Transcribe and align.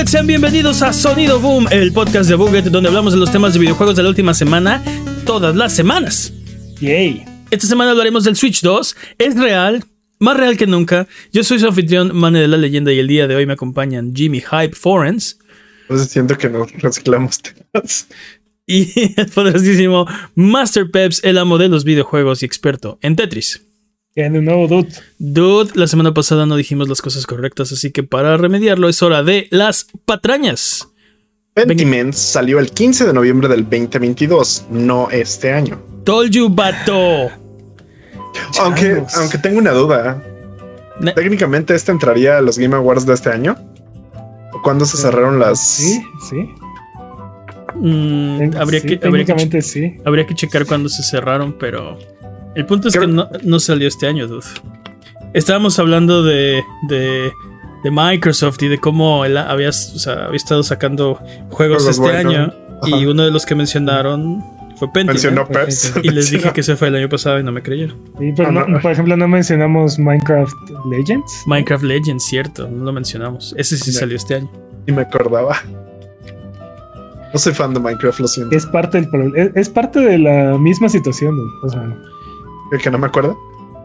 Buget, 0.00 0.12
sean 0.12 0.26
bienvenidos 0.26 0.80
a 0.80 0.94
Sonido 0.94 1.38
Boom, 1.40 1.66
el 1.70 1.92
podcast 1.92 2.26
de 2.26 2.34
Buget 2.34 2.64
donde 2.64 2.88
hablamos 2.88 3.12
de 3.12 3.18
los 3.18 3.30
temas 3.30 3.52
de 3.52 3.58
videojuegos 3.58 3.96
de 3.96 4.02
la 4.02 4.08
última 4.08 4.32
semana, 4.32 4.82
todas 5.26 5.54
las 5.54 5.74
semanas. 5.74 6.32
Yay. 6.80 7.26
Esta 7.50 7.66
semana 7.66 7.90
hablaremos 7.90 8.24
del 8.24 8.34
Switch 8.34 8.62
2, 8.62 8.96
es 9.18 9.38
real, 9.38 9.84
más 10.18 10.38
real 10.38 10.56
que 10.56 10.66
nunca. 10.66 11.06
Yo 11.34 11.44
soy 11.44 11.58
su 11.58 11.66
anfitrión, 11.66 12.16
Mane 12.16 12.40
de 12.40 12.48
la 12.48 12.56
Leyenda, 12.56 12.90
y 12.94 12.98
el 12.98 13.08
día 13.08 13.28
de 13.28 13.36
hoy 13.36 13.44
me 13.44 13.52
acompañan 13.52 14.14
Jimmy 14.16 14.40
Hype 14.40 14.74
Forens 14.74 15.38
Entonces 15.82 16.08
siento 16.08 16.38
que 16.38 16.48
nos 16.48 16.72
reciclamos 16.72 17.38
temas. 17.42 18.06
y 18.66 19.12
el 19.20 19.26
poderosísimo 19.26 20.06
Master 20.34 20.90
Peps, 20.90 21.22
el 21.24 21.36
amo 21.36 21.58
de 21.58 21.68
los 21.68 21.84
videojuegos 21.84 22.42
y 22.42 22.46
experto 22.46 22.98
en 23.02 23.16
Tetris. 23.16 23.66
Ya 24.16 24.28
de 24.28 24.40
nuevo, 24.42 24.66
dude. 24.66 24.88
Dude, 25.18 25.70
la 25.74 25.86
semana 25.86 26.12
pasada 26.12 26.44
no 26.46 26.56
dijimos 26.56 26.88
las 26.88 27.00
cosas 27.00 27.26
correctas, 27.26 27.70
así 27.72 27.92
que 27.92 28.02
para 28.02 28.36
remediarlo 28.36 28.88
es 28.88 29.02
hora 29.02 29.22
de 29.22 29.46
las 29.50 29.86
patrañas. 30.04 30.88
Pentiment 31.54 32.12
salió 32.14 32.58
el 32.58 32.70
15 32.70 33.06
de 33.06 33.12
noviembre 33.12 33.48
del 33.48 33.62
2022, 33.64 34.66
no 34.70 35.08
este 35.10 35.52
año. 35.52 35.80
Told 36.04 36.30
you, 36.32 36.48
bato. 36.48 37.28
Aunque, 38.60 39.02
aunque 39.16 39.38
tengo 39.38 39.58
una 39.58 39.72
duda. 39.72 40.22
Ne- 41.00 41.12
Técnicamente 41.12 41.74
este 41.74 41.92
entraría 41.92 42.38
a 42.38 42.40
los 42.40 42.58
Game 42.58 42.74
Awards 42.76 43.06
de 43.06 43.14
este 43.14 43.30
año. 43.30 43.56
¿O 44.52 44.60
¿Cuándo 44.62 44.84
se 44.86 44.96
cerraron 44.96 45.38
las? 45.38 45.64
Sí, 45.76 46.02
sí. 46.28 46.36
Mm, 47.76 48.56
habría, 48.56 48.80
sí, 48.80 48.86
que, 48.88 48.94
habría, 48.94 49.24
que, 49.24 49.32
técnicamente 49.32 49.62
sí. 49.62 49.96
habría 50.04 50.26
que 50.26 50.34
checar 50.34 50.66
cuándo 50.66 50.88
se 50.88 51.02
cerraron, 51.02 51.52
pero 51.58 51.98
el 52.54 52.66
punto 52.66 52.88
es 52.88 52.94
Creo- 52.96 53.06
que 53.08 53.12
no, 53.12 53.28
no 53.42 53.60
salió 53.60 53.88
este 53.88 54.06
año, 54.06 54.26
dude. 54.26 54.44
Estábamos 55.34 55.78
hablando 55.78 56.22
de, 56.24 56.62
de, 56.88 57.30
de 57.84 57.90
Microsoft 57.90 58.62
y 58.62 58.68
de 58.68 58.78
cómo 58.78 59.24
él 59.24 59.36
había, 59.36 59.68
o 59.68 59.72
sea, 59.72 60.24
había 60.26 60.36
estado 60.36 60.62
sacando 60.62 61.20
juegos 61.50 61.86
este 61.86 62.10
año 62.16 62.52
y 62.86 63.04
uno 63.06 63.24
de 63.24 63.30
los 63.30 63.46
que 63.46 63.54
mencionaron 63.54 64.42
fue 64.76 64.88
Pentiment. 64.92 65.10
Mencionó 65.22 65.46
Peps. 65.46 65.92
ok. 65.96 66.04
Y 66.04 66.08
les 66.10 66.30
dije 66.30 66.50
que 66.54 66.62
se 66.62 66.74
fue 66.74 66.88
el 66.88 66.96
año 66.96 67.08
pasado 67.08 67.38
y 67.38 67.44
no 67.44 67.52
me 67.52 67.62
creyeron. 67.62 67.96
Sí, 68.18 68.32
pero 68.36 68.48
Ah, 68.48 68.52
no- 68.52 68.66
no. 68.66 68.80
por 68.80 68.90
ejemplo, 68.90 69.16
no 69.16 69.28
mencionamos 69.28 69.98
Minecraft 69.98 70.52
Legends. 70.90 71.42
Minecraft 71.46 71.84
Legends, 71.84 72.24
cierto, 72.24 72.66
no 72.68 72.84
lo 72.86 72.92
mencionamos. 72.92 73.54
Ese 73.56 73.76
sí 73.76 73.92
salió 73.92 74.16
este 74.16 74.36
año. 74.36 74.50
Y 74.86 74.92
me 74.92 75.02
acordaba. 75.02 75.56
No 77.32 77.38
soy 77.38 77.54
fan 77.54 77.72
de 77.74 77.78
Minecraft, 77.80 78.18
lo 78.20 78.26
siento. 78.28 78.56
Es 78.56 78.66
parte 78.66 79.00
del 79.02 79.32
es, 79.36 79.50
es 79.54 79.68
parte 79.68 80.00
de 80.00 80.18
la 80.18 80.58
misma 80.58 80.88
situación, 80.88 81.36
dude. 81.36 81.50
O 81.62 81.68
sea, 81.68 81.96
¿El 82.72 82.80
que 82.80 82.90
no 82.90 82.98
me 82.98 83.06
acuerdo? 83.06 83.38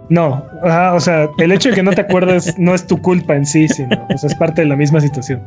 no, 0.10 0.46
ajá, 0.64 0.94
o 0.94 1.00
sea, 1.00 1.30
el 1.40 1.52
hecho 1.52 1.70
de 1.70 1.76
que 1.76 1.82
no 1.84 1.92
te 1.92 2.02
acuerdes 2.02 2.54
no 2.60 2.76
es 2.76 2.86
tu 2.86 3.02
culpa 3.02 3.36
en 3.36 3.46
sí, 3.46 3.68
sino, 3.68 4.06
o 4.14 4.18
sea, 4.18 4.30
es 4.30 4.36
parte 4.36 4.62
de 4.62 4.68
la 4.68 4.76
misma 4.76 5.02
situación. 5.02 5.42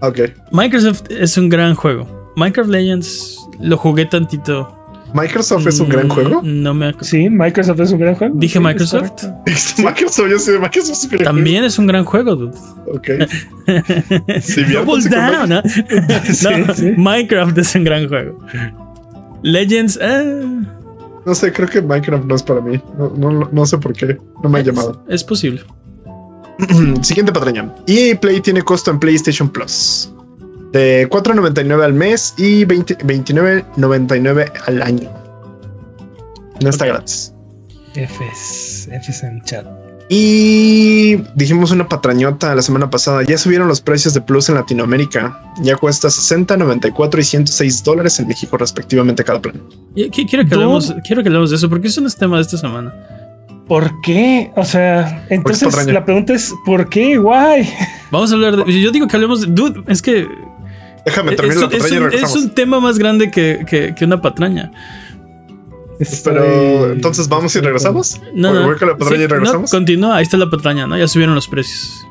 Ok. 0.00 0.20
Microsoft 0.52 1.02
es 1.10 1.36
un 1.36 1.48
gran 1.48 1.74
juego. 1.74 2.32
Minecraft 2.36 2.70
Legends 2.70 3.38
lo 3.60 3.76
jugué 3.76 4.06
tantito. 4.06 4.78
Microsoft 5.14 5.66
es 5.66 5.78
un 5.78 5.88
gran 5.90 6.06
Mm, 6.06 6.10
juego. 6.10 6.40
No 6.42 6.72
me 6.74 6.86
acuerdo. 6.86 7.04
Sí, 7.06 7.28
Microsoft 7.28 7.80
es 7.80 7.92
un 7.92 7.98
gran 7.98 8.14
juego. 8.14 8.34
Dije 8.38 8.58
Sí, 8.58 8.64
Microsoft. 8.64 9.24
Microsoft, 9.78 10.28
yo 10.30 10.38
sé, 10.38 10.58
Microsoft 10.58 10.90
es 10.92 11.04
un 11.04 11.10
gran 11.10 11.24
También 11.24 11.64
es 11.64 11.78
un 11.78 11.86
gran 11.86 12.04
juego, 12.04 12.34
dude. 12.36 12.56
Ok. 12.94 13.08
Sí, 14.40 14.62
Double 14.64 15.02
down, 15.08 15.48
¿no? 15.50 15.62
Sí, 16.24 16.46
No, 16.66 16.74
sí. 16.74 16.92
Minecraft 16.96 17.58
es 17.58 17.74
un 17.74 17.84
gran 17.84 18.08
juego. 18.08 18.38
Legends, 19.42 19.98
eh, 20.00 20.60
No 21.24 21.34
sé, 21.34 21.52
creo 21.52 21.68
que 21.68 21.80
Minecraft 21.80 22.24
no 22.24 22.34
es 22.34 22.42
para 22.42 22.60
mí. 22.60 22.82
No, 22.98 23.10
no, 23.10 23.48
no 23.50 23.66
sé 23.66 23.78
por 23.78 23.92
qué. 23.92 24.18
No 24.42 24.48
me 24.48 24.58
ha 24.58 24.62
llamado. 24.62 25.02
es 25.08 25.22
posible. 25.22 25.62
Siguiente 27.02 27.32
patraña. 27.32 27.72
EA 27.86 28.18
Play 28.20 28.40
tiene 28.40 28.62
costo 28.62 28.90
en 28.90 28.98
PlayStation 28.98 29.48
Plus. 29.48 30.12
De 30.72 31.08
4.99 31.10 31.84
al 31.84 31.92
mes 31.92 32.34
y 32.38 32.64
20 32.64 32.98
29.99 32.98 34.52
al 34.66 34.82
año. 34.82 35.10
No 36.62 36.70
está 36.70 36.84
Ok. 36.86 36.90
gratis. 36.92 37.32
Fs, 37.94 38.88
Fs 38.90 39.22
en 39.22 39.42
chat. 39.42 39.66
Y 40.14 41.16
dijimos 41.34 41.70
una 41.70 41.88
patrañota 41.88 42.54
la 42.54 42.60
semana 42.60 42.90
pasada. 42.90 43.22
Ya 43.22 43.38
subieron 43.38 43.66
los 43.66 43.80
precios 43.80 44.12
de 44.12 44.20
Plus 44.20 44.46
en 44.50 44.56
Latinoamérica. 44.56 45.40
Ya 45.62 45.74
cuesta 45.76 46.10
60, 46.10 46.54
94 46.58 47.18
y 47.18 47.24
106 47.24 47.82
dólares 47.82 48.20
en 48.20 48.28
México 48.28 48.58
respectivamente 48.58 49.24
cada 49.24 49.40
plan. 49.40 49.62
Quiero 49.94 50.46
que, 50.46 50.54
hablemos, 50.54 50.94
quiero 51.02 51.22
que 51.22 51.30
hablemos 51.30 51.48
de 51.48 51.56
eso 51.56 51.70
porque 51.70 51.88
eso 51.88 52.02
no 52.02 52.08
es 52.08 52.16
tema 52.16 52.36
de 52.36 52.42
esta 52.42 52.58
semana. 52.58 52.92
¿Por 53.66 53.90
qué? 54.02 54.50
O 54.54 54.66
sea, 54.66 55.24
entonces 55.30 55.66
patraña. 55.70 55.94
la 55.94 56.04
pregunta 56.04 56.34
es 56.34 56.52
¿por 56.66 56.90
qué? 56.90 57.16
Guay. 57.16 57.66
Vamos 58.10 58.32
a 58.32 58.34
hablar 58.34 58.56
de. 58.66 58.82
Yo 58.82 58.90
digo 58.90 59.08
que 59.08 59.16
hablemos 59.16 59.40
de. 59.40 59.46
Dude, 59.46 59.82
es 59.88 60.02
que. 60.02 60.28
Déjame 61.06 61.30
Es, 61.30 61.36
terminar 61.38 61.56
la 61.70 61.76
es 61.78 61.82
patraña 61.82 61.96
y 61.96 62.18
un, 62.18 62.24
es 62.24 62.36
un 62.36 62.50
tema 62.50 62.80
más 62.80 62.98
grande 62.98 63.30
que, 63.30 63.64
que- 63.66 63.94
que 63.94 64.04
una 64.04 64.20
patraña. 64.20 64.70
Pero 66.24 66.44
Estoy- 66.44 66.92
entonces 66.92 67.28
vamos 67.28 67.54
y 67.56 67.60
regresamos. 67.60 68.20
No, 68.34 68.50
Voy- 68.50 68.58
no. 68.60 68.66
voy 68.66 68.76
con 68.78 68.88
la 68.88 68.96
patraña 68.96 69.16
Sí, 69.18 69.22
y 69.22 69.26
regresamos. 69.26 69.72
no, 69.72 69.78
continúa, 69.78 70.16
ahí 70.16 70.22
está 70.24 70.36
la 70.36 70.50
patraña, 70.50 70.86
¿no? 70.86 70.96
Ya 70.98 71.06
subieron 71.08 71.34
los 71.34 71.46
precios. 71.48 72.04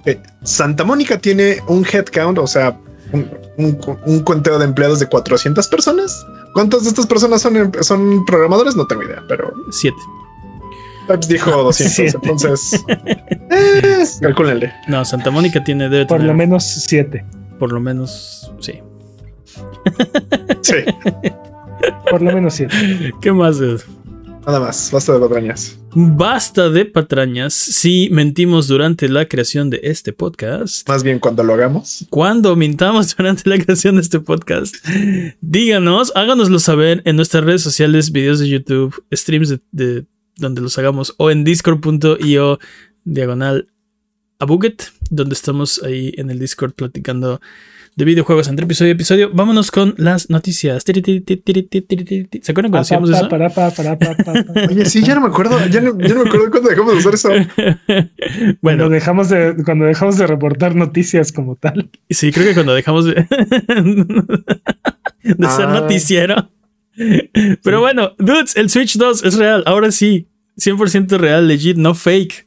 Ok, 0.00 0.16
Santa 0.42 0.84
Mónica 0.84 1.18
tiene 1.18 1.58
un 1.68 1.84
headcount, 1.90 2.38
o 2.38 2.46
sea, 2.46 2.78
un, 3.12 3.28
un- 3.56 3.98
un 4.06 4.20
conteo 4.20 4.58
de 4.58 4.64
empleados 4.66 4.98
de 5.00 5.06
400 5.06 5.66
personas. 5.68 6.24
¿Cuántas 6.54 6.82
de 6.84 6.88
estas 6.90 7.06
personas 7.06 7.40
son, 7.42 7.72
son 7.80 8.24
programadores? 8.26 8.74
No 8.76 8.86
tengo 8.86 9.02
idea, 9.02 9.22
pero 9.28 9.52
Siete. 9.70 9.96
Peps 11.06 11.26
dijo 11.28 11.50
200, 11.62 11.94
Siete. 11.94 12.18
entonces 12.22 12.84
eh, 13.50 14.04
calcúlenle. 14.20 14.72
No, 14.88 15.04
Santa 15.04 15.30
Mónica 15.30 15.62
tiene. 15.64 15.88
Debe 15.88 16.04
Por 16.06 16.18
tener 16.18 16.32
lo 16.32 16.36
menos 16.36 16.64
siete. 16.64 17.24
Por 17.58 17.72
lo 17.72 17.80
menos. 17.80 18.52
Sí. 18.60 18.80
Sí, 20.62 20.74
Por 22.10 22.22
lo 22.22 22.32
menos 22.32 22.54
siete. 22.54 23.12
¿Qué 23.20 23.32
más, 23.32 23.58
dude? 23.58 23.82
nada 24.48 24.60
más, 24.60 24.90
basta 24.90 25.12
de 25.12 25.20
patrañas. 25.20 25.78
Basta 25.94 26.70
de 26.70 26.86
patrañas 26.86 27.52
si 27.52 28.08
mentimos 28.10 28.66
durante 28.66 29.06
la 29.10 29.26
creación 29.28 29.68
de 29.68 29.80
este 29.82 30.14
podcast. 30.14 30.88
Más 30.88 31.02
bien 31.02 31.18
cuando 31.18 31.42
lo 31.42 31.52
hagamos. 31.52 32.06
Cuando 32.08 32.56
mintamos 32.56 33.14
durante 33.16 33.48
la 33.50 33.62
creación 33.62 33.96
de 33.96 34.00
este 34.00 34.20
podcast, 34.20 34.74
díganos, 35.42 36.12
háganoslo 36.14 36.58
saber 36.60 37.02
en 37.04 37.16
nuestras 37.16 37.44
redes 37.44 37.60
sociales, 37.60 38.10
videos 38.10 38.38
de 38.38 38.48
YouTube, 38.48 39.04
streams 39.12 39.50
de, 39.50 39.60
de 39.70 40.06
donde 40.36 40.62
los 40.62 40.78
hagamos 40.78 41.14
o 41.18 41.30
en 41.30 41.44
discord.io 41.44 42.58
diagonal 43.04 43.68
a 44.38 44.46
Buget, 44.46 44.82
donde 45.10 45.34
estamos 45.34 45.82
ahí 45.82 46.14
en 46.16 46.30
el 46.30 46.38
Discord 46.38 46.72
platicando 46.72 47.40
de 47.98 48.04
videojuegos 48.04 48.46
entre 48.46 48.64
episodio 48.64 48.90
y 48.90 48.94
episodio. 48.94 49.30
Vámonos 49.34 49.72
con 49.72 49.92
las 49.98 50.30
noticias. 50.30 50.84
¿Se 50.84 50.92
acuerdan 50.92 52.70
cuando 52.70 52.78
hacíamos 52.78 53.10
eso? 53.10 53.28
Para, 53.28 53.50
para, 53.50 53.72
para, 53.72 53.98
para, 53.98 54.16
para, 54.16 54.44
para. 54.44 54.66
Oye, 54.68 54.84
sí, 54.86 55.02
ya 55.02 55.16
no 55.16 55.22
me 55.22 55.26
acuerdo, 55.26 55.58
ya 55.66 55.80
no, 55.80 55.98
ya 55.98 56.14
no 56.14 56.22
me 56.22 56.28
acuerdo 56.28 56.48
cuándo 56.48 56.68
dejamos 56.70 56.92
de 56.92 56.98
usar 56.98 57.14
eso. 57.14 57.28
Cuando 57.58 58.56
bueno, 58.62 58.88
dejamos 58.88 59.28
de, 59.30 59.56
cuando 59.64 59.86
dejamos 59.86 60.16
de 60.16 60.28
reportar 60.28 60.76
noticias 60.76 61.32
como 61.32 61.56
tal. 61.56 61.90
sí, 62.08 62.30
creo 62.30 62.46
que 62.46 62.54
cuando 62.54 62.72
dejamos 62.74 63.04
de, 63.04 63.14
de 65.24 65.48
ser 65.48 65.66
Ah. 65.66 65.80
noticiero. 65.80 66.50
Pero 67.64 67.80
bueno, 67.80 68.12
dudes, 68.18 68.56
el 68.56 68.70
Switch 68.70 68.96
2 68.96 69.24
es 69.24 69.34
real. 69.36 69.64
Ahora 69.66 69.90
sí, 69.90 70.28
100% 70.58 71.18
real, 71.18 71.46
legit, 71.46 71.76
no 71.76 71.94
fake. 71.94 72.46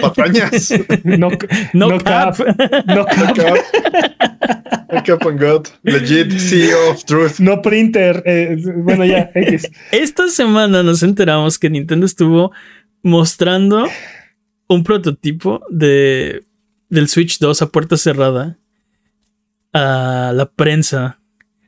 Patrañas. 0.00 0.72
No, 1.04 1.28
No, 1.72 1.88
no 1.88 1.98
cap. 1.98 2.36
cap. 2.36 2.56
no 2.86 3.04
cap, 3.06 3.36
Cap. 3.36 5.04
Cap 5.04 5.24
on 5.26 5.36
God. 5.36 5.68
Legit 5.82 6.32
CEO 6.38 6.90
of 6.90 7.04
Truth. 7.04 7.38
no 7.38 7.62
printer. 7.62 8.22
eh, 8.26 8.56
bueno, 8.76 9.04
ya, 9.04 9.30
X. 9.34 9.70
Esta 9.92 10.28
semana 10.28 10.82
nos 10.82 11.02
enteramos 11.02 11.58
que 11.58 11.70
Nintendo 11.70 12.06
estuvo 12.06 12.52
mostrando 13.02 13.86
un 14.68 14.82
prototipo 14.84 15.62
de, 15.70 16.44
del 16.88 17.08
Switch 17.08 17.38
2 17.38 17.62
a 17.62 17.66
puerta 17.70 17.96
cerrada 17.96 18.58
a 19.72 20.32
la 20.34 20.50
prensa 20.50 21.20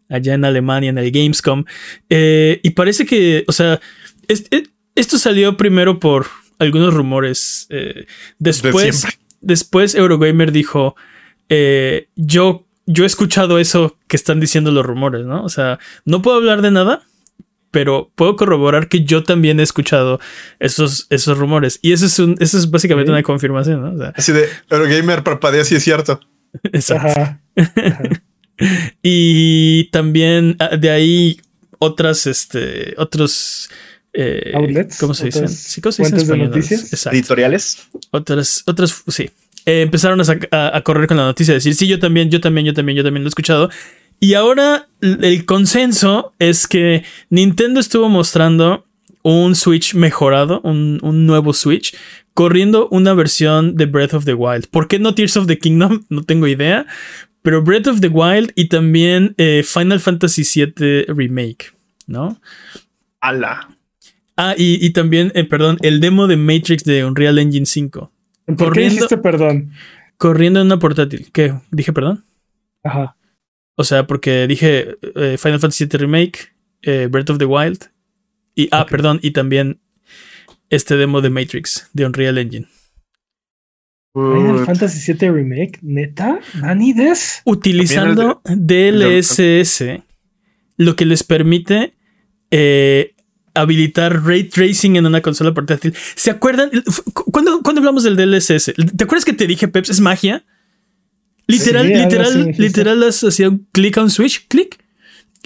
allá 0.09 0.35
en 0.35 0.45
Alemania, 0.45 0.91
en 0.91 0.99
el 0.99 1.11
Gamescom. 1.11 1.65
Eh, 2.11 2.61
y 2.63 2.71
parece 2.71 3.07
que, 3.07 3.45
o 3.47 3.53
sea, 3.53 3.81
es- 4.29 4.47
es- 4.51 4.69
esto 4.95 5.19
salió 5.19 5.57
primero 5.57 5.99
por 6.01 6.27
algunos 6.59 6.95
rumores. 6.95 7.67
eh, 7.71 8.07
después, 8.39 9.07
después 9.41 9.95
Eurogamer 9.95 10.53
dijo, 10.53 10.97
eh, 11.49 12.09
yo, 12.17 12.67
yo 12.87 13.05
he 13.05 13.07
escuchado 13.07 13.59
eso 13.59 13.99
que 14.09 14.17
están 14.17 14.41
diciendo 14.41 14.71
los 14.71 14.87
rumores, 14.87 15.27
¿no? 15.27 15.45
O 15.45 15.49
sea, 15.49 15.79
no 16.05 16.23
puedo 16.23 16.37
hablar 16.37 16.63
de 16.63 16.71
nada, 16.71 17.03
pero 17.71 18.11
puedo 18.15 18.37
corroborar 18.37 18.89
que 18.89 19.05
yo 19.05 19.23
también 19.23 19.59
he 19.59 19.63
escuchado 19.63 20.21
esos, 20.61 21.07
esos 21.11 21.39
rumores. 21.39 21.79
Y 21.83 21.93
eso 21.93 22.07
es, 22.07 22.19
un, 22.19 22.37
eso 22.39 22.59
es 22.59 22.71
básicamente 22.71 23.11
una 23.11 23.23
confirmación, 23.23 23.83
¿no? 23.83 23.95
O 23.95 23.99
sea, 23.99 24.13
Así 24.17 24.33
de 24.33 24.49
Eurogamer 24.71 25.25
parpadea, 25.25 25.65
sí 25.65 25.75
es 25.75 25.83
cierto. 25.85 26.21
exacto. 26.65 27.09
Ajá. 27.09 27.41
Ajá. 27.57 28.03
Y 29.03 29.91
también 29.91 30.55
ah, 30.61 30.77
de 30.77 30.91
ahí 30.91 31.41
otras, 31.79 32.29
este, 32.29 32.95
otros... 32.97 33.69
eh, 34.15 34.53
Outlets, 34.55 34.99
¿Cómo 34.99 35.15
se 35.15 35.27
dicen? 35.27 35.49
Sí, 35.49 35.81
¿cómo 35.81 35.93
se 35.93 36.03
dice 36.03 36.15
en 36.17 36.27
fuentes 36.27 36.29
de 36.29 36.37
noticias. 36.49 36.93
Exacto. 36.93 37.17
Editoriales. 37.17 37.89
Otras, 38.11 38.63
otras, 38.67 39.03
sí. 39.09 39.31
eh, 39.65 39.83
empezaron 39.83 40.21
a, 40.21 40.25
a- 40.51 40.77
a 40.77 40.83
correr 40.83 41.07
con 41.07 41.17
la 41.17 41.25
noticia, 41.25 41.55
decir, 41.55 41.75
sí, 41.75 41.87
yo 41.87 41.99
también, 41.99 42.31
yo 42.31 42.41
también, 42.41 42.67
yo 42.67 42.75
también, 42.75 42.97
yo 42.97 43.05
también 43.05 43.23
lo 43.25 43.29
he 43.29 43.31
escuchado. 43.31 43.71
Y 44.21 44.35
ahora 44.35 44.89
el 45.01 45.45
consenso 45.47 46.33
es 46.39 46.69
que 46.69 47.05
Nintendo 47.31 47.81
estuvo 47.81 48.09
mostrando 48.09 48.87
un 49.23 49.55
Switch 49.57 49.95
mejorado, 49.95 50.61
un, 50.63 50.99
un 51.03 51.27
nuevo 51.27 51.53
Switch, 51.53 51.95
corriendo 52.35 52.89
una 52.91 53.15
versión 53.15 53.77
de 53.77 53.87
Breath 53.87 54.15
of 54.15 54.25
the 54.25 54.35
Wild. 54.35 54.69
¿Por 54.69 54.89
qué 54.89 54.99
no 54.99 55.15
Tears 55.15 55.37
of 55.37 55.47
the 55.47 55.59
Kingdom? 55.59 56.05
No 56.11 56.23
tengo 56.23 56.47
idea. 56.47 56.87
Pero 57.43 57.63
Breath 57.63 57.89
of 57.89 58.01
the 58.01 58.09
Wild 58.09 58.53
y 58.55 58.69
también 58.69 59.35
eh, 59.39 59.65
Final 59.67 59.99
Fantasy 59.99 60.43
VII 60.45 61.07
Remake, 61.09 61.73
¿no? 62.07 62.41
Ala. 63.21 63.69
Ah, 64.37 64.55
y, 64.57 64.85
y 64.85 64.91
también, 64.93 65.31
eh, 65.35 65.45
perdón, 65.45 65.79
el 65.83 66.01
demo 66.01 66.27
de 66.27 66.37
Matrix 66.37 66.85
de 66.85 67.05
Unreal 67.05 67.39
Engine 67.39 67.67
5. 67.67 68.13
¿Por 68.47 68.57
qué 68.57 68.65
Corriendo- 68.65 68.95
dijiste 68.95 69.19
perdón? 69.19 69.73
Corriendo 70.17 70.61
en 70.61 70.67
una 70.67 70.79
portátil. 70.79 71.29
¿Qué? 71.33 71.55
¿Dije 71.71 71.93
perdón? 71.93 72.25
Ajá. 72.85 73.17
O 73.77 73.85
sea, 73.85 74.07
porque 74.07 74.47
dije 74.47 74.97
eh, 75.17 75.37
Final 75.39 75.61
Fantasy 75.61 75.85
VII 75.87 75.99
Remake, 75.99 76.39
eh, 76.83 77.09
Breath 77.11 77.31
of 77.31 77.39
the 77.39 77.45
Wild. 77.45 77.91
Y, 78.55 78.69
ah, 78.71 78.87
perdón, 78.87 79.19
y 79.23 79.31
también 79.33 79.81
este 80.71 80.97
demo 80.97 81.21
de 81.21 81.31
Matrix 81.31 81.89
de 81.93 82.07
Unreal 82.07 82.39
Engine. 82.39 82.67
Final. 84.15 84.67
Fantasy 84.67 85.13
VII 85.13 85.31
Remake, 85.31 85.79
neta, 85.81 86.39
¿Nani 86.61 86.93
des? 86.93 87.41
Utilizando 87.47 88.43
DLSS, 88.45 90.03
lo 90.77 90.97
que 90.97 91.07
les 91.07 91.25
permite 91.25 91.95
eh, 92.51 93.15
habilitar 93.55 94.25
ray 94.25 94.45
tracing 94.45 94.97
en 94.97 95.07
una 95.07 95.21
consola 95.21 95.53
portátil. 95.55 95.95
¿Se 96.15 96.31
acuerdan? 96.31 96.71
¿Cuándo, 97.13 97.63
cuándo 97.63 97.81
hablamos 97.81 98.03
del 98.05 98.17
DLSS? 98.17 98.73
¿Te 98.97 99.05
acuerdas 99.05 99.25
que 99.25 99.33
te 99.33 99.47
dije, 99.47 99.69
Peps, 99.69 99.91
es 99.91 100.01
magia? 100.01 100.45
Literal, 101.47 101.87
Sí, 101.87 101.95
literal, 101.95 102.55
literal, 102.57 103.03
hacía 103.09 103.49
un 103.49 103.67
clic 103.73 103.99
a 103.99 104.03
un 104.03 104.11
switch, 104.11 104.47
clic. 104.49 104.79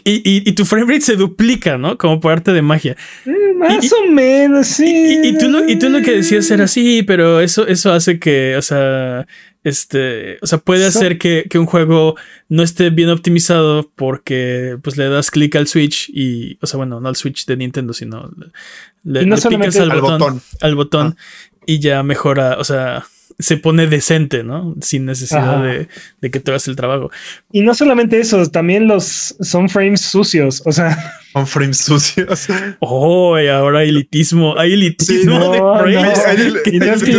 Y, 0.05 0.17
y- 0.25 0.43
y 0.49 0.53
tu 0.53 0.65
frame 0.65 0.85
rate 0.93 1.01
se 1.01 1.17
duplica, 1.17 1.79
¿no? 1.79 1.99
Como 1.99 2.21
por 2.21 2.31
arte 2.33 2.53
de 2.53 2.63
magia. 2.63 2.97
Eh, 3.25 3.33
más 3.59 3.83
Y- 3.85 3.91
o 3.95 4.13
menos, 4.13 4.67
sí. 4.69 4.85
Y, 5.25 5.29
y 5.29 5.39
tú, 5.39 5.49
lo, 5.49 5.69
y 5.69 5.79
tú 5.79 5.89
lo 5.89 6.01
que 6.03 6.13
decías 6.13 6.49
era 6.51 6.65
así, 6.65 7.03
pero 7.03 7.41
eso, 7.41 7.67
eso 7.67 7.93
hace 7.93 8.21
que, 8.21 8.57
o 8.57 8.63
sea, 8.63 9.27
este, 9.67 10.39
o 10.43 10.47
sea, 10.47 10.59
puede 10.59 10.87
hacer 10.87 11.19
que, 11.19 11.47
que 11.51 11.59
un 11.59 11.67
juego 11.67 12.15
no 12.49 12.63
esté 12.63 12.91
bien 12.91 13.09
optimizado 13.09 13.91
porque 13.97 14.79
pues 14.81 14.97
le 14.97 15.09
das 15.09 15.33
clic 15.33 15.57
al 15.57 15.67
Switch 15.67 16.09
y, 16.09 16.57
o 16.63 16.69
sea, 16.69 16.77
bueno, 16.77 17.01
no 17.01 17.09
al 17.09 17.17
Switch 17.17 17.47
de 17.47 17.57
Nintendo, 17.57 17.93
sino 17.93 18.31
le, 19.03 19.27
no 19.27 19.35
le 19.35 19.43
picas 19.43 19.75
al, 19.79 19.91
al 19.91 20.01
botón, 20.01 20.19
botón. 20.21 20.43
al 20.61 20.75
botón 20.77 21.17
y 21.67 21.81
ya 21.81 22.05
mejora, 22.05 22.59
o 22.61 22.63
sea, 22.63 23.07
se 23.41 23.57
pone 23.57 23.89
decente, 23.89 24.45
¿no? 24.45 24.77
Sin 24.81 25.05
necesidad 25.05 25.61
de, 25.61 25.89
de 26.21 26.31
que 26.31 26.39
tú 26.39 26.53
hagas 26.53 26.69
el 26.69 26.77
trabajo. 26.77 27.11
Y 27.51 27.63
no 27.63 27.75
solamente 27.75 28.21
eso, 28.21 28.49
también 28.49 28.87
los 28.87 29.35
son 29.41 29.69
frames 29.69 30.01
sucios. 30.01 30.63
O 30.65 30.71
sea, 30.71 30.97
Con 31.33 31.47
frames 31.47 31.77
sucios. 31.79 32.47
Oh, 32.81 33.39
y 33.39 33.47
ahora 33.49 33.81
hay 33.81 33.91
elitismo, 33.91 34.57
hay 34.59 34.73
elitismo 34.73 35.39
no, 35.39 35.53
de 35.53 35.59
no. 35.61 35.79
frames. 35.79 36.19
Y 36.67 36.79
no 36.79 36.85
es 36.95 37.03
que 37.03 37.13
yo 37.13 37.19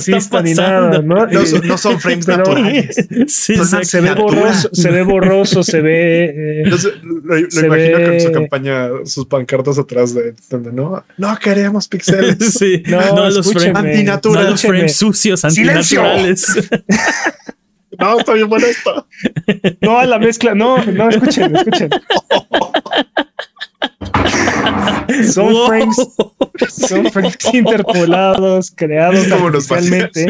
siendo. 0.00 1.02
¿no? 1.02 1.26
No, 1.26 1.46
son- 1.46 1.66
no 1.66 1.76
son 1.78 2.00
frames 2.00 2.26
Pero- 2.26 2.38
naturales. 2.38 3.08
Sí, 3.26 3.56
Son 3.56 3.84
se 3.84 4.00
ve 4.00 4.14
borroso, 4.14 4.68
se 4.72 4.90
ve 4.90 5.02
borroso, 5.02 5.62
se 5.64 5.80
ve. 5.80 6.24
eh, 6.26 6.62
Yo 6.70 6.78
sé- 6.78 6.92
lo, 7.02 7.36
lo 7.40 7.50
Se 7.50 7.66
imagino 7.66 7.98
ve- 7.98 8.06
con 8.06 8.20
su 8.20 8.32
campaña, 8.32 8.88
sus 9.04 9.26
pancartas 9.26 9.78
atrás 9.78 10.14
de 10.14 10.34
donde 10.48 10.72
no, 10.72 11.04
no 11.18 11.38
queremos 11.38 11.88
píxeles. 11.88 12.36
Sí, 12.60 12.82
No, 12.86 13.00
no, 13.16 13.30
los 13.30 13.52
frames, 13.52 14.04
no 14.24 14.42
los 14.42 14.60
frames 14.62 14.96
sucios, 14.96 15.40
¡Silencio! 15.40 16.02
antinaturales. 16.02 16.68
No, 17.98 18.18
está 18.18 18.32
bien 18.32 18.48
bueno 18.48 18.64
esto. 18.66 19.06
no 19.82 19.98
a 19.98 20.06
la 20.06 20.18
mezcla, 20.18 20.54
no, 20.54 20.82
no, 20.86 21.10
escuchen, 21.10 21.54
escuchen. 21.54 21.90
Son 25.32 25.52
Wow. 25.52 25.66
frames, 25.66 25.96
son 26.68 27.10
frames 27.10 27.36
interpolados, 27.52 28.70
creados 28.74 29.30
artificialmente. 29.30 30.26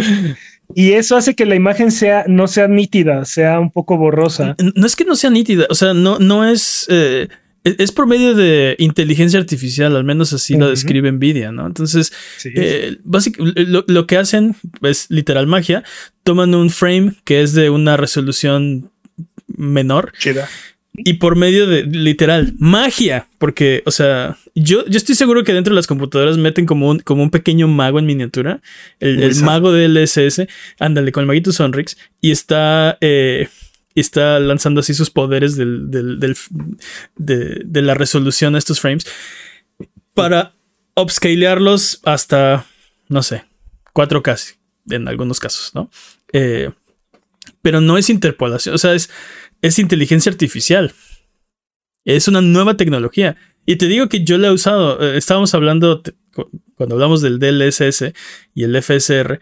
Y 0.75 0.93
eso 0.93 1.17
hace 1.17 1.35
que 1.35 1.47
la 1.47 1.55
imagen 1.57 1.91
sea, 1.91 2.25
no 2.29 2.47
sea 2.47 2.69
nítida, 2.69 3.25
sea 3.25 3.59
un 3.59 3.71
poco 3.71 3.97
borrosa. 3.97 4.55
No 4.77 4.87
es 4.87 4.95
que 4.97 5.05
no 5.05 5.17
sea 5.17 5.31
nítida, 5.31 5.67
o 5.69 5.75
sea, 5.75 5.95
no, 5.95 6.19
no 6.19 6.49
es. 6.49 6.87
eh, 6.89 7.29
es 7.65 7.75
es 7.79 7.93
por 7.93 8.07
medio 8.07 8.35
de 8.35 8.75
inteligencia 8.79 9.39
artificial, 9.39 9.95
al 9.97 10.05
menos 10.05 10.33
así 10.33 10.55
lo 10.55 10.61
Ujú. 10.67 10.71
describe 10.71 11.13
Nvidia, 11.13 11.53
¿no? 11.53 11.67
Entonces, 11.67 12.13
Sí. 12.39 12.51
Eh, 12.55 12.97
básic- 13.05 13.37
lo, 13.39 13.85
lo 13.87 14.07
que 14.07 14.17
hacen 14.17 14.55
es 14.83 15.07
literal 15.11 15.47
magia. 15.47 15.83
Toman 16.23 16.55
un 16.55 16.71
frame 16.71 17.15
que 17.25 17.43
es 17.43 17.53
de 17.53 17.69
una 17.69 17.97
resolución 17.99 18.91
menor 19.49 20.13
Chida. 20.19 20.49
Y 20.93 21.15
por 21.15 21.37
medio 21.37 21.67
de 21.67 21.85
literal 21.85 22.55
magia, 22.59 23.29
porque, 23.39 23.83
o 23.87 23.91
sea, 23.91 24.37
yo, 24.55 24.85
yo 24.87 24.97
estoy 24.97 25.15
seguro 25.15 25.45
que 25.45 25.53
dentro 25.53 25.73
de 25.73 25.77
las 25.77 25.87
computadoras 25.87 26.37
meten 26.37 26.67
como 26.67 26.89
un, 26.91 26.99
como 26.99 27.23
un 27.23 27.31
pequeño 27.31 27.69
mago 27.69 27.99
en 28.01 28.07
miniatura, 28.07 28.61
el, 28.99 29.23
el 29.23 29.37
mago 29.43 29.73
de 29.73 29.89
LSS, 29.89 30.47
ándale 30.79 31.13
con 31.13 31.23
el 31.23 31.27
maguito 31.29 31.53
Sonrix 31.53 31.97
y 32.21 32.33
está, 32.33 32.99
eh, 33.01 33.49
y 33.95 34.01
está 34.01 34.41
lanzando 34.41 34.81
así 34.81 34.93
sus 34.95 35.11
poderes 35.11 35.57
del, 35.57 35.91
del- 35.91 36.19
del- 36.19 36.37
de, 37.17 37.63
de 37.65 37.83
la 37.83 37.95
resolución 37.95 38.55
a 38.55 38.59
estos 38.59 38.81
frames 38.81 39.07
para 40.15 40.55
upscalearlos 40.97 42.01
hasta, 42.05 42.67
no 43.09 43.23
sé, 43.23 43.45
4K 43.95 44.57
en 44.91 45.09
algunos 45.09 45.41
casos, 45.41 45.73
¿no? 45.75 45.91
Eh, 46.33 46.71
pero 47.63 47.81
no 47.81 47.97
es 47.99 48.11
interpolación, 48.11 48.75
o 48.75 48.79
sea, 48.79 48.95
es, 48.95 49.11
es 49.63 49.79
inteligencia 49.79 50.31
artificial. 50.31 50.93
Es 52.05 52.29
una 52.29 52.41
nueva 52.41 52.77
tecnología. 52.77 53.37
Y 53.67 53.77
te 53.77 53.87
digo 53.87 54.09
que 54.09 54.25
yo 54.25 54.39
la 54.39 54.49
he 54.49 54.53
usado. 54.53 55.01
eh, 55.03 55.17
estábamos 55.19 55.55
hablando 55.55 56.03
cuando 56.75 56.95
hablamos 56.95 57.21
del 57.23 57.39
DLSS 57.39 58.13
y 58.55 58.65
el 58.65 58.75
FSR. 58.83 59.39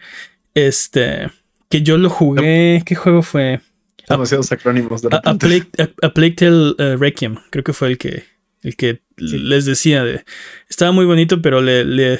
Este, 0.53 1.29
que 1.69 1.81
yo 1.81 1.97
lo 1.97 2.09
jugué. 2.09 2.83
¿Qué 2.85 2.95
juego 2.95 3.21
fue? 3.21 3.61
Demasiados 4.09 4.51
acrónimos 4.51 5.01
de 5.03 5.09
A, 5.11 5.21
a. 5.23 5.35
Plague, 5.37 5.67
a- 5.77 6.07
a 6.07 6.13
Plague 6.13 6.31
Tale, 6.35 6.73
eh, 6.79 6.95
Requiem. 6.97 7.37
Creo 7.51 7.63
que 7.63 7.73
fue 7.73 7.89
el 7.89 7.97
que, 7.97 8.23
el 8.63 8.75
que 8.75 9.01
les 9.17 9.65
decía. 9.65 10.03
De, 10.03 10.25
estaba 10.67 10.91
muy 10.91 11.05
bonito, 11.05 11.41
pero 11.41 11.61
le, 11.61 11.85
le, 11.85 12.19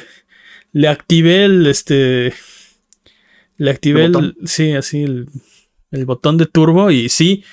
le 0.72 0.88
activé 0.88 1.46
el 1.46 1.66
este. 1.68 2.34
Le 3.58 3.72
activé 3.72 4.06
¿El 4.06 4.16
el, 4.16 4.36
sí, 4.48 4.72
así 4.74 5.04
el, 5.04 5.28
el 5.92 6.06
botón 6.06 6.38
de 6.38 6.46
turbo 6.46 6.92
y 6.92 7.10
sí, 7.10 7.44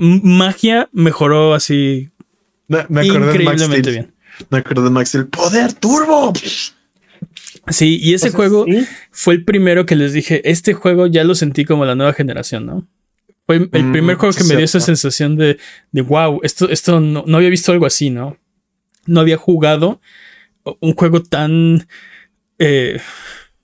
magia 0.00 0.88
mejoró 0.92 1.54
así 1.54 2.10
Me, 2.68 2.86
increíblemente 3.06 3.90
bien. 3.90 4.14
Me 4.50 4.58
acordé 4.58 4.84
de 4.84 4.90
Max 4.90 5.10
Steel. 5.10 5.26
¡Poder 5.28 5.72
turbo! 5.74 6.32
Sí, 7.68 7.98
y 8.02 8.14
ese 8.14 8.28
O 8.28 8.30
sea, 8.30 8.36
juego 8.36 8.64
sí. 8.64 8.86
fue 9.10 9.34
el 9.34 9.44
primero 9.44 9.86
que 9.86 9.96
les 9.96 10.12
dije, 10.12 10.48
este 10.50 10.72
juego 10.74 11.06
ya 11.06 11.24
lo 11.24 11.34
sentí 11.34 11.64
como 11.64 11.84
la 11.84 11.94
nueva 11.94 12.12
generación, 12.12 12.66
¿no? 12.66 12.88
Fue 13.46 13.68
el 13.72 13.84
Mm, 13.84 13.92
primer 13.92 14.16
juego 14.16 14.34
que 14.34 14.44
me 14.44 14.56
dio 14.56 14.64
esa 14.64 14.80
sensación 14.80 15.36
de, 15.36 15.58
de 15.92 16.02
wow, 16.02 16.40
esto, 16.42 16.68
esto 16.70 17.00
no, 17.00 17.24
no 17.26 17.36
había 17.36 17.50
visto 17.50 17.72
algo 17.72 17.86
así, 17.86 18.10
¿no? 18.10 18.38
No 19.06 19.20
había 19.20 19.36
jugado 19.36 20.00
un 20.80 20.94
juego 20.94 21.22
tan, 21.22 21.86
eh, 22.58 23.00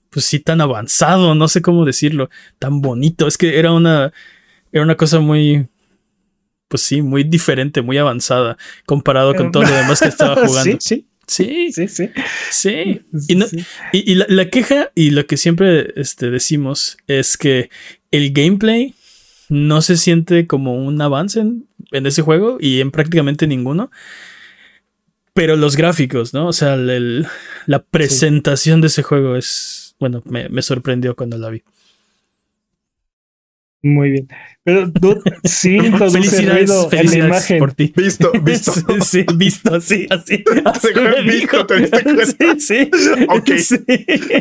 pues 0.09 0.25
sí, 0.25 0.39
tan 0.39 0.61
avanzado, 0.61 1.35
no 1.35 1.47
sé 1.47 1.61
cómo 1.61 1.85
decirlo, 1.85 2.29
tan 2.59 2.81
bonito. 2.81 3.27
Es 3.27 3.37
que 3.37 3.57
era 3.59 3.71
una, 3.71 4.13
era 4.71 4.83
una 4.83 4.95
cosa 4.95 5.19
muy, 5.19 5.67
pues 6.67 6.81
sí, 6.83 7.01
muy 7.01 7.23
diferente, 7.23 7.81
muy 7.81 7.97
avanzada 7.97 8.57
comparado 8.85 9.33
con 9.35 9.51
todo 9.51 9.63
lo 9.63 9.73
demás 9.73 9.99
que 10.01 10.07
estaba 10.09 10.35
jugando. 10.47 10.77
Sí, 10.79 11.05
Sí, 11.29 11.71
sí, 11.73 11.87
sí, 11.89 11.89
sí. 11.89 12.09
sí. 12.51 13.01
Y, 13.27 13.35
no- 13.35 13.47
Sí. 13.47 13.57
y, 13.91 14.11
y 14.13 14.15
la, 14.15 14.25
la 14.29 14.49
queja 14.49 14.91
y 14.95 15.09
lo 15.09 15.27
que 15.27 15.35
siempre 15.35 15.91
este, 15.97 16.29
decimos 16.29 16.97
es 17.07 17.35
que 17.35 17.69
el 18.11 18.31
gameplay 18.31 18.95
no 19.49 19.81
se 19.81 19.97
siente 19.97 20.47
como 20.47 20.75
un 20.85 21.01
avance 21.01 21.41
en, 21.41 21.67
en 21.91 22.05
ese 22.05 22.21
juego 22.21 22.57
y 22.61 22.79
en 22.79 22.91
prácticamente 22.91 23.45
ninguno. 23.45 23.91
Pero 25.33 25.55
los 25.55 25.75
gráficos, 25.75 26.33
¿no? 26.33 26.47
O 26.47 26.53
sea, 26.53 26.73
el- 26.75 27.27
la 27.65 27.83
presentación 27.83 28.79
de 28.81 28.87
ese 28.87 29.03
juego 29.03 29.35
es, 29.35 29.95
bueno, 29.99 30.23
me, 30.25 30.47
me 30.49 30.61
sorprendió 30.61 31.15
cuando 31.15 31.37
la 31.37 31.49
vi. 31.49 31.61
Muy 33.87 34.11
bien. 34.11 34.27
Pero 34.63 34.85
dude, 34.85 35.21
sí 35.45 35.75
introduce 35.83 36.19
Felicidades, 36.19 36.69
ruido 36.69 36.89
en 36.91 37.09
la 37.09 37.25
imagen. 37.27 37.59
por 37.59 37.73
ti. 37.73 37.93
Visto, 37.95 38.31
visto. 38.43 38.73
Sí, 38.73 38.81
sí, 39.01 39.25
visto, 39.35 39.75
así, 39.75 40.07
así. 40.09 40.43
así 40.65 40.87
visto, 40.93 41.23
dijo. 41.23 41.65
¿te 41.65 41.79
diste 41.79 42.03
cuenta? 42.03 42.25
Sí, 42.25 42.59
sí. 42.59 42.91
Ok. 43.29 43.49
Sí. 43.57 43.77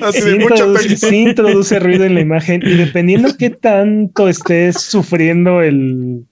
Así 0.02 0.20
Sí 0.20 0.30
de 0.30 0.42
introduce, 0.42 0.96
sí 0.96 1.16
introduce 1.16 1.78
ruido 1.78 2.04
en 2.04 2.14
la 2.14 2.20
imagen 2.20 2.60
y 2.64 2.74
dependiendo 2.74 3.36
qué 3.38 3.50
tanto 3.50 4.28
estés 4.28 4.80
sufriendo 4.80 5.62
el, 5.62 6.26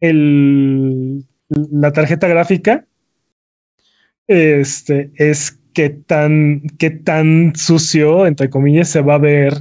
el 0.00 1.24
la 1.48 1.92
tarjeta 1.92 2.28
gráfica, 2.28 2.86
este 4.26 5.10
es 5.16 5.58
qué 5.72 5.88
tan 5.88 6.60
qué 6.78 6.90
tan 6.90 7.54
sucio 7.56 8.26
entre 8.26 8.50
comillas 8.50 8.90
se 8.90 9.00
va 9.00 9.14
a 9.14 9.18
ver 9.18 9.54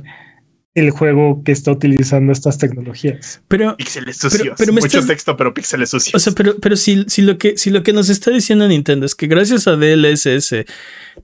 el 0.77 0.91
juego 0.91 1.41
que 1.43 1.51
está 1.51 1.71
utilizando 1.71 2.31
estas 2.31 2.59
tecnologías. 2.59 3.41
Pero, 3.47 3.75
píxeles 3.75 4.17
sucios. 4.17 4.55
Pero, 4.59 4.73
Mucho 4.73 5.03
texto, 5.03 5.35
pero 5.35 5.51
píxeles 5.51 5.89
sucios. 5.89 6.13
O 6.13 6.19
sea, 6.19 6.33
pero, 6.33 6.57
pero 6.59 6.75
si, 6.75 7.03
si, 7.07 7.23
lo 7.23 7.39
que, 7.39 7.57
si 7.57 7.71
lo 7.71 7.81
que 7.81 7.93
nos 7.93 8.09
está 8.09 8.29
diciendo 8.29 8.67
Nintendo 8.67 9.07
es 9.07 9.15
que 9.15 9.25
gracias 9.25 9.67
a 9.67 9.71
DLSS 9.75 10.65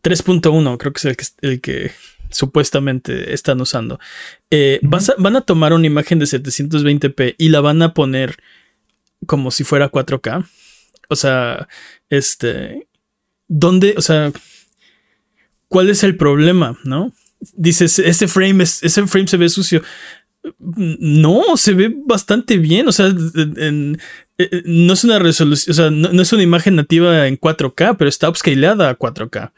3.1, 0.02 0.78
creo 0.78 0.92
que 0.92 0.98
es 0.98 1.06
el 1.06 1.16
que, 1.16 1.26
el 1.42 1.62
que 1.62 1.92
supuestamente 2.32 3.32
están 3.32 3.62
usando, 3.62 4.00
eh, 4.50 4.80
van 4.82 5.36
a 5.36 5.42
tomar 5.42 5.72
una 5.74 5.86
imagen 5.86 6.18
de 6.18 6.26
720p 6.26 7.36
y 7.38 7.50
la 7.50 7.62
van 7.62 7.84
a 7.84 7.94
poner 7.94 8.38
como 9.28 9.52
si 9.52 9.64
fuera 9.64 9.92
4K. 9.92 10.48
O 11.10 11.16
sea, 11.16 11.68
este, 12.10 12.88
¿dónde, 13.48 13.94
o 13.98 14.02
sea, 14.02 14.32
cuál 15.68 15.92
es 15.92 16.04
el 16.04 16.18
problema, 16.18 16.76
no? 16.86 17.14
Dices, 17.54 18.00
ese 18.00 18.28
frame, 18.28 18.64
es, 18.64 18.84
ese 18.84 19.06
frame 19.08 19.28
se 19.28 19.38
ve 19.38 19.50
sucio. 19.50 19.82
No, 20.60 21.56
se 21.56 21.74
ve 21.74 21.94
bastante 22.06 22.58
bien. 22.58 22.88
O 22.88 22.92
sea, 22.92 23.14
no 24.66 24.94
es 24.94 25.04
una 25.04 25.20
resolución, 25.20 25.72
o 25.72 25.76
sea, 25.76 25.90
no, 25.90 26.22
es 26.22 26.34
una 26.34 26.44
imagen 26.44 26.76
nativa 26.76 27.28
en 27.28 27.40
4K, 27.40 27.96
pero 27.98 28.10
está 28.10 28.30
upscaleada 28.30 28.90
a 28.90 28.98
4K. 28.98 29.52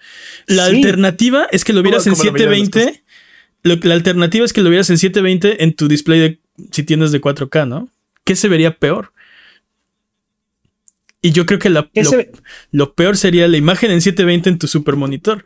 La 0.48 0.66
alternativa 0.66 1.48
es 1.52 1.64
que 1.64 1.74
lo 1.74 1.82
vieras 1.82 2.08
en 2.08 2.16
720. 2.16 3.04
la 3.64 3.94
alternativa 3.94 4.46
es 4.46 4.54
que 4.54 4.62
lo 4.62 4.70
vieras 4.70 4.90
en 4.90 4.98
720 4.98 5.64
en 5.64 5.74
tu 5.74 5.88
display 5.88 6.20
de, 6.20 6.40
si 6.72 6.84
tienes 6.84 7.12
de 7.12 7.22
4K, 7.22 7.68
¿no? 7.68 7.90
¿Qué 8.24 8.36
se 8.36 8.48
vería 8.48 8.78
peor? 8.78 9.14
Y 11.26 11.32
yo 11.32 11.48
creo 11.48 11.58
que 11.58 11.72
lo, 11.72 12.94
peor 12.94 13.18
sería 13.18 13.48
la 13.48 13.58
imagen 13.58 13.90
en 13.90 14.00
720 14.00 14.50
en 14.50 14.60
tu 14.60 14.68
super 14.68 14.96
monitor. 14.96 15.44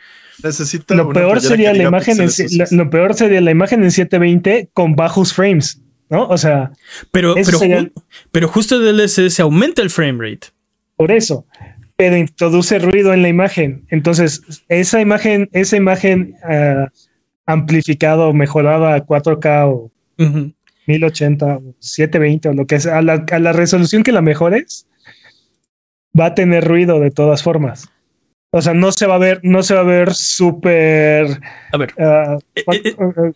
Lo 0.89 1.10
peor 1.13 1.41
sería 1.41 1.74
la 1.74 1.84
imagen 1.84 2.17
en, 2.22 2.29
lo 2.77 2.89
peor 2.89 3.13
sería 3.13 3.41
la 3.41 3.51
imagen 3.51 3.84
en 3.84 3.91
720 3.91 4.69
con 4.74 4.96
bajos 4.96 5.34
frames, 5.34 5.81
¿no? 6.10 6.27
O 6.27 6.38
sea, 6.38 6.72
pero 7.12 7.36
pero, 7.36 7.60
pero 8.31 8.48
justo 8.48 8.79
se 9.08 9.41
aumenta 9.41 9.81
el 9.81 9.89
frame 9.89 10.31
rate. 10.31 10.48
Por 10.96 11.12
eso, 11.12 11.46
pero 12.00 12.15
introduce 12.15 12.79
ruido 12.79 13.13
en 13.13 13.22
la 13.22 13.27
imagen. 13.27 13.86
Entonces, 13.89 14.41
esa 14.69 15.01
imagen, 15.01 15.50
esa 15.51 15.75
imagen 15.75 16.36
uh, 16.43 16.86
amplificada 17.46 18.25
o 18.25 18.34
mejorada 18.34 18.96
a 18.96 19.05
4K 19.05 19.67
o 19.67 19.91
1080 20.88 21.46
o 21.46 21.75
720 21.79 22.50
o 22.50 22.53
lo 22.53 22.67
que 22.67 22.79
sea, 22.79 23.00
a 23.00 23.01
la, 23.01 23.25
a 23.29 23.39
la 23.39 23.51
resolución 23.53 24.03
que 24.03 24.13
la 24.13 24.22
mejores, 24.22 24.88
va 26.17 26.27
a 26.27 26.36
tener 26.36 26.65
ruido 26.65 27.00
de 27.00 27.12
todas 27.12 27.43
formas. 27.43 27.89
O 28.51 28.62
sea, 28.62 28.74
no 28.74 28.91
se 28.91 29.06
va 29.06 29.15
a 29.15 29.20
ver, 29.20 29.39
no 29.44 29.62
se 29.62 29.75
va 29.75 29.82
a 29.82 29.84
ver 29.84 30.13
súper. 30.13 31.39
A 31.72 31.77
ver. 31.77 31.94
Uh, 31.98 32.39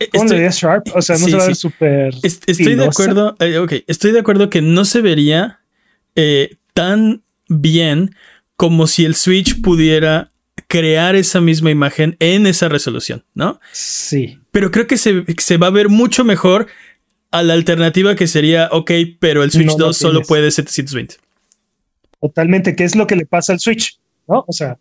estoy, 0.00 0.48
sharp? 0.50 0.88
O 0.94 1.00
sea, 1.00 1.16
no 1.16 1.26
se 1.26 1.36
va 1.36 1.44
a 1.44 1.46
ver 1.46 1.56
súper. 1.56 2.14
estoy 2.22 2.74
de 2.74 2.84
acuerdo. 2.84 3.36
ok, 3.62 3.72
estoy 3.86 4.12
de 4.12 4.18
acuerdo 4.18 4.50
que 4.50 4.60
no 4.60 4.84
se 4.84 5.00
vería 5.00 5.60
tan 6.72 7.22
bien 7.48 8.14
como 8.56 8.86
si 8.86 9.04
el 9.04 9.14
Switch 9.14 9.60
pudiera 9.60 10.30
crear 10.66 11.14
esa 11.14 11.40
misma 11.40 11.70
imagen 11.70 12.16
en 12.18 12.46
esa 12.46 12.68
resolución, 12.68 13.24
¿no? 13.34 13.60
Sí. 13.72 14.38
Pero 14.50 14.70
creo 14.70 14.86
que 14.86 14.96
se, 14.96 15.24
se 15.38 15.56
va 15.56 15.68
a 15.68 15.70
ver 15.70 15.88
mucho 15.88 16.24
mejor 16.24 16.66
a 17.30 17.42
la 17.42 17.54
alternativa 17.54 18.14
que 18.14 18.26
sería, 18.26 18.68
ok, 18.72 18.90
pero 19.20 19.42
el 19.42 19.50
Switch 19.50 19.76
2 19.76 19.96
solo 19.96 20.22
puede 20.22 20.50
720 20.50 21.16
totalmente 22.24 22.74
qué 22.74 22.84
es 22.84 22.96
lo 22.96 23.06
que 23.06 23.16
le 23.16 23.26
pasa 23.26 23.52
al 23.52 23.60
Switch, 23.60 23.98
¿no? 24.26 24.46
O 24.48 24.52
sea, 24.52 24.78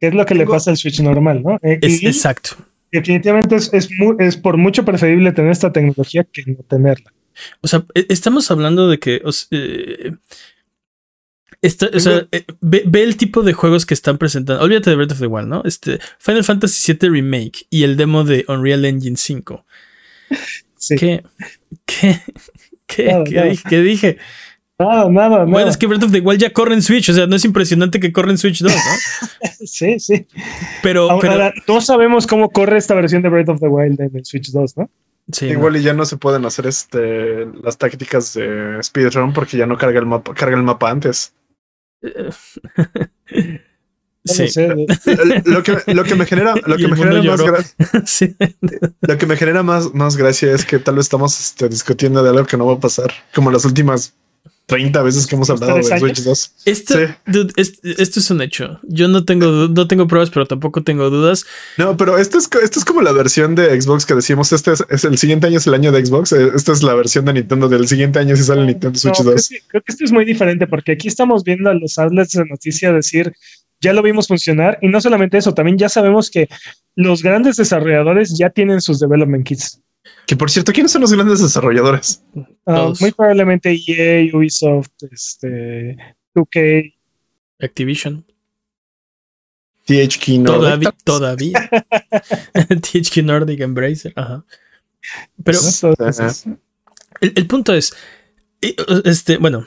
qué 0.00 0.08
es 0.08 0.14
lo 0.14 0.26
que 0.26 0.34
le 0.34 0.46
pasa 0.46 0.70
al 0.70 0.76
Switch 0.76 1.00
normal, 1.00 1.42
¿no? 1.42 1.58
Eh, 1.62 1.78
exacto. 1.82 2.56
Definitivamente 2.92 3.56
es, 3.56 3.70
es, 3.72 4.36
por 4.36 4.56
mucho 4.56 4.84
preferible 4.84 5.32
tener 5.32 5.50
esta 5.50 5.72
tecnología 5.72 6.24
que 6.24 6.42
no 6.46 6.62
tenerla. 6.68 7.12
O 7.60 7.68
sea, 7.68 7.84
e, 7.94 8.06
estamos 8.08 8.50
hablando 8.50 8.88
de 8.88 8.98
que... 8.98 9.22
Eh, 9.50 10.12
o 11.62 12.00
sea, 12.00 12.28
eh, 12.30 12.44
ve, 12.60 13.02
el 13.02 13.16
tipo 13.16 13.42
de 13.42 13.52
juegos 13.52 13.86
que 13.86 13.94
están 13.94 14.18
presentando. 14.18 14.62
Olvídate 14.62 14.90
de 14.90 14.96
Breath 14.96 15.12
of 15.12 15.20
the 15.20 15.26
Wild, 15.26 15.48
¿no? 15.48 15.62
Este, 15.64 15.98
Final 16.18 16.44
Fantasy 16.44 16.92
VII 16.92 17.10
Remake 17.10 17.66
y 17.70 17.82
el 17.82 17.96
demo 17.96 18.24
de 18.24 18.44
Unreal 18.48 18.84
Engine 18.84 19.16
5. 19.16 19.64
Sí. 20.78 20.94
¿Qué? 20.94 21.24
¿Qué? 21.86 22.20
¿Qué? 22.86 23.24
¿Qué, 23.26 23.58
¿Qué 23.68 23.80
dije? 23.80 24.18
Nada, 24.78 25.08
nada, 25.08 25.28
nada. 25.28 25.44
Bueno, 25.44 25.70
es 25.70 25.76
que 25.78 25.86
Breath 25.86 26.02
of 26.02 26.12
the 26.12 26.20
Wild 26.20 26.40
ya 26.40 26.52
corre 26.52 26.74
en 26.74 26.82
Switch, 26.82 27.08
o 27.08 27.14
sea, 27.14 27.26
no 27.26 27.36
es 27.36 27.44
impresionante 27.46 27.98
que 27.98 28.12
corre 28.12 28.30
en 28.30 28.38
Switch 28.38 28.60
2, 28.62 28.70
¿no? 28.72 29.48
sí, 29.66 29.98
sí. 29.98 30.26
Pero, 30.82 31.10
Ahora, 31.10 31.54
todos 31.66 31.86
sabemos 31.86 32.26
cómo 32.26 32.50
corre 32.50 32.76
esta 32.76 32.94
versión 32.94 33.22
de 33.22 33.30
Breath 33.30 33.48
of 33.48 33.60
the 33.60 33.68
Wild 33.68 34.00
en 34.00 34.14
el 34.14 34.24
Switch 34.26 34.50
2, 34.50 34.76
¿no? 34.76 34.90
Sí, 35.32 35.46
Igual 35.46 35.76
y 35.76 35.82
ya 35.82 35.92
no 35.92 36.04
se 36.04 36.18
pueden 36.18 36.44
hacer 36.44 36.66
este 36.66 37.46
las 37.60 37.76
tácticas 37.78 38.34
de 38.34 38.78
speedrun 38.80 39.32
porque 39.32 39.56
ya 39.56 39.66
no 39.66 39.76
carga 39.76 39.98
el 39.98 40.06
mapa, 40.06 40.34
carga 40.34 40.56
el 40.56 40.62
mapa 40.62 40.90
antes. 40.90 41.34
sí. 44.24 44.46
lo, 45.46 45.62
que, 45.64 45.94
lo 45.94 46.04
que 46.04 46.14
me 46.14 46.26
genera, 46.26 46.54
lo 46.64 46.76
que 46.76 46.86
me 46.86 46.96
genera 46.96 47.22
más 47.22 47.42
gracia. 47.42 48.36
Lo 49.00 49.18
que 49.18 49.26
me 49.26 49.36
genera 49.36 49.62
más, 49.64 49.92
más 49.94 50.16
gracia 50.16 50.52
es 50.52 50.64
que 50.64 50.78
tal 50.78 50.94
vez 50.96 51.06
estamos 51.06 51.40
este, 51.40 51.68
discutiendo 51.68 52.22
de 52.22 52.30
algo 52.30 52.44
que 52.44 52.56
no 52.56 52.66
va 52.66 52.74
a 52.74 52.80
pasar, 52.80 53.12
como 53.34 53.50
las 53.50 53.64
últimas 53.64 54.14
30 54.66 55.00
veces 55.02 55.26
que 55.26 55.36
hemos 55.36 55.48
hablado 55.48 55.76
de 55.76 55.84
Switch 55.84 56.22
2. 56.22 56.52
Esto, 56.64 56.98
esto 57.26 58.20
es 58.20 58.30
un 58.30 58.42
hecho. 58.42 58.80
Yo 58.82 59.06
no 59.06 59.24
tengo, 59.24 59.68
no 59.68 59.86
tengo 59.86 60.08
pruebas, 60.08 60.30
pero 60.30 60.44
tampoco 60.44 60.82
tengo 60.82 61.08
dudas. 61.08 61.46
No, 61.78 61.96
pero 61.96 62.18
esto 62.18 62.38
es, 62.38 62.50
esto 62.62 62.80
es 62.80 62.84
como 62.84 63.00
la 63.00 63.12
versión 63.12 63.54
de 63.54 63.80
Xbox 63.80 64.04
que 64.04 64.14
decíamos, 64.14 64.52
este 64.52 64.72
es, 64.72 65.04
el 65.04 65.18
siguiente 65.18 65.46
año 65.46 65.58
es 65.58 65.68
el 65.68 65.74
año 65.74 65.92
de 65.92 66.04
Xbox, 66.04 66.32
eh, 66.32 66.50
esta 66.54 66.72
es 66.72 66.82
la 66.82 66.94
versión 66.94 67.24
de 67.26 67.34
Nintendo 67.34 67.68
del 67.68 67.86
siguiente 67.86 68.18
año 68.18 68.34
si 68.36 68.42
sale 68.42 68.62
el 68.62 68.66
Nintendo 68.66 68.98
Switch 68.98 69.22
2. 69.22 69.48
Creo 69.68 69.82
que, 69.82 69.92
esto 69.92 70.04
es 70.04 70.10
muy 70.10 70.24
diferente 70.24 70.66
porque 70.66 70.92
aquí 70.92 71.06
estamos 71.06 71.44
viendo 71.44 71.70
a 71.70 71.74
los 71.74 71.96
outlets 71.98 72.32
de 72.32 72.44
noticias 72.46 72.92
decir, 72.92 73.32
ya 73.80 73.92
lo 73.92 74.02
vimos 74.02 74.26
funcionar 74.26 74.78
y 74.82 74.88
no 74.88 75.00
solamente 75.00 75.38
eso, 75.38 75.54
también 75.54 75.78
ya 75.78 75.88
sabemos 75.88 76.28
que 76.28 76.48
los 76.96 77.22
grandes 77.22 77.56
desarrolladores 77.56 78.36
ya 78.36 78.50
tienen 78.50 78.80
sus 78.80 78.98
development 78.98 79.46
kits. 79.46 79.80
Que 80.26 80.36
por 80.36 80.50
cierto, 80.50 80.72
¿quiénes 80.72 80.92
son 80.92 81.02
los 81.02 81.12
grandes 81.12 81.40
desarrolladores? 81.40 82.22
Ah, 82.66 82.92
muy 83.00 83.12
probablemente 83.12 83.78
EA, 83.86 84.36
Ubisoft, 84.36 84.90
este, 85.10 85.96
2K, 86.34 86.92
Activision. 87.60 88.24
THQ 89.86 90.28
Nordic. 90.40 90.94
Todavía. 91.04 91.70
THQ 92.68 93.16
Nordic 93.24 93.60
Embracer. 93.60 94.12
Ajá. 94.16 94.44
Pero 95.44 95.58
el, 97.20 97.46
punto 97.46 97.72
es, 97.72 97.94
este, 99.04 99.36
bueno, 99.36 99.66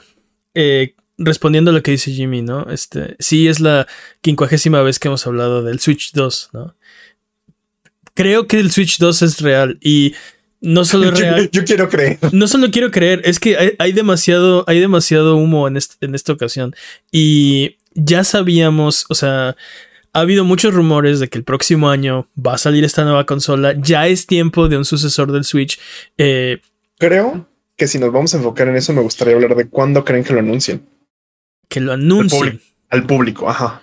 eh, 0.54 0.94
respondiendo 1.16 1.70
a 1.70 1.74
lo 1.74 1.82
que 1.82 1.92
dice 1.92 2.12
Jimmy, 2.12 2.42
¿no? 2.42 2.68
Este, 2.70 3.16
sí 3.18 3.48
es 3.48 3.60
la 3.60 3.86
quincuagésima 4.20 4.82
vez 4.82 4.98
que 4.98 5.08
hemos 5.08 5.26
hablado 5.26 5.62
del 5.62 5.80
Switch 5.80 6.12
2, 6.12 6.50
¿no? 6.52 6.76
Creo 8.20 8.46
que 8.46 8.60
el 8.60 8.70
Switch 8.70 8.98
2 8.98 9.22
es 9.22 9.40
real 9.40 9.78
y 9.80 10.14
no 10.60 10.84
solo 10.84 11.10
es 11.10 11.18
real. 11.18 11.48
Yo, 11.52 11.64
quiero 11.64 11.88
creer. 11.88 12.18
No 12.32 12.48
solo 12.48 12.70
quiero 12.70 12.90
creer, 12.90 13.22
es 13.24 13.40
que 13.40 13.76
hay, 13.78 13.92
demasiado, 13.92 14.62
hay 14.66 14.78
demasiado 14.78 15.36
humo 15.36 15.66
en, 15.66 15.78
en 16.02 16.14
esta 16.14 16.34
ocasión. 16.34 16.74
Y 17.10 17.78
ya 17.94 18.22
sabíamos, 18.22 19.06
o 19.08 19.14
sea, 19.14 19.56
ha 20.12 20.20
habido 20.20 20.44
muchos 20.44 20.74
rumores 20.74 21.18
de 21.18 21.28
que 21.28 21.38
el 21.38 21.44
próximo 21.44 21.88
año 21.88 22.28
va 22.36 22.56
a 22.56 22.58
salir 22.58 22.84
esta 22.84 23.04
nueva 23.04 23.24
consola. 23.24 23.74
Ya 23.80 24.06
es 24.06 24.26
tiempo 24.26 24.68
de 24.68 24.76
un 24.76 24.84
sucesor 24.84 25.32
del 25.32 25.44
Switch. 25.44 25.80
Eh, 26.18 26.60
Creo 26.98 27.48
que 27.74 27.88
si 27.88 27.98
nos 27.98 28.12
vamos 28.12 28.34
a 28.34 28.36
enfocar 28.36 28.68
en 28.68 28.76
eso, 28.76 28.92
me 28.92 29.00
gustaría 29.00 29.32
hablar 29.32 29.56
de 29.56 29.66
cuándo 29.66 30.04
creen 30.04 30.24
que 30.24 30.34
lo 30.34 30.40
anuncien. 30.40 30.86
Que 31.70 31.80
lo 31.80 31.94
anuncien. 31.94 32.60
al 32.90 33.06
público, 33.06 33.48
ajá 33.48 33.80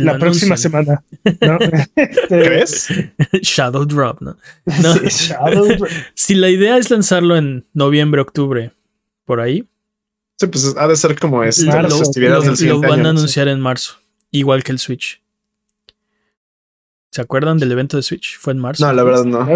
la 0.00 0.18
próxima 0.18 0.56
semana. 0.56 1.04
¿no? 1.40 1.58
¿Crees? 2.28 2.88
Shadow 3.42 3.84
Drop, 3.84 4.20
¿no? 4.20 4.36
si 6.14 6.34
la 6.34 6.50
idea 6.50 6.76
es 6.78 6.90
lanzarlo 6.90 7.36
en 7.36 7.64
noviembre, 7.74 8.20
octubre, 8.20 8.72
por 9.24 9.40
ahí. 9.40 9.68
Sí, 10.38 10.46
pues 10.46 10.74
ha 10.76 10.88
de 10.88 10.96
ser 10.96 11.18
como 11.18 11.44
es. 11.44 11.62
Lo, 11.62 11.72
lo, 11.82 12.80
van 12.80 13.06
a 13.06 13.10
anunciar 13.10 13.48
en 13.48 13.60
marzo, 13.60 13.96
igual 14.30 14.64
que 14.64 14.72
el 14.72 14.78
Switch. 14.78 15.22
¿Se 17.10 17.20
acuerdan 17.20 17.58
del 17.58 17.70
evento 17.70 17.96
de 17.96 18.02
Switch? 18.02 18.38
Fue 18.38 18.54
en 18.54 18.58
marzo. 18.58 18.86
No, 18.86 18.92
la 18.92 19.02
verdad 19.02 19.24
no. 19.24 19.46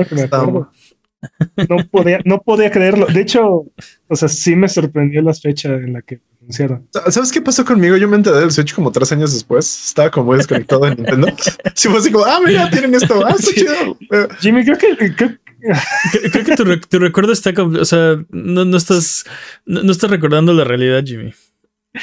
No 1.68 1.76
podía, 1.90 2.20
no 2.24 2.42
podía 2.42 2.70
creerlo. 2.70 3.06
De 3.06 3.22
hecho, 3.22 3.66
o 4.08 4.16
sea, 4.16 4.28
sí 4.28 4.54
me 4.54 4.68
sorprendió 4.68 5.22
la 5.22 5.34
fecha 5.34 5.74
en 5.74 5.94
la 5.94 6.02
que 6.02 6.20
¿Sabes 6.50 7.32
qué 7.32 7.40
pasó 7.40 7.64
conmigo? 7.64 7.96
Yo 7.96 8.08
me 8.08 8.16
enteré 8.16 8.38
del 8.38 8.52
Switch 8.52 8.74
como 8.74 8.92
tres 8.92 9.10
años 9.12 9.32
después. 9.32 9.86
Estaba 9.86 10.10
como 10.10 10.26
muy 10.26 10.36
desconectado 10.36 10.82
de 10.82 10.94
Nintendo. 10.94 11.28
Sí, 11.74 11.88
fue 11.88 11.98
así 11.98 12.10
como, 12.10 12.24
ah, 12.24 12.40
mira, 12.44 12.70
tienen 12.70 12.94
esto. 12.94 13.24
Ah, 13.26 13.34
está 13.38 13.52
chido. 13.52 13.98
Jimmy, 14.40 14.64
creo 14.64 14.78
que. 14.78 14.96
Creo, 14.96 16.44
que 16.44 16.56
tu, 16.88 16.98
recuerdo 16.98 17.32
está. 17.32 17.52
O 17.60 17.84
sea, 17.84 18.16
no, 18.30 18.64
no 18.64 18.76
estás. 18.76 19.24
No, 19.66 19.90
estás 19.90 20.10
recordando 20.10 20.52
la 20.52 20.64
realidad, 20.64 21.02
Jimmy. 21.04 21.34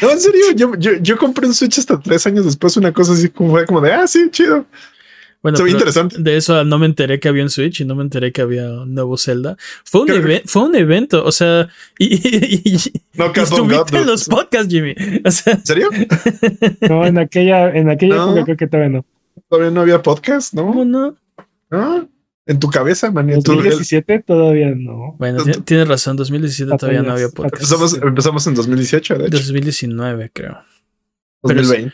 No, 0.02 0.12
en 0.12 0.20
serio, 0.20 0.42
yo, 0.56 0.76
yo, 0.78 0.94
yo 1.02 1.18
compré 1.18 1.48
un 1.48 1.54
Switch 1.54 1.80
hasta 1.80 2.00
tres 2.00 2.26
años 2.28 2.46
después. 2.46 2.78
Una 2.78 2.92
cosa 2.92 3.14
así 3.14 3.30
como 3.30 3.52
fue 3.52 3.66
como 3.66 3.82
de, 3.82 3.94
ah, 3.94 4.08
sí, 4.08 4.28
chido. 4.32 4.66
Bueno, 5.44 5.58
Se 5.58 5.64
ve 5.64 5.68
pero 5.70 5.78
interesante. 5.80 6.16
de 6.20 6.38
eso 6.38 6.64
no 6.64 6.80
me 6.80 6.86
enteré 6.86 7.20
que 7.20 7.28
había 7.28 7.44
un 7.44 7.50
Switch 7.50 7.82
y 7.82 7.86
no 7.86 7.96
me 7.96 8.04
enteré 8.04 8.32
que 8.32 8.42
había 8.42 8.64
un 8.72 8.94
nuevo 8.96 9.18
Zelda. 9.18 9.58
Fue 9.84 10.02
un, 10.02 10.08
fue 10.46 10.62
un 10.64 10.76
evento, 10.76 11.24
o 11.26 11.32
sea, 11.34 11.68
y, 12.00 12.16
y- 12.16 12.62
y- 12.64 13.02
No, 13.14 13.26
y 13.36 13.40
estuviste 13.40 13.76
God, 13.92 14.02
en 14.02 14.08
los 14.08 14.26
podcasts, 14.30 14.72
Jimmy. 14.74 14.96
O 15.26 15.30
sea, 15.32 15.54
¿En 15.54 15.66
serio? 15.66 15.90
No, 16.90 17.06
en 17.06 17.18
aquella, 17.20 17.70
en 17.76 17.90
aquella 17.90 18.16
No. 18.16 18.24
época 18.32 18.46
creo 18.46 18.58
que 18.58 18.68
todavía 18.68 18.90
no. 18.98 19.06
Todavía 19.50 19.72
no 19.72 19.82
había 19.82 20.02
podcast, 20.02 20.56
¿cómo 20.56 20.86
¿no? 20.86 21.18
no? 21.70 21.78
¿No? 21.78 22.10
En 22.46 22.60
tu 22.60 22.70
cabeza, 22.70 23.12
man. 23.12 23.30
En 23.30 23.36
En 23.36 23.44
tu- 23.44 23.52
2017 23.54 24.24
todavía 24.26 24.74
no. 24.76 25.16
Bueno, 25.20 25.44
ti- 25.44 25.62
tienes 25.66 25.88
razón, 25.88 26.16
2017 26.18 26.78
todavía 26.78 27.02
no 27.02 27.14
había 27.14 27.30
podcast. 27.30 27.56
empezamos, 27.64 27.94
empezamos 28.02 28.48
en 28.48 28.56
2018, 28.56 29.16
de 29.18 29.28
hecho. 29.28 29.38
2019, 29.38 30.30
creo. 30.34 30.58
pero 31.42 31.62
2020. 31.62 31.94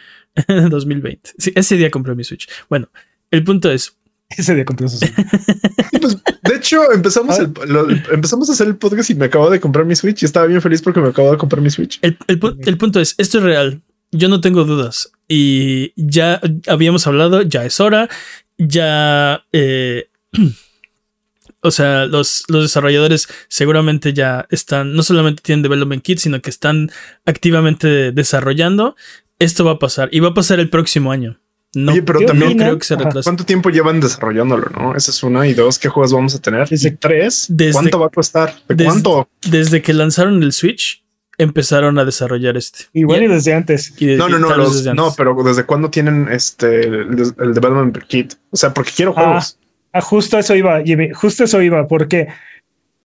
2020. 0.69 1.31
Sí, 1.37 1.51
ese 1.55 1.75
día 1.77 1.89
compré 1.89 2.13
mi 2.15 2.23
Switch. 2.23 2.47
Bueno, 2.69 2.89
el 3.31 3.43
punto 3.43 3.71
es, 3.71 3.95
Ese 4.29 4.53
día 4.55 4.65
compré 4.65 4.87
sus 4.89 5.01
Y 5.03 5.99
pues, 5.99 6.17
de 6.43 6.55
hecho, 6.55 6.91
empezamos, 6.91 7.37
el- 7.39 7.51
lo- 7.67 7.89
empezamos 8.11 8.49
a 8.49 8.53
hacer 8.53 8.67
el 8.67 8.75
podcast 8.77 9.09
y 9.09 9.15
me 9.15 9.25
acabo 9.25 9.49
de 9.49 9.59
comprar 9.59 9.85
mi 9.85 9.95
Switch 9.95 10.21
y 10.21 10.25
estaba 10.25 10.45
bien 10.45 10.61
feliz 10.61 10.81
porque 10.81 10.99
me 10.99 11.09
acabo 11.09 11.31
de 11.31 11.37
comprar 11.37 11.61
mi 11.61 11.69
Switch. 11.69 11.99
El, 12.01 12.17
el 12.27 12.39
pu- 12.39 12.57
el 12.65 12.77
punto 12.77 12.99
es, 12.99 13.15
esto 13.17 13.37
es 13.39 13.43
real. 13.43 13.81
Yo 14.11 14.27
no 14.29 14.41
tengo 14.41 14.63
dudas. 14.65 15.11
Y 15.27 15.93
ya 15.95 16.41
habíamos 16.67 17.05
hablado, 17.07 17.41
ya 17.43 17.65
es 17.65 17.79
hora. 17.79 18.09
Ya... 18.57 19.43
eh, 19.53 20.09
o 21.61 21.71
sea, 21.71 22.05
los, 22.05 22.43
los 22.47 22.63
desarrolladores 22.63 23.27
seguramente 23.49 24.13
ya 24.13 24.47
están, 24.49 24.93
no 24.93 25.03
solamente 25.03 25.41
tienen 25.43 25.61
development 25.63 26.01
kit, 26.03 26.19
sino 26.19 26.41
que 26.41 26.49
están 26.49 26.89
activamente 27.25 28.11
desarrollando. 28.11 28.95
Esto 29.39 29.65
va 29.65 29.71
a 29.73 29.79
pasar 29.79 30.09
y 30.11 30.19
va 30.21 30.29
a 30.29 30.33
pasar 30.33 30.59
el 30.59 30.69
próximo 30.69 31.11
año. 31.11 31.39
No, 31.75 31.91
Oye, 31.91 32.01
pero 32.01 32.19
¿Qué 32.19 32.25
no 32.25 32.29
también, 32.29 32.49
opinan? 32.51 32.67
creo 32.67 32.79
que 32.79 32.85
se 32.85 32.93
Ajá. 32.95 33.03
retrase. 33.03 33.23
¿cuánto 33.27 33.45
tiempo 33.45 33.69
llevan 33.69 33.99
desarrollándolo? 33.99 34.69
No, 34.71 34.95
esa 34.95 35.11
es 35.11 35.21
una 35.21 35.45
y 35.47 35.53
dos. 35.53 35.77
¿Qué 35.77 35.87
juegos 35.87 36.11
vamos 36.13 36.33
a 36.35 36.39
tener? 36.41 36.67
Desde- 36.67 36.89
Y 36.89 36.91
tres. 36.95 37.45
desde- 37.49 37.73
¿Cuánto 37.73 37.99
va 37.99 38.07
a 38.07 38.09
costar? 38.09 38.55
¿De 38.67 38.73
desde- 38.75 38.85
cuánto? 38.85 39.29
Desde 39.47 39.81
que 39.83 39.93
lanzaron 39.93 40.41
el 40.41 40.51
Switch, 40.51 41.03
empezaron 41.37 41.99
a 41.99 42.05
desarrollar 42.05 42.57
este. 42.57 42.85
Igual 42.93 43.21
Y- 43.21 43.25
y 43.25 43.27
desde 43.27 43.53
antes. 43.53 43.93
y 43.99 44.05
de- 44.07 44.17
No, 44.17 44.27
no, 44.29 44.39
no, 44.39 44.55
los- 44.57 44.83
no, 44.95 45.13
pero 45.15 45.35
¿desde 45.43 45.63
cuándo 45.65 45.89
tienen 45.91 46.27
este 46.31 46.81
el, 46.87 47.33
el 47.39 47.53
development 47.53 47.97
kit? 48.07 48.33
O 48.49 48.57
sea, 48.57 48.73
porque 48.73 48.91
quiero 48.95 49.13
Ah, 49.15 49.23
juegos. 49.23 49.59
ah, 49.93 50.01
justo 50.01 50.39
eso 50.39 50.55
iba, 50.55 50.81
Jimmy, 50.81 51.11
justo 51.13 51.43
eso 51.43 51.61
iba, 51.61 51.87
porque 51.87 52.27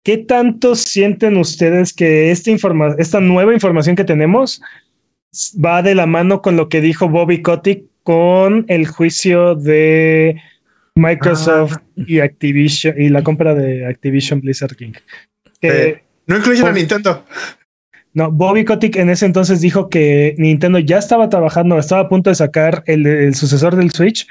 ¿qué 0.03 0.17
tanto 0.19 0.75
sienten 0.75 1.37
ustedes 1.37 1.93
que 1.93 2.31
esta, 2.31 2.51
informa 2.51 2.95
esta 2.99 3.21
nueva 3.21 3.53
información 3.53 3.95
que 3.95 4.05
tenemos 4.05 4.61
va 5.63 5.83
de 5.83 5.95
la 5.95 6.07
mano 6.07 6.41
con 6.43 6.57
lo 6.57 6.69
que 6.69 6.81
dijo 6.81 7.09
Bobby 7.09 7.43
Kotick 7.43 7.85
con 8.05 8.65
el 8.69 8.87
juicio 8.87 9.57
de 9.57 10.41
Microsoft 10.95 11.75
Ah. 11.79 11.83
y 11.97 12.21
Activision 12.21 12.95
y 13.01 13.09
la 13.09 13.23
compra 13.25 13.55
de 13.55 13.85
Activision 13.87 14.41
Blizzard 14.41 14.77
King? 14.77 14.93
Que- 15.61 15.89
Eh, 15.89 16.03
No 16.27 16.37
incluyen 16.39 16.67
a 16.67 16.73
Nintendo. 16.73 17.25
No, 18.15 18.31
Bobby 18.31 18.65
Kotick 18.65 18.95
en 18.97 19.11
ese 19.11 19.27
entonces 19.27 19.61
dijo 19.61 19.89
que 19.91 20.35
Nintendo 20.39 20.79
ya 20.79 20.99
estaba 20.99 21.29
trabajando, 21.29 21.77
estaba 21.79 22.03
a 22.03 22.09
punto 22.09 22.31
de 22.31 22.37
sacar 22.37 22.83
el, 22.87 23.05
el 23.07 23.35
sucesor 23.35 23.75
del 23.75 23.91
Switch 23.91 24.27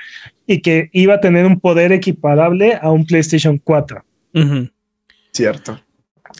y 0.47 0.61
que 0.61 0.89
iba 0.93 1.15
a 1.15 1.19
tener 1.21 1.45
un 1.45 1.59
poder 1.59 1.91
equiparable 1.91 2.79
a 2.81 2.89
un 2.91 3.05
PlayStation 3.05 3.57
4. 3.61 4.03
Ujú. 4.33 4.69
Cierto. 5.33 5.79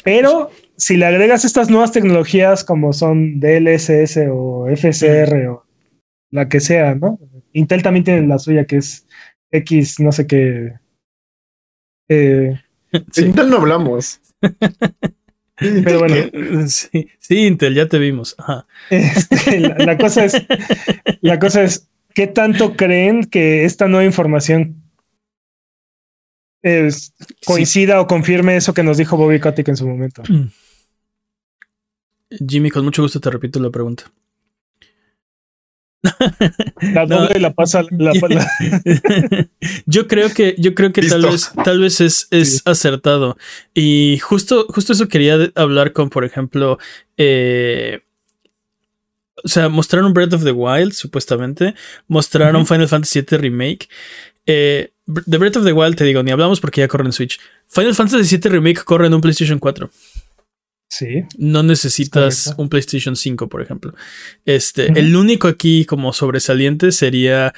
Pero 0.05 0.49
si 0.77 0.95
le 0.97 1.05
agregas 1.05 1.43
estas 1.45 1.69
nuevas 1.69 1.91
tecnologías 1.91 2.63
como 2.63 2.93
son 2.93 3.39
DLSS 3.41 4.27
o 4.31 4.67
FSR 4.73 5.47
o 5.49 5.65
la 6.33 6.49
que 6.49 6.59
sea, 6.59 6.95
¿no? 6.95 7.19
Intel 7.53 7.83
también 7.83 8.03
tiene 8.03 8.27
la 8.27 8.39
suya 8.39 8.65
que 8.65 8.77
es 8.77 9.05
X, 9.51 9.99
no 9.99 10.11
sé 10.11 10.27
qué. 10.27 10.73
Eh, 12.09 12.59
Sí. 13.11 13.25
Intel 13.25 13.49
no 13.49 13.57
hablamos. 13.57 14.19
Pero 15.55 15.99
bueno. 15.99 16.15
Sí, 16.67 17.07
sí, 17.19 17.45
Intel, 17.47 17.73
ya 17.75 17.87
te 17.87 17.97
vimos. 17.99 18.35
Ajá. 18.37 18.67
Este, 18.89 19.59
la, 19.61 19.75
la 19.77 19.97
cosa 19.97 20.25
es, 20.25 20.33
la 21.21 21.39
cosa 21.39 21.63
es, 21.63 21.87
¿qué 22.13 22.27
tanto 22.27 22.75
creen 22.75 23.23
que 23.23 23.65
esta 23.65 23.87
nueva 23.87 24.05
información 24.05 24.83
es- 26.61 27.13
coincida 27.45 27.99
o 28.01 28.07
confirme 28.07 28.55
eso 28.57 28.73
que 28.73 28.83
nos 28.83 28.97
dijo 28.97 29.17
Bobby 29.17 29.39
Kotick 29.39 29.67
en 29.69 29.77
su 29.77 29.87
momento? 29.87 30.21
Jimmy, 32.47 32.69
con 32.71 32.83
mucho 32.85 33.01
gusto 33.03 33.19
te 33.19 33.29
repito 33.31 33.59
la 33.59 33.69
pregunta. 33.69 34.03
La 36.93 37.05
No. 37.05 37.21
doble 37.21 37.39
la 37.39 37.53
pasa, 37.53 37.83
la, 37.91 38.11
la- 38.29 39.47
yo 39.85 40.07
creo 40.07 40.29
que, 40.33 40.55
yo 40.57 40.75
creo 40.75 40.91
que 40.91 41.01
tal 41.01 41.21
vez, 41.23 41.51
tal 41.63 41.79
vez 41.79 42.01
es, 42.01 42.27
es 42.31 42.57
Sí. 42.57 42.61
acertado. 42.65 43.37
Y 43.73 44.17
justo, 44.19 44.65
justo 44.69 44.93
eso 44.93 45.07
quería 45.07 45.37
hablar 45.55 45.93
con, 45.93 46.09
por 46.09 46.25
ejemplo, 46.25 46.77
eh, 47.17 48.01
o 49.43 49.47
sea, 49.47 49.69
mostraron 49.69 50.13
Breath 50.13 50.33
of 50.33 50.43
the 50.43 50.51
Wild, 50.51 50.93
supuestamente. 50.93 51.73
Mostraron. 52.07 52.65
Final 52.67 52.87
Fantasy 52.87 53.21
VII 53.21 53.37
Remake. 53.37 53.87
Eh, 54.45 54.91
de 55.05 55.37
Breath 55.37 55.57
of 55.57 55.65
the 55.65 55.73
Wild, 55.73 55.95
te 55.95 56.03
digo, 56.05 56.21
ni 56.23 56.31
hablamos 56.31 56.59
porque 56.61 56.81
ya 56.81 56.87
corre 56.87 57.05
en 57.05 57.11
Switch. 57.13 57.39
Final 57.67 57.95
Fantasy 57.95 58.37
VII 58.37 58.49
Remake 58.51 58.83
corre 58.83 59.07
en 59.07 59.13
un 59.13 59.21
PlayStation 59.21 59.59
4. 59.59 59.89
Sí. 60.97 61.23
No 61.37 61.63
necesitas 61.63 62.43
Correcto. 62.45 62.61
un 62.61 62.69
PlayStation 62.69 63.15
5, 63.15 63.49
por 63.49 63.61
ejemplo. 63.61 63.93
Este, 64.45 64.87
el 64.99 65.15
único 65.15 65.47
aquí 65.47 65.85
como 65.85 66.13
sobresaliente 66.13 66.91
sería 66.91 67.53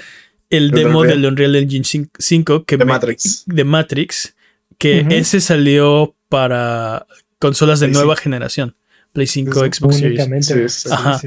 el 0.50 0.72
demo 0.72 1.04
del 1.04 1.26
Unreal 1.26 1.56
Engine 1.56 2.08
5 2.18 2.66
que 2.66 2.78
De 2.78 2.86
me- 2.86 2.94
Matrix. 2.94 3.44
de 3.48 3.64
Matrix, 3.64 4.36
que 4.78 5.06
ese 5.10 5.42
salió 5.42 6.16
para 6.30 7.06
consolas 7.40 7.80
de 7.80 7.88
Play 7.88 7.94
nueva 7.96 8.16
5. 8.16 8.24
generación, 8.24 8.76
Play 9.14 9.28
5, 9.28 9.54
Sí, 9.64 9.72
Xbox 9.74 9.98
Series. 10.46 10.92
Ajá. 10.92 11.22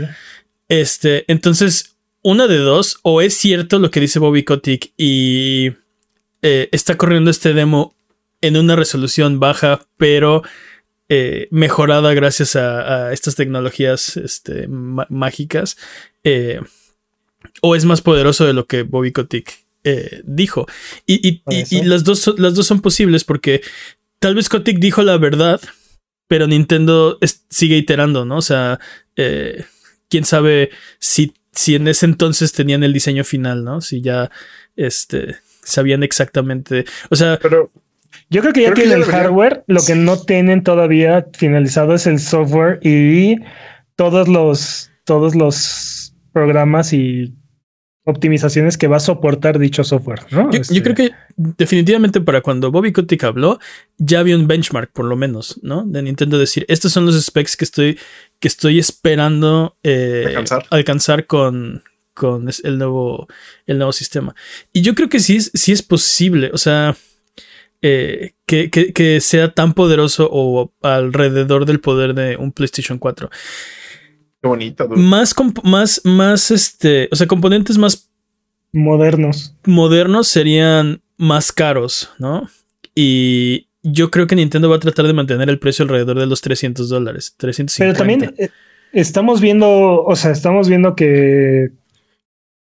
Este, 0.68 1.24
entonces, 1.32 1.96
una 2.22 2.46
de 2.46 2.58
dos, 2.58 2.98
o 3.02 3.20
es 3.22 3.34
cierto 3.34 3.78
lo 3.78 3.90
que 3.90 4.00
dice 4.00 4.18
Bobby 4.18 4.44
Kotick 4.44 4.92
y 4.96 5.72
eh, 6.42 6.68
está 6.72 6.96
corriendo 6.96 7.30
este 7.30 7.54
demo 7.54 7.94
en 8.40 8.56
una 8.56 8.76
resolución 8.76 9.40
baja, 9.40 9.86
pero 9.96 10.42
eh, 11.08 11.48
mejorada 11.50 12.12
gracias 12.14 12.56
a, 12.56 13.06
a 13.08 13.12
estas 13.12 13.34
tecnologías 13.34 14.16
este, 14.16 14.68
má- 14.68 15.06
mágicas, 15.08 15.76
eh, 16.24 16.60
o 17.62 17.74
es 17.76 17.84
más 17.84 18.02
poderoso 18.02 18.44
de 18.46 18.52
lo 18.52 18.66
que 18.66 18.82
Bobby 18.82 19.12
Kotick 19.12 19.64
eh, 19.84 20.22
dijo. 20.24 20.66
Y, 21.06 21.28
y- 21.28 21.42
las, 21.84 22.04
dos, 22.04 22.18
son- 22.20 22.34
las 22.38 22.54
dos 22.54 22.66
son 22.66 22.80
posibles 22.80 23.24
porque 23.24 23.62
tal 24.18 24.34
vez 24.34 24.48
Kotick 24.48 24.78
dijo 24.78 25.02
la 25.02 25.16
verdad, 25.18 25.60
pero 26.26 26.46
Nintendo 26.46 27.16
es- 27.20 27.44
sigue 27.48 27.76
iterando, 27.76 28.24
¿no? 28.24 28.38
O 28.38 28.42
sea, 28.42 28.78
quién 30.08 30.24
sabe 30.24 30.70
si, 30.98 31.32
si 31.52 31.74
en 31.74 31.88
ese 31.88 32.06
entonces 32.06 32.52
tenían 32.52 32.82
el 32.82 32.92
diseño 32.92 33.24
final, 33.24 33.64
¿no? 33.64 33.80
Si 33.80 34.00
ya 34.00 34.30
este, 34.76 35.36
sabían 35.62 36.02
exactamente. 36.02 36.84
O 37.10 37.16
sea, 37.16 37.38
Pero 37.40 37.70
Yo 38.30 38.40
creo 38.42 38.52
que 38.52 38.62
ya 38.62 38.66
Creo 38.72 38.74
que 38.76 38.82
tienen 38.82 38.98
ya 39.00 39.04
el 39.04 39.10
debería- 39.10 39.22
hardware, 39.28 39.64
lo 39.66 39.80
que 39.82 39.94
no 39.94 40.20
tienen 40.20 40.62
todavía 40.62 41.26
finalizado 41.36 41.94
es 41.94 42.06
el 42.06 42.18
software 42.20 42.78
y 42.82 43.36
todos 43.96 44.28
los, 44.28 44.90
todos 45.04 45.34
los 45.34 46.14
programas 46.32 46.92
y 46.92 47.34
optimizaciones 48.04 48.78
que 48.78 48.86
va 48.88 48.96
a 48.96 49.00
soportar 49.00 49.58
dicho 49.58 49.84
software. 49.84 50.20
¿no? 50.30 50.50
yo, 50.50 50.60
Este, 50.60 50.74
yo 50.74 50.82
creo 50.82 50.94
que 50.94 51.10
definitivamente 51.36 52.20
para 52.22 52.40
cuando 52.40 52.70
Bobby 52.70 52.92
Kotick 52.92 53.22
habló, 53.24 53.58
ya 53.98 54.20
había 54.20 54.36
un 54.36 54.46
benchmark, 54.46 54.92
por 54.92 55.04
lo 55.04 55.14
menos, 55.16 55.60
¿no? 55.62 55.84
De 55.84 56.02
Nintendo 56.02 56.38
decir, 56.38 56.64
estos 56.68 56.92
son 56.92 57.04
los 57.04 57.22
specs 57.22 57.56
que 57.56 57.64
estoy, 57.66 57.98
que 58.40 58.48
estoy 58.48 58.78
esperando 58.78 59.76
eh, 59.82 60.24
Alcanzar. 60.28 60.64
alcanzar 60.70 61.26
con, 61.26 61.82
con 62.14 62.48
el, 62.64 62.78
nuevo, 62.78 63.26
el 63.66 63.76
nuevo 63.76 63.92
sistema. 63.92 64.34
Y 64.72 64.80
yo 64.80 64.94
creo 64.94 65.10
que 65.10 65.20
sí 65.20 65.36
es, 65.36 65.50
sí 65.52 65.72
es 65.72 65.82
posible, 65.82 66.50
o 66.54 66.58
sea, 66.58 66.96
eh, 67.82 68.32
que, 68.46 68.70
que- 68.70 68.92
que 68.92 69.20
sea 69.20 69.52
tan 69.54 69.72
poderoso 69.74 70.28
o 70.30 70.72
alrededor 70.82 71.64
del 71.66 71.80
poder 71.80 72.14
de 72.14 72.36
un 72.36 72.52
PlayStation 72.52 72.98
4. 72.98 73.30
qué 74.42 74.48
bonito. 74.48 74.86
dude. 74.86 75.00
Más, 75.00 75.34
más, 75.64 76.00
más, 76.04 76.50
este, 76.50 77.08
o 77.12 77.16
sea, 77.16 77.26
componentes 77.26 77.78
más 77.78 78.10
modernos. 78.72 79.56
modernos 79.64 80.28
serían 80.28 81.02
más 81.16 81.52
caros, 81.52 82.10
¿no? 82.18 82.48
Y 82.94 83.68
yo 83.82 84.10
creo 84.10 84.26
que 84.26 84.36
Nintendo 84.36 84.68
va 84.68 84.76
a 84.76 84.80
tratar 84.80 85.06
de 85.06 85.12
mantener 85.12 85.48
el 85.48 85.58
precio 85.58 85.84
alrededor 85.84 86.18
de 86.18 86.26
los 86.26 86.40
300 86.40 86.88
dólares, 86.88 87.34
350. 87.36 87.84
Pero 87.84 87.96
también 87.96 88.34
eh, 88.38 88.50
estamos 88.92 89.40
viendo, 89.40 90.02
o 90.04 90.16
sea, 90.16 90.32
estamos 90.32 90.68
viendo 90.68 90.94
que 90.96 91.70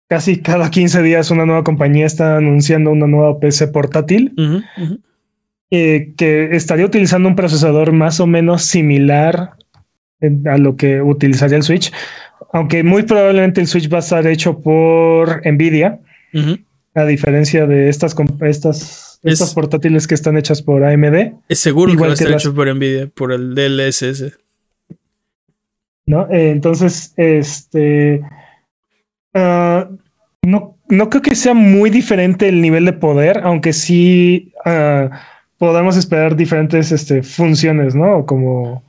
casi 0.08 0.42
cada 0.42 0.70
15 0.70 1.02
días 1.02 1.32
una 1.32 1.46
nueva 1.46 1.64
compañía 1.64 2.06
está 2.06 2.38
anunciando 2.38 2.92
una 2.92 3.08
nueva 3.08 3.40
PC 3.40 3.68
portátil 3.70 4.34
eh, 5.72 6.14
que 6.18 6.56
estaría 6.56 6.86
utilizando 6.86 7.28
un 7.28 7.36
procesador 7.36 7.92
más 7.94 8.20
o 8.20 8.28
menos 8.28 8.64
similar 8.64 9.54
en- 10.22 10.48
a 10.48 10.58
lo 10.58 10.76
que 10.76 11.02
utilizaría 11.02 11.58
el 11.58 11.64
Switch, 11.64 11.92
aunque 12.52 12.84
muy 12.84 13.04
probablemente 13.04 13.60
el 13.60 13.68
Switch 13.68 13.92
va 13.92 13.98
a 13.98 14.02
estar 14.02 14.26
hecho 14.28 14.60
por 14.60 15.42
Nvidia. 15.46 16.00
A 16.96 17.06
diferencia 17.06 17.66
de 17.66 17.90
estas, 17.90 18.16
estas, 18.42 19.20
estas 19.24 19.54
portátiles 19.56 20.06
que 20.06 20.14
están 20.14 20.38
hechas 20.38 20.62
por 20.62 20.84
AMD. 20.84 21.34
Es 21.50 21.58
seguro 21.60 21.92
Igual 21.92 22.10
que 22.16 22.26
va 22.26 22.32
a 22.32 22.36
estar 22.36 22.40
hecho 22.40 22.54
por 22.54 22.68
Nvidia, 22.76 23.08
por 23.08 23.32
el 23.32 23.56
DLSS. 23.56 24.38
¿No? 26.06 26.28
Eh, 26.32 26.52
entonces, 26.52 27.14
este. 27.18 28.22
Ah, 29.34 29.90
no, 30.44 30.78
no 30.90 31.10
creo 31.10 31.22
que 31.22 31.36
sea 31.36 31.54
muy 31.54 31.90
diferente 31.90 32.50
el 32.50 32.62
nivel 32.62 32.86
de 32.86 32.94
poder, 32.94 33.42
aunque 33.44 33.74
sí 33.74 34.54
uh, 34.66 35.10
podamos 35.58 35.98
esperar 35.98 36.36
diferentes 36.36 36.92
este, 36.92 37.24
funciones, 37.24 37.96
¿no? 37.96 38.26
Como 38.26 38.84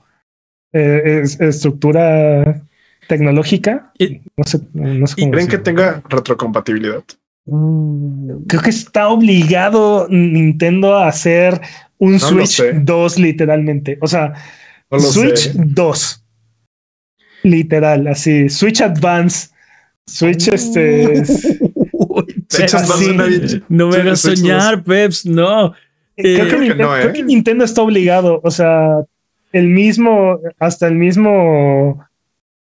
eh, 0.72 1.22
estructura 1.38 2.62
tecnológica. 3.06 3.92
No 4.36 4.44
sé, 4.44 4.60
no 4.72 5.06
sé 5.06 5.14
¿Y 5.18 5.30
creen 5.30 5.48
que 5.48 5.58
tenga 5.58 6.02
retrocompatibilidad? 6.08 7.04
Mm, 7.46 8.44
creo 8.48 8.62
que 8.62 8.70
está 8.70 9.08
obligado 9.08 10.08
Nintendo 10.08 10.96
a 10.96 11.08
hacer 11.08 11.60
un 11.98 12.18
Switch 12.18 12.60
2 12.60 13.18
literalmente. 13.18 13.98
O 14.00 14.08
sea, 14.08 14.34
Switch 14.98 15.52
2. 15.52 16.24
Literal, 17.44 18.08
así. 18.08 18.48
Switch 18.48 18.80
Advance. 18.80 19.53
Switch 20.06 20.48
este. 20.48 21.22
no 23.68 23.88
me 23.88 23.96
hagas 23.96 24.20
soñar, 24.20 24.82
Peps, 24.84 25.26
no. 25.26 25.74
Eh, 26.16 26.46
creo, 26.46 26.60
que, 26.60 26.74
creo 26.74 27.12
que 27.12 27.20
¿eh? 27.20 27.24
Nintendo 27.24 27.64
está 27.64 27.82
obligado. 27.82 28.40
O 28.44 28.50
sea, 28.50 29.04
el 29.52 29.68
mismo, 29.68 30.38
hasta 30.58 30.86
el 30.86 30.94
mismo, 30.94 32.04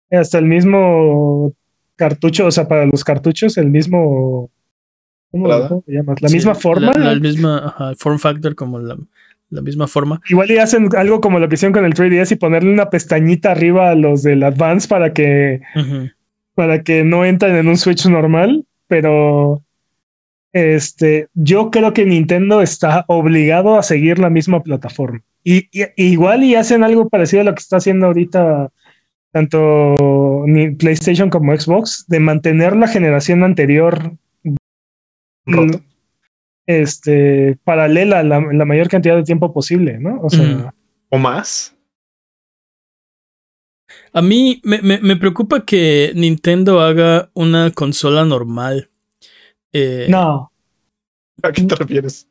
hasta 0.09 0.37
el 0.37 0.45
mismo 0.45 1.53
cartucho, 1.95 2.45
o 2.45 2.51
sea, 2.51 2.67
para 2.67 2.85
los 2.85 3.03
cartuchos, 3.03 3.57
el 3.57 3.69
mismo 3.69 4.49
¿Cómo, 5.31 5.81
te 5.81 5.93
llamas? 5.93 6.21
¿La 6.21 6.29
misma 6.29 6.55
forma? 6.55 6.91
La, 6.93 7.15
misma 7.15 7.93
form 7.97 8.19
factor, 8.19 8.53
como 8.53 8.79
la, 8.79 8.97
misma 9.61 9.87
forma. 9.87 10.21
Igual 10.29 10.51
y 10.51 10.57
hacen 10.57 10.89
algo 10.95 11.21
como 11.21 11.39
lo 11.39 11.47
que 11.47 11.55
hicieron 11.55 11.73
con 11.73 11.85
el 11.85 11.93
3DS 11.93 12.33
y 12.33 12.35
ponerle 12.35 12.71
una 12.71 12.89
pestañita 12.89 13.51
arriba 13.51 13.91
a 13.91 13.95
los 13.95 14.23
del 14.23 14.43
Advance 14.43 14.89
para 14.89 15.13
que, 15.13 15.61
para 16.55 16.83
que 16.83 17.03
no 17.03 17.25
entren 17.25 17.55
en 17.55 17.67
un 17.67 17.77
Switch 17.77 18.05
normal, 18.07 18.65
pero 18.87 19.61
este, 20.53 21.27
yo 21.33 21.71
creo 21.71 21.93
que 21.93 22.05
Nintendo 22.05 22.61
está 22.61 23.05
obligado 23.07 23.77
a 23.77 23.83
seguir 23.83 24.19
la 24.19 24.29
misma 24.29 24.61
plataforma. 24.63 25.21
Y, 25.43 25.69
igual 25.95 26.43
y 26.43 26.55
hacen 26.55 26.83
algo 26.83 27.09
parecido 27.09 27.41
a 27.41 27.45
lo 27.45 27.55
que 27.55 27.61
está 27.61 27.77
haciendo 27.77 28.07
ahorita 28.07 28.69
tanto 29.31 30.45
PlayStation 30.77 31.29
como 31.29 31.55
Xbox, 31.55 32.05
de 32.07 32.19
mantener 32.19 32.75
la 32.75 32.87
generación 32.87 33.43
anterior 33.43 34.11
este, 36.67 37.57
paralela 37.63 38.23
la, 38.23 38.41
la, 38.41 38.65
mayor 38.65 38.89
cantidad 38.89 39.15
de 39.15 39.23
tiempo 39.23 39.53
posible, 39.53 39.99
¿no? 39.99 40.19
O 40.21 40.29
sea. 40.29 40.73
¿O 41.09 41.17
más? 41.17 41.75
A 44.13 44.21
mí 44.21 44.59
me, 44.63 44.81
me, 44.81 45.15
preocupa 45.15 45.65
que 45.65 46.11
Nintendo 46.15 46.81
haga 46.81 47.29
una 47.33 47.71
consola 47.71 48.25
normal. 48.25 48.89
Eh, 49.71 50.07
no. 50.09 50.51
¿A 51.41 51.51
qué 51.51 51.63
te 51.63 51.75
refieres? 51.75 52.27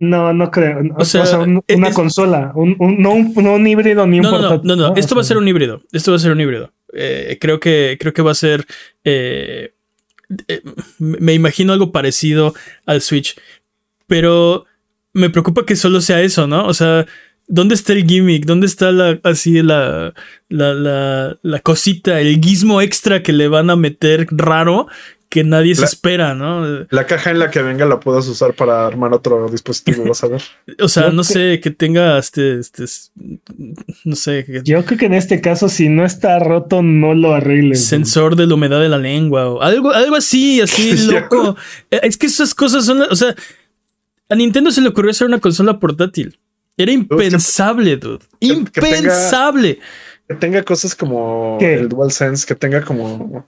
No, 0.00 0.32
no 0.32 0.50
creo. 0.50 0.80
O 0.96 1.04
sea, 1.04 1.38
una 1.40 1.92
consola, 1.92 2.52
un, 2.54 2.76
no, 2.98 3.12
un, 3.12 3.66
híbrido 3.66 4.06
ni 4.06 4.18
un 4.18 4.22
no, 4.22 4.38
no, 4.38 4.60
no, 4.64 4.76
no, 4.76 4.96
esto 4.96 5.14
va 5.14 5.20
a 5.20 5.24
ser 5.24 5.36
un 5.36 5.46
híbrido. 5.46 5.82
Esto 5.92 6.10
va 6.10 6.16
a 6.16 6.20
ser 6.20 6.32
un 6.32 6.40
híbrido. 6.40 6.72
Eh, 6.92 7.38
creo 7.40 7.60
que 7.60 7.96
creo 8.00 8.12
que 8.12 8.22
va 8.22 8.32
a 8.32 8.34
ser 8.34 8.66
eh, 9.04 9.72
eh, 10.48 10.62
me 10.98 11.34
imagino 11.34 11.72
algo 11.72 11.92
parecido 11.92 12.54
al 12.86 13.00
Switch. 13.00 13.36
Pero 14.06 14.66
me 15.12 15.30
preocupa 15.30 15.66
que 15.66 15.76
solo 15.76 16.00
sea 16.00 16.20
eso, 16.22 16.46
¿no? 16.46 16.66
O 16.66 16.74
sea, 16.74 17.06
¿dónde 17.50 17.74
está 17.74 17.92
el 17.92 18.06
gimmick? 18.06 18.46
¿Dónde 18.46 18.66
está 18.66 18.90
la, 18.92 19.18
así 19.24 19.60
la, 19.62 20.14
la, 20.48 20.72
la, 20.72 21.36
la 21.42 21.58
cosita, 21.60 22.20
el 22.20 22.40
gizmo 22.40 22.80
extra 22.80 23.22
que 23.22 23.32
le 23.32 23.48
van 23.48 23.68
a 23.68 23.76
meter 23.76 24.26
raro 24.30 24.86
que 25.30 25.44
nadie 25.44 25.76
se 25.76 25.84
espera, 25.84 26.34
¿no? 26.34 26.86
La 26.90 27.06
caja 27.06 27.30
en 27.30 27.38
la 27.38 27.52
que 27.52 27.62
venga 27.62 27.86
la 27.86 28.00
puedas 28.00 28.26
usar 28.26 28.54
para 28.54 28.84
armar 28.84 29.14
otro 29.14 29.48
dispositivo, 29.48 30.04
vas 30.04 30.24
a 30.24 30.26
ver. 30.26 30.42
o 30.80 30.88
sea, 30.88 31.10
no 31.10 31.22
sé, 31.22 31.60
que 31.60 31.70
tenga 31.70 32.18
este, 32.18 32.58
este, 32.58 32.84
no 34.04 34.16
sé. 34.16 34.44
Yo 34.64 34.84
creo 34.84 34.98
que 34.98 35.06
en 35.06 35.14
este 35.14 35.40
caso, 35.40 35.68
si 35.68 35.88
no 35.88 36.04
está 36.04 36.40
roto, 36.40 36.82
no 36.82 37.14
lo 37.14 37.32
arreglen. 37.32 37.76
Sensor 37.76 38.34
de 38.34 38.48
la 38.48 38.54
humedad 38.54 38.80
de 38.80 38.88
la 38.88 38.98
lengua 38.98 39.48
o 39.48 39.62
algo, 39.62 39.92
algo 39.92 40.16
así, 40.16 40.60
así 40.60 40.96
loco. 41.06 41.56
Eh, 41.92 42.00
es 42.02 42.16
que 42.16 42.26
esas 42.26 42.52
cosas 42.52 42.84
son, 42.84 43.02
o 43.02 43.14
sea, 43.14 43.32
a 44.28 44.34
Nintendo 44.34 44.72
se 44.72 44.80
le 44.80 44.88
ocurrió 44.88 45.12
hacer 45.12 45.28
una 45.28 45.38
consola 45.38 45.78
portátil. 45.78 46.40
Era 46.82 46.92
impensable, 46.92 47.96
dude. 47.96 48.24
impensable. 48.40 49.78
Que 50.28 50.34
tenga, 50.36 50.62
cosas 50.62 50.94
como 50.94 51.58
el 51.60 51.88
DualSense, 51.88 52.46
que 52.46 52.54
tenga 52.54 52.82
como 52.82 53.44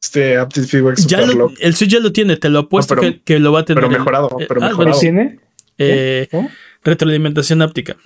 este 0.00 0.36
Aptiv 0.36 0.66
ya 1.06 1.18
El 1.60 1.74
Switch 1.74 1.90
ya 1.90 2.00
lo 2.00 2.12
tiene, 2.12 2.36
te 2.36 2.48
lo 2.48 2.60
apuesto 2.60 2.96
que, 3.24 3.38
lo 3.38 3.52
va 3.52 3.60
a 3.60 3.64
tener. 3.64 3.84
Pero 3.84 3.98
mejorado, 3.98 4.36
pero 4.46 4.62
ah, 4.62 4.68
mejorado. 4.68 4.98
¿Tiene? 4.98 5.40
Eh, 5.76 6.28
retroalimentación 6.84 7.62
áptica. 7.62 7.96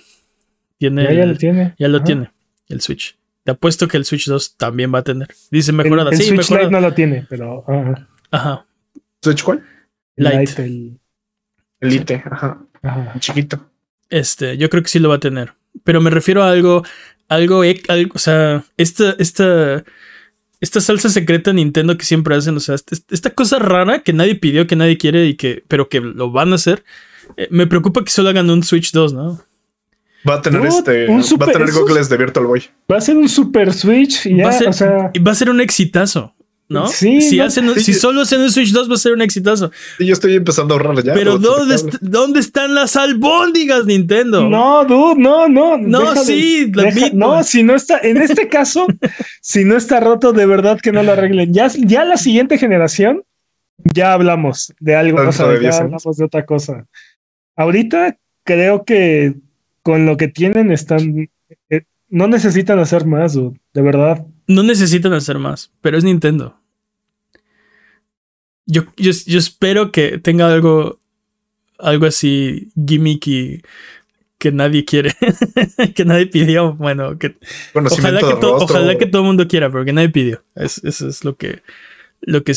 Tiene 0.77 1.15
ya, 1.15 1.25
lo 1.25 1.37
tiene. 1.37 1.75
Ya 1.77 1.87
lo 1.87 2.03
tiene, 2.03 2.31
el 2.69 2.81
Switch. 2.81 3.17
Te 3.43 3.51
apuesto 3.51 3.87
que 3.87 3.97
el 3.97 4.05
Switch 4.05 4.25
2 4.27 4.57
también 4.57 4.93
va 4.93 4.99
a 4.99 5.03
tener. 5.03 5.27
Dice 5.51 5.71
mejorada. 5.71 6.11
El, 6.11 6.17
sí, 6.17 6.23
Switch 6.23 6.49
Lite 6.49 6.71
no 6.71 6.81
lo 6.81 6.93
tiene, 6.93 7.25
pero. 7.29 7.63
Ajá. 8.31 8.65
¿Switch 9.21 9.43
cuál? 9.43 9.63
Lite. 10.15 10.63
el... 10.63 10.99
Lite, 11.81 12.23
ajá. 12.25 12.65
ajá. 12.81 13.19
Chiquito. 13.19 13.69
Este, 14.13 14.57
yo 14.57 14.69
creo 14.69 14.83
que 14.83 14.89
sí 14.89 14.99
lo 14.99 15.09
va 15.09 15.15
a 15.15 15.19
tener. 15.19 15.55
Pero 15.83 15.99
me 15.99 16.11
refiero 16.11 16.43
a 16.43 16.51
algo, 16.51 16.83
algo, 17.29 17.63
algo 17.63 18.13
o 18.13 18.19
sea, 18.19 18.63
esta, 18.77 19.15
esta 19.17 19.83
esta 20.61 20.79
salsa 20.81 21.09
secreta 21.09 21.51
Nintendo 21.51 21.97
que 21.97 22.05
siempre 22.05 22.35
hacen, 22.35 22.55
o 22.55 22.59
sea, 22.59 22.75
esta, 22.75 23.29
cosa 23.31 23.57
rara 23.57 23.99
que 23.99 24.13
nadie 24.13 24.35
pidió, 24.35 24.67
que 24.67 24.75
nadie 24.75 24.99
quiere 24.99 25.25
y 25.25 25.35
que, 25.35 25.63
pero 25.67 25.89
que 25.89 25.99
lo 25.99 26.31
van 26.31 26.51
a 26.51 26.55
hacer. 26.55 26.85
Eh, 27.37 27.47
me 27.49 27.65
preocupa 27.65 28.03
que 28.03 28.11
solo 28.11 28.29
hagan 28.29 28.51
un 28.51 28.61
Switch 28.61 28.91
2, 28.91 29.13
¿no? 29.13 29.41
Va 30.29 30.35
a 30.35 30.41
tener 30.41 30.63
este, 30.63 31.07
va 31.07 31.45
a 31.47 31.51
tener 31.51 31.71
goggles 31.71 32.07
de 32.07 32.15
Virtual 32.15 32.45
Boy. 32.45 32.63
Va 32.89 32.97
a 32.97 33.01
ser 33.01 33.17
un 33.17 33.27
Super 33.27 33.73
Switch 33.73 34.27
y 34.27 34.37
ya, 34.37 34.45
va 34.45 34.49
a 34.51 34.53
ser, 34.53 34.67
o 34.67 34.73
sea, 34.73 35.11
va 35.27 35.31
a 35.31 35.35
ser 35.35 35.49
un 35.49 35.59
exitazo. 35.59 36.35
¿No? 36.73 36.87
Sí, 36.87 37.21
si, 37.21 37.39
hacen, 37.39 37.73
si 37.79 37.93
solo 37.93 38.21
hacen 38.21 38.41
un 38.41 38.51
Switch 38.51 38.71
2 38.71 38.89
va 38.89 38.95
a 38.95 38.97
ser 38.97 39.13
un 39.13 39.21
exitazo. 39.21 39.71
Sí, 39.97 40.05
yo 40.05 40.13
estoy 40.13 40.35
empezando 40.35 40.73
a 40.73 40.77
ahorrar 40.77 41.03
ya. 41.03 41.13
Pero 41.13 41.37
¿dónde, 41.37 41.75
¿dónde 42.01 42.39
están 42.39 42.75
las 42.75 42.95
albóndigas, 42.95 43.85
Nintendo? 43.85 44.49
No, 44.49 44.83
dude, 44.85 45.21
no, 45.21 45.47
no. 45.47 45.77
No, 45.77 46.15
sí, 46.15 46.71
no, 47.13 47.43
si 47.43 47.63
no 47.63 47.75
está, 47.75 47.99
en 47.99 48.17
este 48.17 48.47
caso, 48.47 48.87
si 49.41 49.63
no 49.63 49.77
está 49.77 49.99
roto, 49.99 50.33
de 50.33 50.45
verdad 50.45 50.79
que 50.81 50.91
no 50.91 51.03
lo 51.03 51.13
arreglen. 51.13 51.53
Ya, 51.53 51.67
ya 51.77 52.03
la 52.03 52.17
siguiente 52.17 52.57
generación, 52.57 53.23
ya 53.93 54.13
hablamos 54.13 54.73
de 54.79 54.95
algo, 54.95 55.21
o 55.21 55.31
sea, 55.31 55.59
ya 55.61 55.77
hablamos 55.77 56.17
de 56.17 56.25
otra 56.25 56.45
cosa. 56.45 56.85
Ahorita 57.55 58.17
creo 58.43 58.83
que 58.83 59.35
con 59.81 60.05
lo 60.05 60.17
que 60.17 60.27
tienen 60.27 60.71
están, 60.71 61.29
eh, 61.69 61.83
no 62.09 62.27
necesitan 62.27 62.79
hacer 62.79 63.05
más, 63.05 63.33
dude, 63.33 63.59
de 63.73 63.81
verdad. 63.81 64.25
No 64.47 64.63
necesitan 64.63 65.13
hacer 65.13 65.39
más, 65.39 65.71
pero 65.81 65.97
es 65.97 66.03
Nintendo. 66.03 66.59
Yo, 68.65 68.83
yo, 68.95 69.11
espero 69.37 69.91
que 69.91 70.19
tenga 70.19 70.51
algo, 70.51 70.99
algo 71.79 72.05
así 72.05 72.69
gimmicky 72.87 73.61
que 74.37 74.51
nadie 74.51 74.85
quiere, 74.85 75.13
que 75.95 76.05
nadie 76.05 76.27
pidió. 76.27 76.73
Bueno, 76.73 77.17
que 77.17 77.37
ojalá 77.73 78.19
que, 78.19 78.45
ojalá 78.45 78.97
que 78.97 79.05
todo 79.05 79.21
el 79.21 79.27
mundo 79.27 79.47
quiera, 79.47 79.71
pero 79.71 79.85
que 79.85 79.93
nadie 79.93 80.09
pidió. 80.09 80.43
eso 80.55 80.87
es 80.87 81.23
lo 81.23 81.37
que, 81.37 81.61
lo 82.21 82.43
que 82.43 82.53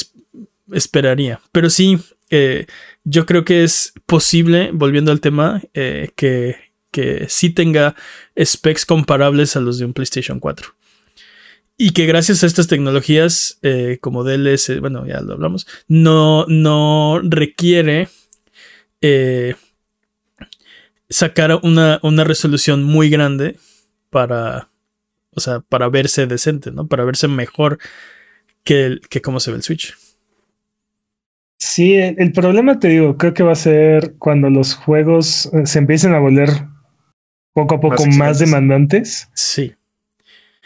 esperaría. 0.73 1.41
Pero 1.53 1.71
sí, 1.71 1.99
eh, 2.31 2.67
yo 3.05 3.27
creo 3.27 3.45
que 3.45 3.65
es 3.65 3.93
posible, 4.07 4.71
volviendo 4.73 5.13
al 5.13 5.21
tema, 5.21 5.63
eh, 5.75 6.11
que, 6.17 6.57
que 6.91 7.27
sí 7.29 7.51
tenga 7.51 7.95
specs 8.43 8.85
comparables 8.85 9.57
a 9.57 9.61
los 9.61 9.79
de 9.79 9.85
un 9.85 9.93
PlayStation 9.93 10.41
4. 10.41 10.76
Y 11.79 11.91
que 11.91 12.07
gracias 12.07 12.43
a 12.43 12.47
estas 12.47 12.69
tecnologías, 12.69 13.59
eh, 13.63 13.99
como 14.01 14.25
DLS, 14.25 14.81
bueno, 14.81 15.07
ya 15.07 15.21
lo 15.21 15.35
hablamos, 15.35 15.67
no, 15.89 16.47
no 16.47 17.21
requiere 17.23 18.09
eh, 19.03 19.55
sacar 21.11 21.61
una, 21.63 22.01
una, 22.03 22.25
resolución 22.25 22.83
muy 22.83 23.11
grande 23.11 23.57
para, 24.09 24.69
o 25.33 25.41
sea, 25.41 25.61
para 25.61 25.91
verse 25.91 26.27
decente, 26.27 26.71
¿no? 26.71 26.87
Para 26.87 27.05
verse 27.05 27.29
mejor 27.29 27.79
que, 28.65 28.99
que 29.11 29.21
cómo 29.21 29.39
se 29.39 29.51
ve 29.51 29.59
el 29.59 29.63
Switch. 29.63 29.95
Sí, 31.59 31.95
el, 31.95 32.33
problema, 32.33 32.79
te 32.79 32.89
digo, 32.89 33.17
creo 33.17 33.35
que 33.35 33.43
va 33.43 33.53
a 33.53 33.57
ser 33.57 34.15
cuando 34.19 34.51
los 34.51 34.75
juegos 34.75 35.47
eh, 35.53 35.67
se 35.67 35.79
empiecen 35.79 36.15
a 36.15 36.19
volver 36.19 36.51
poco 37.55 37.77
a 37.77 37.81
poco 37.81 38.07
más 38.07 38.39
demandantes. 38.39 39.29
Sí. 39.35 39.75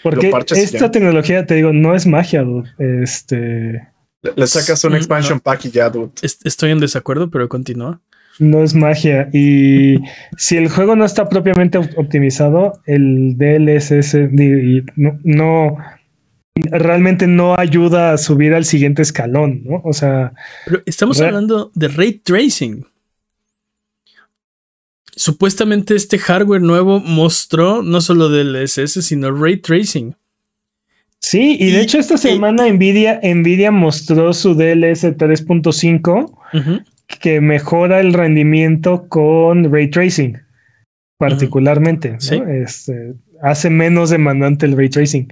Porque 0.03 0.33
esta 0.51 0.91
tecnología, 0.91 1.47
te 1.47 1.55
digo, 1.55 1.73
no 1.73 1.95
es 1.95 2.07
magia, 2.07 2.45
Este. 2.79 3.89
Le, 4.23 4.47
sacas 4.47 4.85
un 4.85 4.95
expansion 4.97 5.41
pack 5.41 5.65
y 5.67 5.71
ya, 5.71 5.89
dude. 5.89 6.11
Estoy 6.23 6.71
en 6.71 6.81
desacuerdo, 6.81 7.31
pero 7.31 7.49
continúa. 7.49 8.01
No 8.39 8.63
es 8.63 8.75
magia. 8.75 9.29
Y 9.33 9.99
si 10.37 10.57
el 10.57 10.69
juego 10.69 10.95
no 10.95 11.05
está 11.05 11.29
propiamente 11.29 11.79
optimizado, 11.79 12.81
el 12.87 13.37
DLSS 13.37 14.17
no, 14.97 15.19
no 15.25 15.77
realmente 16.55 17.27
no 17.27 17.59
ayuda 17.59 18.13
a 18.13 18.19
subir 18.19 18.55
al 18.55 18.65
siguiente 18.65 19.03
escalón, 19.03 19.63
¿no? 19.65 19.81
O 19.85 19.93
sea. 19.93 20.33
Pero 20.65 20.83
estamos 20.87 21.21
hablando 21.21 21.71
de 21.75 21.89
ray 21.89 22.15
tracing. 22.15 22.85
Supuestamente 25.21 25.95
este 25.97 26.19
hardware 26.19 26.63
nuevo 26.63 26.99
mostró 26.99 27.83
no 27.83 28.01
solo 28.01 28.31
DLSS, 28.31 29.05
sino 29.05 29.31
ray 29.31 29.59
tracing. 29.59 30.17
Sí, 31.19 31.59
y 31.61 31.73
de 31.73 31.83
hecho 31.83 31.99
esta 31.99 32.17
semana 32.17 32.67
Nvidia, 32.67 33.21
Nvidia 33.23 33.71
mostró 33.71 34.33
su 34.33 34.55
DLS 34.55 35.05
3.5 35.05 36.83
que 37.21 37.43
mejora 37.43 38.01
el 38.01 38.15
rendimiento 38.15 39.09
con 39.11 39.71
ray 39.71 39.91
tracing, 39.91 40.39
particularmente. 41.19 42.17
Este, 42.63 43.13
hace 43.43 43.69
menos 43.69 44.09
demandante 44.09 44.65
el 44.65 44.75
ray 44.75 44.89
tracing. 44.89 45.29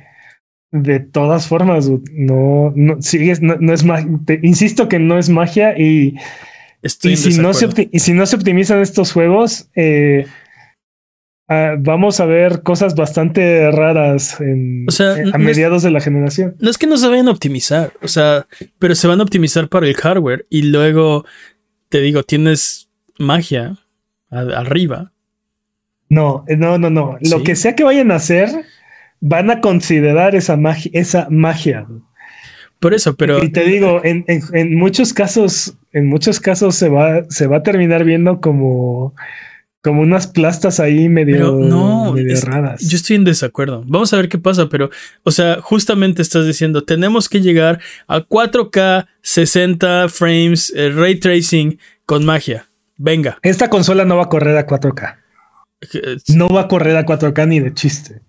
De 0.71 1.01
todas 1.01 1.47
formas, 1.47 1.89
no, 2.13 2.75
no 2.77 3.01
sigues, 3.01 3.41
no, 3.41 3.55
es 3.73 3.87
insisto 4.43 4.87
que 4.87 4.99
no 4.99 5.19
es 5.19 5.31
magia 5.31 5.79
y, 5.79 6.15
y 6.83 7.17
si, 7.17 7.39
no 7.39 7.55
se 7.55 7.89
y 7.91 7.99
si 7.99 8.13
no 8.13 8.27
se 8.27 8.37
optimizan 8.37 8.81
estos 8.81 9.13
juegos, 9.13 9.69
eh, 9.75 10.27
ah, 11.49 11.75
vamos 11.79 12.21
a 12.21 12.27
ver 12.27 12.63
cosas 12.63 12.95
bastante 12.95 13.71
raras 13.71 14.41
en, 14.41 14.87
a 15.33 15.39
mediados 15.39 15.83
de 15.83 15.91
la 15.91 16.01
generación. 16.01 16.55
No 16.61 16.71
es 16.71 16.79
que 16.79 16.87
no 16.87 16.97
se 16.97 17.09
vayan 17.09 17.29
a 17.29 17.33
optimizar, 17.33 17.93
o 18.01 18.09
sea, 18.09 18.47
pero 18.79 18.95
se 18.95 19.09
van 19.09 19.21
a 19.21 19.25
optimizar 19.25 19.69
para 19.69 19.87
el 19.87 19.95
hardware 19.95 20.47
y 20.51 20.63
luego 20.63 21.25
te 21.89 22.01
digo, 22.01 22.23
tienes 22.23 22.89
magia 23.19 23.77
arriba. 24.31 25.13
No, 26.09 26.45
no, 26.49 26.79
no, 26.79 26.91
no. 26.91 27.19
Lo 27.21 27.43
que 27.43 27.57
sea 27.57 27.75
que 27.75 27.85
vayan 27.85 28.11
a 28.11 28.17
hacer 28.17 28.65
van 29.21 29.51
a 29.51 29.61
considerar 29.61 30.35
esa 30.35 30.57
magia, 30.57 30.91
esa 30.95 31.27
magia. 31.31 31.87
Por 32.81 32.95
eso, 32.95 33.17
pero. 33.17 33.43
Y 33.43 33.51
te 33.51 33.65
digo, 33.65 34.01
en, 34.05 34.25
muchos 34.77 35.13
casos, 35.13 35.77
en 35.93 36.07
muchos 36.07 36.41
casos 36.41 36.77
se 36.77 36.89
va, 36.89 37.25
se 37.29 37.47
va 37.47 37.59
a 37.59 37.63
terminar 37.63 38.05
viendo 38.05 38.41
como, 38.41 39.15
como 39.83 40.03
unas 40.03 40.29
plastas 40.29 40.79
ahí 40.79 41.09
medio, 41.09 41.57
no, 41.57 42.15
raras. 42.45 42.81
Yo 42.81 42.97
estoy 42.97 43.17
en 43.17 43.25
desacuerdo. 43.25 43.83
Vamos 43.87 44.13
a 44.13 44.17
ver 44.17 44.29
qué 44.29 44.39
pasa, 44.39 44.69
pero, 44.69 44.91
o 45.25 45.33
sea, 45.33 45.61
justamente 45.61 46.23
estás 46.23 46.47
diciendo, 46.47 46.85
tenemos 46.85 47.29
que 47.29 47.41
llegar 47.41 47.81
a 48.07 48.21
4K, 48.21 49.07
60 49.23 50.09
frames, 50.09 50.73
eh, 50.77 50.91
ray 50.91 51.17
tracing 51.17 51.79
con 52.07 52.25
magia. 52.25 52.67
Venga. 52.97 53.39
Esta 53.43 53.69
consola 53.69 54.05
no 54.05 54.17
va 54.17 54.25
a 54.25 54.29
correr 54.29 54.57
a 54.57 54.67
4K. 54.67 55.17
No 56.29 56.49
va 56.49 56.63
a 56.63 56.69
correr 56.69 56.97
a 56.97 57.05
4K 57.05 57.47
ni 57.49 57.61
de 57.61 57.75
chiste. 57.75 58.23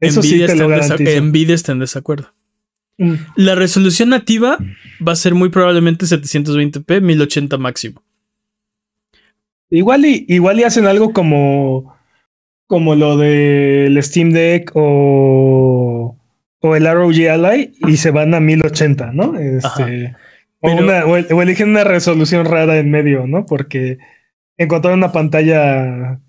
Eso 0.00 0.22
sí 0.22 0.44
te 0.44 0.54
lo 0.54 0.68
Nvidia 0.68 1.54
está 1.54 1.72
en 1.72 1.78
desacuerdo. 1.78 2.35
Mm. 2.98 3.14
La 3.36 3.54
resolución 3.54 4.10
nativa 4.10 4.58
va 5.06 5.12
a 5.12 5.16
ser 5.16 5.34
muy 5.34 5.48
probablemente 5.50 6.06
720p, 6.06 7.00
1080 7.00 7.58
máximo. 7.58 8.02
Igual 9.70 10.06
y, 10.06 10.24
igual 10.28 10.60
y 10.60 10.64
hacen 10.64 10.86
algo 10.86 11.12
como, 11.12 11.96
como 12.66 12.94
lo 12.94 13.16
del 13.16 14.00
Steam 14.02 14.30
Deck 14.30 14.70
o, 14.74 16.16
o 16.60 16.76
el 16.76 16.86
ROG 16.86 17.28
Ally 17.30 17.72
y 17.86 17.96
se 17.96 18.10
van 18.10 18.34
a 18.34 18.40
1080, 18.40 19.12
¿no? 19.12 19.36
Este, 19.38 20.14
o, 20.60 20.70
o, 20.70 21.42
eligen 21.42 21.70
una 21.70 21.84
resolución 21.84 22.46
rara 22.46 22.78
en 22.78 22.90
medio, 22.90 23.26
¿no? 23.26 23.44
Porque 23.44 23.98
encontraron 24.56 25.00
una 25.00 25.12
pantalla 25.12 26.20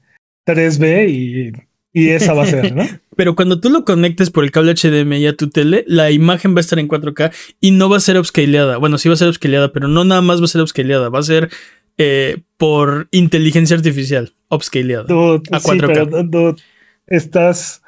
3B 0.46 1.10
y 1.10 1.67
y 1.98 2.10
esa 2.10 2.34
va 2.34 2.44
a 2.44 2.46
ser, 2.46 2.76
¿no? 2.76 2.88
Pero 3.16 3.36
cuando 3.36 3.60
tú 3.60 3.72
lo 3.72 3.84
conectes 3.84 4.30
por 4.30 4.44
el 4.44 4.52
cable 4.52 4.76
HDMI 4.76 5.26
a 5.26 5.36
tu 5.36 5.50
tele, 5.50 5.84
la 5.88 6.12
imagen 6.12 6.54
va 6.54 6.60
a 6.60 6.62
estar 6.62 6.78
en 6.78 6.88
4K 6.88 7.34
y 7.60 7.72
no 7.72 7.90
va 7.90 7.98
a 7.98 8.02
ser 8.02 8.20
upscaleada. 8.20 8.78
Bueno, 8.78 9.00
sí 9.00 9.10
va 9.10 9.14
a 9.14 9.18
ser 9.18 9.30
upscaleada, 9.30 9.74
pero 9.74 9.88
no 9.88 10.04
nada 10.04 10.22
más 10.22 10.40
va 10.40 10.46
a 10.46 10.50
ser 10.50 10.62
upscaleada, 10.62 11.10
va 11.10 11.18
a 11.18 11.24
ser 11.24 11.50
eh, 11.98 12.38
por 12.58 13.08
inteligencia 13.10 13.76
artificial, 13.76 14.36
upscaleada 14.52 15.06
a 15.06 15.60
4K. 15.60 16.56
estás, 17.08 17.82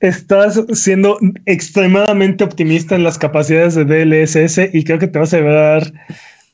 estás 0.00 0.64
siendo 0.72 1.18
extremadamente 1.44 2.42
optimista 2.42 2.94
en 2.94 3.04
las 3.04 3.18
capacidades 3.18 3.74
de 3.74 3.84
DLSS 3.84 4.72
y 4.72 4.84
creo 4.84 4.98
que 4.98 5.08
te 5.08 5.18
vas 5.18 5.34
a 5.34 5.42
dar 5.42 5.92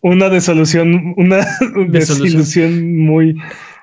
una 0.00 0.28
desolución, 0.28 1.14
una 1.16 1.46
desilusión 1.88 2.96
muy, 2.96 3.36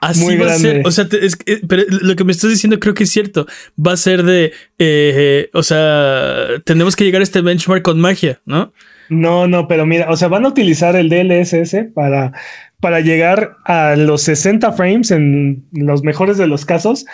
Así 0.08 0.38
va 0.38 0.48
a 0.48 0.56
ser. 0.56 0.86
O 0.86 0.92
sea, 0.92 1.08
eh, 1.12 1.62
pero 1.68 1.84
lo 1.90 2.16
que 2.16 2.24
me 2.24 2.32
estás 2.32 2.50
diciendo 2.50 2.80
creo 2.80 2.94
que 2.94 3.04
es 3.04 3.12
cierto. 3.12 3.46
Va 3.76 3.94
a 3.94 3.98
ser 3.98 4.24
de. 4.24 4.52
Eh, 4.80 5.50
o 5.54 5.64
sea, 5.64 6.48
tenemos 6.66 6.96
que 6.96 7.04
llegar 7.04 7.22
a 7.22 7.24
este 7.24 7.42
benchmark 7.42 7.84
con 7.84 8.00
magia, 8.00 8.42
¿no? 8.46 8.74
No, 9.10 9.48
no, 9.48 9.68
pero 9.68 9.86
mira, 9.86 10.10
o 10.10 10.18
sea, 10.18 10.28
van 10.28 10.46
a 10.46 10.50
utilizar 10.50 10.96
el 10.96 11.10
DLSS 11.10 11.92
para, 11.94 12.34
para 12.80 13.00
llegar 13.02 13.58
a 13.66 13.96
los 13.96 14.24
60 14.24 14.72
frames 14.74 15.12
en 15.12 15.66
los 15.72 16.04
mejores 16.04 16.38
de 16.38 16.48
los 16.48 16.66
casos 16.66 17.06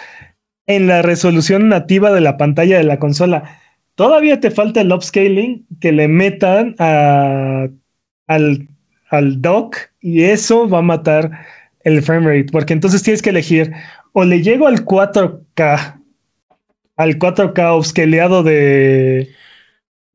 en 0.68 0.88
la 0.88 1.02
resolución 1.02 1.68
nativa 1.68 2.12
de 2.12 2.22
la 2.22 2.38
pantalla 2.38 2.78
de 2.78 2.84
la 2.84 3.00
consola. 3.00 3.60
Todavía 3.96 4.40
te 4.40 4.52
falta 4.52 4.82
el 4.82 4.94
upscaling 4.94 5.66
que 5.82 5.92
le 5.92 6.08
metan 6.08 6.76
a, 6.78 7.68
al, 8.28 8.68
al 9.10 9.42
dock 9.42 9.78
y 10.00 10.22
eso 10.24 10.70
va 10.70 10.80
a 10.80 10.84
matar 10.84 11.32
el 11.84 12.02
frame 12.02 12.28
rate, 12.28 12.52
porque 12.52 12.74
entonces 12.74 13.04
tienes 13.04 13.22
que 13.22 13.30
elegir 13.30 13.72
o 14.14 14.24
le 14.24 14.42
llego 14.42 14.68
al 14.68 14.86
4K, 14.86 16.02
al 16.98 17.20
4K 17.20 17.78
upscaleado 17.78 18.44
de, 18.44 19.30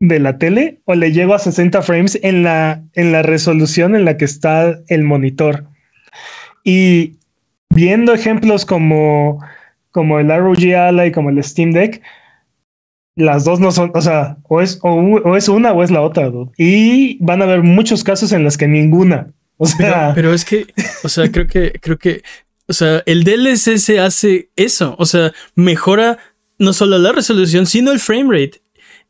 de 0.00 0.18
la 0.18 0.38
tele, 0.38 0.80
o 0.84 0.94
le 0.94 1.12
llego 1.12 1.34
a 1.34 1.38
60 1.38 1.82
frames 1.82 2.18
en 2.22 2.42
la, 2.42 2.82
en 2.94 3.12
la 3.12 3.22
resolución 3.22 3.94
en 3.94 4.04
la 4.04 4.16
que 4.16 4.24
está 4.24 4.78
el 4.88 5.04
monitor. 5.04 5.64
Y 6.64 7.16
viendo 7.70 8.14
ejemplos 8.14 8.64
como, 8.64 9.40
como 9.90 10.18
el 10.18 10.28
ROG 10.28 10.74
Ally, 10.74 11.12
como 11.12 11.30
el 11.30 11.42
Steam 11.42 11.72
Deck, 11.72 12.02
las 13.16 13.44
dos 13.44 13.60
no 13.60 13.70
son, 13.70 13.92
o 13.94 14.00
sea, 14.00 14.38
o 14.44 14.60
es, 14.60 14.78
o, 14.82 15.36
es 15.36 15.48
una 15.48 15.72
o 15.72 15.82
es 15.82 15.90
la 15.90 16.00
otra. 16.00 16.30
Y 16.56 17.22
van 17.24 17.42
a 17.42 17.44
haber 17.44 17.62
muchos 17.62 18.02
casos 18.02 18.32
en 18.32 18.42
los 18.42 18.58
que 18.58 18.66
ninguna. 18.66 19.32
O 19.56 19.66
sea, 19.66 20.12
pero, 20.14 20.34
es 20.34 20.44
que, 20.44 20.66
o 21.04 21.08
sea, 21.08 21.30
creo 21.30 21.46
que, 21.46 21.72
creo 21.80 21.98
que, 21.98 22.22
o 22.66 22.72
sea, 22.72 23.02
el 23.06 23.24
DLSS 23.24 23.90
hace 24.00 24.50
eso. 24.56 24.96
O 24.98 25.06
sea, 25.06 25.32
mejora 25.54 26.18
no 26.58 26.72
solo 26.72 26.98
la 26.98 27.12
resolución, 27.12 27.66
sino 27.66 27.92
el 27.92 28.00
frame 28.00 28.32
rate. 28.32 28.62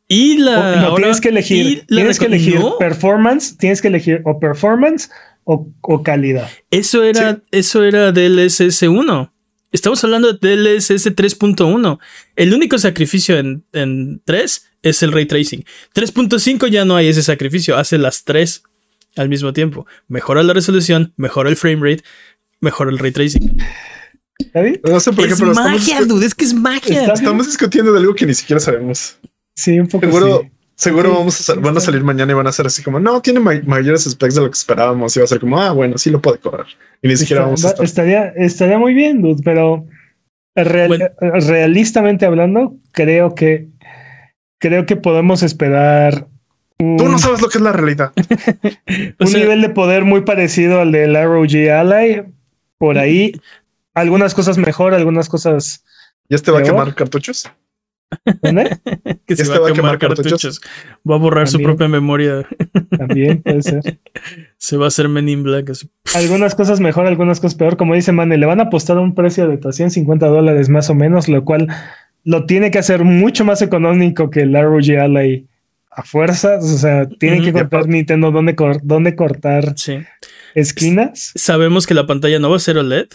Y 0.07 0.37
la. 0.37 0.75
no, 0.81 0.95
tienes 0.95 1.19
que 1.19 1.29
elegir. 1.29 1.85
Tienes 1.87 2.19
que 2.19 2.25
elegir 2.25 2.59
performance, 2.77 3.57
tienes 3.57 3.81
que 3.81 3.87
elegir 3.87 4.21
o 4.25 4.39
performance 4.39 5.09
o, 5.45 5.67
calidad. 6.03 6.49
Eso 6.69 7.03
era, 7.03 7.41
eso 7.51 7.83
era 7.83 8.11
DLSS 8.11 8.83
1. 8.83 9.31
Estamos 9.71 10.03
hablando 10.03 10.31
de 10.31 10.55
DLSS 10.55 11.15
3.1. 11.15 11.99
El 12.35 12.53
único 12.53 12.77
sacrificio 12.77 13.37
en, 13.37 13.65
en 13.73 14.21
3 14.23 14.69
es 14.83 15.03
el 15.03 15.11
ray 15.11 15.25
tracing. 15.25 15.65
3.5 15.93 16.67
ya 16.69 16.85
no 16.85 16.95
hay 16.95 17.07
ese 17.07 17.23
sacrificio, 17.23 17.75
hace 17.75 17.97
las 17.97 18.23
3 18.23 18.63
al 19.15 19.29
mismo 19.29 19.53
tiempo. 19.53 19.85
Mejora 20.07 20.43
la 20.43 20.53
resolución, 20.53 21.13
mejora 21.17 21.49
el 21.49 21.55
frame 21.55 21.91
rate, 21.91 22.03
mejora 22.59 22.91
el 22.91 22.99
ray 22.99 23.11
tracing. 23.11 23.57
No 24.83 24.99
sé 24.99 25.13
por 25.13 25.27
qué, 25.27 25.35
pero 25.37 25.53
magia, 25.53 26.03
dude, 26.05 26.25
es 26.25 26.35
que 26.35 26.45
es 26.45 26.53
magia. 26.53 27.13
Estamos 27.13 27.45
discutiendo 27.45 27.93
de 27.93 27.99
algo 27.99 28.13
que 28.15 28.25
ni 28.25 28.33
siquiera 28.33 28.59
sabemos. 28.59 29.17
Sí, 29.55 29.79
un 29.79 29.87
poco. 29.87 30.05
Seguro, 30.05 30.49
seguro 30.75 31.13
vamos 31.13 31.49
a, 31.49 31.53
van 31.55 31.77
a 31.77 31.79
salir 31.79 32.03
mañana 32.03 32.33
y 32.33 32.35
van 32.35 32.47
a 32.47 32.51
ser 32.51 32.67
así 32.67 32.83
como, 32.83 32.99
no, 32.99 33.21
tiene 33.21 33.39
mayores 33.39 34.03
specs 34.03 34.35
de 34.35 34.41
lo 34.41 34.49
que 34.49 34.57
esperábamos. 34.57 35.15
Y 35.15 35.19
va 35.19 35.25
a 35.25 35.27
ser 35.27 35.39
como, 35.39 35.59
ah, 35.59 35.71
bueno, 35.71 35.97
sí 35.97 36.09
lo 36.09 36.21
puede 36.21 36.39
correr. 36.39 36.67
Y 37.01 37.07
ni 37.07 37.15
siquiera 37.15 37.43
vamos 37.43 37.63
a 37.63 37.69
estar. 37.69 37.85
Estaría, 37.85 38.27
estaría 38.35 38.77
muy 38.77 38.93
bien, 38.93 39.21
dude, 39.21 39.41
pero 39.43 39.87
realistamente 40.55 42.25
hablando, 42.25 42.75
creo 42.91 43.35
que 43.35 43.69
creo 44.59 44.85
que 44.85 44.95
podemos 44.95 45.43
esperar 45.43 46.27
Tú 46.77 47.07
no 47.07 47.17
sabes 47.17 47.41
lo 47.41 47.47
que 47.47 47.57
es 47.57 47.63
la 47.63 47.71
realidad. 47.71 48.11
un 49.19 49.33
nivel 49.33 49.61
de 49.61 49.69
poder 49.69 50.03
muy 50.03 50.21
parecido 50.21 50.81
al 50.81 50.91
del 50.91 51.15
ROG 51.15 51.69
Ally. 51.71 52.23
Por 52.77 52.97
ahí, 52.97 53.39
algunas 53.93 54.33
cosas 54.33 54.57
mejor, 54.57 54.93
algunas 54.93 55.29
cosas. 55.29 55.85
¿Ya 56.27 56.35
este 56.35 56.51
va 56.51 56.59
a 56.59 56.63
quemar 56.63 56.93
cartuchos? 56.93 57.49
¿Dónde? 58.41 58.77
que 59.25 59.35
se 59.35 59.47
va, 59.47 59.67
a 59.67 59.71
quemar, 59.71 59.97
cartuchos? 59.97 60.61
Va 61.09 61.15
a 61.15 61.19
borrar 61.19 61.47
su 61.47 61.59
propia 61.59 61.87
memoria. 61.87 62.45
También 62.97 63.41
puede 63.41 63.61
ser. 63.61 63.99
Se 64.57 64.75
va 64.75 64.85
a 64.85 64.87
hacer 64.89 65.07
Men 65.07 65.29
in 65.29 65.43
Black. 65.43 65.71
Algunas 66.13 66.55
cosas 66.55 66.81
mejor, 66.81 67.07
algunas 67.07 67.39
cosas 67.39 67.55
peor. 67.55 67.77
Como 67.77 67.95
dice 67.95 68.11
Mane, 68.11 68.37
le 68.37 68.45
van 68.45 68.59
a 68.59 68.63
apostar 68.63 68.97
un 68.97 69.15
precio 69.15 69.47
de 69.47 69.57
250 69.57 70.27
dólares 70.27 70.67
más 70.67 70.89
o 70.89 70.95
menos, 70.95 71.29
lo 71.29 71.45
cual 71.45 71.67
lo 72.25 72.45
tiene 72.45 72.71
que 72.71 72.79
hacer 72.79 73.03
mucho 73.03 73.45
más 73.45 73.61
económico 73.61 74.29
que 74.29 74.41
el 74.41 74.53
ROG 74.53 74.99
Ally 74.99 75.47
a 75.95 76.03
fuerzas, 76.03 76.63
o 76.63 76.77
sea, 76.77 77.07
tienen 77.07 77.43
que 77.43 77.53
contar 77.53 77.87
Nintendo 77.87 78.31
dónde, 78.31 78.55
dónde 78.83 79.15
cortar 79.15 79.75
esquinas. 80.53 81.31
Sabemos 81.35 81.87
que 81.87 81.93
la 81.93 82.05
pantalla 82.05 82.39
no 82.39 82.49
va 82.49 82.57
a 82.57 82.59
ser 82.59 82.77
OLED. 82.77 83.07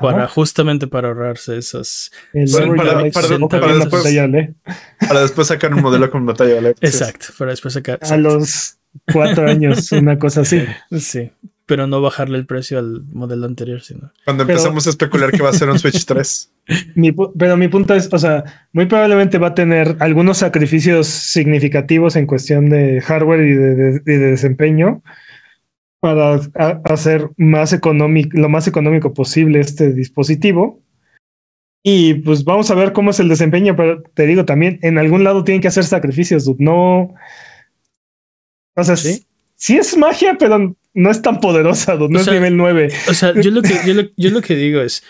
Para 0.00 0.28
justamente 0.28 0.86
para 0.86 1.08
ahorrarse 1.08 1.58
esas. 1.58 2.12
para, 2.76 3.02
después, 5.22 5.48
sacar 5.48 5.74
un 5.74 5.82
modelo 5.82 6.08
con 6.08 6.24
pantalla 6.24 6.58
OLED. 6.58 6.76
Exacto, 6.80 7.26
para 7.36 7.50
después 7.50 7.74
sacar. 7.74 7.98
A 8.02 8.16
los 8.16 8.78
cuatro 9.12 9.48
años, 9.48 9.90
una 9.90 10.18
cosa 10.18 10.42
así. 10.42 10.64
Sí 11.00 11.32
pero 11.72 11.86
no 11.86 12.02
bajarle 12.02 12.36
el 12.36 12.44
precio 12.44 12.78
al 12.78 13.02
modelo 13.14 13.46
anterior, 13.46 13.80
sino. 13.80 14.12
Cuando 14.26 14.42
empezamos 14.42 14.86
a 14.86 14.90
especular 14.90 15.32
que 15.32 15.42
va 15.42 15.48
a 15.48 15.54
ser 15.54 15.70
un 15.70 15.78
Switch 15.78 16.04
3. 16.04 16.52
pero 17.38 17.56
mi 17.56 17.68
punto 17.68 17.94
es, 17.94 18.12
o 18.12 18.18
sea, 18.18 18.44
muy 18.74 18.84
probablemente 18.84 19.38
va 19.38 19.46
a 19.46 19.54
tener 19.54 19.96
algunos 20.00 20.36
sacrificios 20.36 21.06
significativos 21.06 22.14
en 22.16 22.26
cuestión 22.26 22.68
de 22.68 23.00
hardware 23.00 23.40
y 23.40 23.54
de, 23.54 24.18
desempeño 24.18 25.02
para 25.98 26.42
hacer 26.84 27.30
más 27.38 27.72
económico, 27.72 28.38
lo 28.38 28.50
más 28.50 28.68
económico 28.68 29.14
posible 29.14 29.58
este 29.58 29.94
dispositivo. 29.94 30.82
Y 31.82 32.12
pues 32.20 32.44
vamos 32.44 32.70
a 32.70 32.74
ver 32.74 32.92
cómo 32.92 33.12
es 33.12 33.20
el 33.20 33.30
desempeño, 33.30 33.76
pero 33.76 34.02
te 34.12 34.26
digo 34.26 34.44
también, 34.44 34.78
en 34.82 34.98
algún 34.98 35.24
lado 35.24 35.42
tienen 35.42 35.62
que 35.62 35.68
hacer 35.68 35.84
sacrificios, 35.84 36.46
No. 36.58 37.14
O 38.76 38.84
sea, 38.84 38.96
¿Sí? 38.96 39.24
sí 39.54 39.78
es 39.78 39.96
magia, 39.96 40.36
pero 40.38 40.76
no 40.94 41.10
es 41.10 41.22
tan 41.22 41.40
poderosa, 41.40 41.96
no 41.96 42.20
es 42.20 42.30
nivel 42.30 42.56
9. 42.56 42.88
O 43.08 43.14
sea, 43.14 43.32
yo 43.40 43.50
lo, 43.50 43.62
que, 43.62 43.80
yo, 44.16 44.30
lo, 44.30 44.40
que 44.42 44.54
digo 44.54 44.80
es, 44.80 45.02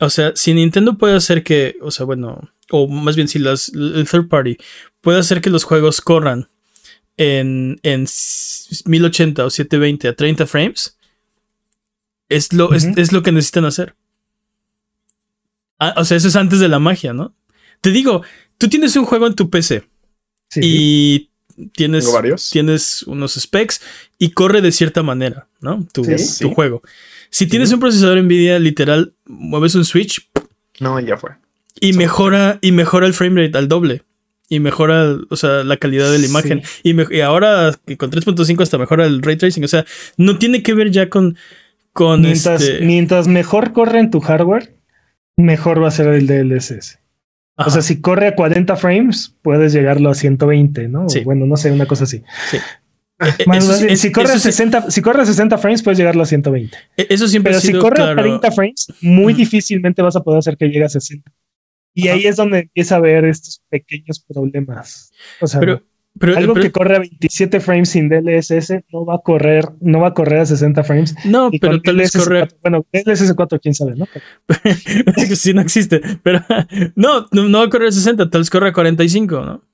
o 0.00 0.10
sea, 0.10 0.32
si 0.34 0.54
Nintendo 0.54 0.98
puede 0.98 1.16
hacer 1.16 1.42
que, 1.42 1.76
o 1.80 1.90
sea, 1.90 2.06
bueno, 2.06 2.50
o 2.70 2.88
más 2.88 3.16
bien 3.16 3.28
si 3.28 3.38
las, 3.38 3.68
el 3.68 4.06
third 4.08 4.28
party 4.28 4.56
puede 5.00 5.18
hacer 5.18 5.40
que 5.40 5.50
los 5.50 5.64
juegos 5.64 6.00
corran 6.00 6.48
en, 7.16 7.78
en 7.82 8.06
1080 8.84 9.44
o 9.44 9.50
720 9.50 10.08
a 10.08 10.14
30 10.14 10.46
frames, 10.46 10.98
es 12.28 12.52
lo, 12.52 12.72
es, 12.74 13.12
lo 13.12 13.22
que 13.22 13.32
necesitan 13.32 13.64
hacer. 13.64 13.94
Ah, 15.78 15.94
o 15.96 16.04
sea, 16.04 16.16
eso 16.16 16.28
es 16.28 16.36
antes 16.36 16.60
de 16.60 16.68
la 16.68 16.78
magia, 16.78 17.12
¿no? 17.12 17.34
Te 17.80 17.90
digo, 17.90 18.22
tú 18.58 18.68
tienes 18.68 18.96
un 18.96 19.04
juego 19.04 19.26
en 19.26 19.34
tu 19.34 19.48
PC 19.48 19.84
y 20.56 21.30
tienes, 21.72 22.08
tienes 22.50 23.02
unos 23.04 23.34
specs 23.34 23.80
y 24.18 24.30
corre 24.30 24.60
de 24.60 24.72
cierta 24.72 25.02
manera, 25.02 25.48
¿no? 25.60 25.86
Tu, 25.92 26.04
tu 26.40 26.54
juego. 26.54 26.82
Si 27.30 27.46
tienes 27.46 27.72
un 27.72 27.80
procesador 27.80 28.22
Nvidia, 28.22 28.58
literal, 28.58 29.12
mueves 29.26 29.74
un 29.74 29.84
switch. 29.84 30.28
No, 30.80 30.98
ya 31.00 31.16
fue. 31.16 31.30
Y 31.80 31.92
mejora, 31.92 32.58
y 32.60 32.72
mejora 32.72 33.06
el 33.06 33.14
frame 33.14 33.44
rate 33.44 33.58
al 33.58 33.68
doble. 33.68 34.02
Y 34.48 34.60
mejora, 34.60 35.16
o 35.28 35.36
sea, 35.36 35.62
la 35.62 35.76
calidad 35.76 36.10
de 36.10 36.18
la 36.18 36.26
imagen. 36.26 36.62
Y, 36.82 36.94
y, 37.14 37.20
ahora 37.20 37.78
con 37.98 38.10
3.5 38.10 38.62
hasta 38.62 38.78
mejora 38.78 39.04
el 39.04 39.20
ray 39.20 39.36
tracing. 39.36 39.64
O 39.64 39.68
sea, 39.68 39.84
no 40.16 40.38
tiene 40.38 40.62
que 40.62 40.74
ver 40.74 40.90
ya 40.90 41.10
con. 41.10 41.36
con 41.92 42.22
mientras, 42.22 42.62
este 42.62 42.84
mientras 42.84 43.28
mejor 43.28 43.72
corre 43.72 44.00
en 44.00 44.10
tu 44.10 44.20
hardware, 44.20 44.74
mejor 45.36 45.82
va 45.82 45.88
a 45.88 45.92
ser 45.92 46.08
el 46.08 46.26
DLSS. 46.26 46.97
O 47.58 47.70
sea, 47.70 47.82
si 47.82 48.00
corre 48.00 48.28
a 48.28 48.34
40 48.36 48.76
frames, 48.76 49.34
puedes 49.42 49.72
llegarlo 49.72 50.10
a 50.10 50.14
120, 50.14 50.88
¿no? 50.88 51.06
Bueno, 51.24 51.44
no 51.46 51.56
sé, 51.56 51.72
una 51.72 51.86
cosa 51.86 52.04
así. 52.04 52.22
Sí. 52.50 52.58
Eh, 53.20 53.96
si, 53.96 54.12
corre 54.12 54.32
a 54.32 54.38
60, 54.38 54.92
si 54.92 55.02
corre 55.02 55.22
a 55.22 55.26
60 55.26 55.58
frames, 55.58 55.82
puedes 55.82 55.98
llegarlo 55.98 56.22
a 56.22 56.26
120. 56.26 56.76
E, 56.96 57.06
eso 57.10 57.26
siempre 57.26 57.50
Pero 57.50 57.60
si 57.60 57.72
corre 57.72 58.02
a 58.02 58.14
30 58.14 58.52
frames, 58.52 58.86
muy 59.00 59.34
difícilmente 59.34 60.02
vas 60.02 60.14
a 60.14 60.22
poder 60.22 60.38
hacer 60.38 60.56
que 60.56 60.66
llegue 60.66 60.84
a 60.84 60.88
60. 60.88 61.30
Y 61.94 62.08
ahí 62.08 62.26
es 62.26 62.36
donde 62.36 62.60
empieza 62.60 62.94
a 62.94 62.98
haber 62.98 63.24
estos 63.24 63.60
pequeños 63.68 64.20
problemas. 64.20 65.10
O 65.40 65.48
sea, 65.48 65.58
pero, 65.58 65.82
algo 66.36 66.54
que 66.54 66.72
corre 66.72 66.96
a 66.96 66.98
27 67.00 67.60
frames 67.60 67.90
sin 67.90 68.08
DLSS 68.08 68.84
no 68.92 69.04
va 69.04 69.16
a 69.16 69.18
correr, 69.18 69.66
no 69.80 70.00
va 70.00 70.08
a 70.08 70.14
correr 70.14 70.40
a 70.40 70.46
60 70.46 70.84
frames. 70.84 71.14
No, 71.24 71.50
pero 71.60 71.80
tal 71.80 71.96
vez 71.96 72.12
corre. 72.12 72.48
Bueno, 72.62 72.86
DLSS 72.92 73.34
4, 73.34 73.60
quién 73.60 73.74
sabe, 73.74 73.94
¿no? 73.96 74.06
sí, 75.34 75.52
no 75.54 75.60
existe. 75.60 76.00
Pero 76.22 76.44
no, 76.94 77.26
no, 77.32 77.58
va 77.58 77.64
a 77.64 77.70
correr 77.70 77.88
a 77.88 77.92
60, 77.92 78.30
tal 78.30 78.40
vez 78.40 78.50
corre 78.50 78.68
a 78.68 78.72
45, 78.72 79.40
¿no? 79.40 79.64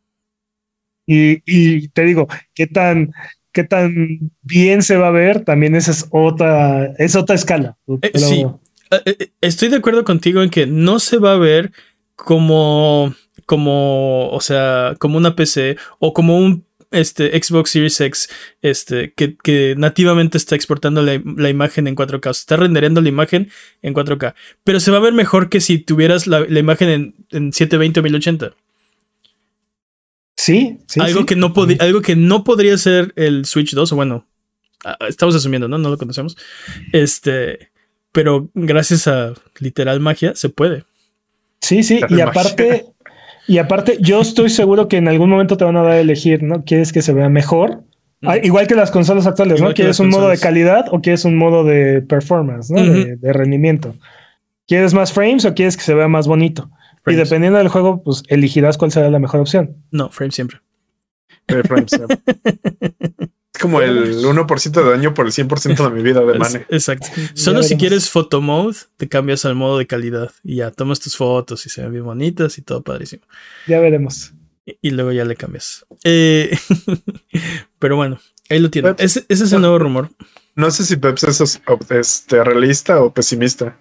Y, 1.07 1.43
y 1.47 1.89
te 1.89 2.03
digo, 2.03 2.29
¿qué 2.55 2.67
tan, 2.67 3.13
qué 3.53 3.65
tan 3.65 4.31
bien 4.43 4.83
se 4.83 4.97
va 4.97 5.09
a 5.09 5.13
ver? 5.13 5.45
También 5.45 5.77
esa 5.77 5.93
es 5.93 6.07
otra, 6.11 6.93
es 6.99 7.15
otra 7.17 7.35
escala. 7.35 7.77
Eh, 8.03 8.11
sí, 8.15 8.47
eh, 8.91 9.03
eh, 9.05 9.31
estoy 9.41 9.69
de 9.69 9.77
acuerdo 9.77 10.05
contigo 10.05 10.43
en 10.43 10.51
que 10.51 10.67
no 10.67 10.99
se 10.99 11.19
va 11.19 11.33
a 11.33 11.39
ver 11.39 11.73
como 12.17 13.15
como, 13.47 14.29
o 14.31 14.41
sea, 14.41 14.97
como 14.99 15.17
una 15.17 15.37
PC 15.37 15.77
o 15.99 16.13
como 16.13 16.39
un 16.39 16.65
este, 16.91 17.31
Xbox 17.43 17.71
Series 17.71 18.01
X 18.01 18.29
este, 18.63 19.13
que, 19.13 19.75
nativamente 19.77 20.39
está 20.39 20.55
exportando 20.55 21.03
la, 21.03 21.15
imagen 21.49 21.87
en 21.87 21.97
4K, 21.97 22.31
está 22.31 22.57
rendereando 22.57 23.01
la 23.01 23.09
imagen 23.09 23.51
en 23.83 23.95
4K, 23.95 24.35
pero 24.63 24.81
se 24.81 24.91
va 24.91 24.99
a 24.99 25.01
ver 25.01 25.13
mejor 25.13 25.49
que 25.49 25.61
si 25.61 25.79
tuvieras 25.79 26.27
la, 26.27 26.47
imagen 26.59 27.15
en, 27.31 27.53
720 27.53 28.01
o 28.01 28.03
1080. 28.03 28.55
Sí, 30.37 30.79
sí, 30.87 31.01
algo, 31.01 31.27
Que 31.27 31.37
no 31.37 31.53
algo 31.79 32.03
que 32.03 32.17
no 32.17 32.43
podría 32.45 32.77
ser 32.77 33.13
el 33.17 33.45
Switch 33.45 33.73
2, 33.73 33.93
o 33.93 33.97
bueno, 33.97 34.27
estamos 35.09 35.35
asumiendo, 35.35 35.69
¿no? 35.69 35.79
No 35.79 35.91
lo 35.91 35.99
conocemos. 35.99 36.37
Este, 36.93 37.71
pero 38.13 38.51
gracias 38.55 39.07
a 39.07 39.35
literal 39.59 40.01
magia 40.01 40.35
se 40.35 40.49
puede. 40.49 40.85
Sí, 41.61 41.83
sí, 41.83 42.01
y 42.09 42.21
aparte, 42.21 42.85
y 43.47 43.59
aparte, 43.59 43.99
yo 44.01 44.21
estoy 44.21 44.51
seguro 44.51 44.89
que 44.89 44.97
en 44.97 45.09
algún 45.09 45.31
momento 45.31 45.57
te 45.57 45.65
van 45.65 45.77
a 45.77 45.83
dar 45.83 45.93
a 45.93 46.01
elegir, 46.01 46.43
¿no? 46.43 46.65
¿Quieres 46.65 46.93
que 46.93 47.03
se 47.03 47.13
vea 47.13 47.29
mejor? 47.29 47.83
Ah, 48.23 48.39
igual 48.39 48.67
que 48.67 48.75
las 48.75 48.91
consolas 48.91 49.27
actuales, 49.27 49.61
¿no? 49.61 49.75
¿Quieres 49.75 50.01
un 50.01 50.09
modo 50.09 50.29
de 50.29 50.39
calidad 50.39 50.87
o 50.91 51.01
quieres 51.01 51.25
un 51.25 51.37
modo 51.37 51.65
de 51.65 52.01
performance, 52.03 52.71
¿no? 52.71 52.83
de, 52.83 53.33
rendimiento. 53.33 53.95
¿Quieres 54.67 54.95
más 54.95 55.13
frames 55.13 55.45
o 55.45 55.55
quieres 55.55 55.77
que 55.77 55.83
se 55.83 55.95
vea 55.95 56.09
más 56.09 56.27
bonito? 56.27 56.71
Y 57.07 57.15
dependiendo 57.15 57.59
del 57.59 57.69
juego, 57.69 58.03
pues 58.03 58.23
elegirás 58.29 58.79
cuál 58.79 58.91
será 58.91 59.11
la 59.11 59.19
mejor 59.19 59.41
opción. 59.41 59.77
No, 59.91 60.09
frames 60.09 60.35
siempre. 60.37 60.61
frames 61.47 61.91
siempre. 61.91 62.19
Es 63.65 63.71
como 63.71 63.81
el 63.81 64.23
1% 64.25 64.71
de 64.73 64.91
daño 64.91 65.15
por 65.15 65.25
el 65.25 65.33
100% 65.33 65.89
de 65.89 65.91
mi 65.91 66.03
vida 66.03 66.21
de 66.21 66.39
Mane. 66.39 66.67
Exacto. 66.69 67.07
Solo 67.33 67.63
si 67.63 67.77
quieres 67.79 68.11
photo 68.11 68.43
mode, 68.43 68.77
te 68.99 69.09
cambias 69.09 69.47
al 69.47 69.55
modo 69.55 69.79
de 69.79 69.87
calidad 69.87 70.31
y 70.43 70.57
ya 70.57 70.71
tomas 70.71 71.01
tus 71.01 71.17
fotos 71.17 71.65
y 71.65 71.71
se 71.71 71.81
ven 71.81 71.93
bien 71.93 72.05
bonitas 72.05 72.59
y 72.59 72.63
todo 72.63 72.83
padrísimo. 72.83 73.23
Ya 73.67 73.81
veremos. 73.81 74.35
Y, 74.83 74.91
luego 74.91 75.13
ya 75.13 75.25
le 75.25 75.35
cambias. 75.35 75.87
Eh, 76.05 76.55
pero 77.79 77.97
bueno, 77.97 78.21
ahí 78.51 78.59
lo 78.59 78.71
tiene. 78.71 78.95
Ese, 78.99 79.25
es 79.29 79.51
el 79.51 79.61
nuevo 79.63 79.79
rumor. 79.79 80.11
No 80.57 80.71
sé 80.71 80.85
si 80.85 80.97
Peps 80.97 81.25
es 81.25 81.63
este, 81.91 82.45
realista 82.45 83.03
o 83.03 83.15
pesimista. 83.15 83.79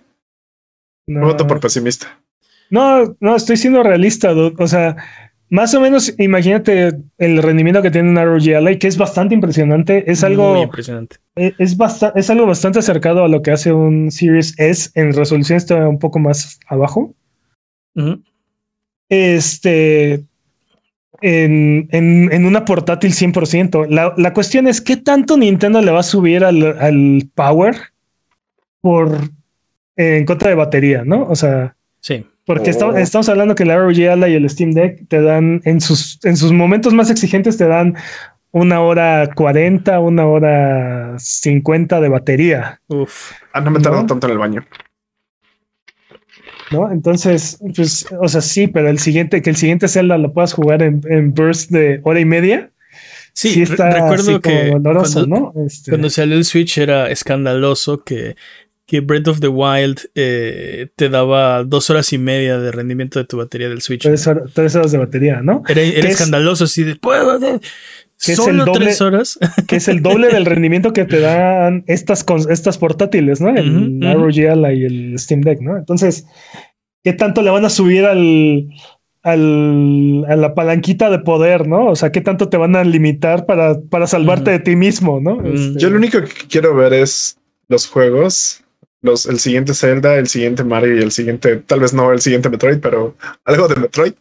No. 1.08 1.28
Voto 1.28 1.46
por 1.46 1.60
pesimista. 1.60 2.22
No, 2.70 3.18
no, 3.20 3.36
estoy 3.36 3.58
siendo 3.58 3.84
realista. 3.84 4.32
O 4.34 4.68
sea, 4.68 4.96
más 5.54 5.72
o 5.76 5.80
menos, 5.80 6.12
imagínate 6.18 6.94
el 7.20 7.44
rendimiento 7.44 7.84
que 7.84 7.92
tiene 7.92 8.10
un 8.10 8.18
Ally, 8.18 8.80
que 8.80 8.88
es 8.88 8.98
bastante 8.98 9.36
impresionante. 9.36 10.12
Es 10.12 10.24
algo. 10.24 10.56
Muy 10.56 10.64
impresionante. 10.64 11.18
E, 11.36 11.54
es, 11.60 11.78
es 12.16 12.30
algo 12.32 12.48
bastante 12.48 12.80
acercado 12.80 13.24
a 13.24 13.28
lo 13.28 13.44
que 13.44 13.52
hace 13.52 13.72
un 13.72 14.10
Series 14.10 14.56
S. 14.58 14.90
En 14.96 15.14
resolución 15.14 15.58
está 15.58 15.88
un 15.88 16.00
poco 16.00 16.18
más 16.18 16.60
abajo. 16.66 17.14
Este. 19.10 20.26
En, 21.22 21.88
en, 21.92 22.46
una 22.48 22.66
portátil 22.66 23.12
100%. 23.12 23.90
La, 23.90 24.16
la, 24.18 24.34
cuestión 24.34 24.68
es: 24.68 24.82
¿qué 24.82 24.98
tanto 24.98 25.38
Nintendo 25.38 25.84
le 25.84 25.92
va 25.92 26.00
a 26.00 26.04
subir 26.04 26.44
al, 26.44 26.64
al 26.64 27.30
power 27.36 27.76
por. 28.82 29.20
en 29.98 30.26
contra 30.26 30.50
de 30.50 30.56
batería, 30.56 31.04
¿no? 31.06 31.28
O 31.30 31.36
sea. 31.36 31.76
Sí. 32.00 32.26
Porque 32.46 32.72
oh. 32.72 32.98
estamos, 32.98 33.30
hablando 33.30 33.56
que 33.56 33.66
la 33.66 33.78
ROG 33.78 34.10
Ally 34.10 34.32
y 34.32 34.36
el 34.36 34.50
Steam 34.50 34.72
Deck 34.72 35.08
te 35.08 35.22
dan, 35.22 35.62
en 35.64 35.80
sus, 35.80 36.20
en 36.24 36.36
sus 36.36 36.52
momentos 36.52 36.94
más 36.94 37.10
exigentes, 37.10 37.58
te 37.58 37.68
dan 37.68 37.96
una 38.52 38.82
hora 38.82 39.30
40, 39.34 40.00
una 40.00 40.26
hora 40.28 41.16
50 41.18 42.02
de 42.02 42.10
batería. 42.10 42.82
Uf. 42.88 43.32
Ah, 43.54 43.62
no 43.62 43.72
me 43.72 43.80
tardó 43.80 44.06
tanto 44.06 44.28
en 44.28 44.34
el 44.34 44.38
baño. 44.38 44.66
¿No? 46.72 46.92
Entonces, 46.92 47.60
pues, 47.76 48.06
o 48.20 48.28
sea, 48.28 48.42
sí, 48.42 48.68
pero 48.68 48.90
el 48.90 49.00
siguiente, 49.00 49.42
que 49.42 49.50
el 49.50 49.56
siguiente 49.56 49.88
Zelda 49.88 50.18
lo 50.18 50.34
puedas 50.34 50.54
jugar 50.54 50.82
en, 50.82 51.34
burst 51.34 51.72
de 51.72 52.00
hora 52.04 52.20
y 52.20 52.26
media. 52.26 52.72
Sí, 53.34 53.66
recuerdo 53.66 54.40
que 54.42 54.70
cuando, 54.70 55.54
este 55.66 55.90
cuando 55.90 56.10
salió 56.12 56.38
el 56.38 56.46
Switch 56.46 56.78
era 56.78 57.10
escandaloso 57.10 58.04
que 58.04 58.36
que 58.86 59.00
Breath 59.00 59.28
of 59.28 59.40
the 59.40 59.48
Wild 59.48 60.10
eh, 60.16 60.88
te 60.96 61.10
daba 61.10 61.64
dos 61.64 61.90
horas 61.90 62.12
y 62.12 62.18
media 62.18 62.58
de 62.60 62.72
rendimiento 62.72 63.20
de 63.20 63.26
tu 63.26 63.38
batería 63.38 63.70
del 63.70 63.82
Switch. 63.82 64.04
Tres, 64.04 64.28
horas, 64.28 64.92
de 64.92 64.98
batería, 64.98 65.42
¿no? 65.42 65.64
Era, 65.68 65.82
escandaloso, 65.82 66.66
así 66.66 66.84
de. 66.84 67.00
Que 68.24 68.36
solo 68.36 68.66
tres 68.72 69.02
horas. 69.02 69.38
Que 69.68 69.78
es 69.78 69.88
el 69.88 70.02
doble 70.02 70.30
del 70.30 70.46
rendimiento 70.46 70.94
que 70.94 71.06
te 71.06 71.20
dan 71.20 71.84
estas, 71.88 72.26
estas 72.50 72.78
portátiles, 72.78 73.42
¿no? 73.42 73.50
El 73.50 74.02
ROG 74.02 74.36
y 74.36 74.86
el 74.86 75.16
Steam 75.18 75.42
Deck, 75.42 75.62
¿no? 75.62 75.78
Entonces, 75.78 76.26
¿qué 77.04 77.14
tanto 77.14 77.42
le 77.42 77.50
van 77.50 77.66
a 77.66 77.70
subir 77.70 78.06
al, 78.06 78.68
a 79.24 79.36
la 80.36 80.54
palanquita 80.56 81.10
de 81.10 81.20
poder, 81.20 81.68
¿no? 81.68 81.88
O 81.88 81.96
sea, 81.96 82.12
¿qué 82.12 82.22
tanto 82.22 82.50
te 82.50 82.58
van 82.58 82.76
a 82.76 82.84
limitar 82.84 83.46
para, 83.46 83.80
para 83.80 84.08
salvarte 84.08 84.52
de 84.52 84.60
ti 84.60 84.76
mismo, 84.76 85.20
¿no? 85.22 85.44
Este, 85.44 85.80
Yo 85.80 85.90
lo 85.90 85.98
único 85.98 86.22
que 86.22 86.48
quiero 86.50 86.76
ver 86.76 86.94
es 86.94 87.38
los 87.68 87.88
juegos, 87.88 88.63
los, 89.04 89.28
el 89.28 89.40
siguiente 89.40 89.74
Zelda, 89.76 90.16
el 90.16 90.28
siguiente 90.28 90.64
Mario 90.64 90.98
y 90.98 91.04
el 91.04 91.12
siguiente, 91.12 91.58
tal 91.58 91.82
vez 91.82 91.94
no 91.94 92.12
el 92.12 92.22
siguiente 92.22 92.50
Metroid, 92.50 92.80
pero 92.80 93.16
algo 93.46 93.68
de 93.68 93.76
Metroid 93.76 94.14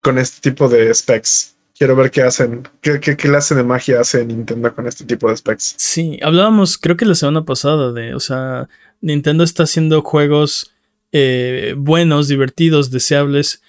con 0.00 0.18
este 0.18 0.50
tipo 0.50 0.68
de 0.68 0.94
specs. 0.94 1.56
Quiero 1.76 1.96
ver 1.96 2.10
qué 2.10 2.22
hacen, 2.22 2.68
qué, 2.80 3.00
qué 3.00 3.16
clase 3.16 3.54
de 3.54 3.64
magia 3.64 4.00
hace 4.00 4.24
Nintendo 4.24 4.74
con 4.74 4.86
este 4.86 5.04
tipo 5.04 5.28
de 5.28 5.36
specs. 5.36 5.74
Sí, 5.78 6.18
hablábamos, 6.22 6.78
creo 6.78 6.96
que 6.96 7.04
la 7.04 7.14
semana 7.14 7.44
pasada 7.44 7.92
de, 7.92 8.14
o 8.14 8.20
sea, 8.20 8.68
Nintendo 9.00 9.44
está 9.44 9.64
haciendo 9.64 10.02
juegos 10.02 10.72
eh, 11.12 11.74
buenos, 11.76 12.28
divertidos, 12.28 12.90
deseables 12.90 13.62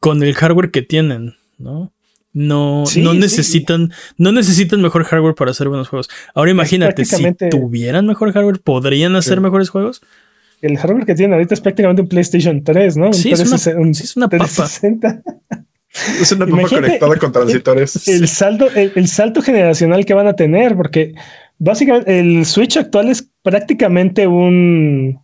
con 0.00 0.22
el 0.22 0.34
hardware 0.34 0.70
que 0.70 0.82
tienen, 0.82 1.36
¿no? 1.58 1.92
No, 2.38 2.84
no 2.98 3.14
necesitan, 3.14 3.92
no 4.18 4.30
necesitan 4.30 4.82
mejor 4.82 5.04
hardware 5.04 5.34
para 5.34 5.52
hacer 5.52 5.70
buenos 5.70 5.88
juegos. 5.88 6.10
Ahora 6.34 6.50
imagínate, 6.50 7.06
si 7.06 7.32
tuvieran 7.50 8.06
mejor 8.06 8.30
hardware, 8.30 8.60
¿podrían 8.60 9.16
hacer 9.16 9.40
mejores 9.40 9.70
juegos? 9.70 10.02
El 10.60 10.76
hardware 10.76 11.06
que 11.06 11.14
tienen 11.14 11.32
ahorita 11.32 11.54
es 11.54 11.62
prácticamente 11.62 12.02
un 12.02 12.08
PlayStation 12.08 12.62
3, 12.62 12.98
¿no? 12.98 13.14
sí, 13.14 13.32
es 13.32 13.40
una, 13.40 14.28
papa. 14.28 14.46
Es 16.20 16.30
una 16.32 16.44
papa 16.44 16.68
conectada 16.68 17.16
con 17.16 17.32
transitores. 17.32 18.06
El, 18.06 18.28
salto, 18.28 18.68
el, 18.70 19.08
salto 19.08 19.40
generacional 19.40 20.04
que 20.04 20.12
van 20.12 20.26
a 20.26 20.36
tener, 20.36 20.76
porque 20.76 21.14
básicamente 21.56 22.20
el 22.20 22.44
Switch 22.44 22.76
actual 22.76 23.08
es 23.08 23.26
prácticamente 23.40 24.26
un. 24.26 25.22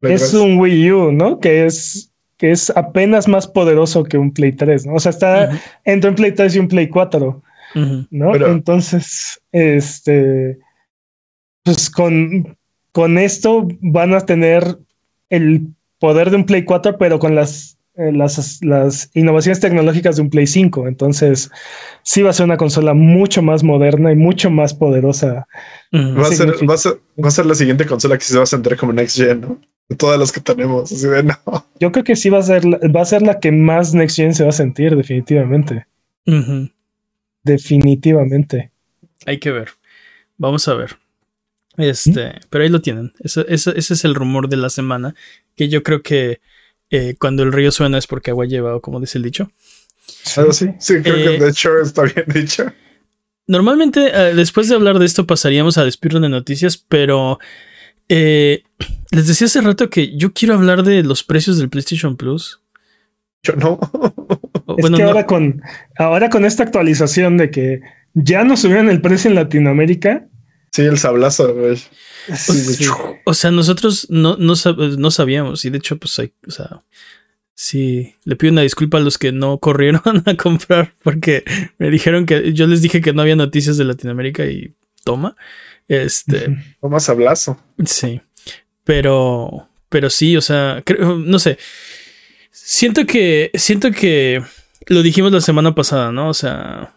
Es 0.00 0.32
un 0.32 0.58
Wii 0.58 0.92
U, 0.92 1.10
¿no? 1.10 1.40
Que 1.40 1.66
es 1.66 2.11
que 2.42 2.50
es 2.50 2.70
apenas 2.70 3.28
más 3.28 3.46
poderoso 3.46 4.02
que 4.02 4.18
un 4.18 4.32
Play 4.32 4.50
3, 4.50 4.86
¿no? 4.86 4.94
O 4.94 4.98
sea, 4.98 5.10
está 5.10 5.60
entre 5.84 6.10
un 6.10 6.16
Play 6.16 6.32
3 6.32 6.56
y 6.56 6.58
un 6.58 6.66
Play 6.66 6.88
4, 6.88 7.40
¿no? 8.10 8.34
Entonces, 8.34 9.40
este, 9.52 10.58
pues 11.62 11.88
con, 11.88 12.58
con 12.90 13.16
esto 13.16 13.68
van 13.80 14.12
a 14.12 14.22
tener 14.22 14.76
el 15.30 15.68
poder 16.00 16.30
de 16.30 16.36
un 16.38 16.44
Play 16.44 16.64
4, 16.64 16.98
pero 16.98 17.20
con 17.20 17.36
las, 17.36 17.78
eh, 17.94 18.10
las, 18.10 18.58
las, 18.60 19.08
innovaciones 19.14 19.60
tecnológicas 19.60 20.16
de 20.16 20.22
un 20.22 20.30
Play 20.30 20.48
5. 20.48 20.88
Entonces, 20.88 21.48
sí 22.02 22.22
va 22.22 22.30
a 22.30 22.32
ser 22.32 22.46
una 22.46 22.56
consola 22.56 22.92
mucho 22.92 23.40
más 23.40 23.62
moderna 23.62 24.10
y 24.10 24.16
mucho 24.16 24.50
más 24.50 24.74
poderosa. 24.74 25.46
Va, 25.94 26.26
a 26.26 26.32
ser, 26.32 26.48
va, 26.68 26.74
a 26.74 26.76
ser, 26.76 26.98
va, 27.24 27.28
a 27.28 27.30
ser, 27.30 27.46
la 27.46 27.54
siguiente 27.54 27.86
consola 27.86 28.18
que 28.18 28.24
se 28.24 28.36
va 28.36 28.42
a 28.42 28.46
centrar 28.46 28.76
como 28.76 28.92
Next 28.92 29.16
Gen, 29.16 29.42
¿no? 29.42 29.60
Todas 29.94 30.18
las 30.18 30.32
que 30.32 30.40
tenemos. 30.40 30.90
Así 30.90 31.06
de 31.06 31.22
no. 31.22 31.36
Yo 31.80 31.92
creo 31.92 32.04
que 32.04 32.16
sí 32.16 32.30
va 32.30 32.38
a 32.38 32.42
ser, 32.42 32.64
va 32.64 33.02
a 33.02 33.06
ser 33.06 33.22
la 33.22 33.40
que 33.40 33.52
más 33.52 33.94
Next 33.94 34.16
Gen 34.16 34.34
se 34.34 34.44
va 34.44 34.50
a 34.50 34.52
sentir, 34.52 34.96
definitivamente. 34.96 35.86
Definitivamente. 37.42 38.70
Hay 39.26 39.38
que 39.38 39.50
ver. 39.50 39.70
Vamos 40.36 40.66
a 40.68 40.74
ver. 40.74 40.96
Este, 41.76 42.40
pero 42.50 42.64
ahí 42.64 42.70
lo 42.70 42.82
tienen. 42.82 43.12
Ese, 43.20 43.44
es 43.48 44.04
el 44.04 44.14
rumor 44.14 44.48
de 44.48 44.56
la 44.56 44.70
semana. 44.70 45.14
Que 45.56 45.68
yo 45.68 45.82
creo 45.82 46.02
que 46.02 46.40
eh, 46.90 47.16
cuando 47.18 47.42
el 47.42 47.52
río 47.52 47.72
suena 47.72 47.98
es 47.98 48.06
porque 48.06 48.30
agua 48.30 48.44
lleva, 48.44 48.78
como 48.80 49.00
dice 49.00 49.18
el 49.18 49.24
dicho. 49.24 49.50
Ah, 50.36 50.44
sí, 50.50 50.68
sí, 50.78 51.00
creo 51.02 51.16
que 51.16 51.36
eh, 51.36 51.38
de 51.38 51.48
hecho 51.48 51.78
está 51.78 52.02
bien 52.02 52.26
dicho. 52.34 52.70
Normalmente, 53.46 54.10
eh, 54.12 54.34
después 54.34 54.68
de 54.68 54.74
hablar 54.74 54.98
de 54.98 55.06
esto, 55.06 55.26
pasaríamos 55.26 55.78
a 55.78 55.84
despirlo 55.84 56.20
de 56.20 56.28
noticias, 56.28 56.76
pero 56.76 57.38
eh, 58.14 58.62
les 59.10 59.26
decía 59.26 59.46
hace 59.46 59.62
rato 59.62 59.88
que 59.88 60.14
yo 60.18 60.34
quiero 60.34 60.52
hablar 60.52 60.82
de 60.82 61.02
los 61.02 61.24
precios 61.24 61.56
del 61.56 61.70
PlayStation 61.70 62.18
Plus. 62.18 62.60
Yo 63.42 63.56
no. 63.56 63.80
bueno, 64.66 64.98
que 64.98 65.02
ahora 65.02 65.24
con 65.26 65.62
ahora 65.96 66.28
con 66.28 66.44
esta 66.44 66.62
actualización 66.62 67.38
de 67.38 67.50
que 67.50 67.80
ya 68.12 68.44
no 68.44 68.58
subieron 68.58 68.90
el 68.90 69.00
precio 69.00 69.30
en 69.30 69.36
Latinoamérica. 69.36 70.26
Sí, 70.72 70.82
el 70.82 70.98
sablazo, 70.98 71.54
güey. 71.54 71.78
O 73.24 73.32
sea, 73.32 73.50
nosotros 73.50 74.06
no, 74.10 74.36
no, 74.36 74.56
sabíamos. 75.10 75.64
Y 75.64 75.70
de 75.70 75.78
hecho, 75.78 75.96
pues 75.96 76.18
hay, 76.18 76.32
o 76.46 76.50
sea, 76.50 76.82
sí, 77.54 78.14
le 78.24 78.36
pido 78.36 78.52
una 78.52 78.62
disculpa 78.62 78.98
a 78.98 79.00
los 79.00 79.16
que 79.16 79.32
no 79.32 79.56
corrieron 79.58 80.02
a 80.26 80.36
comprar 80.36 80.92
porque 81.02 81.44
me 81.78 81.90
dijeron 81.90 82.26
que 82.26 82.52
yo 82.52 82.66
les 82.66 82.82
dije 82.82 83.00
que 83.00 83.14
no 83.14 83.22
había 83.22 83.36
noticias 83.36 83.78
de 83.78 83.84
Latinoamérica 83.84 84.44
y 84.44 84.74
toma. 85.04 85.36
Este. 85.88 86.56
Toma 86.80 87.00
sablazo. 87.00 87.58
Sí. 87.84 88.20
Pero, 88.84 89.68
pero 89.88 90.10
sí, 90.10 90.36
o 90.36 90.40
sea, 90.40 90.82
no 90.98 91.38
sé. 91.38 91.58
Siento 92.50 93.06
que, 93.06 93.50
siento 93.54 93.90
que 93.90 94.42
lo 94.86 95.02
dijimos 95.02 95.32
la 95.32 95.40
semana 95.40 95.74
pasada, 95.74 96.12
¿no? 96.12 96.28
O 96.28 96.34
sea, 96.34 96.94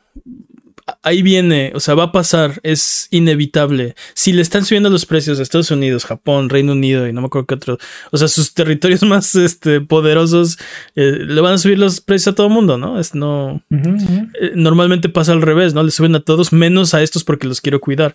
ahí 1.06 1.22
viene, 1.22 1.72
o 1.74 1.80
sea, 1.80 1.96
va 1.96 2.04
a 2.04 2.12
pasar, 2.12 2.60
es 2.64 3.08
inevitable. 3.12 3.96
Si 4.14 4.34
le 4.34 4.42
están 4.42 4.66
subiendo 4.66 4.90
los 4.90 5.06
precios 5.06 5.40
a 5.40 5.44
Estados 5.44 5.72
Unidos, 5.72 6.04
Japón, 6.04 6.50
Reino 6.50 6.74
Unido 6.74 7.08
y 7.08 7.14
no 7.14 7.22
me 7.22 7.28
acuerdo 7.28 7.48
qué 7.48 7.56
otro, 7.56 7.78
o 8.12 8.18
sea, 8.18 8.28
sus 8.28 8.54
territorios 8.54 9.02
más 9.04 9.36
este, 9.36 9.82
poderosos, 9.82 10.58
eh, 10.96 11.20
le 11.20 11.40
van 11.42 11.54
a 11.54 11.58
subir 11.58 11.80
los 11.80 12.02
precios 12.02 12.34
a 12.34 12.36
todo 12.36 12.48
el 12.48 12.54
mundo, 12.54 12.78
¿no? 12.78 13.00
Es 13.00 13.16
no. 13.16 13.64
Eh, 13.72 14.52
normalmente 14.56 15.08
pasa 15.08 15.32
al 15.32 15.42
revés, 15.42 15.74
¿no? 15.74 15.82
Le 15.84 15.92
suben 15.92 16.16
a 16.16 16.20
todos, 16.20 16.52
menos 16.52 16.94
a 16.94 17.02
estos 17.02 17.24
porque 17.24 17.48
los 17.48 17.62
quiero 17.62 17.80
cuidar. 17.80 18.14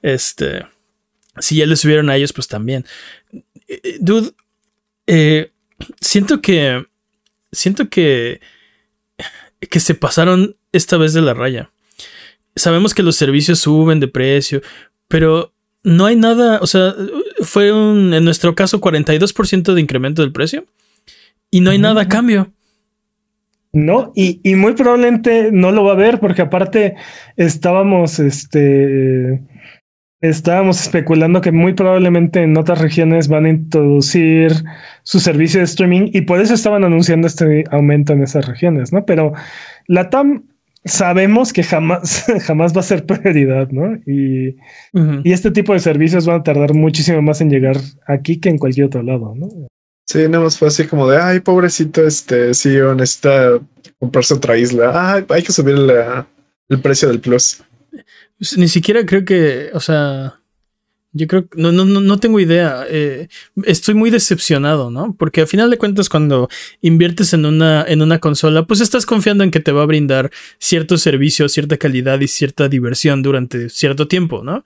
Este 0.00 0.62
si 1.40 1.56
ya 1.56 1.66
le 1.66 1.76
subieron 1.76 2.10
a 2.10 2.16
ellos, 2.16 2.32
pues 2.32 2.48
también. 2.48 2.84
Eh, 3.66 3.98
dude, 4.00 4.32
eh, 5.06 5.52
siento 6.00 6.40
que. 6.40 6.86
Siento 7.52 7.88
que. 7.88 8.40
Que 9.58 9.80
se 9.80 9.94
pasaron 9.94 10.56
esta 10.72 10.96
vez 10.96 11.12
de 11.12 11.22
la 11.22 11.34
raya. 11.34 11.70
Sabemos 12.58 12.94
que 12.94 13.02
los 13.02 13.16
servicios 13.16 13.58
suben 13.58 14.00
de 14.00 14.08
precio, 14.08 14.60
pero 15.08 15.52
no 15.84 16.06
hay 16.06 16.16
nada. 16.16 16.58
O 16.60 16.66
sea, 16.66 16.94
fue 17.40 17.72
un, 17.72 18.12
en 18.14 18.24
nuestro 18.24 18.54
caso 18.54 18.80
42% 18.80 19.74
de 19.74 19.80
incremento 19.80 20.22
del 20.22 20.32
precio 20.32 20.64
y 21.50 21.60
no 21.60 21.70
hay 21.70 21.78
nada 21.78 22.02
a 22.02 22.08
cambio. 22.08 22.52
No, 23.72 24.12
y, 24.14 24.40
y, 24.42 24.54
muy 24.54 24.72
probablemente 24.72 25.50
no 25.52 25.72
lo 25.72 25.84
va 25.84 25.92
a 25.92 25.96
ver 25.96 26.20
porque 26.20 26.42
aparte 26.42 26.96
estábamos, 27.36 28.18
este, 28.18 29.42
estábamos 30.22 30.80
especulando 30.80 31.42
que 31.42 31.52
muy 31.52 31.74
probablemente 31.74 32.42
en 32.42 32.56
otras 32.56 32.80
regiones 32.80 33.28
van 33.28 33.44
a 33.44 33.50
introducir 33.50 34.52
su 35.02 35.20
servicio 35.20 35.60
de 35.60 35.64
streaming 35.64 36.10
y 36.12 36.22
por 36.22 36.40
eso 36.40 36.54
estaban 36.54 36.82
anunciando 36.82 37.26
este 37.26 37.64
aumento 37.70 38.14
en 38.14 38.22
esas 38.22 38.46
regiones, 38.46 38.92
¿no? 38.92 39.04
Pero 39.04 39.34
la 39.86 40.08
TAM 40.08 40.44
sabemos 40.88 41.52
que 41.52 41.62
jamás, 41.62 42.26
jamás 42.42 42.74
va 42.76 42.80
a 42.80 42.84
ser 42.84 43.06
prioridad, 43.06 43.70
¿no? 43.70 43.96
Y, 44.06 44.56
y, 45.24 45.32
este 45.32 45.50
tipo 45.50 45.72
de 45.72 45.80
servicios 45.80 46.26
van 46.26 46.40
a 46.40 46.42
tardar 46.42 46.74
muchísimo 46.74 47.22
más 47.22 47.40
en 47.40 47.50
llegar 47.50 47.76
aquí 48.06 48.40
que 48.40 48.48
en 48.48 48.58
cualquier 48.58 48.86
otro 48.86 49.02
lado, 49.02 49.34
¿no? 49.34 49.48
Sí, 50.06 50.20
nada 50.28 50.44
más 50.44 50.56
fue 50.56 50.68
así 50.68 50.86
como 50.86 51.08
de, 51.08 51.18
ay, 51.18 51.40
pobrecito, 51.40 52.06
este 52.06 52.54
CEO 52.54 52.94
necesita 52.94 53.58
comprarse 53.98 54.34
otra 54.34 54.56
isla. 54.56 54.90
Ah, 54.94 55.24
hay 55.28 55.42
que 55.42 55.52
subir 55.52 55.76
el 56.68 56.80
precio 56.80 57.08
del 57.08 57.20
plus. 57.20 57.62
Pues, 58.38 58.56
ni 58.56 58.68
siquiera 58.68 59.04
creo 59.04 59.24
que, 59.24 59.70
o 59.74 59.80
sea, 59.80 60.37
yo 61.12 61.26
creo 61.26 61.48
que 61.48 61.60
no, 61.60 61.72
no, 61.72 61.84
no 61.84 62.18
tengo 62.18 62.38
idea. 62.38 62.84
Eh, 62.88 63.28
estoy 63.64 63.94
muy 63.94 64.10
decepcionado, 64.10 64.90
¿no? 64.90 65.14
Porque 65.18 65.40
al 65.42 65.46
final 65.46 65.70
de 65.70 65.78
cuentas, 65.78 66.08
cuando 66.08 66.48
inviertes 66.80 67.32
en 67.32 67.46
una, 67.46 67.84
en 67.86 68.02
una 68.02 68.18
consola, 68.18 68.66
pues 68.66 68.80
estás 68.80 69.06
confiando 69.06 69.42
en 69.42 69.50
que 69.50 69.60
te 69.60 69.72
va 69.72 69.82
a 69.82 69.86
brindar 69.86 70.30
cierto 70.58 70.98
servicio, 70.98 71.48
cierta 71.48 71.76
calidad 71.78 72.20
y 72.20 72.28
cierta 72.28 72.68
diversión 72.68 73.22
durante 73.22 73.70
cierto 73.70 74.06
tiempo, 74.06 74.42
¿no? 74.44 74.64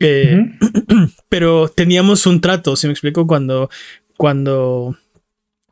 Eh, 0.00 0.56
pero 1.28 1.68
teníamos 1.68 2.26
un 2.26 2.40
trato, 2.40 2.74
si 2.74 2.86
me 2.86 2.92
explico, 2.92 3.26
cuando, 3.26 3.70
cuando, 4.16 4.96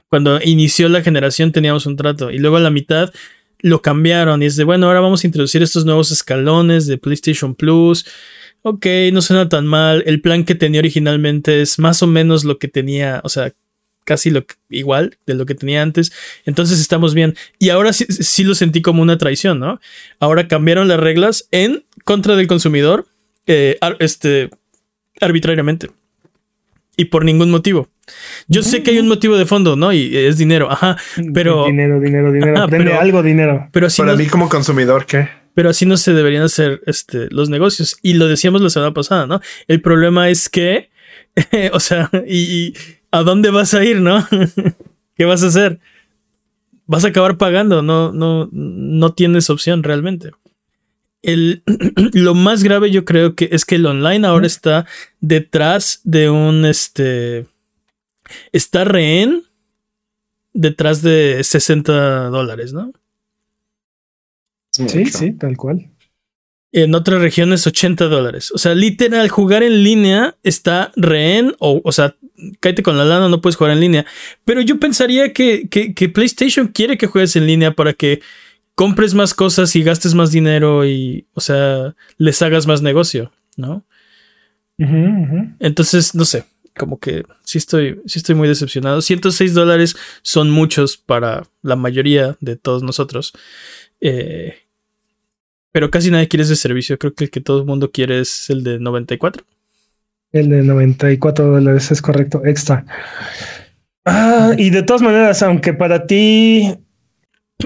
cuando 0.08 0.40
inició 0.42 0.88
la 0.88 1.02
generación 1.02 1.50
teníamos 1.50 1.86
un 1.86 1.96
trato 1.96 2.30
y 2.30 2.38
luego 2.38 2.56
a 2.56 2.60
la 2.60 2.70
mitad 2.70 3.12
lo 3.60 3.82
cambiaron 3.82 4.42
y 4.42 4.46
es 4.46 4.56
de, 4.56 4.64
bueno, 4.64 4.86
ahora 4.86 5.00
vamos 5.00 5.24
a 5.24 5.26
introducir 5.26 5.62
estos 5.62 5.84
nuevos 5.84 6.12
escalones 6.12 6.86
de 6.86 6.98
PlayStation 6.98 7.54
Plus. 7.54 8.06
Ok, 8.62 8.86
no 9.12 9.22
suena 9.22 9.48
tan 9.48 9.66
mal. 9.66 10.02
El 10.06 10.20
plan 10.20 10.44
que 10.44 10.54
tenía 10.54 10.80
originalmente 10.80 11.62
es 11.62 11.78
más 11.78 12.02
o 12.02 12.06
menos 12.06 12.44
lo 12.44 12.58
que 12.58 12.68
tenía, 12.68 13.20
o 13.24 13.28
sea, 13.28 13.52
casi 14.04 14.30
lo 14.30 14.44
igual 14.70 15.18
de 15.26 15.34
lo 15.34 15.46
que 15.46 15.54
tenía 15.54 15.82
antes. 15.82 16.12
Entonces 16.46 16.80
estamos 16.80 17.14
bien. 17.14 17.34
Y 17.58 17.68
ahora 17.68 17.92
sí, 17.92 18.06
sí, 18.08 18.42
lo 18.42 18.54
sentí 18.54 18.82
como 18.82 19.02
una 19.02 19.18
traición, 19.18 19.60
¿no? 19.60 19.80
Ahora 20.18 20.48
cambiaron 20.48 20.88
las 20.88 20.98
reglas 20.98 21.46
en 21.52 21.84
contra 22.04 22.34
del 22.34 22.46
consumidor, 22.46 23.06
eh, 23.46 23.78
este, 23.98 24.50
arbitrariamente. 25.20 25.90
Y 26.96 27.06
por 27.06 27.24
ningún 27.24 27.50
motivo. 27.50 27.88
Yo 28.48 28.62
sé 28.62 28.82
que 28.82 28.90
hay 28.90 28.98
un 28.98 29.08
motivo 29.08 29.36
de 29.36 29.46
fondo, 29.46 29.76
¿no? 29.76 29.92
Y 29.92 30.16
es 30.16 30.38
dinero, 30.38 30.70
ajá, 30.70 30.96
pero... 31.34 31.66
Dinero, 31.66 32.00
dinero, 32.00 32.32
dinero. 32.32 32.62
Aprende 32.62 32.94
algo 32.94 33.22
dinero. 33.22 33.68
Pero 33.70 33.88
Para 33.98 34.16
mí 34.16 34.26
como 34.26 34.48
consumidor, 34.48 35.06
¿qué? 35.06 35.28
Pero 35.58 35.70
así 35.70 35.86
no 35.86 35.96
se 35.96 36.12
deberían 36.14 36.44
hacer 36.44 36.82
este, 36.86 37.26
los 37.32 37.50
negocios. 37.50 37.96
Y 38.00 38.14
lo 38.14 38.28
decíamos 38.28 38.62
la 38.62 38.70
semana 38.70 38.94
pasada, 38.94 39.26
¿no? 39.26 39.40
El 39.66 39.80
problema 39.80 40.28
es 40.28 40.48
que, 40.48 40.90
o 41.72 41.80
sea, 41.80 42.08
y, 42.28 42.74
a 43.10 43.24
dónde 43.24 43.50
vas 43.50 43.74
a 43.74 43.84
ir, 43.84 44.00
no? 44.00 44.24
¿Qué 45.16 45.24
vas 45.24 45.42
a 45.42 45.48
hacer? 45.48 45.80
vas 46.86 47.04
a 47.04 47.08
acabar 47.08 47.38
pagando, 47.38 47.82
no, 47.82 48.12
no, 48.12 48.48
no 48.52 49.14
tienes 49.14 49.50
opción 49.50 49.82
realmente. 49.82 50.30
El, 51.22 51.64
lo 52.12 52.36
más 52.36 52.62
grave 52.62 52.92
yo 52.92 53.04
creo 53.04 53.34
que 53.34 53.48
es 53.50 53.64
que 53.64 53.74
el 53.74 53.86
online 53.86 54.28
ahora 54.28 54.46
está 54.46 54.86
detrás 55.20 56.02
de 56.04 56.30
un, 56.30 56.66
este, 56.66 57.46
está 58.52 58.84
rehén 58.84 59.42
detrás 60.52 61.02
de 61.02 61.42
60 61.42 62.28
dólares, 62.28 62.72
¿no? 62.72 62.92
Sí, 64.86 65.06
sí, 65.06 65.32
tal 65.32 65.56
cual. 65.56 65.90
En 66.70 66.94
otras 66.94 67.20
regiones 67.20 67.66
80 67.66 68.04
dólares. 68.06 68.52
O 68.52 68.58
sea, 68.58 68.74
literal, 68.74 69.28
jugar 69.28 69.62
en 69.62 69.82
línea 69.82 70.36
está 70.42 70.92
rehén, 70.96 71.54
o, 71.58 71.80
o 71.82 71.92
sea, 71.92 72.14
cállate 72.60 72.82
con 72.82 72.98
la 72.98 73.04
lana, 73.04 73.28
no 73.28 73.40
puedes 73.40 73.56
jugar 73.56 73.72
en 73.72 73.80
línea. 73.80 74.06
Pero 74.44 74.60
yo 74.60 74.78
pensaría 74.78 75.32
que, 75.32 75.68
que, 75.68 76.08
PlayStation 76.08 76.68
quiere 76.68 76.98
que 76.98 77.06
juegues 77.06 77.36
en 77.36 77.46
línea 77.46 77.72
para 77.72 77.94
que 77.94 78.20
compres 78.74 79.14
más 79.14 79.34
cosas 79.34 79.74
y 79.76 79.82
gastes 79.82 80.14
más 80.14 80.30
dinero 80.30 80.86
y, 80.86 81.26
o 81.34 81.40
sea, 81.40 81.94
les 82.16 82.40
hagas 82.42 82.66
más 82.66 82.82
negocio, 82.82 83.32
¿no? 83.56 83.84
Entonces, 85.58 86.14
no 86.14 86.24
sé, 86.24 86.44
como 86.76 87.00
que 87.00 87.24
sí 87.42 87.58
estoy, 87.58 88.00
sí 88.06 88.20
estoy 88.20 88.36
muy 88.36 88.46
decepcionado. 88.46 89.02
106 89.02 89.54
dólares 89.54 89.96
son 90.22 90.50
muchos 90.50 90.96
para 90.96 91.44
la 91.62 91.74
mayoría 91.74 92.36
de 92.40 92.56
todos 92.56 92.84
nosotros. 92.84 93.32
Eh, 94.00 94.67
pero 95.78 95.92
casi 95.92 96.10
nadie 96.10 96.26
quiere 96.26 96.42
ese 96.42 96.56
servicio. 96.56 96.98
Creo 96.98 97.14
que 97.14 97.22
el 97.22 97.30
que 97.30 97.40
todo 97.40 97.60
el 97.60 97.64
mundo 97.64 97.92
quiere 97.92 98.18
es 98.18 98.50
el 98.50 98.64
de 98.64 98.80
94. 98.80 99.44
El 100.32 100.48
de 100.48 100.64
94 100.64 101.46
dólares 101.46 101.92
es 101.92 102.02
correcto, 102.02 102.42
extra. 102.44 102.84
Ah, 104.04 104.54
y 104.58 104.70
de 104.70 104.82
todas 104.82 105.02
maneras, 105.02 105.40
aunque 105.40 105.74
para 105.74 106.04
ti 106.08 106.74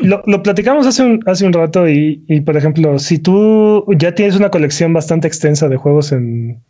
lo, 0.02 0.22
platicamos 0.42 0.86
hace 0.86 1.02
un, 1.02 1.20
hace 1.24 1.46
un 1.46 1.54
rato 1.54 1.88
y, 1.88 2.42
por 2.44 2.54
ejemplo, 2.54 2.98
si 2.98 3.18
tú 3.18 3.86
ya 3.96 4.14
tienes 4.14 4.36
una 4.36 4.50
colección 4.50 4.92
bastante 4.92 5.26
extensa 5.26 5.70
de 5.70 5.78
juegos 5.78 6.12
en 6.12 6.62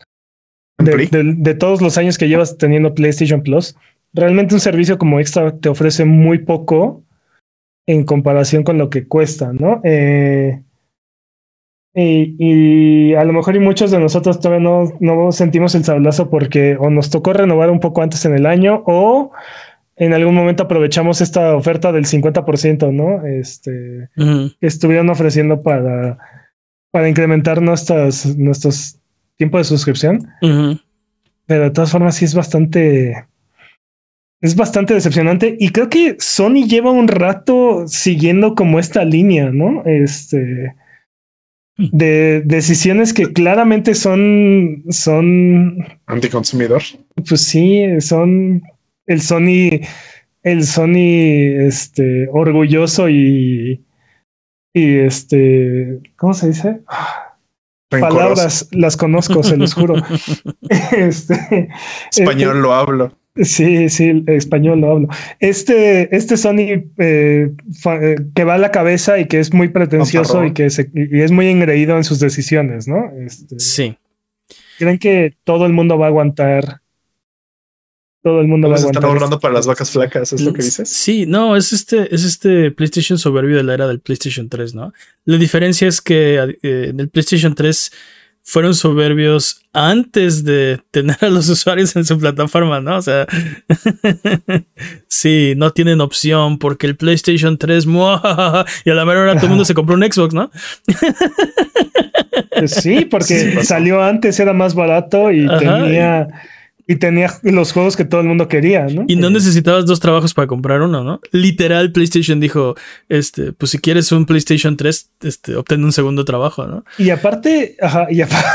de, 0.79 1.55
todos 1.59 1.83
los 1.83 1.99
años 1.99 2.19
que 2.19 2.29
llevas 2.29 2.57
teniendo 2.57 2.95
PlayStation 2.95 3.43
Plus, 3.43 3.75
realmente 4.13 4.55
un 4.55 4.61
servicio 4.61 4.97
como 4.97 5.19
extra 5.19 5.59
te 5.59 5.69
ofrece 5.69 6.05
muy 6.05 6.39
poco 6.39 7.03
en 7.89 8.05
comparación 8.05 8.63
con 8.63 8.79
lo 8.79 8.91
que 8.91 9.09
cuesta, 9.09 9.53
¿no? 9.53 9.81
Eh, 9.83 10.63
y, 11.95 13.15
a 13.15 13.25
lo 13.25 13.33
mejor 13.33 13.57
y 13.57 13.59
muchos 13.59 13.91
de 13.91 13.99
nosotros 13.99 14.41
todavía 14.41 14.65
no, 14.65 14.93
no 15.01 15.31
sentimos 15.33 15.75
el 15.75 15.85
sablazo 15.85 16.31
porque 16.31 16.77
o 16.79 16.89
nos 16.89 17.11
tocó 17.11 17.33
renovar 17.33 17.71
un 17.71 17.81
poco 17.81 18.03
antes 18.03 18.25
en 18.25 18.35
el 18.35 18.47
año 18.47 18.83
o 18.87 19.31
en 19.97 20.15
algún 20.15 20.35
momento 20.35 20.63
aprovechamos 20.63 21.21
esta 21.21 21.55
oferta 21.55 21.93
del 21.93 22.07
50%, 22.07 22.93
¿no? 22.93 23.27
Este, 23.27 24.09
que 24.17 24.67
estuvieron 24.67 25.11
ofreciendo 25.11 25.63
para, 25.63 26.19
para 26.91 27.09
incrementar 27.09 27.61
nuestras, 27.61 28.37
nuestros 28.39 28.99
tiempos 29.37 29.61
de 29.61 29.65
suscripción. 29.65 30.29
Pero 31.47 31.65
de 31.65 31.71
todas 31.71 31.91
formas 31.91 32.17
sí 32.17 32.25
es 32.25 32.35
bastante... 32.35 33.27
Es 34.41 34.57
bastante 34.57 34.93
decepcionante 34.93 35.57
y 35.61 35.69
creo 35.69 35.89
que 35.89 36.17
Sony 36.19 36.67
lleva 36.67 36.91
un 36.91 37.07
rato 37.07 37.87
siguiendo 37.87 38.57
como 38.57 38.81
esta 38.81 39.05
línea, 39.05 39.51
¿no? 39.53 39.85
Este 39.87 40.75
de 41.77 42.43
decisiones 42.45 43.13
que 43.13 43.33
claramente 43.33 43.95
son, 43.95 44.85
son 44.91 45.85
anticonsumidor. 46.07 46.83
Pues 47.29 47.43
sí, 47.43 47.85
son 48.01 48.63
el 49.07 49.21
Sony, 49.21 49.81
el 50.43 50.65
Sony, 50.65 51.67
este, 51.67 52.29
orgulloso 52.33 53.09
y, 53.09 53.85
y 54.73 54.97
este, 54.99 56.01
¿cómo 56.17 56.35
se 56.35 56.49
dice? 56.49 56.81
Palabras 57.89 58.69
las 58.73 58.97
conozco, 58.97 59.43
se 59.43 59.57
los 59.57 59.75
juro. 59.75 59.97
este, 60.93 61.69
Español 62.11 62.63
lo 62.63 62.75
hablo. 62.75 63.13
Sí, 63.37 63.89
sí, 63.89 64.25
español 64.27 64.81
lo 64.81 64.91
hablo. 64.91 65.09
Este, 65.41 66.15
este 66.15 66.37
Sony 66.37 66.85
eh, 66.99 67.51
eh, 67.87 68.17
que 68.35 68.45
va 68.45 68.55
a 68.55 68.59
la 68.59 68.71
cabeza 68.71 69.19
y 69.19 69.27
que 69.27 69.41
es 69.41 69.55
muy 69.55 69.69
pretencioso 69.69 70.45
y 70.45 70.53
que 70.53 70.67
es 70.67 71.31
muy 71.31 71.49
engreído 71.49 71.97
en 71.97 72.05
sus 72.05 72.21
decisiones, 72.21 72.87
¿no? 72.87 73.11
Este, 73.25 73.59
sí. 73.59 73.97
¿Creen 74.79 74.99
que 74.99 75.35
todo 75.45 75.65
el 75.65 75.73
mundo 75.73 75.97
va 75.97 76.07
a 76.07 76.09
aguantar? 76.09 76.81
Todo 78.23 78.41
el 78.41 78.49
mundo 78.49 78.69
va 78.69 78.75
a 78.75 78.79
aguantar. 78.79 79.03
Están 79.03 79.11
ahorrando 79.11 79.41
para 79.41 79.55
las 79.55 79.67
vacas 79.67 79.91
flacas, 79.91 80.33
¿es 80.35 80.43
lo 80.43 80.53
que 80.53 80.63
dices? 80.63 80.89
Sí, 80.91 81.25
no, 81.25 81.57
es 81.57 81.73
este, 81.73 82.15
es 82.15 82.25
este 82.25 82.71
PlayStation 82.71 83.19
soberbio 83.19 83.57
de 83.57 83.63
la 83.63 83.75
era 83.75 83.89
del 83.89 84.01
PlayStation 84.01 84.51
3, 84.51 84.75
¿no? 84.75 84.93
La 85.25 85.39
diferencia 85.39 85.89
es 85.89 86.03
que 86.03 86.35
eh, 86.63 86.89
en 86.91 87.01
el 87.01 87.09
PlayStation 87.09 87.55
3 87.55 87.93
fueron 88.43 88.75
soberbios 88.75 89.63
antes 89.73 90.45
de 90.45 90.81
tener 90.91 91.17
a 91.21 91.29
los 91.29 91.49
usuarios 91.51 91.95
en 91.97 92.05
su 92.05 92.19
plataforma, 92.19 92.81
¿no? 92.81 92.97
O 92.97 93.03
sea, 93.03 93.27
sí, 95.09 95.55
no 95.57 95.71
tienen 95.71 96.01
opción 96.01 96.59
porque 96.59 96.87
el 96.87 96.97
PlayStation 96.97 97.57
3, 97.57 97.87
y 98.85 98.91
a 98.91 98.95
la 98.95 99.05
mera 99.05 99.23
hora 99.23 99.35
todo 99.35 99.45
el 99.45 99.51
mundo 99.51 99.65
se 99.65 99.75
compró 99.75 99.95
un 99.95 100.03
Xbox, 100.03 100.35
¿no? 100.35 100.51
Pues 102.57 102.73
sí, 102.73 103.05
porque 103.05 103.63
salió 103.63 104.03
antes, 104.03 104.39
era 104.41 104.53
más 104.53 104.75
barato 104.75 105.31
y 105.31 105.47
tenía 105.47 106.29
y 106.93 106.97
tenía 106.97 107.33
los 107.43 107.73
juegos 107.73 107.97
que 107.97 108.05
todo 108.05 108.21
el 108.21 108.27
mundo 108.27 108.49
quería, 108.49 108.87
¿no? 108.87 109.05
Y 109.09 109.17
no 109.17 109.31
necesitabas 109.31 109.87
dos 109.87 109.99
trabajos 109.99 110.35
para 110.35 110.47
comprar 110.47 110.83
uno, 110.83 111.03
¿no? 111.03 111.21
Literal, 111.31 111.91
PlayStation 111.91 112.39
dijo, 112.39 112.75
este, 113.09 113.53
pues 113.53 113.71
si 113.71 113.79
quieres 113.79 114.13
un 114.13 114.27
PlayStation 114.27 114.77
3, 114.77 115.11
este, 115.23 115.57
obtén 115.57 115.83
un 115.85 115.93
segundo 115.93 116.25
trabajo, 116.25 116.67
¿no? 116.67 116.85
Y 116.99 117.11
aparte, 117.11 117.77
ajá, 117.81 118.07
y 118.11 118.21
aparte. 118.21 118.47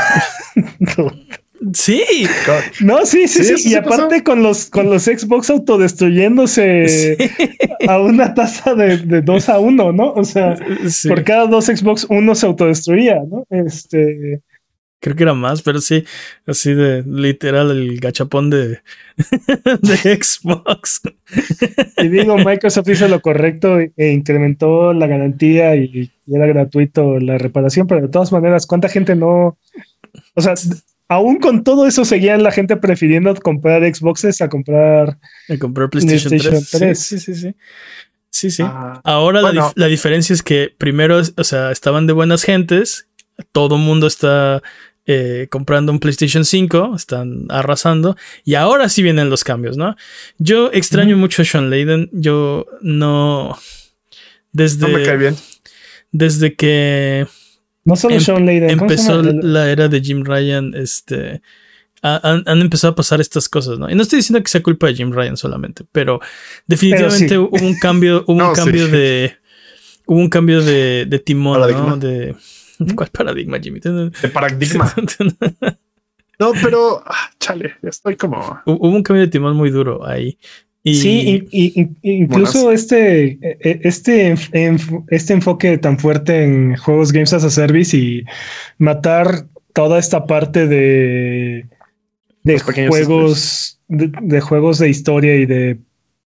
Sí. 1.72 2.04
No, 2.82 3.04
sí, 3.04 3.26
sí, 3.26 3.42
sí. 3.42 3.70
Y 3.70 3.74
aparte 3.74 4.22
con 4.22 4.44
los, 4.44 4.66
con 4.66 4.88
los 4.88 5.06
Xbox 5.06 5.50
autodestruyéndose 5.50 7.18
a 7.88 7.98
una 7.98 8.32
tasa 8.32 8.76
de, 8.76 8.98
de 8.98 9.22
2 9.22 9.48
a 9.48 9.58
1, 9.58 9.92
¿no? 9.92 10.12
O 10.12 10.22
sea, 10.22 10.56
por 11.08 11.24
cada 11.24 11.48
dos 11.48 11.66
Xbox 11.66 12.06
uno 12.10 12.36
se 12.36 12.46
autodestruía, 12.46 13.20
¿no? 13.28 13.44
Este. 13.50 14.40
Creo 15.00 15.14
que 15.14 15.22
era 15.22 15.34
más, 15.34 15.62
pero 15.62 15.80
sí, 15.80 16.04
así 16.44 16.74
de 16.74 17.04
literal 17.06 17.70
el 17.70 18.00
gachapón 18.00 18.50
de, 18.50 18.80
de 19.82 19.96
Xbox. 19.96 21.02
Y 21.98 22.08
digo, 22.08 22.36
Microsoft 22.44 22.88
hizo 22.88 23.06
lo 23.06 23.20
correcto 23.20 23.78
e 23.78 24.10
incrementó 24.10 24.92
la 24.92 25.06
garantía 25.06 25.76
y, 25.76 26.10
era 26.26 26.46
gratuito 26.46 27.18
la 27.20 27.38
reparación, 27.38 27.86
pero 27.86 28.02
de 28.02 28.08
todas 28.08 28.32
maneras, 28.32 28.66
¿cuánta 28.66 28.88
gente 28.88 29.14
no? 29.14 29.56
O 30.34 30.40
sea, 30.40 30.54
aún 31.08 31.38
con 31.38 31.62
todo 31.62 31.86
eso 31.86 32.04
seguían 32.04 32.42
la 32.42 32.50
gente 32.50 32.76
prefiriendo 32.76 33.34
comprar 33.36 33.82
Xboxes 33.82 34.40
a 34.40 34.48
comprar, 34.48 35.16
a 35.48 35.58
comprar 35.58 35.90
PlayStation, 35.90 36.38
3. 36.70 36.98
Sí, 36.98 37.18
sí, 37.18 37.34
sí. 37.34 37.54
Sí, 38.30 38.50
sí. 38.50 38.62
Ah, 38.66 39.00
Ahora 39.04 39.40
la, 39.40 39.72
la, 39.74 39.86
diferencia 39.86 40.34
es 40.34 40.42
que 40.42 40.74
primero, 40.76 41.18
o 41.18 41.44
sea, 41.44 41.70
estaban 41.72 42.06
de 42.06 42.12
buenas 42.12 42.42
gentes, 42.42 43.08
todo 43.52 43.78
mundo 43.78 44.06
está 44.06 44.62
eh, 45.10 45.46
comprando 45.48 45.90
un 45.90 46.00
PlayStation 46.00 46.44
5, 46.44 46.92
están 46.94 47.46
arrasando 47.48 48.14
y 48.44 48.56
ahora 48.56 48.90
sí 48.90 49.02
vienen 49.02 49.30
los 49.30 49.42
cambios, 49.42 49.78
¿no? 49.78 49.96
Yo 50.36 50.70
extraño 50.70 51.16
mucho 51.16 51.40
a 51.40 51.46
Sean 51.46 51.70
Layden, 51.70 52.10
yo 52.12 52.66
no... 52.82 53.58
Desde... 54.52 54.86
No 54.86 54.98
me 54.98 55.02
cae 55.02 55.16
bien. 55.16 55.36
Desde 56.12 56.54
que... 56.56 57.26
No 57.86 57.96
solo 57.96 58.16
em 58.16 58.20
Sean 58.20 58.44
Layden. 58.44 58.68
Empezó 58.68 59.22
la 59.22 59.70
era 59.70 59.88
de 59.88 59.98
Jim 60.02 60.24
Ryan, 60.26 60.74
este... 60.74 61.40
Han, 62.02 62.44
empezado 62.60 62.92
a 62.92 62.96
pasar 62.96 63.22
estas 63.22 63.48
cosas, 63.48 63.78
¿no? 63.78 63.90
Y 63.90 63.94
no 63.94 64.02
estoy 64.02 64.18
diciendo 64.18 64.42
que 64.42 64.50
sea 64.50 64.62
culpa 64.62 64.88
de 64.88 64.94
Jim 64.94 65.10
Ryan 65.10 65.38
solamente, 65.38 65.86
pero 65.90 66.20
definitivamente 66.66 67.38
hubo 67.38 67.64
un 67.64 67.78
cambio, 67.78 68.24
hubo 68.26 68.46
un 68.46 68.54
cambio 68.54 68.88
de, 68.88 69.36
hubo 70.04 70.18
un 70.18 70.28
cambio 70.28 70.60
de, 70.60 71.06
de 71.08 71.18
timón, 71.18 71.60
¿no? 71.60 71.96
De, 71.96 72.36
¿Cuál 72.94 73.10
paradigma, 73.10 73.58
Jimmy? 73.60 73.80
De 73.80 74.10
paradigma. 74.32 74.92
no, 76.38 76.52
pero, 76.62 77.02
ah, 77.04 77.30
chale, 77.38 77.74
estoy 77.82 78.16
como. 78.16 78.60
Hubo 78.66 78.88
un 78.88 79.02
cambio 79.02 79.24
de 79.24 79.30
timón 79.30 79.56
muy 79.56 79.70
duro 79.70 80.06
ahí. 80.06 80.38
Sí, 80.84 81.46
y, 81.50 81.90
incluso 82.02 82.72
este, 82.72 83.38
e, 83.42 83.58
e, 83.60 83.80
este, 83.84 84.34
este 85.08 85.32
enfoque 85.34 85.76
tan 85.76 85.98
fuerte 85.98 86.44
en 86.44 86.76
juegos 86.76 87.12
Games 87.12 87.34
as 87.34 87.44
a 87.44 87.50
Service 87.50 87.94
y 87.94 88.24
matar 88.78 89.48
toda 89.74 89.98
esta 89.98 90.24
parte 90.24 90.66
de, 90.66 91.66
de 92.42 92.58
juegos, 92.58 93.80
de, 93.88 94.40
juegos 94.40 94.78
de 94.78 94.88
historia 94.88 95.36
y 95.36 95.44
de, 95.44 95.78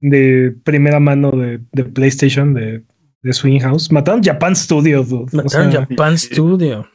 de 0.02 0.54
primera 0.64 1.00
mano 1.00 1.32
de, 1.32 1.60
de 1.72 1.86
PlayStation, 1.86 2.54
de 2.54 2.84
de 3.24 3.34
Swing 3.34 3.60
House. 3.60 3.92
Mataron 3.92 4.22
Japan 4.22 4.56
Studio, 4.56 5.04
Mataron 5.32 5.72
Japan 5.72 6.18
Studio. 6.18 6.88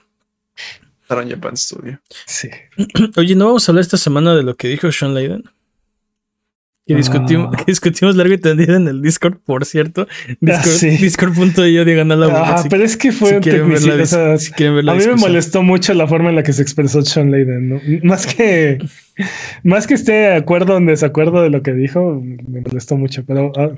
Mataron 1.09 1.31
Japan 1.31 1.57
Studio. 1.57 2.01
Sí. 2.27 2.49
Oye, 3.17 3.35
¿no 3.35 3.47
vamos 3.47 3.69
a 3.69 3.73
hablar 3.73 3.83
esta 3.83 3.97
semana 3.97 4.35
de 4.35 4.43
lo 4.43 4.55
que 4.55 4.69
dijo 4.69 4.93
Sean 4.93 5.15
Layden? 5.15 5.43
Que 6.87 6.95
discutimos, 6.95 7.55
que 7.55 7.65
discutimos 7.67 8.17
largo 8.17 8.33
y 8.33 8.39
tendido 8.39 8.75
en 8.75 8.89
el 8.89 9.03
Discord, 9.03 9.37
por 9.45 9.67
cierto. 9.67 10.09
Discord, 10.41 10.73
sí. 10.73 10.89
Discord.io 10.97 11.85
diagonal 11.85 12.31
Ah, 12.33 12.65
pero 12.71 12.83
es 12.83 12.97
que 12.97 13.13
fue 13.13 13.29
si 13.29 13.35
un 13.35 13.41
quieren 13.43 13.69
ver 13.69 13.83
la 13.83 14.03
o 14.03 14.07
sea, 14.07 14.39
si 14.39 14.53
quieren 14.53 14.77
ver 14.77 14.85
la 14.85 14.93
a 14.93 14.95
mí 14.95 15.07
me 15.07 15.17
molestó 15.17 15.63
mucho 15.63 15.93
la 15.93 16.07
forma 16.07 16.31
en 16.31 16.37
la 16.37 16.43
que 16.43 16.55
se 16.55 16.63
expresó 16.63 17.03
Sean 17.03 17.31
Layden, 17.31 17.69
¿no? 17.69 17.81
Más 18.05 18.27
que 18.27 18.79
más 19.65 19.87
que 19.87 19.93
esté 19.95 20.13
de 20.13 20.35
acuerdo 20.37 20.75
o 20.75 20.79
en 20.79 20.87
desacuerdo 20.87 21.43
de 21.43 21.51
lo 21.51 21.63
que 21.63 21.75
dijo, 21.75 22.23
me 22.23 22.63
molestó 22.63 22.97
mucho, 22.97 23.23
pero 23.27 23.53
ah, 23.59 23.69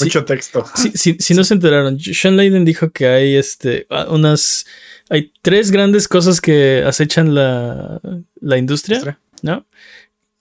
Mucho 0.00 0.24
texto. 0.24 0.64
sí, 0.94 1.16
si 1.18 1.34
no 1.34 1.44
se 1.44 1.54
enteraron, 1.54 1.98
Sean 1.98 2.36
Layden 2.36 2.64
dijo 2.64 2.90
que 2.90 3.06
hay 3.06 3.36
este 3.36 3.86
ah, 3.90 4.06
unas 4.10 4.66
hay 5.08 5.32
tres 5.42 5.70
grandes 5.70 6.08
cosas 6.08 6.40
que 6.40 6.84
acechan 6.86 7.34
la, 7.34 8.00
la 8.40 8.58
industria. 8.58 9.18
¿no? 9.42 9.66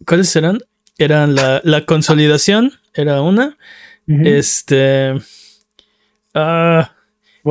¿Cuáles 0.05 0.29
serán? 0.29 0.59
Eran 0.97 1.35
la, 1.35 1.61
la 1.63 1.85
consolidación, 1.85 2.73
era 2.93 3.21
una. 3.21 3.57
Este. 4.07 5.13
ah, 6.33 6.95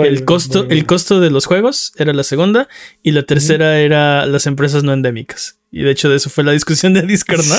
El 0.04 0.24
costo, 0.24 0.66
el 0.68 0.84
costo 0.86 1.20
de 1.20 1.30
los 1.30 1.46
juegos 1.46 1.92
era 1.96 2.12
la 2.12 2.22
segunda. 2.22 2.68
Y 3.02 3.12
la 3.12 3.22
tercera 3.22 3.78
era 3.80 4.26
las 4.26 4.46
empresas 4.46 4.84
no 4.84 4.92
endémicas. 4.92 5.58
Y 5.72 5.82
de 5.82 5.90
hecho, 5.90 6.08
de 6.08 6.16
eso 6.16 6.30
fue 6.30 6.44
la 6.44 6.52
discusión 6.52 6.94
de 6.94 7.02
Discord, 7.02 7.44
¿no? 7.44 7.54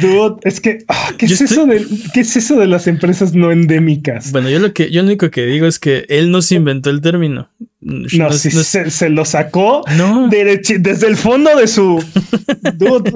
Dude, 0.00 0.40
es 0.42 0.60
que 0.60 0.84
ah, 0.88 1.10
¿qué, 1.16 1.26
es 1.26 1.40
eso 1.40 1.64
de, 1.64 1.86
¿qué 2.12 2.20
es 2.20 2.36
eso 2.36 2.58
de 2.58 2.66
las 2.66 2.86
empresas 2.86 3.34
no 3.34 3.50
endémicas? 3.50 4.30
Bueno, 4.32 4.50
yo 4.50 4.58
lo 4.58 4.74
que 4.74 4.90
yo 4.90 5.00
lo 5.02 5.06
único 5.08 5.30
que 5.30 5.46
digo 5.46 5.66
es 5.66 5.78
que 5.78 6.04
él 6.08 6.30
no 6.30 6.42
se 6.42 6.56
inventó 6.56 6.90
el 6.90 7.00
término. 7.00 7.50
no, 7.80 8.28
es- 8.28 8.42
se, 8.42 8.90
se 8.90 9.08
lo 9.08 9.24
sacó 9.24 9.84
no, 9.96 10.28
desde 10.28 11.06
el 11.06 11.16
fondo 11.16 11.56
de 11.56 11.66
su 11.66 12.04
Dude, 12.74 13.12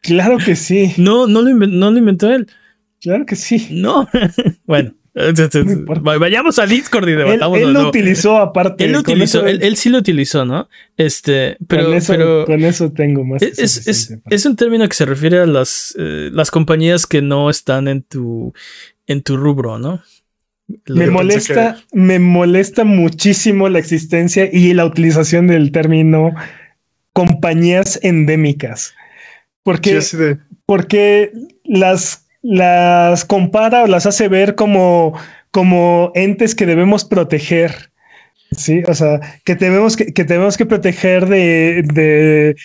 claro 0.00 0.38
que 0.38 0.56
sí, 0.56 0.94
no, 0.96 1.26
no 1.26 1.42
lo 1.42 1.50
no 1.54 1.90
lo 1.90 1.98
inventó 1.98 2.32
él. 2.32 2.46
claro 3.00 3.26
que 3.26 3.36
sí. 3.36 3.66
No. 3.70 4.08
bueno, 4.64 4.94
importa. 5.14 6.18
vayamos 6.18 6.58
al 6.58 6.68
Discord 6.70 7.06
y 7.08 7.12
Él, 7.12 7.18
debatamos. 7.18 7.58
él 7.58 7.66
de 7.66 7.72
lo 7.74 7.88
utilizó 7.88 8.38
aparte. 8.38 8.84
Él 8.84 8.92
lo 8.92 9.00
utilizó, 9.00 9.38
eso- 9.40 9.46
él, 9.46 9.58
él 9.62 9.76
sí 9.76 9.90
lo 9.90 9.98
utilizó, 9.98 10.44
¿no? 10.44 10.68
Este, 10.96 11.58
pero, 11.68 11.84
con, 11.86 11.94
eso, 11.94 12.12
pero 12.12 12.44
con 12.46 12.64
eso 12.64 12.92
tengo 12.92 13.22
más. 13.24 13.40
que 13.42 13.48
Es, 13.58 13.86
es, 13.86 14.16
es 14.30 14.46
un 14.46 14.56
término 14.56 14.88
que 14.88 14.94
se 14.94 15.04
refiere 15.04 15.38
a 15.40 15.46
las, 15.46 15.94
eh, 15.98 16.30
las 16.32 16.50
compañías 16.50 17.06
que 17.06 17.20
no 17.20 17.50
están 17.50 17.88
en 17.88 18.02
tu, 18.02 18.54
en 19.06 19.22
tu 19.22 19.36
rubro, 19.36 19.78
¿no? 19.78 20.02
Lo- 20.86 20.96
me 20.96 21.08
molesta, 21.10 21.82
me 21.92 22.18
molesta 22.18 22.84
muchísimo 22.84 23.68
la 23.68 23.78
existencia 23.80 24.48
y 24.50 24.72
la 24.72 24.86
utilización 24.86 25.46
del 25.46 25.72
término 25.72 26.32
compañías 27.12 27.98
endémicas. 28.02 28.94
Porque, 29.62 30.00
Sí, 30.00 30.16
de. 30.16 30.38
porque 30.66 31.32
las, 31.64 32.21
las 32.42 33.24
compara 33.24 33.84
o 33.84 33.86
las 33.86 34.06
hace 34.06 34.28
ver 34.28 34.54
como, 34.54 35.18
como 35.50 36.12
entes 36.14 36.54
que 36.54 36.66
debemos 36.66 37.04
proteger. 37.04 37.90
Sí, 38.56 38.82
o 38.86 38.94
sea, 38.94 39.20
que 39.44 39.56
tenemos 39.56 39.96
que, 39.96 40.12
que 40.12 40.24
tenemos 40.24 40.56
que 40.56 40.66
proteger 40.66 41.26
de, 41.26 41.82
de, 41.94 42.56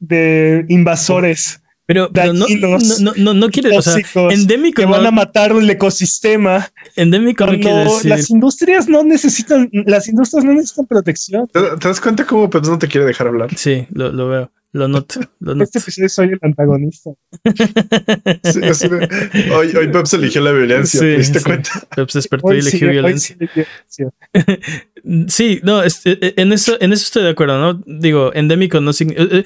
de 0.00 0.64
invasores 0.68 1.60
pero 1.86 2.10
pero 2.12 2.32
no, 2.32 2.46
no, 2.48 2.78
no, 3.00 3.12
no, 3.16 3.34
no 3.34 3.48
quiere, 3.48 3.78
o 3.78 3.80
sea, 3.80 3.94
tóxicos, 3.94 4.34
endémico, 4.34 4.82
que 4.82 4.86
van 4.86 5.06
a 5.06 5.12
matar 5.12 5.52
el 5.52 5.70
ecosistema. 5.70 6.68
endémico 6.96 7.46
no 7.46 7.52
quiere 7.52 7.64
Cuando 7.70 7.94
decir. 7.94 8.10
las 8.10 8.28
industrias 8.28 8.88
no 8.88 9.04
necesitan, 9.04 9.70
las 9.72 10.08
industrias 10.08 10.44
no 10.44 10.52
necesitan 10.54 10.86
protección. 10.86 11.46
¿Te, 11.46 11.60
te 11.60 11.88
das 11.88 12.00
cuenta 12.00 12.26
cómo 12.26 12.50
Peps 12.50 12.68
no 12.68 12.78
te 12.78 12.88
quiere 12.88 13.06
dejar 13.06 13.28
hablar? 13.28 13.56
Sí, 13.56 13.86
lo, 13.92 14.10
lo 14.10 14.28
veo, 14.28 14.50
lo 14.76 14.88
noto, 14.88 15.20
lo 15.40 15.54
noto. 15.54 15.64
Este 15.64 15.78
episodio 15.80 16.08
soy 16.08 16.28
el 16.28 16.38
antagonista. 16.42 17.10
Sí, 18.44 18.60
así 18.64 18.88
de, 18.88 19.08
hoy, 19.54 19.74
hoy 19.76 19.88
Peps 19.88 20.14
eligió 20.14 20.40
la 20.40 20.52
violencia. 20.52 21.00
Sí, 21.00 21.06
¿Te 21.06 21.16
diste 21.18 21.38
sí. 21.40 21.44
cuenta? 21.44 21.70
Peps 21.94 22.14
despertó 22.14 22.54
y 22.54 22.58
eligió 22.58 22.90
violencia. 22.90 23.36
violencia. 23.38 24.10
Sí, 25.28 25.60
no, 25.62 25.84
eh, 25.84 25.88
eh, 26.04 26.34
en 26.36 26.52
eso, 26.52 26.76
en 26.80 26.92
eso 26.92 27.04
estoy 27.04 27.22
de 27.22 27.30
acuerdo, 27.30 27.58
¿no? 27.60 27.80
Digo, 27.86 28.32
endémico 28.34 28.80
no 28.80 28.92
significa. 28.92 29.44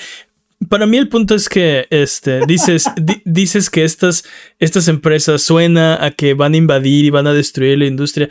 para 0.70 0.86
mí 0.86 0.96
el 0.96 1.08
punto 1.08 1.34
es 1.34 1.48
que 1.50 1.86
este, 1.90 2.40
dices, 2.46 2.86
di- 2.96 3.20
dices 3.26 3.68
que 3.68 3.84
estas, 3.84 4.24
estas 4.58 4.88
empresas 4.88 5.42
suena 5.42 6.02
a 6.02 6.12
que 6.12 6.32
van 6.34 6.54
a 6.54 6.56
invadir 6.56 7.04
y 7.04 7.10
van 7.10 7.26
a 7.26 7.34
destruir 7.34 7.78
la 7.78 7.86
industria. 7.86 8.28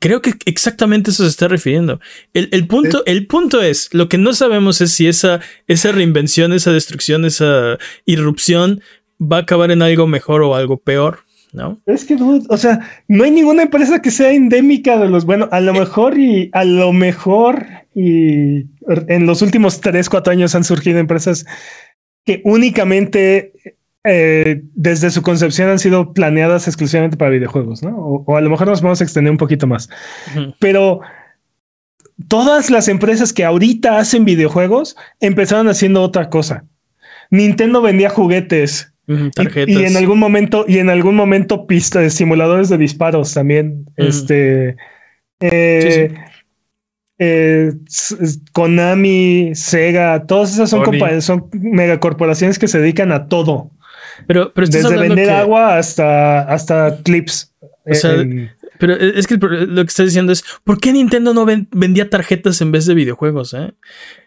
Creo 0.00 0.22
que 0.22 0.32
exactamente 0.46 1.10
eso 1.10 1.24
se 1.24 1.28
está 1.28 1.46
refiriendo. 1.46 2.00
El, 2.32 2.48
el 2.52 2.66
punto, 2.66 3.04
el 3.04 3.26
punto 3.26 3.60
es, 3.60 3.92
lo 3.92 4.08
que 4.08 4.16
no 4.16 4.32
sabemos 4.32 4.80
es 4.80 4.92
si 4.92 5.06
esa, 5.06 5.40
esa 5.66 5.92
reinvención, 5.92 6.54
esa 6.54 6.72
destrucción, 6.72 7.26
esa 7.26 7.76
irrupción 8.06 8.80
va 9.20 9.36
a 9.36 9.40
acabar 9.40 9.70
en 9.70 9.82
algo 9.82 10.06
mejor 10.06 10.42
o 10.42 10.54
algo 10.54 10.78
peor, 10.78 11.18
¿no? 11.52 11.78
Es 11.84 12.06
que, 12.06 12.16
dude, 12.16 12.46
o 12.48 12.56
sea, 12.56 12.80
no 13.08 13.24
hay 13.24 13.30
ninguna 13.30 13.64
empresa 13.64 14.00
que 14.00 14.10
sea 14.10 14.32
endémica 14.32 14.98
de 14.98 15.08
los, 15.08 15.26
bueno, 15.26 15.48
a 15.52 15.60
lo 15.60 15.74
mejor 15.74 16.18
y 16.18 16.48
a 16.54 16.64
lo 16.64 16.92
mejor 16.92 17.66
y 17.94 18.64
en 18.86 19.26
los 19.26 19.42
últimos 19.42 19.80
3, 19.80 20.08
4 20.08 20.32
años 20.32 20.54
han 20.54 20.64
surgido 20.64 20.98
empresas 20.98 21.44
que 22.24 22.40
únicamente 22.44 23.52
eh, 24.04 24.62
desde 24.74 25.10
su 25.10 25.22
concepción 25.22 25.68
han 25.68 25.78
sido 25.78 26.12
planeadas 26.12 26.66
exclusivamente 26.66 27.16
para 27.16 27.30
videojuegos, 27.30 27.82
¿no? 27.82 27.96
O, 27.96 28.24
o 28.26 28.36
a 28.36 28.40
lo 28.40 28.50
mejor 28.50 28.68
nos 28.68 28.80
vamos 28.82 29.00
a 29.00 29.04
extender 29.04 29.30
un 29.30 29.36
poquito 29.36 29.66
más. 29.66 29.88
Pero 30.58 31.00
todas 32.28 32.70
las 32.70 32.88
empresas 32.88 33.32
que 33.32 33.44
ahorita 33.44 33.98
hacen 33.98 34.24
videojuegos 34.24 34.96
empezaron 35.20 35.68
haciendo 35.68 36.02
otra 36.02 36.28
cosa. 36.30 36.64
Nintendo 37.30 37.82
vendía 37.82 38.10
juguetes, 38.10 38.92
y- 39.66 39.72
en 39.84 39.96
algún 39.96 40.18
momento, 40.18 40.64
y 40.68 40.78
en 40.78 40.88
algún 40.90 41.14
momento 41.16 41.66
pistas, 41.66 42.14
simuladores 42.14 42.68
de 42.68 42.78
disparos 42.78 43.34
también. 43.34 43.86
Este. 43.96 44.76
eh, 45.40 46.12
eh, 47.18 47.72
Konami, 48.52 49.50
Sega, 49.54 50.26
todas 50.26 50.52
esas 50.54 50.70
son, 50.70 50.82
son 51.20 51.48
megacorporaciones 51.52 52.58
que 52.58 52.68
se 52.68 52.78
dedican 52.80 53.12
a 53.12 53.26
todo. 53.28 53.70
Pero, 54.26 54.52
pero 54.52 54.64
estás 54.64 54.82
Desde 54.82 54.94
hablando 54.94 55.14
vender 55.14 55.34
que- 55.34 55.40
agua 55.40 55.78
hasta, 55.78 56.40
hasta 56.42 56.96
clips. 57.02 57.52
O 57.86 57.94
sea, 57.94 58.14
En- 58.14 58.50
Pero 58.78 58.94
es 58.94 59.26
que 59.26 59.36
lo 59.36 59.82
que 59.84 59.88
estás 59.88 60.06
diciendo 60.06 60.32
es, 60.32 60.42
¿por 60.64 60.80
qué 60.80 60.92
Nintendo 60.92 61.34
no 61.34 61.44
ven- 61.44 61.68
vendía 61.70 62.08
tarjetas 62.08 62.60
en 62.62 62.72
vez 62.72 62.86
de 62.86 62.94
videojuegos? 62.94 63.52
eh? 63.52 63.72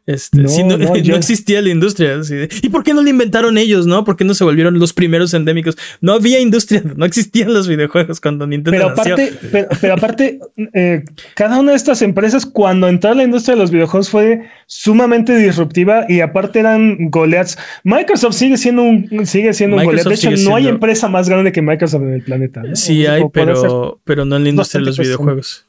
Este, 0.05 0.41
No, 0.41 0.49
si 0.49 0.63
no, 0.63 0.77
no, 0.77 0.85
no 0.89 0.95
yo- 0.97 1.15
existía 1.15 1.61
la 1.61 1.69
industria. 1.69 2.19
¿Y 2.61 2.69
por 2.69 2.83
qué 2.83 2.93
no 2.93 3.01
la 3.01 3.09
inventaron 3.09 3.57
ellos? 3.57 3.87
¿No? 3.87 4.03
¿Por 4.03 4.17
qué 4.17 4.25
no 4.25 4.33
se 4.33 4.43
volvieron 4.43 4.77
los 4.77 4.91
primeros 4.91 5.33
endémicos? 5.33 5.77
No 6.01 6.13
había 6.13 6.39
industria, 6.41 6.83
no 6.95 7.05
existían 7.05 7.53
los 7.53 7.67
videojuegos 7.67 8.19
cuando 8.19 8.45
Nintendo 8.45 8.77
Pero 8.77 8.95
nació. 8.95 9.13
aparte, 9.13 9.33
pero, 9.51 9.67
pero 9.79 9.93
aparte 9.93 10.39
eh, 10.73 11.03
cada 11.35 11.59
una 11.59 11.71
de 11.71 11.77
estas 11.77 12.01
empresas, 12.01 12.45
cuando 12.45 12.87
entró 12.89 13.11
a 13.11 13.15
la 13.15 13.23
industria 13.23 13.55
de 13.55 13.61
los 13.61 13.71
videojuegos, 13.71 14.09
fue 14.09 14.41
sumamente 14.67 15.35
disruptiva 15.37 16.05
y 16.09 16.19
aparte 16.19 16.59
eran 16.59 17.09
goleads. 17.09 17.57
Microsoft 17.83 18.35
sigue 18.35 18.57
siendo 18.57 18.83
un, 18.83 19.25
sigue 19.25 19.53
siendo 19.53 19.77
un 19.77 19.85
golead. 19.85 20.05
De 20.05 20.15
hecho, 20.15 20.31
no 20.31 20.55
hay 20.55 20.67
empresa 20.67 21.07
más 21.07 21.29
grande 21.29 21.51
que 21.51 21.61
Microsoft 21.61 22.03
en 22.03 22.13
el 22.13 22.23
planeta. 22.23 22.61
¿no? 22.63 22.75
Sí 22.75 23.05
hay, 23.05 23.23
pero, 23.31 24.01
pero 24.03 24.25
no 24.25 24.35
en 24.35 24.43
la 24.43 24.49
industria 24.49 24.79
de 24.81 24.85
los 24.87 24.97
videojuegos. 24.97 25.65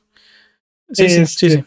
Sí, 0.90 1.08
sí, 1.08 1.26
sí, 1.26 1.50
sí. 1.50 1.64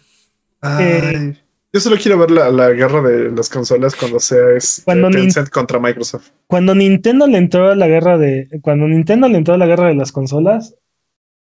Ay, 0.62 1.38
yo 1.74 1.80
solo 1.80 1.98
quiero 1.98 2.18
ver 2.18 2.32
la, 2.32 2.50
la 2.50 2.70
guerra 2.72 3.02
de 3.02 3.32
las 3.32 3.50
consolas 3.50 3.96
cuando 3.96 4.20
sea 4.20 4.52
este, 4.56 4.84
Cuando 4.84 5.10
Tencent 5.10 5.50
contra 5.50 5.80
Microsoft. 5.80 6.30
Cuando 6.48 6.74
Nintendo 6.74 7.28
le 7.28 7.38
entró 7.38 7.70
a 7.70 7.76
la 7.76 7.88
guerra 7.88 8.18
de. 8.18 8.48
Cuando 8.62 8.88
Nintendo 8.88 9.28
le 9.28 9.38
entró 9.38 9.54
a 9.54 9.58
la 9.58 9.66
guerra 9.66 9.88
de 9.88 9.96
las 9.96 10.12
consolas, 10.12 10.76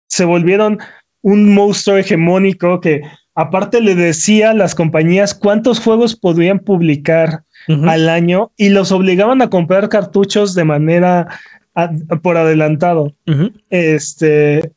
se 0.06 0.24
volvieron 0.24 0.78
un 1.22 1.54
monstruo 1.54 1.96
hegemónico 1.96 2.80
que 2.80 3.02
aparte 3.34 3.80
le 3.80 3.94
decía 3.94 4.50
a 4.50 4.54
las 4.54 4.74
compañías 4.74 5.34
cuántos 5.34 5.80
juegos 5.80 6.16
podrían 6.16 6.60
publicar 6.60 7.44
al 7.68 8.08
año 8.08 8.52
y 8.56 8.70
los 8.70 8.90
obligaban 8.90 9.40
a 9.40 9.48
comprar 9.48 9.88
cartuchos 9.88 10.54
de 10.54 10.64
manera 10.64 11.28
por 12.22 12.36
adelantado. 12.36 13.14
Este. 13.70 14.72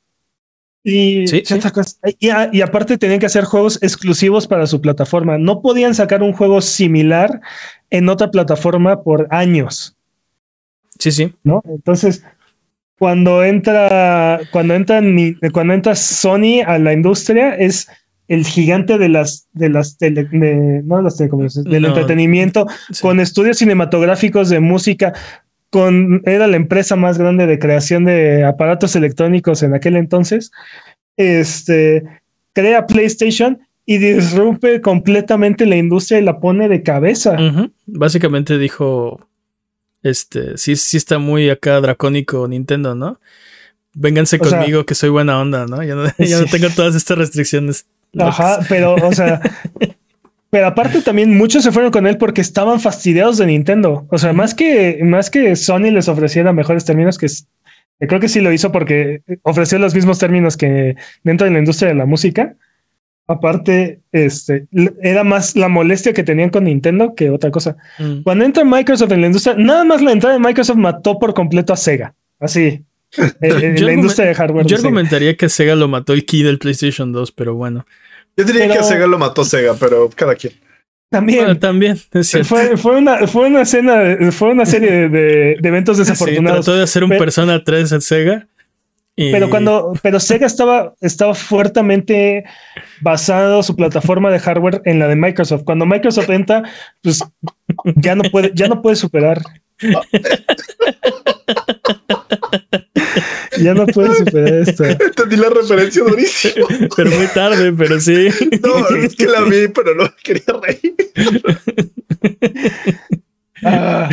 Y, 0.88 1.28
Sí, 1.28 1.40
¿qué 1.40 1.46
sí. 1.48 1.54
otra 1.56 1.72
cosa? 1.72 1.98
Y, 2.20 2.30
a- 2.30 2.50
y 2.54 2.62
aparte 2.62 2.98
tenían 3.00 3.20
que 3.20 3.26
hacer 3.26 3.44
juegos 3.44 3.80
exclusivos 3.82 4.46
para 4.48 4.68
su 4.68 4.80
plataforma. 4.82 5.40
No 5.40 5.62
podían 5.64 5.96
sacar 5.96 6.22
un 6.22 6.32
juego 6.32 6.62
similar 6.62 7.42
en 7.90 8.08
otra 8.08 8.30
plataforma 8.30 9.02
por 9.02 9.28
años, 9.32 9.96
Sí, 11.00 11.12
sí. 11.12 11.34
¿no? 11.44 11.64
Entonces, 11.68 12.24
cuando 13.00 13.44
entra, 13.44 14.40
cuando 14.52 14.76
entra, 14.76 15.02
cuando 15.52 15.74
entra 15.74 15.96
Sony 15.96 16.62
a 16.66 16.78
la 16.78 16.94
industria, 16.94 17.56
es 17.56 17.88
el 18.28 18.46
gigante 18.46 18.98
de 18.98 19.10
las, 19.10 19.48
de 19.54 19.70
las 19.70 19.98
tele- 19.98 20.30
de- 20.32 20.82
no 20.86 21.02
las 21.02 21.18
telecomunicaciones, 21.18 21.72
del 21.72 21.82
No. 21.82 21.88
entretenimiento, 21.90 22.68
sí. 22.92 23.02
con 23.02 23.20
estudios 23.20 23.58
cinematográficos 23.58 24.50
de 24.50 24.60
música, 24.60 25.14
con, 25.70 26.22
era 26.26 26.48
la 26.48 26.56
empresa 26.56 26.96
más 26.96 27.18
grande 27.18 27.48
de 27.48 27.60
creación 27.60 28.06
de 28.06 28.44
aparatos 28.44 28.96
electrónicos 28.96 29.64
en 29.64 29.74
aquel 29.74 29.96
entonces. 29.96 30.52
Este 31.18 32.04
crea 32.54 32.88
PlayStation 32.88 33.60
y 33.86 33.98
disrumpe 33.98 34.82
completamente 34.82 35.66
la 35.66 35.76
industria 35.76 36.20
y 36.20 36.24
la 36.24 36.40
pone 36.40 36.68
de 36.70 36.82
cabeza. 36.82 37.38
Básicamente 37.86 38.58
dijo, 38.58 39.28
Este, 40.02 40.58
sí, 40.58 40.76
sí 40.76 40.98
está 40.98 41.20
muy 41.20 41.50
acá 41.50 41.80
dracónico 41.82 42.48
Nintendo, 42.48 42.96
¿no? 42.96 43.20
Vénganse 43.94 44.40
conmigo 44.40 44.86
que 44.86 44.96
soy 44.96 45.10
buena 45.10 45.40
onda, 45.40 45.66
¿no? 45.68 45.84
Ya 45.84 45.96
no, 45.96 46.06
ya 46.18 46.40
no 46.40 46.46
tengo 46.48 46.70
todas 46.70 46.96
estas 46.96 47.18
restricciones. 47.18 47.86
Ajá, 48.18 48.60
pero, 48.70 48.96
o 48.96 49.12
sea, 49.14 49.42
pero 50.56 50.68
aparte 50.68 51.02
también 51.02 51.38
muchos 51.38 51.66
se 51.66 51.72
fueron 51.74 51.92
con 51.92 52.08
él 52.08 52.18
porque 52.18 52.40
estaban 52.40 52.80
fastidiados 52.80 53.38
de 53.38 53.46
Nintendo. 53.46 54.08
O 54.10 54.18
sea, 54.18 54.32
más 54.32 54.56
que, 54.56 55.02
más 55.04 55.30
que 55.30 55.54
Sony 55.58 55.92
les 55.92 56.08
ofreciera 56.08 56.54
mejores 56.54 56.86
términos, 56.86 57.18
que 57.18 57.28
creo 58.00 58.22
que 58.22 58.30
sí 58.30 58.40
lo 58.40 58.54
hizo 58.54 58.72
porque 58.72 59.22
ofreció 59.42 59.80
los 59.80 59.94
mismos 59.94 60.18
términos 60.18 60.56
que 60.56 60.96
dentro 61.26 61.44
de 61.44 61.52
la 61.52 61.60
industria 61.60 61.90
de 61.90 61.96
la 61.96 62.06
música. 62.06 62.56
Aparte, 63.28 64.00
este, 64.14 64.68
era 65.02 65.26
más 65.26 65.58
la 65.58 65.68
molestia 65.68 66.14
que 66.14 66.24
tenían 66.24 66.52
con 66.52 66.64
Nintendo 66.64 67.16
que 67.16 67.32
otra 67.32 67.52
cosa. 67.52 67.76
Mm. 68.00 68.22
Cuando 68.22 68.46
entra 68.46 68.64
Microsoft 68.64 69.12
en 69.12 69.20
la 69.20 69.28
industria, 69.28 69.56
nada 69.58 69.84
más 69.84 70.02
la 70.02 70.14
entrada 70.14 70.38
de 70.38 70.40
Microsoft 70.40 70.78
mató 70.78 71.20
por 71.20 71.34
completo 71.34 71.74
a 71.74 71.76
Sega. 71.76 72.16
Así. 72.40 72.82
En, 73.42 73.86
la 73.86 73.92
industria 73.92 74.28
de 74.28 74.36
hardware. 74.36 74.66
Yo 74.68 74.78
argumentaría 74.78 75.36
que 75.36 75.50
Sega 75.50 75.76
lo 75.76 75.90
mató 75.90 76.14
el 76.14 76.26
key 76.26 76.44
del 76.44 76.60
PlayStation 76.60 77.12
2, 77.12 77.34
pero 77.34 77.56
bueno. 77.56 77.86
Yo 78.38 78.44
diría 78.44 78.68
que 78.68 78.84
Sega 78.84 79.08
lo 79.08 79.18
mató 79.18 79.44
Sega, 79.44 79.76
pero 79.80 80.10
cada 80.10 80.36
quien. 80.36 80.54
También. 81.10 81.60
también. 81.60 81.98
Fue, 82.44 82.78
fue, 82.78 82.98
una, 82.98 83.28
fue 83.28 83.48
una 83.48 83.62
escena, 83.62 84.32
fue 84.32 84.50
una 84.50 84.66
serie 84.66 85.08
de, 85.08 85.54
eventos 85.64 85.98
desafortunados. 85.98 86.66
trató 86.66 86.78
de 86.78 86.84
hacer 86.84 87.04
un 87.04 87.12
Persona 87.12 87.64
3 87.64 87.92
en 87.92 88.02
Sega. 88.02 88.48
Pero 89.18 89.50
cuando, 89.50 89.94
pero 90.02 90.20
Sega 90.20 90.46
estaba, 90.46 90.94
estaba 91.00 91.34
fuertemente 91.34 92.44
basado 93.00 93.64
su 93.64 93.74
plataforma 93.74 94.30
de 94.30 94.40
hardware 94.40 94.82
en 94.84 95.00
la 95.00 95.08
de 95.08 95.16
Microsoft. 95.16 95.64
Cuando 95.64 95.86
Microsoft 95.86 96.30
entra, 96.30 96.64
pues 97.02 97.24
ya 97.96 98.16
no 98.16 98.24
puede, 98.24 98.52
ya 98.54 98.68
no 98.68 98.82
puede 98.82 98.98
superar. 98.98 99.42
ya 103.58 103.74
no 103.74 103.86
puede 103.88 104.16
superar 104.16 104.54
esto. 104.54 104.84
Entendí 104.86 105.36
la 105.38 105.50
referencia 105.50 106.04
durísimo. 106.04 106.68
Pero 106.96 107.12
muy 107.12 107.28
tarde, 107.28 107.74
pero 107.74 108.00
sí. 108.00 108.30
No, 108.64 108.88
es 108.98 109.16
que 109.16 109.28
la 109.28 109.42
vi, 109.42 109.68
pero 109.68 109.96
no 109.96 110.12
quería 110.24 110.44
reír. 110.62 110.96
Ah. 113.64 114.10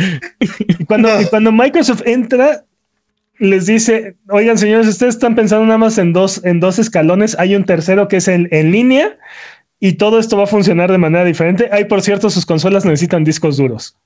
cuando, 0.87 1.09
cuando 1.29 1.51
Microsoft 1.51 2.01
entra, 2.05 2.65
les 3.39 3.65
dice, 3.65 4.15
oigan 4.29 4.57
señores, 4.57 4.87
ustedes 4.87 5.15
están 5.15 5.35
pensando 5.35 5.65
nada 5.65 5.77
más 5.77 5.97
en 5.97 6.13
dos, 6.13 6.43
en 6.43 6.59
dos 6.59 6.79
escalones, 6.79 7.35
hay 7.39 7.55
un 7.55 7.65
tercero 7.65 8.07
que 8.07 8.17
es 8.17 8.27
en, 8.27 8.47
en 8.51 8.71
línea 8.71 9.17
y 9.79 9.93
todo 9.93 10.17
esto 10.17 10.37
va 10.37 10.43
a 10.43 10.47
funcionar 10.47 10.91
de 10.91 10.97
manera 10.97 11.25
diferente. 11.25 11.67
Hay, 11.71 11.85
por 11.85 12.01
cierto, 12.01 12.29
sus 12.29 12.45
consolas 12.45 12.85
necesitan 12.85 13.23
discos 13.23 13.57
duros, 13.57 13.97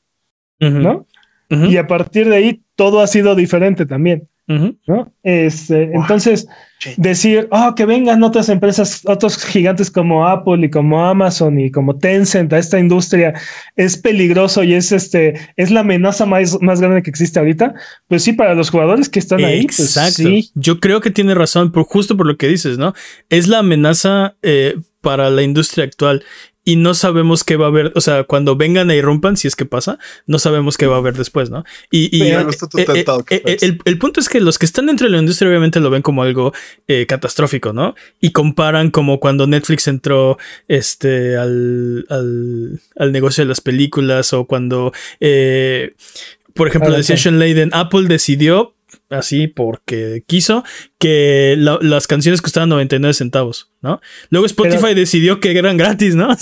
¿no? 0.60 1.06
Y 1.50 1.78
a 1.78 1.88
partir 1.88 2.28
de 2.28 2.36
ahí, 2.36 2.62
todo 2.76 3.00
ha 3.00 3.08
sido 3.08 3.36
diferente 3.36 3.86
también. 3.86 4.28
¿No? 4.48 5.12
Este, 5.24 5.92
entonces, 5.94 6.48
decir, 6.96 7.48
oh, 7.52 7.74
que 7.76 7.86
vengan 7.86 8.24
otras 8.24 8.48
empresas, 8.50 9.02
otros 9.06 9.44
gigantes 9.44 9.92
como 9.92 10.26
Apple 10.26 10.66
y 10.66 10.70
como 10.70 11.06
Amazon 11.06 11.60
y 11.60 11.70
como 11.70 11.98
Tencent 11.98 12.54
a 12.54 12.58
esta 12.58 12.80
industria 12.80 13.34
es 13.76 13.98
peligroso 13.98 14.64
y 14.64 14.74
es 14.74 14.92
este, 14.92 15.34
es 15.58 15.70
la 15.70 15.82
amenaza 15.82 16.26
más, 16.26 16.62
más 16.62 16.80
grande 16.80 17.04
que 17.04 17.10
existe 17.10 17.40
ahorita. 17.40 17.74
Pues 18.08 18.24
sí, 18.24 18.34
para 18.34 18.56
los 18.56 18.70
jugadores 18.70 19.10
que 19.10 19.20
están 19.20 19.44
ahí. 19.44 19.66
Pues 19.66 19.80
Exacto. 19.80 20.24
sí. 20.24 20.50
Yo 20.56 20.80
creo 20.80 21.02
que 21.02 21.12
tiene 21.12 21.36
razón, 21.36 21.72
por, 21.72 21.84
justo 21.84 22.16
por 22.16 22.26
lo 22.26 22.38
que 22.38 22.48
dices, 22.48 22.78
¿no? 22.78 22.94
Es 23.30 23.48
la 23.48 23.60
amenaza 23.60 24.36
eh, 24.44 24.76
para 25.02 25.30
la 25.30 25.44
industria 25.44 25.84
actual 25.84 26.24
y 26.68 26.76
no 26.76 26.94
sabemos 26.94 27.46
qué 27.46 27.56
va 27.56 27.68
a 27.68 27.70
haber, 27.70 27.94
o 27.96 28.02
sea, 28.02 28.26
cuando 28.26 28.58
vengan 28.58 28.90
a 28.90 28.94
irrumpan, 28.94 29.38
si 29.38 29.48
es 29.48 29.56
que 29.56 29.64
pasa, 29.64 30.00
no 30.26 30.38
sabemos 30.38 30.76
qué 30.76 30.86
va 30.86 30.96
a 30.96 30.98
haber 30.98 31.14
después, 31.14 31.50
¿no? 31.50 31.64
Y, 31.92 32.24
eh, 32.24 32.46
eh, 32.76 33.06
eh, 33.30 33.78
el, 33.86 33.98
punto 33.98 34.20
es 34.20 34.28
que 34.28 34.42
los 34.42 34.60
que 34.60 34.66
están 34.66 34.88
dentro 34.88 35.08
de 35.08 35.14
la 35.14 35.20
industria 35.20 35.48
obviamente 35.48 35.80
lo 35.80 35.90
ven 35.90 36.02
como 36.02 36.24
algo 36.24 36.52
catastrófico, 37.08 37.72
¿no? 37.72 37.96
Y 38.20 38.34
comparan 38.34 38.92
como 38.92 39.22
cuando 39.22 39.48
Netflix 39.48 39.88
entró 39.88 40.38
este, 40.68 41.38
al, 41.38 42.06
al, 42.10 43.12
negocio 43.14 43.46
de 43.46 43.48
las 43.48 43.62
películas 43.62 44.34
o 44.34 44.44
cuando, 44.44 44.92
por 46.54 46.68
ejemplo, 46.68 46.92
decía 46.92 47.16
Sean 47.16 47.40
Layden, 47.40 47.70
Apple 47.72 48.10
decidió 48.10 48.74
así 49.10 49.48
porque 49.48 50.24
quiso 50.26 50.64
que 50.98 51.56
las 51.58 52.08
canciones 52.08 52.42
costaban 52.42 52.70
99 52.70 53.14
centavos, 53.14 53.72
¿no? 53.82 54.02
Luego 54.30 54.46
Spotify 54.46 54.94
decidió 54.94 55.40
que 55.40 55.58
eran 55.58 55.78
gratis, 55.78 56.16
¿no? 56.16 56.36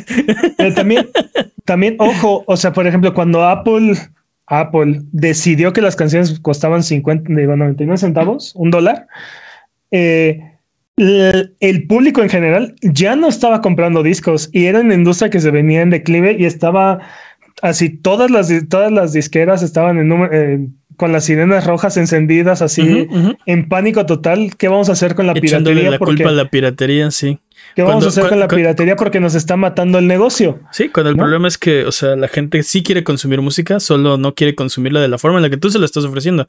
Pero 0.56 0.74
también, 0.74 1.08
también, 1.64 1.96
ojo, 1.98 2.44
o 2.46 2.56
sea, 2.56 2.72
por 2.72 2.86
ejemplo, 2.86 3.14
cuando 3.14 3.44
Apple, 3.44 3.94
Apple 4.46 5.02
decidió 5.12 5.72
que 5.72 5.82
las 5.82 5.96
canciones 5.96 6.38
costaban 6.40 6.82
50, 6.82 7.30
99 7.30 7.98
centavos, 7.98 8.52
un 8.54 8.70
dólar, 8.70 9.06
eh, 9.90 10.40
el, 10.96 11.86
público 11.86 12.22
en 12.22 12.28
general 12.28 12.74
ya 12.82 13.14
no 13.14 13.28
estaba 13.28 13.60
comprando 13.60 14.02
discos 14.02 14.50
y 14.52 14.66
era 14.66 14.80
una 14.80 14.94
industria 14.94 15.30
que 15.30 15.40
se 15.40 15.52
venía 15.52 15.82
en 15.82 15.90
declive 15.90 16.36
y 16.38 16.44
estaba 16.44 16.98
así, 17.62 17.90
todas 17.90 18.30
las, 18.32 18.50
todas 18.68 18.90
las 18.90 19.12
disqueras 19.12 19.62
estaban 19.62 19.98
en 19.98 20.08
número... 20.08 20.32
Eh, 20.32 20.68
con 20.98 21.12
las 21.12 21.24
sirenas 21.24 21.64
rojas 21.64 21.96
encendidas, 21.96 22.60
así 22.60 23.08
en 23.46 23.68
pánico 23.68 24.04
total. 24.04 24.56
¿Qué 24.58 24.66
vamos 24.66 24.88
a 24.88 24.92
hacer 24.92 25.14
con 25.14 25.28
la 25.28 25.32
piratería? 25.32 25.92
la 25.92 25.98
culpa 25.98 26.28
a 26.28 26.32
la 26.32 26.50
piratería, 26.50 27.10
sí. 27.12 27.38
¿Qué 27.76 27.82
vamos 27.82 28.04
a 28.04 28.08
hacer 28.08 28.28
con 28.28 28.40
la 28.40 28.48
piratería? 28.48 28.96
Porque 28.96 29.20
nos 29.20 29.36
está 29.36 29.56
matando 29.56 29.98
el 29.98 30.08
negocio. 30.08 30.58
Sí, 30.72 30.88
cuando 30.88 31.10
el 31.10 31.16
problema 31.16 31.46
es 31.46 31.56
que, 31.56 31.84
o 31.84 31.92
sea, 31.92 32.16
la 32.16 32.26
gente 32.26 32.64
sí 32.64 32.82
quiere 32.82 33.04
consumir 33.04 33.40
música, 33.40 33.78
solo 33.78 34.18
no 34.18 34.34
quiere 34.34 34.56
consumirla 34.56 35.00
de 35.00 35.06
la 35.06 35.18
forma 35.18 35.38
en 35.38 35.42
la 35.44 35.50
que 35.50 35.56
tú 35.56 35.70
se 35.70 35.78
la 35.78 35.84
estás 35.84 36.04
ofreciendo. 36.04 36.48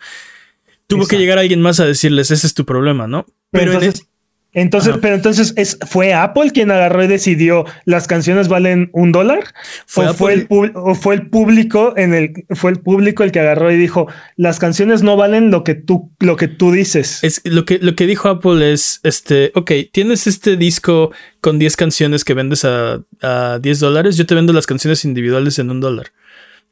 Tuvo 0.87 1.05
que 1.05 1.19
llegar 1.19 1.37
alguien 1.37 1.61
más 1.61 1.79
a 1.79 1.85
decirles, 1.85 2.31
ese 2.31 2.47
es 2.47 2.55
tu 2.55 2.65
problema, 2.65 3.05
¿no? 3.05 3.27
Pero, 3.51 3.73
entonces, 3.73 4.08
entonces, 4.53 4.95
pero 4.99 5.13
entonces 5.13 5.53
es, 5.57 5.77
fue 5.87 6.13
Apple 6.13 6.49
quien 6.51 6.71
agarró 6.71 7.03
y 7.03 7.07
decidió 7.07 7.65
las 7.85 8.07
canciones 8.07 8.47
valen 8.47 8.89
un 8.93 9.11
dólar. 9.11 9.53
¿Fue 9.85 10.07
o, 10.07 10.13
fue 10.15 10.33
el, 10.33 10.47
o 10.49 10.95
fue 10.95 11.15
el 11.15 11.27
público 11.27 11.93
en 11.95 12.15
el 12.15 12.45
fue 12.55 12.71
el 12.71 12.79
público 12.79 13.23
el 13.23 13.31
que 13.31 13.39
agarró 13.39 13.71
y 13.71 13.77
dijo 13.77 14.07
las 14.37 14.57
canciones 14.57 15.03
no 15.03 15.17
valen 15.17 15.51
lo 15.51 15.63
que 15.63 15.75
tú 15.75 16.11
lo 16.19 16.35
que 16.35 16.47
tú 16.47 16.71
dices. 16.71 17.23
Es 17.23 17.41
lo 17.43 17.65
que 17.65 17.77
lo 17.77 17.95
que 17.95 18.07
dijo 18.07 18.27
Apple 18.27 18.73
es 18.73 19.01
este, 19.03 19.51
ok, 19.53 19.71
tienes 19.91 20.25
este 20.25 20.57
disco 20.57 21.11
con 21.41 21.59
10 21.59 21.75
canciones 21.77 22.25
que 22.25 22.33
vendes 22.33 22.65
a, 22.65 23.03
a 23.21 23.59
10 23.61 23.79
dólares, 23.79 24.17
yo 24.17 24.25
te 24.25 24.33
vendo 24.33 24.51
las 24.51 24.65
canciones 24.65 25.05
individuales 25.05 25.59
en 25.59 25.69
un 25.69 25.79
dólar, 25.79 26.07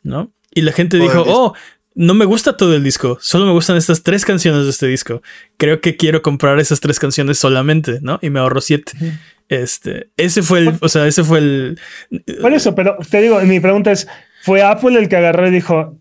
¿no? 0.01 0.31
Y 0.53 0.61
la 0.61 0.71
gente 0.71 0.97
dijo, 0.97 1.23
oh, 1.27 1.53
no 1.97 2.13
me 2.13 2.25
gusta 2.25 2.55
todo 2.55 2.75
el 2.75 2.83
disco, 2.83 3.17
solo 3.21 3.47
me 3.47 3.53
gustan 3.53 3.75
estas 3.75 4.03
tres 4.03 4.23
canciones 4.23 4.65
de 4.65 4.69
este 4.69 4.85
disco. 4.85 5.23
Creo 5.57 5.81
que 5.81 5.97
quiero 5.97 6.21
comprar 6.21 6.59
esas 6.59 6.79
tres 6.79 6.99
canciones 6.99 7.39
solamente, 7.39 7.97
¿no? 8.01 8.19
Y 8.21 8.29
me 8.29 8.39
ahorro 8.39 8.61
siete. 8.61 8.91
Este, 9.49 10.11
ese 10.15 10.43
fue 10.43 10.59
el, 10.59 10.73
o 10.79 10.89
sea, 10.89 11.07
ese 11.07 11.23
fue 11.23 11.39
el. 11.39 11.79
Por 12.39 12.53
eso, 12.53 12.75
pero 12.75 12.97
te 13.09 13.19
digo, 13.19 13.41
mi 13.41 13.59
pregunta 13.59 13.91
es: 13.91 14.07
¿fue 14.43 14.61
Apple 14.61 14.99
el 14.99 15.09
que 15.09 15.15
agarró 15.15 15.47
y 15.47 15.51
dijo, 15.51 15.97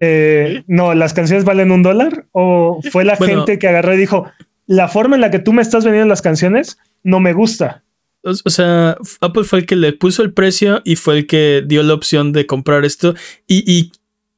eh, 0.00 0.64
no, 0.66 0.92
las 0.92 1.14
canciones 1.14 1.46
valen 1.46 1.70
un 1.70 1.82
dólar? 1.82 2.26
¿O 2.32 2.82
fue 2.90 3.06
la 3.06 3.16
gente 3.16 3.58
que 3.58 3.68
agarró 3.68 3.94
y 3.94 3.98
dijo, 3.98 4.30
la 4.66 4.88
forma 4.88 5.14
en 5.14 5.22
la 5.22 5.30
que 5.30 5.38
tú 5.38 5.54
me 5.54 5.62
estás 5.62 5.84
vendiendo 5.84 6.10
las 6.10 6.20
canciones 6.20 6.76
no 7.04 7.20
me 7.20 7.32
gusta? 7.32 7.82
O 8.22 8.50
sea, 8.50 8.98
Apple 9.20 9.44
fue 9.44 9.60
el 9.60 9.66
que 9.66 9.76
le 9.76 9.94
puso 9.94 10.22
el 10.22 10.32
precio 10.32 10.82
y 10.84 10.96
fue 10.96 11.18
el 11.18 11.26
que 11.26 11.64
dio 11.66 11.82
la 11.82 11.94
opción 11.94 12.32
de 12.32 12.46
comprar 12.46 12.84
esto. 12.84 13.14
Y, 13.48 13.64
y 13.66 13.92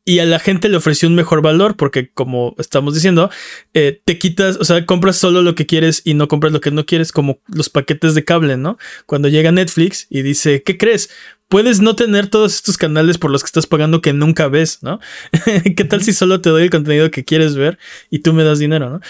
y 0.05 0.19
a 0.19 0.27
la 0.27 0.39
gente 0.39 0.69
le 0.69 0.77
ofreció 0.77 1.09
un 1.09 1.15
mejor 1.15 1.41
valor 1.41 1.77
porque 1.77 2.11
como 2.11 2.55
estamos 2.59 2.95
diciendo, 2.95 3.31
eh, 3.73 4.01
te 4.05 4.19
quitas, 4.19 4.57
o 4.57 4.65
sea, 4.65 4.85
compras 4.85 5.17
solo 5.17 5.43
lo 5.43 5.55
que 5.55 5.67
quieres 5.67 6.03
y 6.05 6.15
no 6.15 6.29
compras 6.29 6.53
lo 6.53 6.61
que 6.61 6.71
no 6.71 6.85
quieres 6.85 7.11
como 7.11 7.39
los 7.47 7.71
paquetes 7.71 8.15
de 8.15 8.25
cable, 8.25 8.57
¿no? 8.57 8.77
Cuando 9.07 9.29
llega 9.29 9.51
Netflix 9.51 10.07
y 10.11 10.23
dice, 10.23 10.63
¿qué 10.63 10.77
crees? 10.77 11.11
Puedes 11.49 11.81
no 11.81 11.97
tener 11.97 12.29
todos 12.29 12.55
estos 12.55 12.77
canales 12.77 13.19
por 13.19 13.31
los 13.31 13.43
que 13.43 13.47
estás 13.47 13.67
pagando 13.67 14.03
que 14.03 14.13
nunca 14.13 14.49
ves, 14.49 14.83
¿no? 14.83 15.01
¿Qué 15.77 15.85
tal 15.85 16.03
si 16.03 16.13
solo 16.13 16.41
te 16.41 16.51
doy 16.51 16.65
el 16.65 16.71
contenido 16.71 17.11
que 17.11 17.25
quieres 17.25 17.57
ver 17.57 17.79
y 18.11 18.19
tú 18.19 18.33
me 18.33 18.45
das 18.45 18.59
dinero, 18.59 18.91
¿no? 18.91 19.01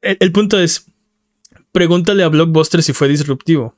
El, 0.00 0.16
el 0.20 0.32
punto 0.32 0.58
es, 0.58 0.86
pregúntale 1.72 2.22
a 2.22 2.28
Blockbuster 2.28 2.82
si 2.82 2.92
fue 2.92 3.08
disruptivo. 3.08 3.76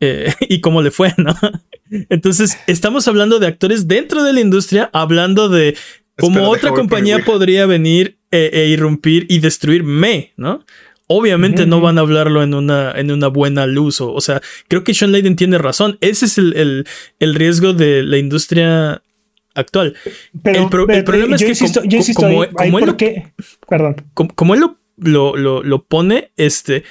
Eh, 0.00 0.32
y 0.40 0.60
cómo 0.60 0.82
le 0.82 0.90
fue, 0.90 1.14
¿no? 1.16 1.34
Entonces, 2.08 2.58
estamos 2.66 3.08
hablando 3.08 3.38
de 3.38 3.46
actores 3.46 3.88
dentro 3.88 4.22
de 4.22 4.32
la 4.32 4.40
industria, 4.40 4.90
hablando 4.92 5.48
de 5.48 5.76
cómo 6.18 6.48
otra 6.48 6.72
compañía 6.72 7.24
podría 7.24 7.66
venir 7.66 8.18
eh, 8.30 8.50
e, 8.52 8.66
irrumpir 8.68 9.26
y 9.28 9.38
destruirme, 9.38 10.32
¿no? 10.36 10.64
Obviamente 11.10 11.64
no 11.64 11.80
van 11.80 11.96
a 11.96 12.02
hablarlo 12.02 12.42
en 12.42 12.52
una, 12.52 12.92
en 12.92 13.10
una 13.10 13.28
buena 13.28 13.66
luz. 13.66 14.02
O, 14.02 14.20
sea, 14.20 14.42
creo 14.68 14.84
que 14.84 14.92
Sean 14.92 15.10
Layden 15.10 15.36
tiene 15.36 15.56
razón. 15.56 15.96
Ese 16.02 16.26
es 16.26 16.36
el, 16.36 16.84
riesgo 17.18 17.72
de 17.72 18.02
la 18.02 18.18
industria 18.18 19.02
actual. 19.54 19.96
Pero, 20.42 20.64
el, 20.86 21.04
problema 21.04 21.36
es 21.36 21.42
que 21.42 22.12
como, 22.12 22.44
él, 22.44 22.50
Perdón. 23.66 23.96
Como, 24.12 24.54
él 24.54 24.60
lo, 24.60 25.34
lo, 25.34 25.62
lo, 25.62 25.84
pone, 25.84 26.30
este 26.36 26.76
e, 26.76 26.82
e, 26.82 26.84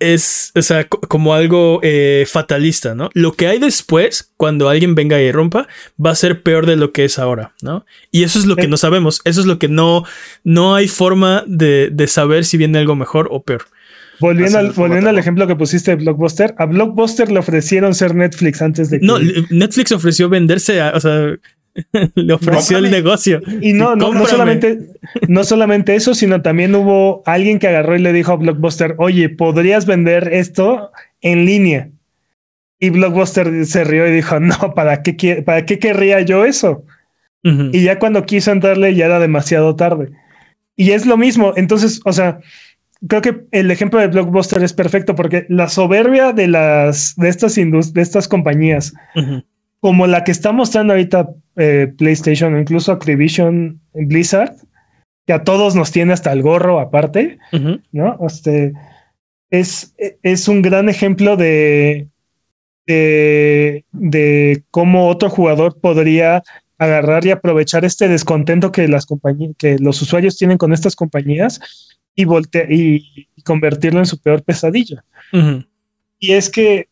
es, 0.00 0.52
o 0.54 0.62
sea, 0.62 0.88
como 0.88 1.34
algo 1.34 1.80
eh, 1.82 2.26
fatalista, 2.28 2.94
¿no? 2.94 3.10
Lo 3.14 3.32
que 3.32 3.46
hay 3.46 3.58
después, 3.58 4.32
cuando 4.36 4.68
alguien 4.68 4.94
venga 4.94 5.20
y 5.20 5.32
rompa, 5.32 5.68
va 6.04 6.10
a 6.10 6.14
ser 6.14 6.42
peor 6.42 6.66
de 6.66 6.76
lo 6.76 6.92
que 6.92 7.04
es 7.04 7.18
ahora, 7.18 7.52
¿no? 7.62 7.84
Y 8.10 8.22
eso 8.24 8.38
es 8.38 8.46
lo 8.46 8.56
que 8.56 8.68
no 8.68 8.76
sabemos, 8.76 9.20
eso 9.24 9.40
es 9.40 9.46
lo 9.46 9.58
que 9.58 9.68
no, 9.68 10.04
no 10.42 10.74
hay 10.74 10.88
forma 10.88 11.44
de, 11.46 11.90
de 11.92 12.06
saber 12.06 12.44
si 12.44 12.56
viene 12.56 12.78
algo 12.78 12.96
mejor 12.96 13.28
o 13.30 13.42
peor. 13.42 13.64
Volviendo, 14.20 14.58
al, 14.58 14.70
volviendo 14.72 15.10
al 15.10 15.18
ejemplo 15.18 15.46
que 15.46 15.56
pusiste 15.56 15.90
de 15.90 15.96
Blockbuster, 15.96 16.54
a 16.58 16.66
Blockbuster 16.66 17.30
le 17.30 17.40
ofrecieron 17.40 17.94
ser 17.94 18.14
Netflix 18.14 18.62
antes 18.62 18.90
de 18.90 19.00
que... 19.00 19.06
No, 19.06 19.18
Netflix 19.50 19.92
ofreció 19.92 20.28
venderse 20.28 20.80
a, 20.80 20.92
o 20.94 21.00
sea, 21.00 21.34
le 22.14 22.32
ofreció 22.32 22.78
el 22.78 22.90
negocio. 22.90 23.40
Y 23.60 23.72
no, 23.72 23.96
no, 23.96 24.12
no, 24.12 24.26
solamente, 24.26 24.78
no 25.28 25.44
solamente 25.44 25.94
eso, 25.94 26.14
sino 26.14 26.42
también 26.42 26.74
hubo 26.74 27.22
alguien 27.26 27.58
que 27.58 27.68
agarró 27.68 27.96
y 27.96 28.00
le 28.00 28.12
dijo 28.12 28.32
a 28.32 28.36
Blockbuster, 28.36 28.94
oye, 28.98 29.28
¿podrías 29.28 29.86
vender 29.86 30.32
esto 30.32 30.90
en 31.20 31.44
línea? 31.44 31.90
Y 32.78 32.90
Blockbuster 32.90 33.66
se 33.66 33.84
rió 33.84 34.06
y 34.06 34.12
dijo, 34.12 34.40
no, 34.40 34.74
¿para 34.74 35.02
qué, 35.02 35.42
para 35.44 35.64
qué 35.64 35.78
querría 35.78 36.20
yo 36.20 36.44
eso? 36.44 36.84
Y 37.46 37.82
ya 37.82 37.98
cuando 37.98 38.24
quiso 38.24 38.52
entrarle 38.52 38.94
ya 38.94 39.04
era 39.04 39.18
demasiado 39.18 39.76
tarde. 39.76 40.12
Y 40.76 40.92
es 40.92 41.04
lo 41.04 41.18
mismo, 41.18 41.52
entonces, 41.56 42.00
o 42.06 42.12
sea, 42.12 42.40
creo 43.06 43.20
que 43.20 43.44
el 43.50 43.70
ejemplo 43.70 44.00
de 44.00 44.08
Blockbuster 44.08 44.62
es 44.62 44.72
perfecto 44.72 45.14
porque 45.14 45.44
la 45.50 45.68
soberbia 45.68 46.32
de 46.32 46.48
las 46.48 47.14
de 47.16 47.28
estas 47.28 47.54
de 47.56 48.00
estas 48.00 48.28
compañías, 48.28 48.94
como 49.80 50.06
la 50.06 50.24
que 50.24 50.32
está 50.32 50.52
mostrando 50.52 50.94
ahorita 50.94 51.28
eh, 51.56 51.92
PlayStation 51.96 52.54
o 52.54 52.60
incluso 52.60 52.92
Activision 52.92 53.80
Blizzard, 53.92 54.54
que 55.26 55.32
a 55.32 55.44
todos 55.44 55.74
nos 55.74 55.92
tiene 55.92 56.12
hasta 56.12 56.32
el 56.32 56.42
gorro 56.42 56.80
aparte, 56.80 57.38
¿no? 57.92 58.18
Este 58.26 58.72
es, 59.50 59.94
es 60.22 60.48
un 60.48 60.62
gran 60.62 60.88
ejemplo 60.88 61.36
de, 61.36 62.08
de, 62.86 63.84
de 63.92 64.62
cómo 64.70 65.08
otro 65.08 65.30
jugador 65.30 65.80
podría 65.80 66.42
agarrar 66.78 67.24
y 67.24 67.30
aprovechar 67.30 67.84
este 67.84 68.08
descontento 68.08 68.72
que 68.72 68.88
las 68.88 69.06
compañías, 69.06 69.54
que 69.58 69.78
los 69.78 70.00
usuarios 70.02 70.36
tienen 70.36 70.58
con 70.58 70.72
estas 70.72 70.96
compañías 70.96 71.60
y, 72.14 72.24
volte 72.24 72.66
y, 72.68 73.28
convertirlo 73.44 74.00
en 74.00 74.06
su 74.06 74.18
peor 74.18 74.42
pesadilla. 74.42 75.04
Y 76.18 76.32
es 76.32 76.48
que, 76.48 76.88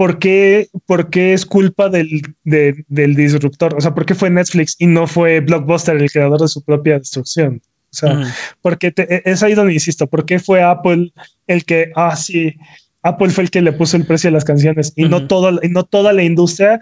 ¿por 0.00 0.18
qué, 0.18 0.70
por 0.86 1.10
qué 1.10 1.34
es 1.34 1.44
culpa 1.44 1.90
del, 1.90 2.22
del 2.42 3.14
disruptor? 3.14 3.74
O 3.76 3.82
sea, 3.82 3.94
¿por 3.94 4.06
qué 4.06 4.14
fue 4.14 4.30
Netflix 4.30 4.74
y 4.78 4.86
no 4.86 5.06
fue 5.06 5.40
Blockbuster 5.40 5.94
el 5.94 6.10
creador 6.10 6.40
de 6.40 6.48
su 6.48 6.64
propia 6.64 6.98
destrucción? 6.98 7.60
O 7.92 7.94
sea, 7.94 8.34
porque 8.62 8.94
e, 8.96 9.22
es 9.26 9.42
ahí 9.42 9.52
donde 9.52 9.74
insisto, 9.74 10.06
¿por 10.06 10.24
qué 10.24 10.38
fue 10.38 10.62
Apple 10.62 11.12
el 11.46 11.66
que, 11.66 11.92
ah, 11.96 12.16
sí, 12.16 12.54
Apple 13.02 13.28
fue 13.28 13.44
el 13.44 13.50
que 13.50 13.60
le 13.60 13.72
puso 13.72 13.98
el 13.98 14.06
precio 14.06 14.30
a 14.30 14.32
las 14.32 14.46
canciones 14.46 14.94
y 14.96 15.04
no, 15.04 15.26
todo, 15.26 15.60
y 15.62 15.68
no 15.68 15.84
toda 15.84 16.14
la 16.14 16.22
industria 16.22 16.80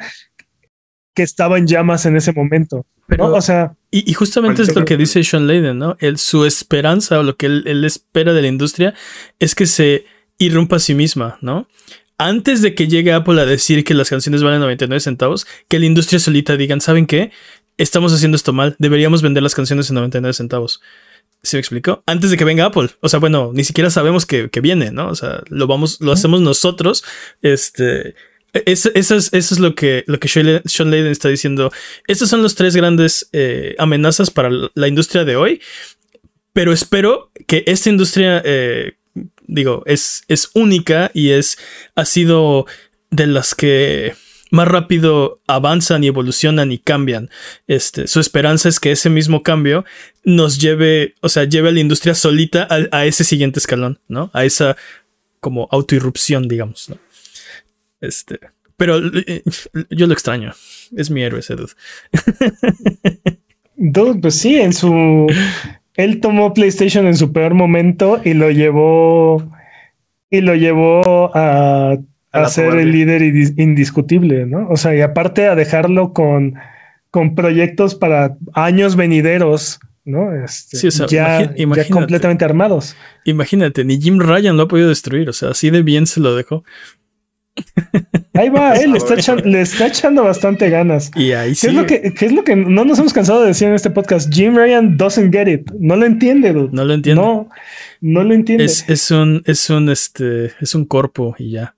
que 1.12 1.24
estaba 1.24 1.58
en 1.58 1.66
llamas 1.66 2.06
en 2.06 2.16
ese 2.16 2.32
momento. 2.32 2.86
Pero, 3.08 3.34
O 3.34 3.40
sea. 3.40 3.74
Y, 3.90 4.12
justamente 4.12 4.62
es 4.62 4.76
lo 4.76 4.84
que 4.84 4.96
dice 4.96 5.24
Sean 5.24 5.48
Layden, 5.48 5.76
¿no? 5.76 5.96
El, 5.98 6.18
su 6.18 6.44
esperanza 6.44 7.18
o 7.18 7.24
lo 7.24 7.36
que 7.36 7.46
él, 7.46 7.84
espera 7.84 8.32
de 8.32 8.42
la 8.42 8.48
industria 8.48 8.94
es 9.40 9.56
que 9.56 9.66
se 9.66 10.04
irrumpa 10.38 10.76
a 10.76 10.78
sí 10.78 10.94
misma, 10.94 11.36
¿no? 11.40 11.66
Antes 12.18 12.62
de 12.62 12.74
que 12.74 12.88
llegue 12.88 13.12
Apple 13.12 13.40
a 13.40 13.46
decir 13.46 13.84
que 13.84 13.94
las 13.94 14.10
canciones 14.10 14.42
valen 14.42 14.60
99 14.60 15.00
centavos, 15.00 15.46
que 15.68 15.78
la 15.78 15.86
industria 15.86 16.18
solita 16.18 16.56
digan, 16.56 16.80
¿saben 16.80 17.06
qué? 17.06 17.30
Estamos 17.76 18.12
haciendo 18.12 18.36
esto 18.36 18.52
mal, 18.52 18.74
deberíamos 18.78 19.22
vender 19.22 19.42
las 19.42 19.54
canciones 19.54 19.88
en 19.88 19.94
99 19.94 20.32
centavos. 20.32 20.80
¿Se 21.42 21.56
me 21.56 21.60
explicó? 21.60 22.02
Antes 22.06 22.30
de 22.30 22.36
que 22.36 22.44
venga 22.44 22.64
Apple. 22.64 22.90
O 23.00 23.08
sea, 23.08 23.20
bueno, 23.20 23.52
ni 23.54 23.62
siquiera 23.62 23.90
sabemos 23.90 24.26
que, 24.26 24.50
que 24.50 24.60
viene, 24.60 24.90
¿no? 24.90 25.08
O 25.08 25.14
sea, 25.14 25.42
lo 25.48 25.68
vamos, 25.68 26.00
lo 26.00 26.10
hacemos 26.10 26.40
nosotros. 26.40 27.04
Este, 27.42 28.16
eso, 28.52 28.90
es, 28.94 29.58
lo 29.60 29.74
que, 29.74 30.04
lo 30.06 30.18
que 30.18 30.28
Sean 30.28 30.90
Layden 30.90 31.12
está 31.12 31.28
diciendo. 31.28 31.70
Estas 32.06 32.28
son 32.28 32.42
las 32.42 32.54
tres 32.54 32.74
grandes 32.74 33.28
eh, 33.32 33.76
amenazas 33.78 34.30
para 34.30 34.50
la 34.74 34.88
industria 34.88 35.24
de 35.24 35.36
hoy. 35.36 35.60
Pero 36.52 36.72
espero 36.72 37.30
que 37.46 37.62
esta 37.66 37.88
industria, 37.88 38.42
eh, 38.44 38.94
digo, 39.49 39.82
es, 39.86 40.22
es 40.28 40.51
única 40.55 41.11
y 41.12 41.30
es, 41.30 41.59
ha 41.96 42.05
sido 42.05 42.66
de 43.11 43.26
las 43.26 43.55
que 43.55 44.14
más 44.51 44.68
rápido 44.68 45.40
avanzan 45.46 46.05
y 46.05 46.07
evolucionan 46.07 46.72
y 46.72 46.78
cambian. 46.78 47.30
Este, 47.66 48.07
su 48.07 48.20
esperanza 48.20 48.68
es 48.68 48.80
que 48.80 48.92
ese 48.92 49.11
mismo 49.11 49.42
cambio 49.42 49.84
nos 50.24 50.59
lleve, 50.59 51.14
o 51.20 51.28
sea, 51.28 51.44
lleve 51.44 51.70
a 51.70 51.72
la 51.72 51.80
industria 51.80 52.14
solita 52.14 52.68
a, 52.70 53.07
ese 53.07 53.24
siguiente 53.24 53.59
escalón, 53.59 53.99
¿no? 54.09 54.30
A 54.32 54.44
esa 54.44 54.76
como 55.40 55.68
autoirrupción, 55.70 56.49
digamos, 56.49 56.88
¿no? 56.88 56.99
Este, 58.01 58.38
pero 58.76 59.01
eh, 59.26 59.42
yo 59.90 60.07
lo 60.07 60.12
extraño. 60.12 60.53
Es 60.96 61.11
mi 61.11 61.22
héroe 61.22 61.40
ese 61.40 61.57
dude. 61.57 61.72
dude, 63.76 64.20
pues 64.20 64.36
sí, 64.36 64.57
en 64.57 64.72
su. 64.72 65.26
Él 65.99 66.20
tomó 66.20 66.55
PlayStation 66.55 67.09
en 67.09 67.16
su 67.16 67.32
peor 67.32 67.55
momento 67.55 68.20
y 68.24 68.32
lo 68.32 68.51
llevó. 68.53 69.51
Y 70.30 70.40
lo 70.42 70.55
llevó 70.55 71.36
a, 71.36 71.96
a, 72.30 72.49
ser 72.49 72.76
el 72.76 72.92
líder 72.92 73.22
indiscutible, 73.22 74.46
¿no? 74.46 74.68
O 74.68 74.76
sea, 74.76 74.94
y 74.94 75.01
aparte 75.01 75.46
a 75.46 75.57
dejarlo 75.57 76.12
con, 76.12 76.55
con 77.11 77.34
proyectos 77.34 77.96
para 77.96 78.36
años 78.55 78.94
venideros. 78.94 79.80
¿no? 80.05 80.32
Este, 80.44 80.76
sí, 80.76 80.88
ya, 81.09 81.53
ya, 81.55 81.88
completamente 81.90 82.44
armados. 82.44 82.96
Imagínate, 83.24 83.84
ni 83.84 84.01
Jim 84.01 84.20
Ryan 84.20 84.57
lo 84.57 84.62
ha 84.62 84.68
podido 84.68 84.88
destruir, 84.88 85.28
o 85.28 85.32
sea, 85.34 85.51
así 85.51 85.68
de 85.70 85.82
bien 85.82 86.07
se 86.07 86.20
lo 86.20 86.34
dejó. 86.34 86.64
Ahí 88.34 88.48
va, 88.48 88.74
él 88.74 88.92
le, 88.92 88.98
está 88.98 89.14
echando, 89.14 89.44
le 89.44 89.61
está 89.61 89.86
echando 89.86 90.24
bastante 90.24 90.70
ganas. 90.70 91.11
Y 91.16 91.32
ahí 91.32 91.54
¿Qué 91.61 91.68
Es 91.68 91.74
lo 91.74 91.86
que, 91.86 92.14
¿Qué 92.14 92.26
es 92.26 92.32
lo 92.32 92.44
que 92.44 92.54
no 92.56 92.84
nos 92.84 92.98
hemos 92.98 93.12
cansado 93.12 93.42
de 93.42 93.48
decir 93.48 93.68
en 93.68 93.74
este 93.74 93.90
podcast? 93.90 94.32
Jim 94.32 94.54
Ryan 94.54 94.96
doesn't 94.96 95.32
get 95.32 95.48
it. 95.48 95.70
No 95.78 95.96
lo 95.96 96.06
entiende, 96.06 96.52
No 96.52 96.84
lo 96.84 96.94
entiende. 96.94 97.20
No, 97.20 97.48
no 98.00 98.22
lo 98.22 98.34
entiende. 98.34 98.64
Es, 98.64 99.11
un, 99.11 99.42
es 99.46 99.70
un, 99.70 99.88
este, 99.88 100.52
es 100.61 100.74
un 100.74 100.84
corpo 100.84 101.34
y 101.38 101.50
ya. 101.50 101.74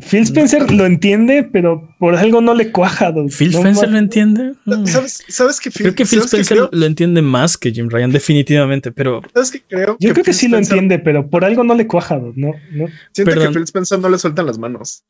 Phil 0.00 0.22
Spencer 0.22 0.70
lo 0.70 0.84
entiende, 0.84 1.42
pero 1.42 1.88
por 1.98 2.16
algo 2.16 2.40
no 2.40 2.54
le 2.54 2.70
cuaja. 2.70 3.12
¿Phil 3.30 3.54
Spencer 3.54 3.90
lo 3.90 3.98
entiende? 3.98 4.54
Mm. 4.64 4.86
¿Sabes, 4.86 5.24
¿Sabes 5.28 5.60
que 5.60 5.70
Creo 5.70 5.94
que 5.94 6.04
Phil 6.04 6.20
Spencer 6.20 6.68
lo 6.70 6.86
entiende 6.86 7.22
más 7.22 7.56
que 7.56 7.72
Jim 7.72 7.88
Ryan, 7.88 8.10
definitivamente, 8.10 8.92
pero. 8.92 9.22
¿Sabes 9.32 9.50
que 9.50 9.62
creo? 9.62 9.96
Yo 9.98 10.12
creo 10.12 10.24
que 10.24 10.32
sí 10.32 10.48
lo 10.48 10.58
entiende, 10.58 10.98
pero 10.98 11.28
por 11.28 11.44
algo 11.44 11.64
no 11.64 11.74
le 11.74 11.86
cuaja. 11.86 12.16
No, 12.16 12.52
no. 12.72 12.86
Siento 13.12 13.40
que 13.40 13.50
Phil 13.50 13.62
Spencer 13.62 13.98
no 13.98 14.08
le 14.08 14.18
sueltan 14.18 14.46
las 14.46 14.58
manos. 14.58 15.04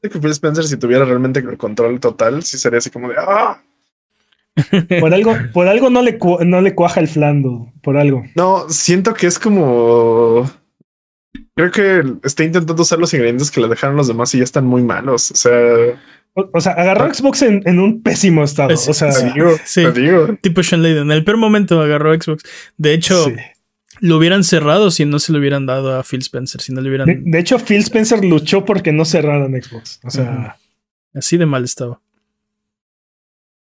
Siento 0.00 0.18
que 0.18 0.22
Phil 0.22 0.32
Spencer, 0.32 0.64
si 0.64 0.76
tuviera 0.76 1.04
realmente 1.04 1.40
el 1.40 1.56
control 1.56 2.00
total, 2.00 2.42
sí 2.42 2.58
sería 2.58 2.78
así 2.78 2.90
como 2.90 3.08
de 3.08 3.14
¡ah! 3.18 3.62
Por 5.00 5.12
algo, 5.12 5.36
por 5.52 5.68
algo 5.68 5.90
no 5.90 6.00
le, 6.00 6.18
no 6.46 6.62
le 6.62 6.74
cuaja 6.74 7.00
el 7.00 7.08
flando, 7.08 7.70
por 7.82 7.98
algo. 7.98 8.24
No, 8.36 8.66
siento 8.70 9.12
que 9.12 9.26
es 9.26 9.38
como 9.38 10.50
Creo 11.56 11.70
que 11.70 12.04
está 12.22 12.44
intentando 12.44 12.82
usar 12.82 12.98
los 12.98 13.14
ingredientes 13.14 13.50
que 13.50 13.62
le 13.62 13.68
dejaron 13.68 13.96
los 13.96 14.08
demás 14.08 14.34
y 14.34 14.38
ya 14.38 14.44
están 14.44 14.66
muy 14.66 14.82
malos. 14.82 15.30
O 15.30 15.34
sea, 15.34 15.98
o, 16.34 16.60
sea, 16.60 16.72
agarró 16.72 17.12
Xbox 17.12 17.40
en, 17.40 17.78
un 17.78 18.02
pésimo 18.02 18.44
estado. 18.44 18.74
o 18.74 18.76
sea, 18.76 19.10
te 19.10 19.32
digo, 19.32 19.56
sí, 19.64 19.84
tipo 20.42 20.62
Sean 20.62 20.84
En 20.84 21.10
el 21.10 21.24
peor 21.24 21.38
momento 21.38 21.80
agarró 21.80 22.14
Xbox. 22.14 22.42
De 22.76 22.92
hecho, 22.92 23.32
lo 24.00 24.18
hubieran 24.18 24.44
cerrado 24.44 24.90
si 24.90 25.06
no 25.06 25.18
se 25.18 25.32
lo 25.32 25.38
hubieran 25.38 25.64
dado 25.64 25.98
a 25.98 26.02
Phil 26.02 26.20
Spencer. 26.20 26.60
Si 26.60 26.74
no 26.74 26.82
le 26.82 26.90
hubieran. 26.90 27.24
De, 27.24 27.38
hecho, 27.38 27.58
Phil 27.58 27.78
Spencer 27.78 28.22
luchó 28.22 28.66
porque 28.66 28.92
no 28.92 29.06
cerraran 29.06 29.50
Xbox. 29.58 29.98
O 30.04 30.10
sea, 30.10 30.58
así 31.14 31.38
de 31.38 31.46
mal 31.46 31.64
estaba. 31.64 32.02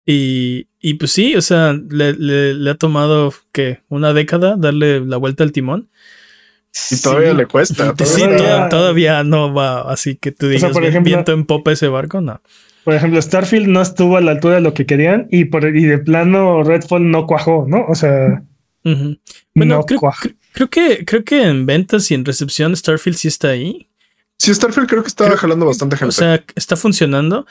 Y, 0.04 0.66
y 0.80 0.94
pues 0.94 1.12
sí, 1.12 1.36
o 1.36 1.42
sea, 1.42 1.74
le, 1.74 2.14
le 2.14 2.70
ha 2.70 2.74
tomado 2.74 3.32
que 3.52 3.82
una 3.88 4.12
década 4.12 4.56
darle 4.56 4.98
la 4.98 5.16
vuelta 5.16 5.44
al 5.44 5.52
timón. 5.52 5.90
Y 6.90 7.00
todavía 7.00 7.34
le 7.34 7.46
cuesta. 7.46 7.94
Todavía, 8.70 9.24
no 9.24 9.52
va 9.52 9.90
así 9.90 10.16
que 10.16 10.32
tú 10.32 10.48
digas 10.48 10.72
por 10.72 10.84
ejemplo, 10.84 11.10
viento 11.10 11.32
en 11.32 11.44
popa 11.44 11.72
ese 11.72 11.88
barco, 11.88 12.20
no. 12.20 12.40
Por 12.84 12.94
ejemplo, 12.94 13.20
Starfield 13.20 13.68
no 13.68 13.82
estuvo 13.82 14.16
a 14.16 14.20
la 14.20 14.32
altura 14.32 14.56
de 14.56 14.60
lo 14.62 14.72
que 14.72 14.86
querían 14.86 15.28
y, 15.30 15.46
por, 15.46 15.64
y 15.64 15.84
de 15.84 15.98
plano 15.98 16.62
Redfall 16.62 17.10
no 17.10 17.26
cuajó, 17.26 17.66
¿no? 17.68 17.84
O 17.86 17.94
sea, 17.94 18.42
bueno, 19.54 19.84
creo, 19.84 20.00
creo, 20.52 20.70
que, 20.70 21.04
creo 21.04 21.24
que 21.24 21.42
en 21.42 21.66
ventas 21.66 22.10
y 22.10 22.14
en 22.14 22.24
recepción 22.24 22.74
Starfield 22.74 23.16
sí 23.16 23.28
está 23.28 23.48
ahí. 23.48 23.88
Sí, 24.38 24.54
Starfield 24.54 24.88
creo 24.88 25.02
que 25.02 25.08
está 25.08 25.36
jalando 25.36 25.66
bastante 25.66 25.96
gente. 25.96 26.08
O 26.08 26.12
sea, 26.12 26.42
está 26.54 26.76
funcionando. 26.76 27.46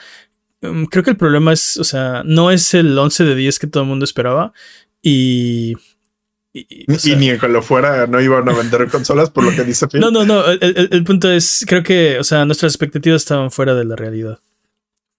Um, 0.62 0.86
creo 0.86 1.04
que 1.04 1.10
el 1.10 1.16
problema 1.16 1.52
es, 1.52 1.76
o 1.76 1.84
sea, 1.84 2.22
no 2.24 2.50
es 2.50 2.74
el 2.74 2.98
11 2.98 3.24
de 3.24 3.34
10 3.34 3.58
que 3.58 3.66
todo 3.66 3.82
el 3.82 3.88
mundo 3.88 4.04
esperaba 4.04 4.52
y 5.02 5.74
y, 6.68 7.16
ni 7.16 7.38
que 7.38 7.48
lo 7.48 7.62
fuera, 7.62 8.06
no 8.06 8.20
iban 8.20 8.48
a 8.48 8.52
vender 8.52 8.88
consolas 8.90 9.30
por 9.30 9.44
lo 9.44 9.50
que 9.50 9.64
dice 9.64 9.86
Phil. 9.88 10.00
No, 10.00 10.10
no, 10.10 10.24
no. 10.24 10.44
El, 10.46 11.04
punto 11.04 11.30
es, 11.30 11.64
creo 11.66 11.82
que, 11.82 12.18
o 12.18 12.24
sea, 12.24 12.44
nuestras 12.44 12.72
expectativas 12.72 13.22
estaban 13.22 13.50
fuera 13.50 13.74
de 13.74 13.84
la 13.84 13.96
realidad. 13.96 14.38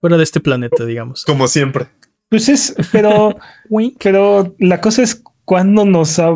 Fuera 0.00 0.16
de 0.16 0.22
este 0.22 0.40
planeta, 0.40 0.84
digamos. 0.84 1.24
Como 1.24 1.46
siempre. 1.48 1.88
Pues 2.28 2.48
es, 2.48 2.74
pero, 2.92 3.36
pero 4.02 4.54
la 4.58 4.80
cosa 4.80 5.02
es 5.02 5.22
cuándo 5.44 5.84
nos 5.84 6.18
ha, 6.18 6.30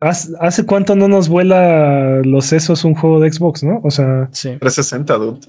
hace, 0.00 0.64
cuánto 0.64 0.96
no 0.96 1.08
nos 1.08 1.28
vuela 1.28 2.22
los 2.24 2.46
sesos 2.46 2.84
un 2.84 2.94
juego 2.94 3.20
de 3.20 3.32
Xbox, 3.32 3.62
¿no? 3.62 3.80
O 3.84 3.90
sea, 3.90 4.28
sí. 4.32 4.56
360, 4.58 5.14
dude. 5.14 5.40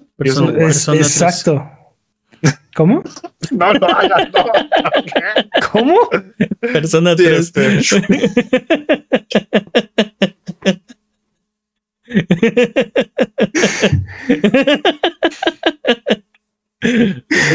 exacto. 0.99 1.63
¿Cómo? 2.77 3.03
No, 3.49 3.73
no, 3.73 3.87
no. 3.87 3.87
¿Cómo? 5.71 5.97
Persona 6.59 7.15
3. 7.15 7.39
Este. 7.39 7.81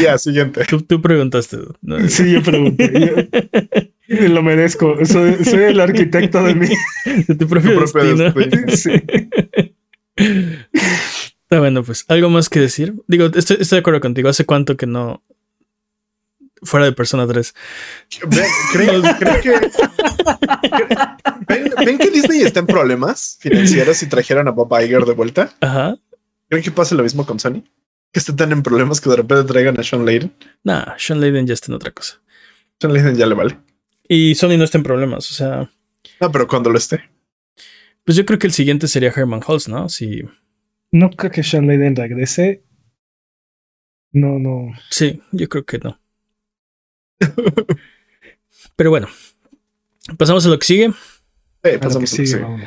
ya, 0.01 0.17
siguiente. 0.17 0.65
Tú, 0.65 1.01
preguntaste. 1.01 1.57
Sí, 2.09 2.33
yo 2.33 2.43
pregunté. 2.43 3.29
lo 4.09 4.43
merezco. 4.43 5.05
Soy, 5.05 5.37
el 5.53 5.79
arquitecto 5.79 6.43
de 6.43 6.53
mí. 6.53 6.67
De 7.29 7.35
tu 7.35 7.47
propio, 7.47 7.79
destino. 7.79 8.33
Sí. 8.75 8.91
Está 11.53 11.59
bueno, 11.59 11.83
pues. 11.83 12.05
¿Algo 12.07 12.31
más 12.31 12.49
que 12.49 12.59
decir? 12.59 12.95
Digo, 13.07 13.27
estoy, 13.27 13.57
estoy 13.59 13.75
de 13.75 13.81
acuerdo 13.81 14.01
contigo. 14.01 14.27
¿Hace 14.27 14.43
cuánto 14.43 14.75
que 14.75 14.87
no 14.87 15.21
fuera 16.63 16.87
de 16.87 16.93
Persona 16.93 17.27
3. 17.27 17.53
¿Creen, 18.71 19.01
que, 19.43 19.51
¿ven, 21.85 21.97
que 21.99 22.09
Disney 22.09 22.41
está 22.41 22.61
en 22.61 22.65
problemas 22.65 23.37
financieros 23.39 24.01
y 24.01 24.07
trajeron 24.07 24.47
a 24.47 24.51
Bob 24.51 24.73
Iger 24.81 25.05
de 25.05 25.13
vuelta? 25.13 25.53
Ajá. 25.61 25.95
¿Creen 26.49 26.63
que 26.63 26.71
pase 26.71 26.95
lo 26.95 27.03
mismo 27.03 27.23
con 27.23 27.39
Sony? 27.39 27.61
Que 28.11 28.19
estén 28.19 28.35
tan 28.35 28.51
en 28.51 28.63
problemas 28.63 28.99
que 28.99 29.11
de 29.11 29.17
repente 29.17 29.43
traigan 29.43 29.79
a 29.79 29.83
Sean 29.83 30.05
Layden. 30.05 30.33
Nah, 30.63 30.95
Sean 30.97 31.19
Layden 31.19 31.45
ya 31.45 31.53
está 31.53 31.71
en 31.71 31.75
otra 31.75 31.91
cosa. 31.91 32.19
Sean 32.79 32.93
Layden 32.93 33.15
ya 33.15 33.27
le 33.27 33.35
vale. 33.35 33.59
Y 34.07 34.33
Sony 34.33 34.57
no 34.57 34.63
está 34.63 34.79
en 34.79 34.83
problemas, 34.83 35.29
o 35.29 35.33
sea. 35.35 35.69
No, 36.19 36.31
pero 36.31 36.47
cuando 36.47 36.71
lo 36.71 36.79
esté. 36.79 37.09
Pues 38.03 38.17
yo 38.17 38.25
creo 38.25 38.39
que 38.39 38.47
el 38.47 38.53
siguiente 38.53 38.87
sería 38.87 39.13
Herman 39.15 39.41
Holtz, 39.45 39.67
¿no? 39.67 39.89
Si. 39.89 40.23
No 40.93 41.09
creo 41.09 41.31
que 41.31 41.41
Sean 41.41 41.65
Layden 41.65 41.95
regrese. 41.95 42.63
No, 44.11 44.37
no. 44.37 44.71
Sí, 44.91 45.19
yo 45.31 45.49
creo 45.49 45.65
que 45.65 45.79
no. 45.79 45.99
Pero 48.75 48.91
bueno, 48.91 49.07
pasamos 50.19 50.45
a 50.45 50.49
lo 50.49 50.59
que 50.59 50.67
sigue. 50.67 50.93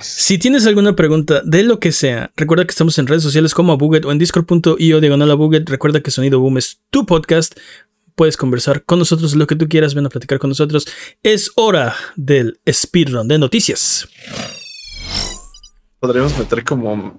Si 0.01 0.39
tienes 0.39 0.67
alguna 0.67 0.97
pregunta 0.97 1.41
de 1.45 1.63
lo 1.63 1.79
que 1.79 1.93
sea, 1.93 2.33
recuerda 2.35 2.65
que 2.65 2.73
estamos 2.73 2.99
en 2.99 3.07
redes 3.07 3.23
sociales 3.23 3.55
como 3.55 3.73
a 3.73 3.77
Buget 3.77 4.05
o 4.05 4.11
en 4.11 4.19
discord.io 4.19 5.01
diagonal 5.01 5.31
a 5.31 5.35
Buget. 5.35 5.69
Recuerda 5.69 6.01
que 6.01 6.11
Sonido 6.11 6.41
Boom 6.41 6.59
es 6.59 6.83
tu 6.91 7.07
podcast. 7.07 7.57
Puedes 8.17 8.37
conversar 8.37 8.83
con 8.83 8.99
nosotros 8.99 9.37
lo 9.37 9.47
que 9.47 9.55
tú 9.55 9.69
quieras, 9.69 9.95
ven 9.95 10.07
a 10.07 10.09
platicar 10.09 10.41
con 10.41 10.51
nosotros. 10.51 10.89
Es 11.23 11.53
hora 11.55 11.95
del 12.17 12.59
speedrun 12.69 13.29
de 13.29 13.39
noticias. 13.39 14.09
Podríamos 16.01 16.37
meter 16.37 16.65
como 16.65 17.17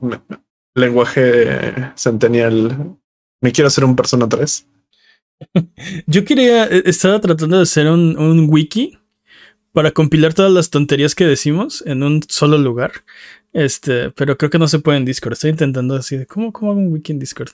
lenguaje 0.78 1.91
centennial. 1.95 2.97
Me 3.41 3.51
quiero 3.51 3.67
hacer 3.67 3.84
un 3.84 3.95
Persona 3.95 4.28
3. 4.28 4.67
Yo 6.07 6.25
quería, 6.25 6.65
eh, 6.65 6.84
estaba 6.86 7.19
tratando 7.19 7.57
de 7.57 7.63
hacer 7.63 7.88
un, 7.88 8.47
wiki 8.49 8.97
para 9.73 9.91
compilar 9.91 10.34
todas 10.34 10.51
las 10.51 10.69
tonterías 10.69 11.13
que 11.13 11.25
decimos 11.25 11.84
en 11.86 12.03
un 12.03 12.21
solo 12.28 12.57
lugar. 12.57 12.91
Este, 13.53 14.11
pero 14.11 14.38
creo 14.38 14.49
que 14.49 14.59
no 14.59 14.67
se 14.67 14.80
puede 14.80 14.97
en 14.97 15.05
Discord. 15.05 15.34
Estoy 15.34 15.51
intentando 15.51 15.95
así 15.95 16.17
de 16.17 16.25
cómo, 16.25 16.51
cómo 16.51 16.71
hago 16.71 16.80
un 16.80 16.91
wiki 16.91 17.11
en 17.11 17.19
Discord. 17.19 17.49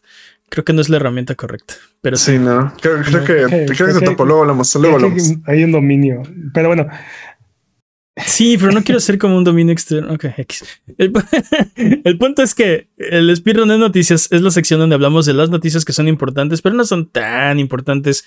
Creo 0.50 0.66
que 0.66 0.74
no 0.74 0.82
es 0.82 0.90
la 0.90 0.98
herramienta 0.98 1.36
correcta. 1.36 1.76
Pero 2.02 2.18
sí, 2.18 2.38
no. 2.38 2.74
Creo, 2.82 3.02
que, 3.02 3.66
creo 3.74 4.00
que, 4.00 4.24
luego 4.24 4.42
hablamos. 4.42 4.76
Luego 4.76 4.98
hablamos. 4.98 5.34
Hay 5.46 5.64
un 5.64 5.72
dominio. 5.72 6.22
Pero 6.54 6.68
bueno, 6.68 6.88
Sí, 8.16 8.58
pero 8.60 8.72
no 8.72 8.84
quiero 8.84 9.00
ser 9.00 9.18
como 9.18 9.38
un 9.38 9.44
dominio 9.44 9.74
externo. 9.74 10.14
Ok, 10.14 10.26
X. 10.38 10.64
El, 10.98 12.18
punto 12.20 12.44
es 12.44 12.54
que 12.54 12.88
el 12.98 13.36
speedrun 13.36 13.70
de 13.70 13.78
noticias 13.80 14.28
es 14.32 14.42
la 14.42 14.52
sección 14.52 14.80
donde 14.80 14.94
hablamos 14.94 15.26
de 15.26 15.34
las 15.34 15.50
noticias 15.50 15.84
que 15.84 15.94
son 15.94 16.08
importantes, 16.08 16.62
pero 16.62 16.76
no 16.76 16.86
son 16.86 17.10
tan 17.10 17.60
importantes 17.60 18.26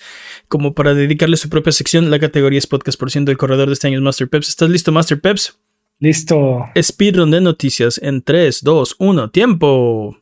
como 0.49 0.73
para 0.73 0.93
dedicarle 0.93 1.37
su 1.37 1.47
propia 1.47 1.71
sección. 1.71 2.11
La 2.11 2.19
categoría 2.19 2.59
es 2.59 2.67
podcast 2.67 2.99
por 2.99 3.11
ciento. 3.11 3.31
El 3.31 3.37
corredor 3.37 3.67
de 3.67 3.73
este 3.73 3.87
año 3.87 3.97
es 3.97 4.03
Master 4.03 4.27
Peps. 4.27 4.49
¿Estás 4.49 4.69
listo, 4.69 4.91
Master 4.91 5.21
Peps? 5.21 5.57
Listo. 5.99 6.65
Speedrun 6.79 7.31
de 7.31 7.39
noticias 7.39 7.97
en 8.03 8.21
3, 8.21 8.63
2, 8.63 8.95
1, 8.99 9.29
tiempo. 9.31 10.17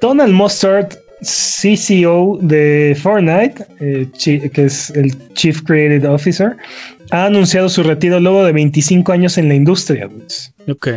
Donald 0.00 0.32
Mustard 0.32 0.96
CCO 1.22 2.38
de 2.42 2.96
Fortnite, 3.00 3.64
eh, 3.80 4.08
que 4.52 4.64
es 4.64 4.90
el 4.90 5.12
Chief 5.34 5.62
Creative 5.62 6.08
Officer, 6.08 6.56
ha 7.12 7.26
anunciado 7.26 7.68
su 7.68 7.82
retiro 7.82 8.18
luego 8.20 8.44
de 8.44 8.52
25 8.52 9.12
años 9.12 9.38
en 9.38 9.48
la 9.48 9.54
industria. 9.54 10.08
Ok. 10.68 10.88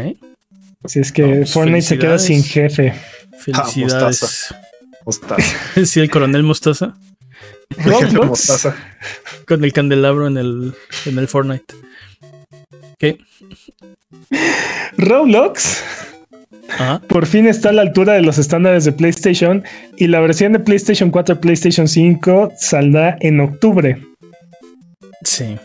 Así 0.84 1.00
es 1.00 1.12
que 1.12 1.24
pues 1.24 1.52
Fortnite 1.52 1.82
se 1.82 1.98
queda 1.98 2.18
sin 2.18 2.44
jefe. 2.44 2.94
Felicidades. 3.38 4.52
Ah, 4.52 4.62
mostaza. 5.06 5.86
sí, 5.86 6.00
el 6.00 6.10
coronel 6.10 6.44
Mostaza. 6.44 6.96
Roblox. 7.84 8.68
Con 9.48 9.64
el 9.64 9.74
candelabro 9.74 10.28
en 10.28 10.38
el, 10.38 10.74
en 11.06 11.20
el 11.20 11.28
Fortnite. 11.28 11.76
Ok. 12.94 13.20
Roblox 14.98 15.84
por 17.08 17.26
fin 17.26 17.48
está 17.48 17.70
a 17.70 17.74
la 17.74 17.82
altura 17.82 18.14
de 18.14 18.22
los 18.22 18.38
estándares 18.38 18.86
de 18.86 18.92
PlayStation 18.92 19.64
y 19.98 20.08
la 20.08 20.20
versión 20.20 20.54
de 20.54 20.60
PlayStation 20.60 21.12
4 21.12 21.36
y 21.36 21.38
PlayStation 21.40 21.88
5 21.88 22.54
saldrá 22.58 23.18
en 23.22 23.40
octubre. 23.40 24.02
Sí. 25.24 25.58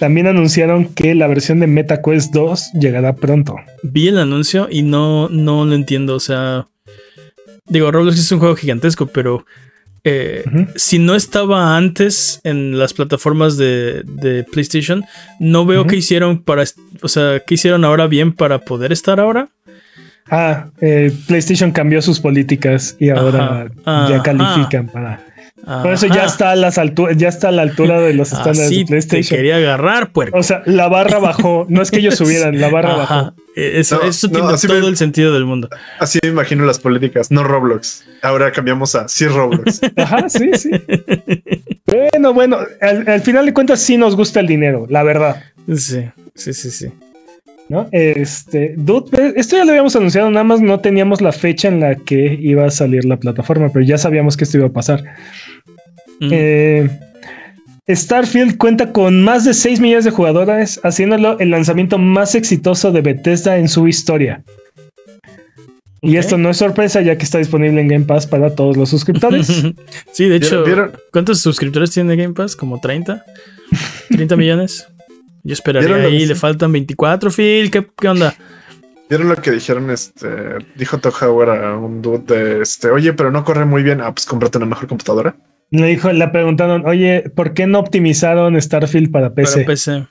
También 0.00 0.26
anunciaron 0.26 0.86
que 0.86 1.14
la 1.14 1.26
versión 1.26 1.60
de 1.60 1.66
MetaQuest 1.66 2.32
2 2.32 2.72
llegará 2.72 3.14
pronto. 3.14 3.56
Vi 3.82 4.08
el 4.08 4.16
anuncio 4.16 4.66
y 4.70 4.80
no, 4.80 5.28
no 5.28 5.66
lo 5.66 5.74
entiendo. 5.74 6.14
O 6.14 6.20
sea, 6.20 6.68
digo, 7.66 7.92
Roblox 7.92 8.18
es 8.18 8.32
un 8.32 8.38
juego 8.38 8.56
gigantesco, 8.56 9.04
pero 9.04 9.44
eh, 10.02 10.42
si 10.74 10.98
no 10.98 11.14
estaba 11.14 11.76
antes 11.76 12.40
en 12.44 12.78
las 12.78 12.94
plataformas 12.94 13.58
de, 13.58 14.46
PlayStation, 14.50 15.04
no 15.38 15.66
veo 15.66 15.86
qué 15.86 15.96
hicieron 15.96 16.42
para, 16.42 16.64
o 17.02 17.08
sea, 17.08 17.40
qué 17.46 17.54
hicieron 17.54 17.84
ahora 17.84 18.06
bien 18.06 18.32
para 18.32 18.60
poder 18.60 18.92
estar 18.92 19.20
ahora. 19.20 19.50
Ah, 20.30 20.70
eh, 20.80 21.12
PlayStation 21.26 21.72
cambió 21.72 22.00
sus 22.00 22.20
políticas 22.20 22.96
y 22.98 23.10
ahora 23.10 23.70
ya 23.84 24.22
califican 24.22 24.88
para. 24.88 25.26
Por 25.64 25.92
eso 25.92 26.06
ya 26.06 26.24
está 26.24 26.52
a 26.52 26.56
las 26.56 26.78
alturas, 26.78 27.16
ya 27.16 27.28
está 27.28 27.48
a 27.48 27.52
la 27.52 27.62
altura 27.62 28.00
de 28.00 28.14
los 28.14 28.32
estándares 28.32 28.70
de 28.70 28.84
PlayStation. 28.86 29.30
Te 29.30 29.36
quería 29.36 29.56
agarrar, 29.56 30.12
puerco. 30.12 30.38
O 30.38 30.42
sea, 30.42 30.62
la 30.66 30.88
barra 30.88 31.18
bajó. 31.18 31.66
No 31.68 31.82
es 31.82 31.90
que 31.90 31.98
ellos 31.98 32.14
subieran, 32.16 32.60
la 32.60 32.68
barra 32.70 32.96
bajó. 32.96 33.34
E, 33.56 33.80
eso, 33.80 34.00
tiene 34.30 34.56
todo 34.56 34.88
el 34.88 34.96
sentido 34.96 35.32
del 35.32 35.44
mundo. 35.44 35.68
Así 35.98 36.18
me 36.22 36.30
imagino 36.30 36.64
las 36.64 36.78
políticas, 36.78 37.30
no 37.30 37.44
Roblox. 37.44 38.04
Ahora 38.22 38.52
cambiamos 38.52 38.94
a 38.94 39.08
sí 39.08 39.26
Roblox. 39.26 39.80
Ajá, 39.96 40.28
sí, 40.28 40.50
sí. 40.54 40.70
bueno, 41.86 42.32
bueno, 42.32 42.58
al 42.80 43.20
final 43.20 43.46
de 43.46 43.52
cuentas 43.52 43.80
sí 43.80 43.96
nos 43.96 44.16
gusta 44.16 44.40
el 44.40 44.46
dinero, 44.46 44.86
la 44.88 45.02
verdad. 45.02 45.42
Sí, 45.76 46.08
sí, 46.34 46.52
sí, 46.52 46.70
sí. 46.70 46.92
¿No? 47.70 47.88
Este, 47.92 48.74
dude, 48.76 49.32
esto 49.36 49.56
ya 49.56 49.64
lo 49.64 49.70
habíamos 49.70 49.94
anunciado, 49.94 50.28
nada 50.28 50.42
más 50.42 50.60
no 50.60 50.80
teníamos 50.80 51.20
la 51.20 51.30
fecha 51.30 51.68
en 51.68 51.78
la 51.78 51.94
que 51.94 52.36
iba 52.42 52.66
a 52.66 52.70
salir 52.70 53.04
la 53.04 53.16
plataforma, 53.16 53.70
pero 53.72 53.84
ya 53.84 53.96
sabíamos 53.96 54.36
que 54.36 54.42
esto 54.42 54.58
iba 54.58 54.66
a 54.66 54.72
pasar. 54.72 55.04
Mm. 56.18 56.28
Eh, 56.32 56.90
Starfield 57.88 58.56
cuenta 58.56 58.92
con 58.92 59.22
más 59.22 59.44
de 59.44 59.54
6 59.54 59.78
millones 59.78 60.04
de 60.04 60.10
jugadores, 60.10 60.80
haciéndolo 60.82 61.38
el 61.38 61.50
lanzamiento 61.50 61.96
más 61.96 62.34
exitoso 62.34 62.90
de 62.90 63.02
Bethesda 63.02 63.56
en 63.56 63.68
su 63.68 63.86
historia. 63.86 64.42
Y 66.02 66.16
esto 66.16 66.38
no 66.38 66.50
es 66.50 66.56
sorpresa, 66.56 67.02
ya 67.02 67.16
que 67.16 67.22
está 67.24 67.38
disponible 67.38 67.80
en 67.80 67.86
Game 67.86 68.04
Pass 68.04 68.26
para 68.26 68.52
todos 68.56 68.76
los 68.76 68.88
suscriptores. 68.88 69.46
sí, 70.12 70.28
de 70.28 70.36
hecho, 70.36 70.64
¿cuántos 71.12 71.40
suscriptores 71.40 71.92
tiene 71.92 72.16
Game 72.16 72.34
Pass? 72.34 72.56
¿Como 72.56 72.80
30? 72.80 73.24
¿30 74.10 74.36
millones? 74.36 74.88
Yo 75.42 75.52
esperaría 75.54 75.96
ahí, 75.96 76.26
le 76.26 76.34
faltan 76.34 76.72
24, 76.72 77.30
Phil, 77.30 77.70
¿qué, 77.70 77.86
¿qué, 77.96 78.08
onda? 78.08 78.34
¿Vieron 79.08 79.28
lo 79.28 79.36
que 79.36 79.50
dijeron? 79.50 79.90
Este, 79.90 80.28
dijo 80.76 80.98
Tohauer 80.98 81.50
a 81.50 81.76
un 81.76 82.02
dude 82.02 82.34
de 82.34 82.62
este, 82.62 82.90
oye, 82.90 83.12
pero 83.12 83.30
no 83.30 83.44
corre 83.44 83.64
muy 83.64 83.82
bien. 83.82 84.00
Ah, 84.00 84.14
pues 84.14 84.26
cómprate 84.26 84.58
una 84.58 84.66
mejor 84.66 84.88
computadora. 84.88 85.36
Le 85.70 85.86
dijo, 85.86 86.12
le 86.12 86.28
preguntaron, 86.28 86.86
oye, 86.86 87.30
¿por 87.34 87.54
qué 87.54 87.66
no 87.66 87.78
optimizaron 87.78 88.60
Starfield 88.60 89.10
para 89.10 89.34
PC? 89.34 89.52
Para 89.54 89.66
PC. 89.66 90.06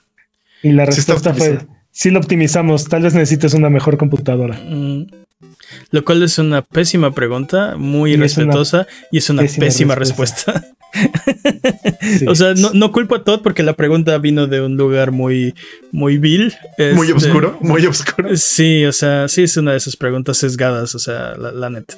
Y 0.64 0.72
la 0.72 0.86
respuesta 0.86 1.34
fue, 1.34 1.60
sí 1.92 2.12
lo 2.12 2.20
optimizamos, 2.20 2.88
tal 2.88 3.04
vez 3.04 3.14
necesites 3.14 3.54
una 3.54 3.70
mejor 3.70 3.98
computadora. 3.98 4.56
Mm. 4.56 5.08
Lo 5.92 6.04
cual 6.04 6.24
es 6.24 6.38
una 6.40 6.62
pésima 6.62 7.12
pregunta, 7.12 7.76
muy 7.78 8.14
irrespetuosa 8.14 8.88
y 9.12 9.18
es 9.20 9.30
una 9.30 9.44
pésima, 9.44 9.96
respuesta. 9.96 10.66
O 12.28 12.36
sea, 12.36 12.54
no, 12.56 12.72
no, 12.74 12.92
culpo 12.92 13.16
a 13.16 13.24
Todd 13.24 13.42
porque 13.42 13.64
la 13.64 13.74
pregunta 13.74 14.18
vino 14.18 14.48
de 14.48 14.62
un 14.62 14.76
lugar 14.78 15.12
muy, 15.12 15.54
muy 15.92 16.18
vil. 16.18 16.54
muy 16.96 17.08
este, 17.08 17.14
oscuro, 17.14 17.58
muy 17.62 17.86
oscuro. 17.86 18.36
Sí, 18.36 18.86
o 18.86 18.92
sea, 18.92 19.28
sí 19.28 19.44
es 19.44 19.56
una 19.58 19.72
de 19.72 19.78
esas 19.78 19.96
preguntas 19.96 20.38
sesgadas, 20.38 20.96
o 20.96 21.00
sea, 21.00 21.36
la, 21.38 21.70
neta. 21.70 21.96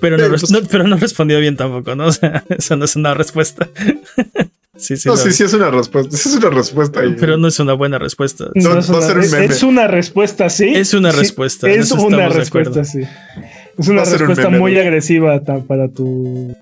Pero 0.00 0.16
no, 0.18 0.36
pero 0.70 0.86
no 0.86 0.96
respondió 0.96 1.38
bien 1.40 1.56
tampoco, 1.56 1.94
¿no? 1.94 2.06
O 2.08 2.12
sea, 2.12 2.44
eso 2.50 2.76
no 2.76 2.84
es 2.84 2.96
una 2.96 3.14
respuesta. 3.14 3.68
Sí, 4.74 4.96
sí. 4.96 5.06
No, 5.06 5.16
sí, 5.18 5.30
sí 5.32 5.44
es 5.44 5.52
una 5.52 5.70
respuesta. 5.70 6.16
Sí 6.16 6.30
es 6.30 6.34
una 6.36 6.48
respuesta. 6.48 7.00
ahí. 7.00 7.14
Pero 7.20 7.36
no 7.36 7.46
es 7.46 7.60
una 7.60 7.74
buena 7.74 7.98
respuesta. 7.98 8.46
No, 8.54 8.70
No, 8.72 8.80
es, 8.80 8.90
va 8.90 8.94
a 8.94 8.98
una, 8.98 9.06
ser 9.06 9.18
un 9.18 9.22
es- 9.24 9.32
meme. 9.32 9.44
es 9.44 9.62
una 9.62 9.86
respuesta, 9.86 10.48
sí. 10.48 10.72
Es 10.74 10.94
una 10.94 11.12
Sí, 11.12 11.18
respuesta, 11.18 11.70
Es 11.70 11.90
una 11.92 12.28
respuesta, 12.30 12.82
sí. 12.82 13.00
Es 13.78 13.88
una 13.88 14.02
respuesta 14.04 14.44
meme, 14.46 14.58
muy 14.58 14.74
¿no? 14.74 14.80
agresiva 14.80 15.40
para 15.68 15.88
tu, 15.88 16.56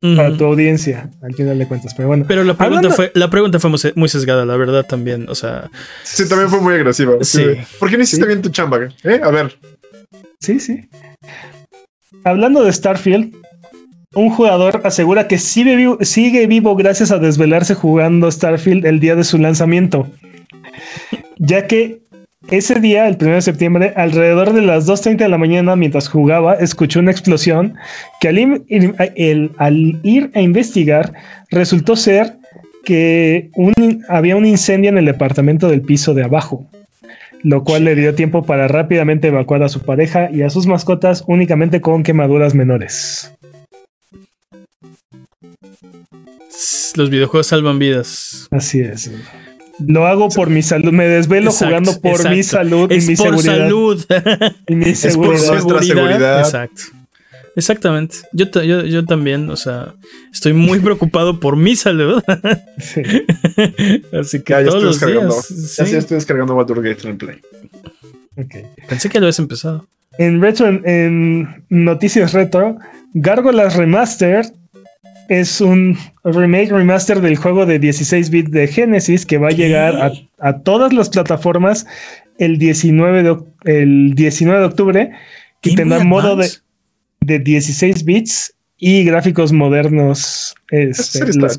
Para 0.00 0.34
tu 0.36 0.44
audiencia, 0.46 1.10
al 1.22 1.34
final 1.34 1.58
de 1.58 1.68
cuentas. 1.68 1.92
Pero 1.94 2.08
bueno, 2.08 2.24
Pero 2.26 2.42
la 2.42 2.54
pregunta 2.54 2.78
Hablando- 2.88 2.96
fue, 2.96 3.12
la 3.14 3.28
pregunta 3.28 3.58
fue 3.60 3.68
muy- 3.70 3.78
muy 3.96 4.08
sesgada, 4.08 4.46
la 4.46 4.56
verdad 4.56 4.86
también. 4.86 5.28
O 5.28 5.34
sea, 5.34 5.70
Sí, 6.04 6.26
también 6.28 6.48
fue 6.48 6.60
muy 6.60 6.72
agresiva. 6.74 7.14
Sí. 7.20 7.42
Sí. 7.42 7.60
¿Por 7.78 7.90
qué 7.90 7.96
no 7.98 8.02
hiciste 8.04 8.24
Sí. 8.24 8.28
bien 8.28 8.40
tu 8.40 8.48
chamba? 8.48 8.78
¿Eh? 9.04 9.20
A 9.22 9.30
ver. 9.30 9.58
sí, 10.40 10.58
sí. 10.58 10.88
Hablando 12.24 12.64
de 12.64 12.72
Starfield, 12.72 13.34
un 14.14 14.30
jugador 14.30 14.80
asegura 14.84 15.28
que 15.28 15.38
sigue 15.38 15.76
vivo, 15.76 15.98
sigue 16.00 16.46
vivo 16.46 16.74
gracias 16.76 17.10
a 17.10 17.18
desvelarse 17.18 17.74
jugando 17.74 18.30
Starfield 18.30 18.86
el 18.86 19.00
día 19.00 19.14
de 19.16 19.24
su 19.24 19.36
lanzamiento, 19.38 20.08
ya 21.38 21.66
que 21.66 22.00
ese 22.48 22.80
día, 22.80 23.06
el 23.06 23.16
1 23.20 23.34
de 23.34 23.42
septiembre, 23.42 23.92
alrededor 23.96 24.52
de 24.52 24.62
las 24.62 24.86
2.30 24.86 25.18
de 25.24 25.28
la 25.28 25.38
mañana, 25.38 25.76
mientras 25.76 26.08
jugaba, 26.08 26.54
escuchó 26.54 27.00
una 27.00 27.10
explosión 27.10 27.74
que 28.20 28.28
al 28.28 28.38
ir, 28.38 28.64
el- 28.68 29.50
al 29.58 30.00
ir 30.02 30.30
a 30.34 30.40
investigar 30.40 31.12
resultó 31.50 31.96
ser 31.96 32.38
que 32.84 33.50
un- 33.54 34.02
había 34.08 34.36
un 34.36 34.46
incendio 34.46 34.88
en 34.90 34.98
el 34.98 35.04
departamento 35.04 35.68
del 35.68 35.82
piso 35.82 36.14
de 36.14 36.24
abajo, 36.24 36.66
lo 37.42 37.62
cual 37.62 37.84
le 37.84 37.94
dio 37.94 38.14
tiempo 38.14 38.42
para 38.44 38.68
rápidamente 38.68 39.28
evacuar 39.28 39.62
a 39.62 39.68
su 39.68 39.80
pareja 39.80 40.30
y 40.32 40.42
a 40.42 40.50
sus 40.50 40.66
mascotas 40.66 41.22
únicamente 41.26 41.80
con 41.82 42.02
quemaduras 42.02 42.54
menores. 42.54 43.30
los 46.96 47.08
videojuegos 47.08 47.46
salvan 47.46 47.78
vidas. 47.78 48.48
Así 48.50 48.80
es. 48.80 49.10
Lo 49.86 50.06
hago 50.06 50.28
por 50.28 50.50
mi 50.50 50.62
salud, 50.62 50.92
me 50.92 51.06
desvelo 51.06 51.50
Exacto, 51.50 51.66
jugando 51.66 52.00
por 52.00 52.30
mi 52.30 52.42
salud 52.42 52.90
Es 52.92 53.04
y 53.04 53.10
mi 53.10 53.16
por 53.16 53.26
seguridad. 53.40 53.56
salud. 53.58 54.04
Y 54.68 54.74
mi 54.74 54.84
Es 54.90 55.02
por 55.16 55.38
seguridad. 55.38 55.52
nuestra 55.52 55.82
seguridad. 55.82 56.40
Exacto. 56.40 56.82
Exactamente. 57.56 58.16
Yo, 58.32 58.46
yo, 58.62 58.82
yo 58.84 59.04
también, 59.04 59.50
o 59.50 59.56
sea, 59.56 59.94
estoy 60.32 60.52
muy 60.52 60.78
preocupado 60.80 61.40
por 61.40 61.56
mi 61.56 61.74
salud. 61.76 62.22
Sí. 62.78 63.02
Así 64.18 64.40
que 64.42 64.52
Ya, 64.52 64.60
ya 64.62 64.66
todos 64.70 64.74
estoy 64.76 64.82
los 64.84 65.00
descargando. 65.00 65.34
días. 65.34 65.48
Ya 65.76 65.84
sí. 65.84 65.90
sí 65.90 65.96
estoy 65.96 66.14
descargando 66.16 66.54
Baldur's 66.54 66.82
Gate 66.82 67.08
en 67.08 67.18
Play. 67.18 67.40
Ok. 68.36 68.54
Pensé 68.88 69.08
que 69.08 69.18
lo 69.18 69.26
habías 69.26 69.38
empezado. 69.40 69.86
En 70.18 70.40
retro, 70.40 70.68
en, 70.68 70.82
en 70.86 71.64
noticias 71.70 72.32
retro, 72.32 72.76
Gargoyles 73.14 73.74
Remaster 73.74 74.46
es 75.30 75.60
un 75.60 75.96
remake 76.24 76.72
remaster 76.72 77.20
del 77.20 77.36
juego 77.36 77.64
de 77.64 77.78
16 77.78 78.30
bits 78.30 78.50
de 78.50 78.66
Genesis 78.66 79.24
que 79.24 79.38
va 79.38 79.48
a 79.48 79.52
llegar 79.52 79.94
a, 79.94 80.12
a 80.40 80.58
todas 80.58 80.92
las 80.92 81.08
plataformas 81.08 81.86
el 82.38 82.58
19 82.58 83.22
de, 83.22 83.36
el 83.64 84.14
19 84.16 84.58
de 84.58 84.66
octubre 84.66 85.10
y 85.62 85.76
tendrá 85.76 86.02
modo 86.02 86.34
de, 86.34 86.50
de 87.20 87.38
16 87.38 88.04
bits 88.04 88.54
y 88.76 89.04
gráficos 89.04 89.52
modernos 89.52 90.52
este, 90.70 91.32
los. 91.34 91.56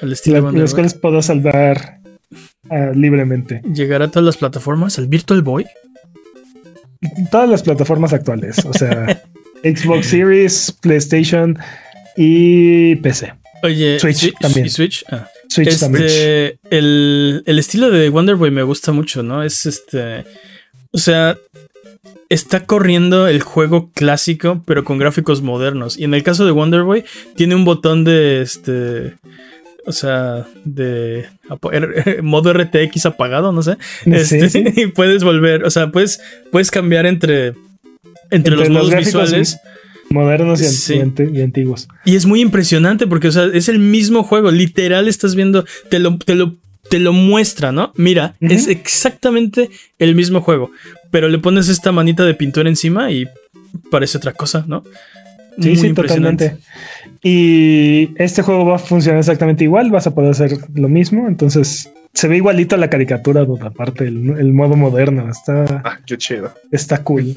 Al 0.00 0.12
estilo 0.12 0.40
Wonder 0.40 0.62
los 0.62 0.74
cuales 0.74 0.94
puedo 0.94 1.20
salvar 1.22 1.98
ah, 2.70 2.92
libremente. 2.94 3.62
Llegará 3.62 4.04
a 4.04 4.10
todas 4.12 4.26
las 4.26 4.36
plataformas. 4.36 4.96
¿El 4.98 5.08
Virtual 5.08 5.42
Boy? 5.42 5.66
Todas 7.32 7.48
las 7.48 7.62
plataformas 7.64 8.12
actuales, 8.12 8.64
o 8.64 8.72
sea, 8.72 9.22
Xbox 9.64 10.06
Series, 10.06 10.70
PlayStation 10.80 11.58
y 12.16 12.96
PC. 12.96 13.34
Oye, 13.62 13.98
Switch 13.98 14.24
Swi- 14.32 14.34
también. 14.40 14.66
¿y 14.66 14.68
Switch? 14.70 15.04
Ah. 15.10 15.28
Switch 15.48 15.78
también. 15.78 16.04
Este, 16.06 16.58
el, 16.70 17.42
el 17.46 17.58
estilo 17.58 17.90
de 17.90 18.08
Wonder 18.08 18.36
Boy 18.36 18.50
me 18.50 18.62
gusta 18.62 18.92
mucho, 18.92 19.22
¿no? 19.22 19.42
Es 19.42 19.66
este. 19.66 20.24
O 20.92 20.98
sea, 20.98 21.36
está 22.28 22.64
corriendo 22.66 23.28
el 23.28 23.40
juego 23.42 23.90
clásico, 23.94 24.62
pero 24.66 24.84
con 24.84 24.98
gráficos 24.98 25.42
modernos. 25.42 25.98
Y 25.98 26.04
en 26.04 26.14
el 26.14 26.22
caso 26.22 26.44
de 26.44 26.52
Wonder 26.52 26.82
Boy, 26.82 27.04
tiene 27.36 27.54
un 27.54 27.64
botón 27.64 28.04
de 28.04 28.42
este. 28.42 29.14
O 29.86 29.92
sea, 29.92 30.46
de 30.64 31.26
modo 32.22 32.52
RTX 32.52 33.06
apagado, 33.06 33.52
no 33.52 33.62
sé. 33.62 33.76
Sí, 34.04 34.10
Este, 34.12 34.48
sí. 34.50 34.64
Y 34.76 34.86
puedes 34.88 35.22
volver, 35.22 35.64
o 35.64 35.70
sea, 35.70 35.90
puedes, 35.92 36.20
puedes 36.50 36.70
cambiar 36.72 37.06
entre, 37.06 37.54
entre, 38.30 38.56
los 38.56 38.68
modos 38.68 38.90
gráficos 38.90 39.22
visuales. 39.22 39.58
Modernos 40.10 40.60
y, 40.62 40.64
an- 40.66 40.70
Sí. 40.72 40.94
y 40.94 41.00
ante- 41.00 41.30
y 41.32 41.40
antiguos. 41.42 41.88
Y 42.04 42.16
es 42.16 42.26
muy 42.26 42.40
impresionante 42.40 43.06
porque, 43.06 43.28
o 43.28 43.32
sea, 43.32 43.44
es 43.52 43.68
el 43.68 43.78
mismo 43.78 44.22
juego. 44.22 44.50
Literal, 44.50 45.08
estás 45.08 45.34
viendo, 45.34 45.64
te 45.90 45.98
lo, 45.98 46.16
te 46.18 46.34
lo, 46.34 46.54
te 46.88 46.98
lo 47.00 47.12
muestra, 47.12 47.72
¿no? 47.72 47.92
Mira, 47.96 48.34
es 48.40 48.68
exactamente 48.68 49.70
el 49.98 50.14
mismo 50.14 50.40
juego. 50.40 50.70
Pero 51.10 51.28
le 51.28 51.38
pones 51.38 51.68
esta 51.68 51.90
manita 51.92 52.24
de 52.24 52.34
pintura 52.34 52.68
encima 52.68 53.10
y 53.10 53.26
parece 53.90 54.18
otra 54.18 54.32
cosa, 54.32 54.64
¿no? 54.68 54.84
Sí, 55.60 55.68
Muy 55.70 55.76
sí, 55.76 55.86
impresionante. 55.86 56.50
totalmente. 56.50 56.66
Y 57.22 58.10
este 58.16 58.42
juego 58.42 58.64
va 58.66 58.76
a 58.76 58.78
funcionar 58.78 59.18
exactamente 59.20 59.64
igual, 59.64 59.90
vas 59.90 60.06
a 60.06 60.14
poder 60.14 60.30
hacer 60.30 60.58
lo 60.74 60.88
mismo. 60.88 61.26
Entonces, 61.28 61.90
se 62.14 62.28
ve 62.28 62.36
igualito 62.36 62.74
a 62.74 62.78
la 62.78 62.90
caricatura, 62.90 63.46
aparte 63.60 64.04
el, 64.06 64.34
el 64.38 64.52
modo 64.52 64.76
moderno. 64.76 65.28
Está, 65.30 65.82
Ah, 65.84 65.98
qué 66.06 66.16
chido. 66.18 66.52
está 66.70 67.02
cool. 67.02 67.36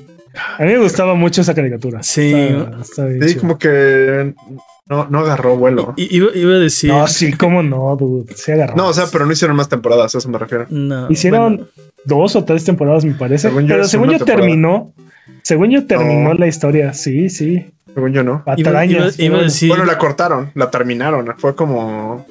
A 0.57 0.63
mí 0.63 0.71
me 0.73 0.77
gustaba 0.79 1.15
mucho 1.15 1.41
esa 1.41 1.53
caricatura. 1.55 2.03
Sí. 2.03 2.31
Está, 2.33 2.81
está 2.81 3.05
bien 3.05 3.27
Sí, 3.29 3.35
como 3.35 3.57
que 3.57 4.33
no, 4.87 5.07
no 5.09 5.19
agarró 5.19 5.55
vuelo. 5.57 5.93
I- 5.97 6.15
Iba, 6.17 6.27
iba 6.35 6.53
a 6.55 6.59
decir. 6.59 6.91
No, 6.91 7.07
sí, 7.07 7.33
cómo 7.33 7.63
no, 7.63 7.95
dude. 7.95 8.33
Se 8.35 8.53
agarró. 8.53 8.75
No, 8.75 8.87
o 8.87 8.93
sea, 8.93 9.05
pero 9.11 9.25
no 9.25 9.31
hicieron 9.31 9.57
más 9.57 9.69
temporadas, 9.69 10.13
a 10.15 10.17
eso 10.19 10.29
me 10.29 10.37
refiero. 10.37 10.65
No, 10.69 11.09
Hicieron 11.09 11.57
bueno, 11.57 11.67
dos 12.05 12.35
o 12.35 12.43
tres 12.45 12.63
temporadas, 12.63 13.05
me 13.05 13.13
parece. 13.13 13.47
Según 13.49 13.63
yo 13.63 13.69
pero 13.69 13.83
es 13.83 13.89
según 13.91 14.09
yo 14.09 14.17
temporada. 14.17 14.41
terminó. 14.41 14.93
Según 15.43 15.71
yo 15.71 15.85
terminó 15.87 16.29
No. 16.29 16.33
la 16.35 16.47
historia. 16.47 16.93
Sí, 16.93 17.29
sí. 17.29 17.65
Según 17.93 18.13
yo 18.13 18.23
no. 18.23 18.43
iba, 18.45 18.53
iba- 18.57 18.69
Patrañas. 18.71 19.19
iba 19.19 19.27
a 19.27 19.31
bueno, 19.37 19.43
decir. 19.45 19.69
Bueno, 19.69 19.85
la 19.85 19.97
cortaron, 19.97 20.51
la 20.53 20.69
terminaron. 20.69 21.33
Fue 21.37 21.55
como. 21.55 22.25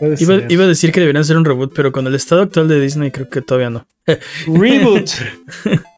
Iba, 0.00 0.16
ser. 0.16 0.46
iba 0.50 0.64
a 0.64 0.66
decir 0.66 0.90
que 0.90 0.98
deberían 1.00 1.20
hacer 1.22 1.36
un 1.36 1.44
reboot, 1.44 1.72
pero 1.74 1.92
con 1.92 2.06
el 2.08 2.14
estado 2.16 2.42
actual 2.42 2.66
de 2.68 2.80
Disney 2.80 3.10
creo 3.12 3.28
que 3.30 3.40
todavía 3.40 3.70
no. 3.70 3.86
Reboot. 4.46 5.08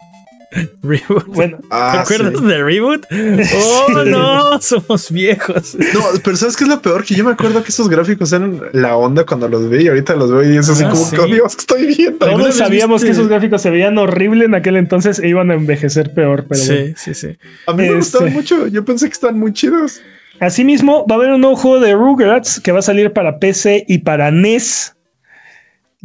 Reboot. 0.83 1.27
bueno, 1.27 1.59
¿Te 1.59 1.67
Ah, 1.71 2.01
acuerdas 2.03 2.35
sí. 2.39 2.45
de 2.47 2.63
Reboot? 2.63 3.07
¡Oh, 3.11 3.87
Sí. 4.05 4.11
no! 4.11 4.61
Somos 4.61 5.11
viejos. 5.11 5.75
No, 5.95 6.01
pero 6.23 6.37
¿sabes 6.37 6.57
qué 6.57 6.65
es 6.65 6.71
lo 6.71 6.81
peor? 6.81 7.05
Que 7.05 7.15
yo 7.15 7.25
me 7.25 7.33
acuerdo 7.33 7.63
que 7.63 7.69
esos 7.71 7.89
gráficos 7.89 8.33
eran 8.33 8.61
la 8.73 8.97
onda 8.97 9.25
cuando 9.25 9.49
los 9.49 9.69
vi 9.69 9.85
y 9.85 9.89
ahorita 9.89 10.15
los 10.17 10.31
veo 10.31 10.43
y 10.53 10.57
es 10.57 10.69
así 10.69 10.85
Ah, 10.85 10.91
como 10.91 11.05
sí. 11.05 11.17
que, 11.17 11.23
oh, 11.23 11.27
Dios, 11.27 11.57
¿qué 11.57 11.61
estoy 11.61 11.87
viendo? 11.87 12.25
¿Alguna 12.27 12.45
todos 12.45 12.57
sabíamos 12.57 13.03
viste- 13.03 13.07
que 13.07 13.13
esos 13.13 13.29
gráficos 13.29 13.63
se 13.63 13.71
veían 13.71 13.99
horrible 13.99 14.45
en 14.45 14.55
aquel 14.55 14.77
entonces 14.77 15.19
e 15.19 15.29
iban 15.29 15.51
a 15.51 15.55
envejecer 15.55 16.13
peor. 16.15 16.45
Pero 16.49 16.61
sí, 16.61 16.73
bueno. 16.73 16.95
sí, 16.97 17.15
sí. 17.15 17.37
A 17.67 17.73
mí 17.73 17.79
me 17.79 17.85
Este- 17.85 17.97
gustaban 17.97 18.33
mucho. 18.33 18.67
Yo 18.69 18.85
pensé 18.85 19.07
que 19.07 19.13
estaban 19.13 19.39
muy 19.39 19.53
chidos. 19.53 20.01
Asimismo, 20.41 21.07
va 21.07 21.15
a 21.15 21.19
haber 21.19 21.31
un 21.31 21.41
nuevo 21.41 21.57
juego 21.57 21.81
de 21.81 21.95
Rugrats 21.95 22.61
que 22.61 22.73
va 22.73 22.81
a 22.81 22.83
salir 22.83 23.13
para 23.13 23.39
PC 23.39 23.85
y 23.89 23.99
para 23.99 24.31
NES. 24.31 24.95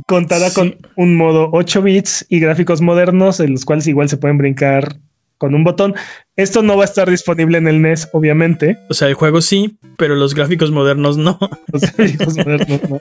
Contará 0.07 0.49
Sí. 0.49 0.55
con 0.55 0.77
un 0.95 1.15
modo 1.15 1.49
8 1.51 1.81
bits 1.81 2.25
y 2.29 2.39
gráficos 2.39 2.81
modernos, 2.81 3.39
en 3.39 3.51
los 3.53 3.65
cuales 3.65 3.87
igual 3.87 4.09
se 4.09 4.17
pueden 4.17 4.37
brincar 4.37 4.97
con 5.39 5.55
un 5.55 5.63
botón. 5.63 5.95
Esto 6.35 6.61
no 6.61 6.77
va 6.77 6.83
a 6.83 6.85
estar 6.85 7.09
disponible 7.09 7.57
en 7.57 7.67
el 7.67 7.81
NES, 7.81 8.09
obviamente. 8.13 8.77
O 8.89 8.93
sea, 8.93 9.07
el 9.07 9.13
juego 9.15 9.41
sí, 9.41 9.77
pero 9.97 10.15
los 10.15 10.35
gráficos 10.35 10.69
modernos 10.71 11.17
no. 11.17 11.39
Los 11.73 11.81
gráficos 11.95 12.37
modernos, 12.37 12.81
no, 12.89 12.99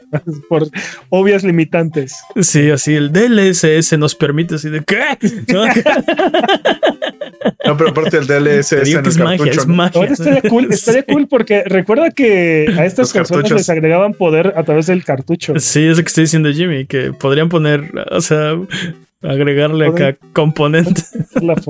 por 0.48 0.66
obvias 1.10 1.44
limitantes. 1.44 2.16
Sí, 2.40 2.70
así 2.70 2.94
el 2.94 3.12
DLSS 3.12 3.98
nos 3.98 4.14
permite 4.14 4.54
así 4.56 4.70
de 4.70 4.82
¿qué? 4.82 5.18
¿No? 5.52 5.64
No, 7.64 7.76
pero 7.76 7.90
aparte 7.90 8.16
el 8.18 8.26
digo 8.26 8.38
en 8.38 8.62
que 8.64 8.98
el 8.98 9.06
es 9.08 9.18
magia, 9.18 9.38
cartucho. 9.38 9.60
es 9.60 9.66
magia. 9.66 10.00
Ahora 10.00 10.12
estaría 10.12 10.42
cool, 10.42 10.68
estaría 10.70 11.04
Sí. 11.06 11.12
cool 11.12 11.28
porque 11.28 11.62
recuerda 11.64 12.10
que 12.10 12.66
a 12.76 12.84
estas 12.84 13.12
cartuchos. 13.12 13.52
les 13.52 13.68
agregaban 13.68 14.14
poder 14.14 14.54
a 14.56 14.62
través 14.64 14.86
del 14.86 15.04
cartucho. 15.04 15.52
Sí, 15.58 15.84
es 15.86 15.96
lo 15.98 16.02
que 16.02 16.08
estoy 16.08 16.24
diciendo 16.24 16.50
Jimmy, 16.50 16.86
que 16.86 17.12
podrían 17.12 17.48
poner, 17.48 17.92
o 18.10 18.20
sea, 18.20 18.54
agregarle 19.22 19.86
acá 19.88 20.16
componentes. 20.32 21.12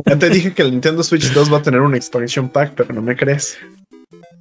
Ya 0.06 0.18
te 0.18 0.30
dije 0.30 0.52
que 0.54 0.62
el 0.62 0.70
Nintendo 0.70 1.02
Switch 1.02 1.30
2 1.32 1.52
va 1.52 1.58
a 1.58 1.62
tener 1.62 1.80
un 1.80 1.94
expansion 1.94 2.48
pack, 2.48 2.72
pero 2.74 2.92
no 2.94 3.02
me 3.02 3.14
crees. 3.16 3.58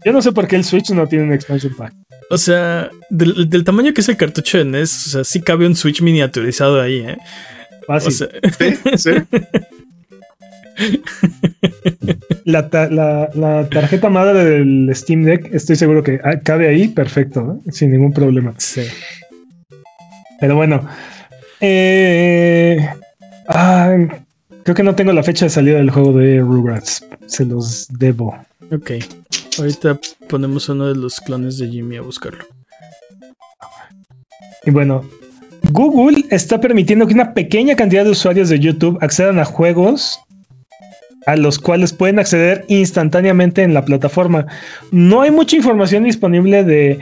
Yo 0.05 0.13
no 0.13 0.21
sé 0.21 0.31
por 0.31 0.47
qué 0.47 0.55
el 0.55 0.63
Switch 0.63 0.89
no 0.91 1.05
tiene 1.07 1.25
un 1.25 1.33
expansion 1.33 1.73
pack. 1.75 1.93
O 2.29 2.37
sea, 2.37 2.89
del, 3.09 3.49
del 3.49 3.63
tamaño 3.63 3.93
que 3.93 4.01
es 4.01 4.09
el 4.09 4.15
cartucho 4.17 4.57
de 4.57 4.65
NES, 4.65 5.07
o 5.07 5.09
sea, 5.09 5.23
sí 5.23 5.41
cabe 5.41 5.65
un 5.67 5.75
Switch 5.75 6.01
miniaturizado 6.01 6.79
ahí, 6.81 6.99
¿eh? 6.99 7.17
Fácil. 7.85 8.07
O 8.09 8.11
sea, 8.11 8.29
Sí, 8.97 8.97
sí. 8.97 9.11
la, 12.45 12.69
ta- 12.69 12.89
la- 12.89 13.29
la 13.33 13.67
tarjeta 13.69 14.09
madre 14.09 14.43
del 14.45 14.89
Steam 14.95 15.23
Deck, 15.23 15.49
estoy 15.53 15.75
seguro 15.75 16.03
que 16.03 16.19
ah, 16.23 16.39
cabe 16.43 16.67
ahí 16.67 16.87
perfecto, 16.89 17.59
¿eh? 17.65 17.71
sin 17.71 17.91
ningún 17.91 18.13
problema. 18.13 18.53
sí. 18.57 18.81
Pero 20.39 20.55
bueno, 20.55 20.87
eh, 21.59 22.87
ah, 23.47 23.95
creo 24.63 24.75
que 24.75 24.83
no 24.83 24.95
tengo 24.95 25.13
la 25.13 25.23
fecha 25.23 25.45
de 25.45 25.49
salida 25.49 25.77
del 25.77 25.91
juego 25.91 26.13
de 26.13 26.39
Rugrats. 26.39 27.05
Se 27.25 27.45
los 27.45 27.87
debo. 27.89 28.37
Ok. 28.71 28.91
Ahorita 29.57 29.99
ponemos 30.29 30.69
uno 30.69 30.87
de 30.87 30.95
los 30.95 31.19
clones 31.19 31.57
de 31.57 31.69
Jimmy 31.69 31.97
a 31.97 32.01
buscarlo. 32.01 32.45
Y 34.65 34.71
bueno, 34.71 35.03
Google 35.71 36.25
está 36.29 36.59
permitiendo 36.59 37.07
que 37.07 37.13
una 37.13 37.33
pequeña 37.33 37.75
cantidad 37.75 38.03
de 38.03 38.11
usuarios 38.11 38.49
de 38.49 38.59
YouTube 38.59 38.97
accedan 39.01 39.39
a 39.39 39.45
juegos 39.45 40.19
a 41.25 41.35
los 41.35 41.59
cuales 41.59 41.91
pueden 41.91 42.19
acceder 42.19 42.63
instantáneamente 42.69 43.61
en 43.61 43.73
la 43.73 43.83
plataforma. 43.83 44.45
No 44.91 45.21
hay 45.21 45.31
mucha 45.31 45.57
información 45.57 46.05
disponible 46.05 46.63
de 46.63 46.99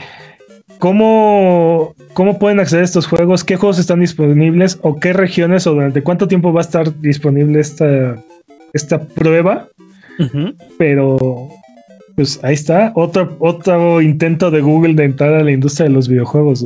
cómo, 0.79 1.95
cómo 2.13 2.39
pueden 2.39 2.59
acceder 2.59 2.81
a 2.81 2.85
estos 2.85 3.07
juegos, 3.07 3.43
qué 3.43 3.55
juegos 3.55 3.79
están 3.79 3.99
disponibles 3.99 4.79
o 4.81 4.99
qué 4.99 5.13
regiones 5.13 5.67
o 5.67 5.73
durante 5.73 6.01
cuánto 6.01 6.27
tiempo 6.27 6.53
va 6.53 6.61
a 6.61 6.63
estar 6.63 6.99
disponible 7.01 7.59
esta, 7.59 8.23
esta 8.73 9.03
prueba. 9.03 9.67
Pero 10.77 11.49
pues 12.15 12.39
ahí 12.43 12.53
está, 12.53 12.93
otro, 12.95 13.35
otro 13.39 14.01
intento 14.01 14.49
de 14.49 14.61
Google 14.61 14.93
de 14.93 15.03
entrar 15.03 15.33
a 15.33 15.43
la 15.43 15.51
industria 15.51 15.87
de 15.87 15.93
los 15.93 16.07
videojuegos. 16.07 16.65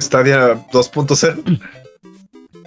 Stadia 0.00 0.66
2.0. 0.72 1.60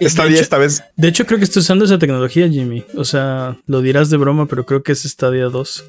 Stadia 0.00 0.40
esta 0.40 0.58
vez. 0.58 0.84
De 0.96 1.08
hecho, 1.08 1.26
creo 1.26 1.38
que 1.38 1.44
estoy 1.44 1.60
usando 1.60 1.84
esa 1.84 1.98
tecnología, 1.98 2.48
Jimmy. 2.48 2.84
O 2.96 3.04
sea, 3.04 3.56
lo 3.66 3.80
dirás 3.80 4.10
de 4.10 4.16
broma, 4.16 4.46
pero 4.46 4.64
creo 4.64 4.82
que 4.82 4.92
es 4.92 5.02
Stadia 5.02 5.46
2. 5.46 5.84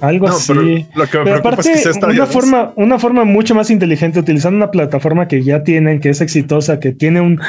Algo 0.00 0.26
así. 0.26 0.86
Pero, 1.12 1.34
aparte, 1.36 1.72
una, 2.02 2.26
forma, 2.26 2.72
una 2.76 2.98
forma 2.98 3.24
mucho 3.24 3.54
más 3.54 3.70
inteligente, 3.70 4.18
utilizando 4.18 4.56
una 4.56 4.70
plataforma 4.70 5.28
que 5.28 5.42
ya 5.42 5.62
tienen, 5.62 6.00
que 6.00 6.10
es 6.10 6.20
exitosa, 6.20 6.80
que 6.80 6.92
tiene 6.92 7.20
un, 7.20 7.40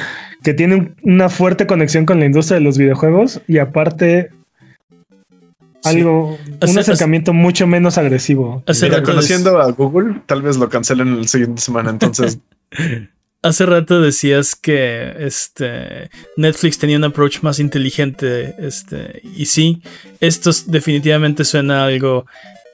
que 0.44 0.54
tiene 0.54 0.94
una 1.02 1.30
fuerte 1.30 1.66
conexión 1.66 2.06
con 2.06 2.20
la 2.20 2.26
industria 2.26 2.60
de 2.60 2.64
los 2.64 2.78
videojuegos, 2.78 3.42
y 3.48 3.58
aparte 3.58 4.30
algo, 5.84 6.38
un 6.62 6.78
acercamiento 6.78 7.34
mucho 7.34 7.66
menos 7.66 7.98
agresivo. 7.98 8.64
conociendo 9.04 9.60
a 9.60 9.72
Google, 9.72 10.22
tal 10.26 10.42
vez 10.42 10.58
lo 10.58 10.70
cancelen 10.70 11.08
en 11.08 11.22
la 11.22 11.28
siguiente 11.28 11.62
semana, 11.62 11.90
entonces. 11.90 12.40
Hace 13.42 13.66
rato 13.68 14.02
decías 14.02 14.56
que 14.56 15.14
este 15.20 16.10
Netflix 16.36 16.80
tenía 16.80 16.98
un 16.98 17.04
approach 17.04 17.42
más 17.42 17.60
inteligente, 17.60 18.56
este, 18.58 19.22
y 19.36 19.46
sí, 19.46 19.84
esto 20.20 20.50
definitivamente 20.66 21.46
suena 21.46 21.84
a 21.84 21.86
algo 21.86 22.26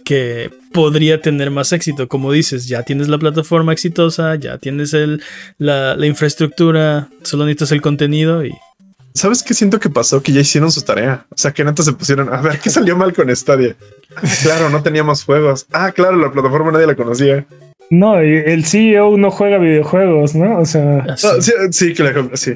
que 0.06 0.50
podría 0.72 1.22
tener 1.22 1.52
más 1.52 1.74
éxito. 1.74 2.08
Como 2.08 2.32
dices, 2.32 2.68
ya 2.68 2.84
tienes 2.84 3.08
la 3.08 3.18
plataforma 3.18 3.74
exitosa, 3.74 4.36
ya 4.36 4.58
tienes 4.58 4.94
el, 4.94 5.22
la, 5.58 6.06
infraestructura, 6.06 7.10
solo 7.24 7.46
necesitas 7.46 7.72
el 7.72 7.82
contenido 7.82 8.46
y 8.46 8.52
¿Sabes 9.14 9.44
qué 9.44 9.54
siento 9.54 9.78
que 9.78 9.90
pasó? 9.90 10.24
Que 10.24 10.32
ya 10.32 10.40
hicieron 10.40 10.72
su 10.72 10.84
tarea. 10.84 11.26
O 11.32 11.38
sea, 11.38 11.52
que 11.52 11.66
neta 11.66 11.84
se 11.84 11.92
pusieron 11.92 12.34
a 12.34 12.42
ver 12.42 12.60
qué 12.60 12.70
salió 12.70 12.96
mal 12.96 13.14
con 13.14 13.34
Stadia. 13.36 13.76
claro, 14.44 14.70
no 14.70 14.82
teníamos 14.82 15.26
juegos. 15.26 15.66
Ah, 15.74 15.92
claro, 15.92 16.16
la 16.16 16.32
plataforma 16.32 16.72
nadie 16.72 16.88
la 16.88 16.96
conocía. 16.96 17.46
No, 17.92 18.20
el 18.20 18.64
CEO 18.64 19.18
no 19.18 19.30
juega 19.32 19.58
videojuegos, 19.58 20.34
¿no? 20.34 20.60
O 20.60 20.66
sea. 20.66 21.06
Ah, 21.10 21.18
sí, 21.18 21.52
sí, 21.72 21.94
claro, 21.94 22.32
sí. 22.36 22.54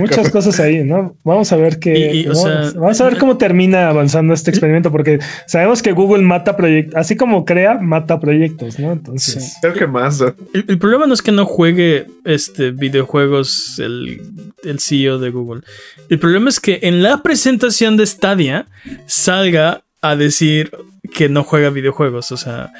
Muchas 0.00 0.30
cosas 0.30 0.58
ahí, 0.58 0.82
¿no? 0.82 1.16
Vamos 1.22 1.52
a 1.52 1.56
ver 1.56 1.78
qué. 1.78 2.26
vamos, 2.74 3.00
a 3.00 3.04
ver 3.04 3.16
cómo 3.18 3.38
termina 3.38 3.88
avanzando 3.88 4.34
este 4.34 4.50
experimento, 4.50 4.90
porque 4.90 5.20
sabemos 5.46 5.82
que 5.82 5.92
Google 5.92 6.24
mata 6.24 6.56
proyectos, 6.56 6.96
así 6.96 7.14
como 7.14 7.44
crea, 7.44 7.74
mata 7.74 8.18
proyectos, 8.18 8.80
¿no? 8.80 8.90
Entonces. 8.90 9.56
Creo 9.60 9.74
que 9.74 9.86
más. 9.86 10.20
El, 10.52 10.78
problema 10.78 11.06
no 11.06 11.14
es 11.14 11.22
que 11.22 11.30
no 11.30 11.46
juegue 11.46 12.06
este 12.24 12.72
videojuegos 12.72 13.78
el, 13.78 14.20
el 14.64 14.80
CEO 14.80 15.20
de 15.20 15.30
Google. 15.30 15.62
El 16.08 16.18
problema 16.18 16.48
es 16.48 16.58
que 16.58 16.80
en 16.82 17.04
la 17.04 17.22
presentación 17.22 17.96
de 17.96 18.04
Stadia 18.04 18.66
salga 19.06 19.84
a 20.00 20.16
decir 20.16 20.72
que 21.14 21.28
no 21.28 21.44
juega 21.44 21.70
videojuegos. 21.70 22.32
O 22.32 22.36
sea, 22.36 22.72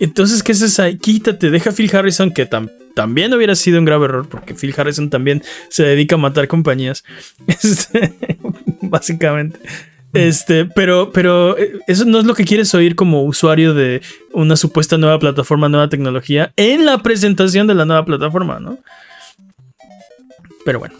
entonces, 0.00 0.42
¿qué 0.42 0.52
es 0.52 0.62
esa? 0.62 0.90
Quítate, 0.94 1.50
deja 1.50 1.70
a 1.70 1.72
Phil 1.74 1.94
Harrison, 1.94 2.32
que 2.32 2.48
también 2.94 3.32
hubiera 3.34 3.54
sido 3.54 3.78
un 3.78 3.84
grave 3.84 4.06
error, 4.06 4.26
porque 4.28 4.54
Phil 4.54 4.74
Harrison 4.76 5.10
también 5.10 5.42
se 5.68 5.84
dedica 5.84 6.14
a 6.16 6.18
matar 6.18 6.48
compañías. 6.48 7.04
Este, 7.46 8.14
básicamente. 8.80 9.60
Este, 10.12 10.64
pero, 10.64 11.12
pero 11.12 11.56
eh, 11.56 11.78
eso 11.86 12.04
no 12.04 12.18
es 12.18 12.24
lo 12.24 12.34
que 12.34 12.44
quieres 12.44 12.74
oír 12.74 12.96
como 12.96 13.22
usuario 13.24 13.74
de 13.74 14.00
una 14.32 14.56
supuesta 14.56 14.96
nueva 14.96 15.18
plataforma, 15.18 15.68
nueva 15.68 15.88
tecnología, 15.88 16.52
en 16.56 16.86
la 16.86 16.98
presentación 16.98 17.66
de 17.66 17.74
la 17.74 17.84
nueva 17.84 18.04
plataforma, 18.04 18.58
¿no? 18.58 18.78
Pero 20.64 20.80
bueno. 20.80 20.94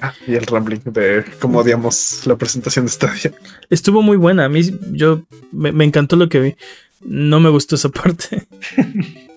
Ah, 0.00 0.14
y 0.26 0.34
el 0.34 0.46
rambling 0.46 0.80
de 0.84 1.24
cómo 1.40 1.58
odiamos 1.58 2.26
la 2.26 2.36
presentación 2.36 2.86
de 2.86 2.92
Stadia. 2.92 3.32
Estuvo 3.68 4.00
muy 4.00 4.16
buena. 4.16 4.46
A 4.46 4.48
mí, 4.48 4.62
yo 4.92 5.24
me 5.52 5.84
encantó 5.84 6.16
lo 6.16 6.28
que 6.28 6.40
vi. 6.40 6.56
No 7.04 7.40
me 7.40 7.50
gustó 7.50 7.74
esa 7.76 7.88
parte. 7.88 8.44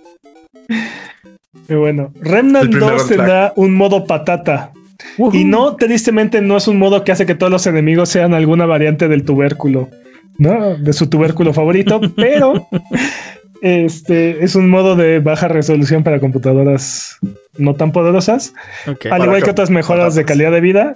Pero 1.67 1.79
bueno, 1.79 2.11
Remnant 2.21 2.73
2 2.73 3.07
tendrá 3.07 3.53
un 3.55 3.73
modo 3.73 4.05
patata. 4.05 4.71
Y 5.33 5.45
no, 5.45 5.75
tristemente, 5.75 6.41
no 6.41 6.57
es 6.57 6.67
un 6.67 6.77
modo 6.77 7.03
que 7.03 7.11
hace 7.11 7.25
que 7.25 7.35
todos 7.35 7.51
los 7.51 7.67
enemigos 7.67 8.09
sean 8.09 8.33
alguna 8.33 8.65
variante 8.65 9.07
del 9.07 9.23
tubérculo, 9.23 9.89
¿no? 10.37 10.77
De 10.77 10.93
su 10.93 11.07
tubérculo 11.07 11.53
favorito, 11.53 12.01
pero 12.15 12.67
este 13.61 14.43
es 14.43 14.55
un 14.55 14.69
modo 14.69 14.95
de 14.95 15.19
baja 15.19 15.47
resolución 15.47 16.03
para 16.03 16.19
computadoras 16.19 17.17
no 17.57 17.73
tan 17.75 17.91
poderosas, 17.91 18.53
al 18.85 19.23
igual 19.23 19.43
que 19.43 19.51
otras 19.51 19.69
mejoras 19.69 20.15
de 20.15 20.25
calidad 20.25 20.51
de 20.51 20.61
vida. 20.61 20.95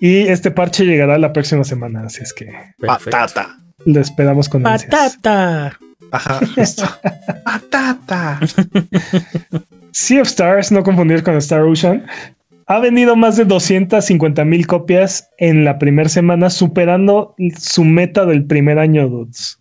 Y 0.00 0.28
este 0.28 0.50
parche 0.50 0.84
llegará 0.84 1.18
la 1.18 1.32
próxima 1.32 1.62
semana, 1.62 2.04
así 2.06 2.22
es 2.22 2.32
que. 2.32 2.50
Patata. 2.78 3.58
Lo 3.84 4.00
esperamos 4.00 4.48
con 4.48 4.62
Patata. 4.62 5.78
Ajá, 6.12 6.40
justo. 6.54 6.84
Patata. 7.44 8.40
sea 9.92 10.22
of 10.22 10.28
Stars, 10.28 10.72
no 10.72 10.82
confundir 10.82 11.22
con 11.22 11.36
Star 11.36 11.62
Ocean, 11.62 12.06
ha 12.66 12.78
vendido 12.78 13.16
más 13.16 13.36
de 13.36 13.44
250 13.44 14.44
mil 14.44 14.66
copias 14.66 15.28
en 15.38 15.64
la 15.64 15.78
primera 15.78 16.08
semana, 16.08 16.50
superando 16.50 17.34
su 17.58 17.84
meta 17.84 18.24
del 18.26 18.44
primer 18.44 18.78
año, 18.78 19.08
dudes. 19.08 19.58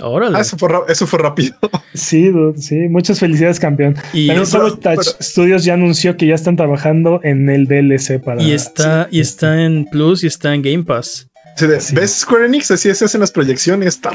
Órale. 0.00 0.38
Ah, 0.38 0.40
eso, 0.40 0.56
fue, 0.56 0.68
eso 0.88 1.06
fue 1.06 1.18
rápido. 1.18 1.54
Sí, 1.94 2.28
dude, 2.28 2.60
sí. 2.60 2.88
Muchas 2.88 3.20
felicidades, 3.20 3.60
campeón. 3.60 3.96
Y 4.12 4.28
También 4.28 4.80
Touch 4.80 5.06
Studios 5.20 5.64
ya 5.64 5.74
anunció 5.74 6.16
que 6.16 6.26
ya 6.26 6.34
están 6.34 6.56
trabajando 6.56 7.20
en 7.22 7.48
el 7.50 7.66
DLC 7.66 8.22
para. 8.22 8.42
Y 8.42 8.52
está, 8.52 9.08
y 9.10 9.20
está 9.20 9.62
en 9.62 9.84
Plus 9.84 10.24
y 10.24 10.26
está 10.26 10.54
en 10.54 10.62
Game 10.62 10.84
Pass. 10.84 11.28
¿Ves 11.60 12.12
Square 12.20 12.46
Enix? 12.46 12.70
Así 12.70 12.92
se 12.94 13.04
hacen 13.04 13.20
las 13.20 13.30
proyecciones. 13.30 14.00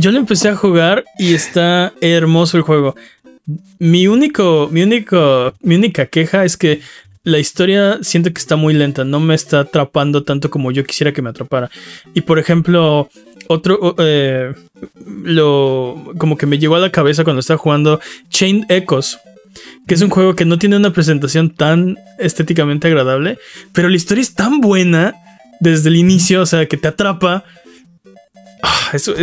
Yo 0.00 0.12
lo 0.12 0.18
empecé 0.18 0.48
a 0.48 0.56
jugar 0.56 1.04
y 1.18 1.34
está 1.34 1.92
hermoso 2.00 2.56
el 2.56 2.62
juego. 2.62 2.96
Mi 3.78 4.06
único, 4.06 4.70
mi 4.72 4.82
único, 4.82 5.52
mi 5.60 5.74
única 5.74 6.06
queja 6.06 6.46
es 6.46 6.56
que 6.56 6.80
la 7.22 7.38
historia 7.38 7.98
siento 8.00 8.32
que 8.32 8.38
está 8.38 8.56
muy 8.56 8.72
lenta, 8.72 9.04
no 9.04 9.20
me 9.20 9.34
está 9.34 9.60
atrapando 9.60 10.22
tanto 10.22 10.48
como 10.48 10.72
yo 10.72 10.84
quisiera 10.84 11.12
que 11.12 11.20
me 11.20 11.28
atrapara. 11.28 11.70
Y 12.14 12.22
por 12.22 12.38
ejemplo, 12.38 13.10
otro, 13.46 13.94
eh, 13.98 14.54
lo, 15.04 16.14
como 16.16 16.38
que 16.38 16.46
me 16.46 16.58
llegó 16.58 16.76
a 16.76 16.80
la 16.80 16.90
cabeza 16.90 17.22
cuando 17.22 17.40
estaba 17.40 17.58
jugando 17.58 18.00
Chain 18.30 18.64
Echoes, 18.70 19.18
que 19.86 19.92
es 19.92 20.00
un 20.00 20.08
juego 20.08 20.34
que 20.34 20.46
no 20.46 20.58
tiene 20.58 20.76
una 20.76 20.94
presentación 20.94 21.50
tan 21.50 21.98
estéticamente 22.18 22.88
agradable, 22.88 23.38
pero 23.74 23.90
la 23.90 23.96
historia 23.96 24.22
es 24.22 24.34
tan 24.34 24.62
buena 24.62 25.14
desde 25.60 25.90
el 25.90 25.96
inicio, 25.96 26.40
o 26.40 26.46
sea, 26.46 26.64
que 26.64 26.78
te 26.78 26.88
atrapa. 26.88 27.44
Ah, 28.62 28.90
eso, 28.92 29.14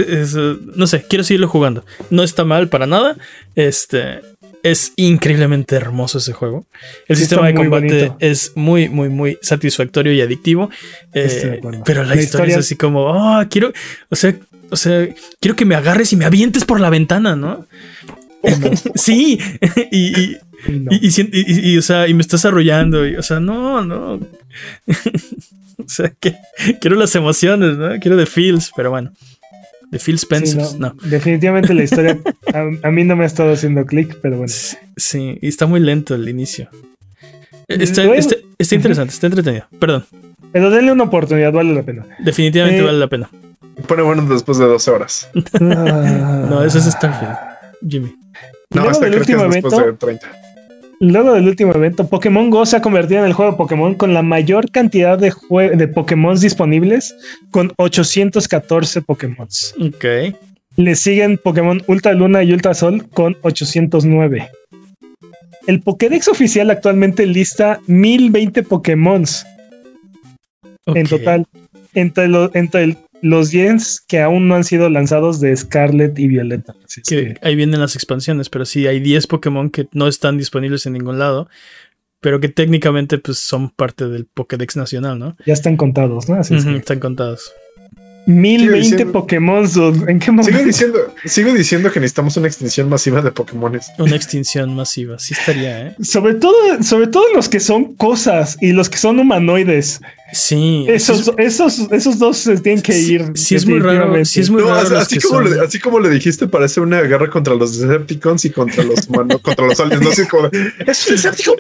no 0.75 0.87
sé, 0.87 1.05
quiero 1.07 1.23
seguirlo 1.23 1.47
jugando. 1.47 1.85
No 2.09 2.23
está 2.23 2.43
mal 2.45 2.69
para 2.69 2.87
nada. 2.87 3.17
Este 3.55 4.21
es 4.63 4.93
increíblemente 4.95 5.75
hermoso 5.75 6.17
ese 6.17 6.33
juego. 6.33 6.65
El 7.07 7.17
sistema 7.17 7.47
de 7.47 7.53
combate 7.53 8.11
es 8.19 8.53
muy, 8.55 8.89
muy, 8.89 9.09
muy 9.09 9.37
satisfactorio 9.41 10.13
y 10.13 10.21
adictivo. 10.21 10.69
Eh, 11.13 11.61
pero 11.85 12.03
la, 12.03 12.15
historia, 12.15 12.55
es 12.55 12.65
así 12.65 12.75
como, 12.75 13.05
oh, 13.05 13.43
quiero, 13.49 13.71
o 14.09 14.15
sea, 14.15 14.35
o 14.69 14.75
sea, 14.75 15.07
quiero 15.39 15.55
que 15.55 15.65
me 15.65 15.75
agarres 15.75 16.11
y 16.13 16.15
me 16.15 16.25
avientes 16.25 16.65
por 16.65 16.79
la 16.79 16.89
ventana, 16.89 17.35
¿no? 17.35 17.65
sí, 18.95 19.39
y, 19.91 20.37
y, 20.89 21.77
o 21.77 21.81
sea, 21.81 22.07
y 22.07 22.13
me 22.13 22.21
estás 22.21 22.45
arrollando, 22.45 23.07
y, 23.07 23.15
o 23.15 23.23
sea, 23.23 23.39
no, 23.39 23.83
no. 23.83 24.19
o 25.85 25.87
sea, 25.87 26.13
que, 26.19 26.35
quiero 26.81 26.95
las 26.95 27.15
emociones, 27.15 27.77
¿no? 27.77 27.99
Quiero 27.99 28.17
de 28.17 28.25
feels, 28.25 28.71
pero 28.75 28.89
bueno. 28.89 29.11
De 29.89 29.99
Phil 29.99 30.15
Spencer, 30.15 30.61
no, 30.79 30.93
Definitivamente 31.03 31.73
la 31.73 31.83
historia 31.83 32.19
a, 32.83 32.91
mí 32.91 33.05
no 33.05 33.15
me 33.15 33.23
ha 33.23 33.27
estado 33.27 33.53
haciendo 33.53 33.85
clic, 33.85 34.17
pero 34.21 34.37
bueno. 34.37 34.53
Sí, 34.97 35.37
y 35.41 35.47
está 35.47 35.65
muy 35.65 35.79
lento 35.79 36.13
el 36.13 36.27
inicio. 36.27 36.69
Está, 37.69 38.03
interesante, 38.75 39.13
está 39.13 39.27
entretenido. 39.27 39.65
Perdón. 39.79 40.05
Pero 40.51 40.69
denle 40.69 40.91
una 40.91 41.05
oportunidad, 41.05 41.53
vale 41.53 41.73
la 41.73 41.83
pena. 41.83 42.05
Definitivamente 42.19 42.79
eh, 42.79 42.83
vale 42.83 42.97
la 42.97 43.07
pena. 43.07 43.29
Pone 43.87 44.01
bueno 44.01 44.23
después 44.23 44.57
de 44.57 44.65
12 44.65 44.91
horas. 44.91 45.29
no, 45.59 46.63
eso 46.63 46.79
es 46.79 46.85
Starfield, 46.85 47.37
Jimmy. 47.87 48.13
No, 48.71 48.89
hasta 48.89 49.07
creo 49.07 49.23
que 49.23 49.31
es 49.33 49.63
después 49.63 49.85
de 49.85 49.93
30. 49.93 50.27
Luego 50.99 51.33
del 51.33 51.47
último 51.47 51.73
evento, 51.73 52.07
Pokémon 52.07 52.49
Go 52.49 52.65
se 52.65 52.77
ha 52.77 52.81
convertido 52.81 53.19
en 53.19 53.27
el 53.27 53.33
juego 53.33 53.51
de 53.51 53.57
Pokémon 53.57 53.93
con 53.93 54.13
la 54.13 54.23
mayor 54.23 54.71
cantidad 54.71 55.17
de, 55.17 55.31
de 55.75 55.87
Pokémon 55.87 56.39
disponibles, 56.39 57.15
con 57.51 57.71
814 57.77 59.01
Pokémon. 59.03 59.47
Ok. 59.79 60.05
Le 60.75 60.95
siguen 60.95 61.37
Pokémon 61.37 61.81
Ultra 61.87 62.13
Luna 62.13 62.43
y 62.43 62.51
Ultra 62.51 62.73
Sol 62.73 63.07
con 63.09 63.37
809. 63.41 64.49
El 65.67 65.81
Pokédex 65.81 66.27
oficial 66.29 66.71
actualmente 66.71 67.25
lista 67.25 67.79
1020 67.87 68.63
Pokémon 68.63 69.23
en 70.85 71.07
total 71.07 71.45
entre, 71.93 72.25
entre 72.53 72.97
los 73.21 73.49
10 73.51 74.01
que 74.07 74.21
aún 74.21 74.47
no 74.47 74.55
han 74.55 74.63
sido 74.63 74.89
lanzados 74.89 75.39
de 75.39 75.55
Scarlet 75.55 76.17
y 76.19 76.27
Violeta. 76.27 76.75
Ahí 77.41 77.55
vienen 77.55 77.79
las 77.79 77.95
expansiones, 77.95 78.49
pero 78.49 78.65
sí 78.65 78.87
hay 78.87 78.99
10 78.99 79.27
Pokémon 79.27 79.69
que 79.69 79.87
no 79.91 80.07
están 80.07 80.37
disponibles 80.37 80.85
en 80.85 80.93
ningún 80.93 81.19
lado, 81.19 81.49
pero 82.19 82.39
que 82.39 82.49
técnicamente 82.49 83.17
pues, 83.17 83.37
son 83.37 83.69
parte 83.69 84.07
del 84.07 84.25
Pokédex 84.25 84.75
nacional, 84.75 85.19
¿no? 85.19 85.37
Ya 85.45 85.53
están 85.53 85.77
contados, 85.77 86.29
¿no? 86.29 86.39
Están 86.39 86.99
contados. 86.99 87.53
1020 88.27 89.05
Pokémon. 89.07 89.65
¿En 90.07 90.19
qué 90.19 90.31
momento? 90.31 90.51
Sigo 90.51 90.65
diciendo, 90.65 91.13
sigo 91.25 91.53
diciendo 91.53 91.91
que 91.91 91.99
necesitamos 92.01 92.35
una 92.35 92.47
extinción 92.47 92.89
masiva 92.89 93.21
de 93.21 93.31
Pokémon. 93.31 93.79
Una 93.97 94.15
extinción 94.15 94.75
masiva, 94.75 95.17
sí 95.17 95.33
estaría, 95.33 95.87
¿eh? 95.87 95.95
Sobre 96.01 96.35
todo, 96.35 96.83
sobre 96.83 97.07
todo 97.07 97.23
los 97.33 97.47
que 97.47 97.59
son 97.59 97.95
cosas 97.95 98.57
y 98.61 98.73
los 98.73 98.89
que 98.89 98.97
son 98.97 99.19
humanoides. 99.19 100.01
Sí. 100.33 100.85
Esos, 100.89 101.31
esos, 101.37 101.79
esos 101.91 102.19
dos 102.19 102.37
se 102.37 102.57
tienen 102.57 102.81
que 102.81 102.97
ir. 102.97 103.31
Sí, 103.35 103.55
es 103.55 103.65
muy 103.65 103.79
raro. 103.79 104.25
Sí, 104.25 104.41
es 104.41 104.49
muy 104.49 104.61
raro. 104.61 104.97
Así, 104.97 105.19
como 105.19 105.41
le, 105.41 105.61
así, 105.61 105.79
como 105.79 105.99
le, 105.99 106.09
dijiste, 106.09 106.47
parece 106.47 106.81
una 106.81 107.01
guerra 107.01 107.29
contra 107.29 107.55
los 107.55 107.79
Decepticons 107.79 108.43
y 108.43 108.49
contra 108.49 108.83
los 108.83 109.07
humanos, 109.07 109.39
contra 109.41 109.67
los 109.67 109.79
aliens. 109.79 110.01
No 110.01 110.11
sé 110.11 110.27
cómo. 110.27 110.49
¡Es 110.85 111.07
un 111.07 111.15
Decepticon! 111.15 111.55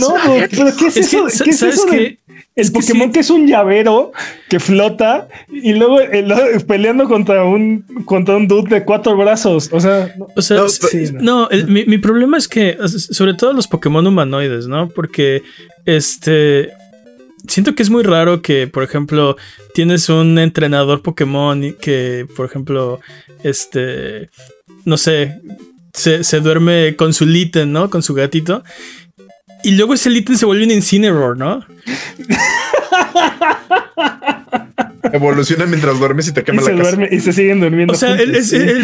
No, 0.00 0.14
pero 0.50 0.76
¿qué 0.76 0.86
es, 0.88 0.96
eso? 0.98 1.26
¿Qué 1.42 1.50
es 1.50 1.62
eso 1.62 1.86
de, 1.86 2.18
el 2.56 2.72
Pokémon 2.72 3.12
que 3.12 3.20
es 3.20 3.30
un 3.30 3.46
llavero 3.46 4.12
que 4.48 4.58
flota 4.58 5.28
y 5.48 5.74
luego 5.74 5.98
peleando 6.66 7.06
contra 7.06 7.44
un 7.44 7.84
contra 8.04 8.36
un 8.36 8.48
dude 8.48 8.68
de 8.68 8.84
cuatro 8.84 9.16
brazos. 9.16 9.70
O 9.72 9.80
sea, 9.80 10.14
no, 11.20 11.48
mi, 11.68 11.84
mi, 11.84 11.98
problema 11.98 12.36
es 12.36 12.48
que, 12.48 12.76
sobre 12.86 13.34
todo 13.34 13.52
los 13.52 13.68
Pokémon 13.68 14.06
humanoides, 14.06 14.66
¿no? 14.66 14.88
Porque 14.88 15.42
este. 15.84 16.70
Siento 17.46 17.74
que 17.74 17.82
es 17.82 17.90
muy 17.90 18.02
raro 18.02 18.42
que, 18.42 18.66
por 18.66 18.82
ejemplo, 18.82 19.36
tienes 19.72 20.08
un 20.08 20.38
entrenador 20.38 21.02
Pokémon 21.02 21.74
que, 21.80 22.26
por 22.36 22.46
ejemplo, 22.46 23.00
este. 23.42 24.30
No 24.84 24.96
sé. 24.96 25.40
Se, 25.94 26.22
se 26.22 26.40
duerme 26.40 26.94
con 26.96 27.12
su 27.12 27.24
Litten, 27.24 27.72
¿no? 27.72 27.88
Con 27.90 28.02
su 28.02 28.14
gatito. 28.14 28.62
Y 29.64 29.72
luego 29.72 29.94
ese 29.94 30.10
Litten 30.10 30.36
se 30.38 30.46
vuelve 30.46 30.64
un 30.64 30.70
Incineroar, 30.70 31.36
¿no? 31.36 31.64
Evoluciona 35.12 35.66
mientras 35.66 35.98
duermes 35.98 36.28
y 36.28 36.32
te 36.32 36.44
quema 36.44 36.62
y 36.62 36.64
la 36.64 36.70
se 36.70 36.76
Duerme 36.80 37.08
y 37.10 37.20
se 37.20 37.32
siguen 37.32 37.60
durmiendo. 37.60 37.94
O 37.94 37.96
sea, 37.96 38.14
el, 38.14 38.32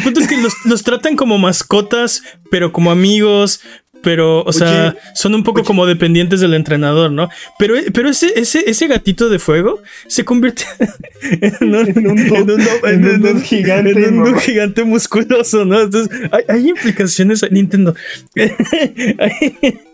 punto 0.02 0.20
es 0.20 0.26
que 0.26 0.36
los, 0.64 0.82
tratan 0.82 1.16
como 1.16 1.38
mascotas, 1.38 2.22
pero 2.50 2.72
como 2.72 2.90
amigos. 2.90 3.60
Pero, 4.02 4.42
o 4.42 4.52
sea, 4.52 4.94
son 5.14 5.34
un 5.34 5.42
poco 5.44 5.64
como 5.64 5.86
dependientes 5.86 6.40
del 6.40 6.52
entrenador, 6.52 7.10
¿no? 7.10 7.30
Pero, 7.58 7.76
pero 7.94 8.10
ese, 8.10 8.38
ese, 8.38 8.62
ese 8.68 8.86
gatito 8.86 9.30
de 9.30 9.38
fuego 9.38 9.80
se 10.08 10.26
convierte 10.26 10.64
en 11.40 11.74
un, 11.74 13.42
gigante, 13.42 13.92
en 13.92 14.20
un 14.20 14.38
gigante 14.38 14.84
musculoso, 14.84 15.64
¿no? 15.64 15.80
Entonces, 15.80 16.14
hay, 16.32 16.44
hay 16.50 16.68
implicaciones 16.68 17.42
a 17.44 17.48
Nintendo. 17.48 17.94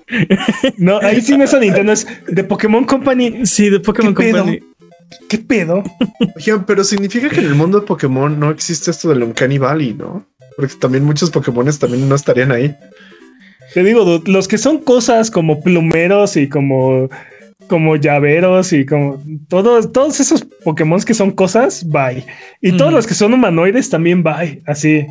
No, 0.77 0.99
ahí 0.99 1.21
sí 1.21 1.37
no 1.37 1.45
es 1.45 1.55
a 1.55 1.59
Nintendo, 1.59 1.93
es 1.93 2.07
de 2.27 2.45
Pokémon 2.45 2.85
Company. 2.85 3.47
Sí, 3.47 3.71
de 3.71 3.81
Pokémon 3.81 4.15
Company. 4.15 4.61
¿Qué 5.29 5.39
pedo? 5.39 5.83
Oye, 6.37 6.59
pero 6.67 6.85
significa 6.85 7.29
que 7.29 7.41
en 7.41 7.47
el 7.47 7.55
mundo 7.55 7.81
de 7.81 7.87
Pokémon 7.87 8.39
no 8.39 8.51
existe 8.51 8.91
esto 8.91 9.09
del 9.09 9.23
Uncanny 9.23 9.59
Valley, 9.59 9.95
¿no? 9.95 10.25
Porque 10.57 10.75
también 10.75 11.05
muchos 11.05 11.31
Pokémon 11.31 11.67
también 11.79 12.09
no 12.09 12.15
estarían 12.15 12.53
ahí. 12.53 12.75
Te 13.75 13.83
digo, 13.85 14.23
los 14.27 14.49
que 14.49 14.59
son 14.59 14.79
cosas 14.79 15.31
como 15.31 15.63
plumeros 15.63 16.37
y 16.37 16.49
como, 16.49 17.09
como 17.69 17.97
llaveros 17.97 18.73
y 18.73 18.85
como 18.85 19.23
todos, 19.49 19.93
todos 19.93 20.19
esos 20.19 20.45
Pokémon 20.65 21.01
que 21.01 21.15
son 21.15 21.31
cosas, 21.31 21.85
bye. 21.89 22.25
Y 22.61 22.77
todos 22.77 22.93
los 22.93 23.07
que 23.07 23.15
son 23.15 23.33
humanoides 23.33 23.91
también 23.91 24.23
bye. 24.23 24.63
Así. 24.67 25.07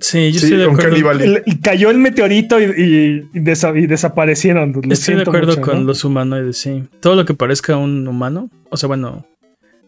Sí, 0.00 0.32
yo 0.32 0.40
estoy 0.40 0.58
de 0.58 0.64
acuerdo. 0.64 1.42
y 1.44 1.58
cayó 1.60 1.90
el 1.90 1.98
meteorito 1.98 2.60
y, 2.60 3.28
desaparecieron. 3.32 4.80
estoy 4.90 5.16
de 5.16 5.22
acuerdo 5.22 5.60
con 5.60 5.86
los 5.86 6.04
humanoides, 6.04 6.58
sí. 6.58 6.84
Todo 7.00 7.14
lo 7.14 7.24
que 7.24 7.34
parezca 7.34 7.76
un 7.76 8.06
humano, 8.08 8.50
o 8.70 8.76
sea, 8.76 8.86
bueno. 8.86 9.26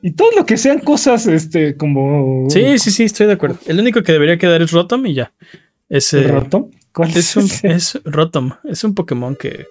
Y 0.03 0.13
todo 0.13 0.31
lo 0.37 0.45
que 0.45 0.57
sean 0.57 0.81
cosas, 0.81 1.27
este, 1.27 1.77
como. 1.77 2.49
Sí, 2.51 2.79
sí, 2.79 2.91
sí, 2.91 3.05
estoy 3.05 3.27
de 3.27 3.35
acuerdo. 3.35 3.59
El 3.67 3.79
único 3.79 4.03
que 4.03 4.13
debería 4.13 4.37
quedar 4.37 4.61
es 4.61 4.73
Rotom 4.73 5.07
y 5.07 5.15
ya. 5.15 5.33
Ese, 5.89 6.23
¿Rotom? 6.25 6.71
¿Cuál 6.93 7.17
es, 7.17 7.37
un, 7.37 7.49
es 7.63 7.99
Rotom. 8.05 8.53
Es 8.65 8.85
un 8.85 8.95
Pokémon 8.95 9.37
que. 9.37 9.67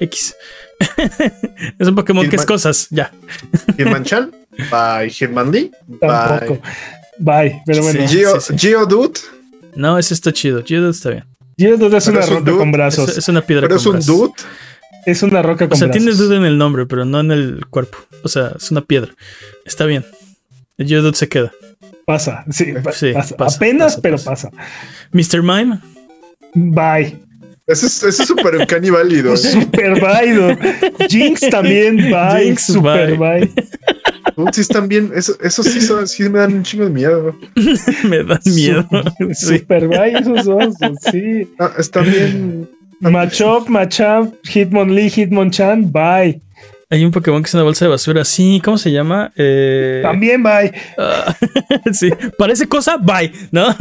X. 0.00 0.34
es 1.78 1.88
un 1.88 1.94
Pokémon 1.94 2.28
que 2.28 2.36
es 2.36 2.44
cosas, 2.44 2.88
ya. 2.90 3.12
Hitmonchan, 3.78 4.30
bye 4.70 5.08
Hitmonlee, 5.08 5.70
bye. 5.86 6.60
Bye, 7.18 7.62
pero 7.64 7.82
bueno. 7.82 8.06
Geodude. 8.58 9.20
No, 9.76 9.98
ese 9.98 10.14
está 10.14 10.32
chido. 10.32 10.62
Geodude 10.64 10.90
está 10.90 11.10
bien. 11.10 11.24
Geodude 11.56 11.96
es 11.98 12.06
una 12.08 12.22
roca 12.22 12.52
con 12.52 12.72
brazos. 12.72 13.16
Es, 13.16 13.28
una 13.28 13.42
piedra 13.42 13.68
pero 13.68 13.76
es 13.76 13.86
un 13.86 14.00
dude. 14.00 14.32
Es 15.04 15.22
una 15.22 15.42
roca 15.42 15.68
con 15.68 15.78
brazos. 15.78 15.82
O 15.82 15.86
sea, 15.86 15.90
tiene 15.90 16.12
dude 16.12 16.36
en 16.36 16.44
el 16.44 16.58
nombre, 16.58 16.86
pero 16.86 17.04
no 17.04 17.20
en 17.20 17.30
el 17.30 17.66
cuerpo. 17.66 17.98
O 18.24 18.28
sea, 18.28 18.52
es 18.56 18.70
una 18.70 18.80
piedra. 18.80 19.12
Está 19.64 19.86
bien. 19.86 20.04
El 20.78 20.88
Geodude 20.88 21.14
se 21.14 21.28
queda. 21.28 21.52
Pasa, 22.04 22.44
sí, 22.50 22.72
pasa. 22.82 23.56
Apenas, 23.56 23.98
pero 24.00 24.16
pasa. 24.18 24.50
Mr. 25.12 25.42
Mime. 25.42 25.80
Bye. 26.54 27.26
Ese 27.66 28.08
es 28.08 28.16
súper 28.16 28.64
caníbalido. 28.66 29.36
Super 29.36 30.00
válido. 30.00 30.56
Jinx 31.08 31.40
también, 31.50 31.96
bye. 31.96 32.44
Jinx, 32.44 32.66
super 32.66 33.16
bye. 33.16 33.52
sí 34.52 34.60
están 34.60 34.88
bien, 34.88 35.10
eso, 35.14 35.34
eso 35.40 35.62
sí, 35.62 35.80
sí, 35.80 36.28
me 36.28 36.38
dan 36.38 36.54
un 36.54 36.62
chingo 36.62 36.84
de 36.84 36.90
miedo. 36.90 37.36
me 38.04 38.22
dan 38.22 38.40
miedo. 38.44 38.86
Super, 39.34 39.88
bye 39.88 40.12
esos 40.18 40.44
dos, 40.44 40.74
sí. 41.10 41.48
Ah, 41.58 41.72
están 41.78 42.04
bien. 42.04 42.68
Machop, 43.00 43.68
Machop, 43.68 44.34
Hitmonlee, 44.46 45.10
Hitmonchan, 45.10 45.90
bye. 45.90 46.40
Hay 46.88 47.04
un 47.04 47.10
Pokémon 47.10 47.42
que 47.42 47.48
es 47.48 47.54
una 47.54 47.64
bolsa 47.64 47.84
de 47.84 47.88
basura. 47.88 48.24
Sí, 48.24 48.62
¿cómo 48.64 48.78
se 48.78 48.92
llama? 48.92 49.32
Eh... 49.34 50.02
También 50.04 50.40
bye. 50.40 50.72
Uh, 50.96 51.92
sí, 51.92 52.10
parece 52.38 52.68
cosa, 52.68 52.96
bye, 52.96 53.32
¿no? 53.50 53.74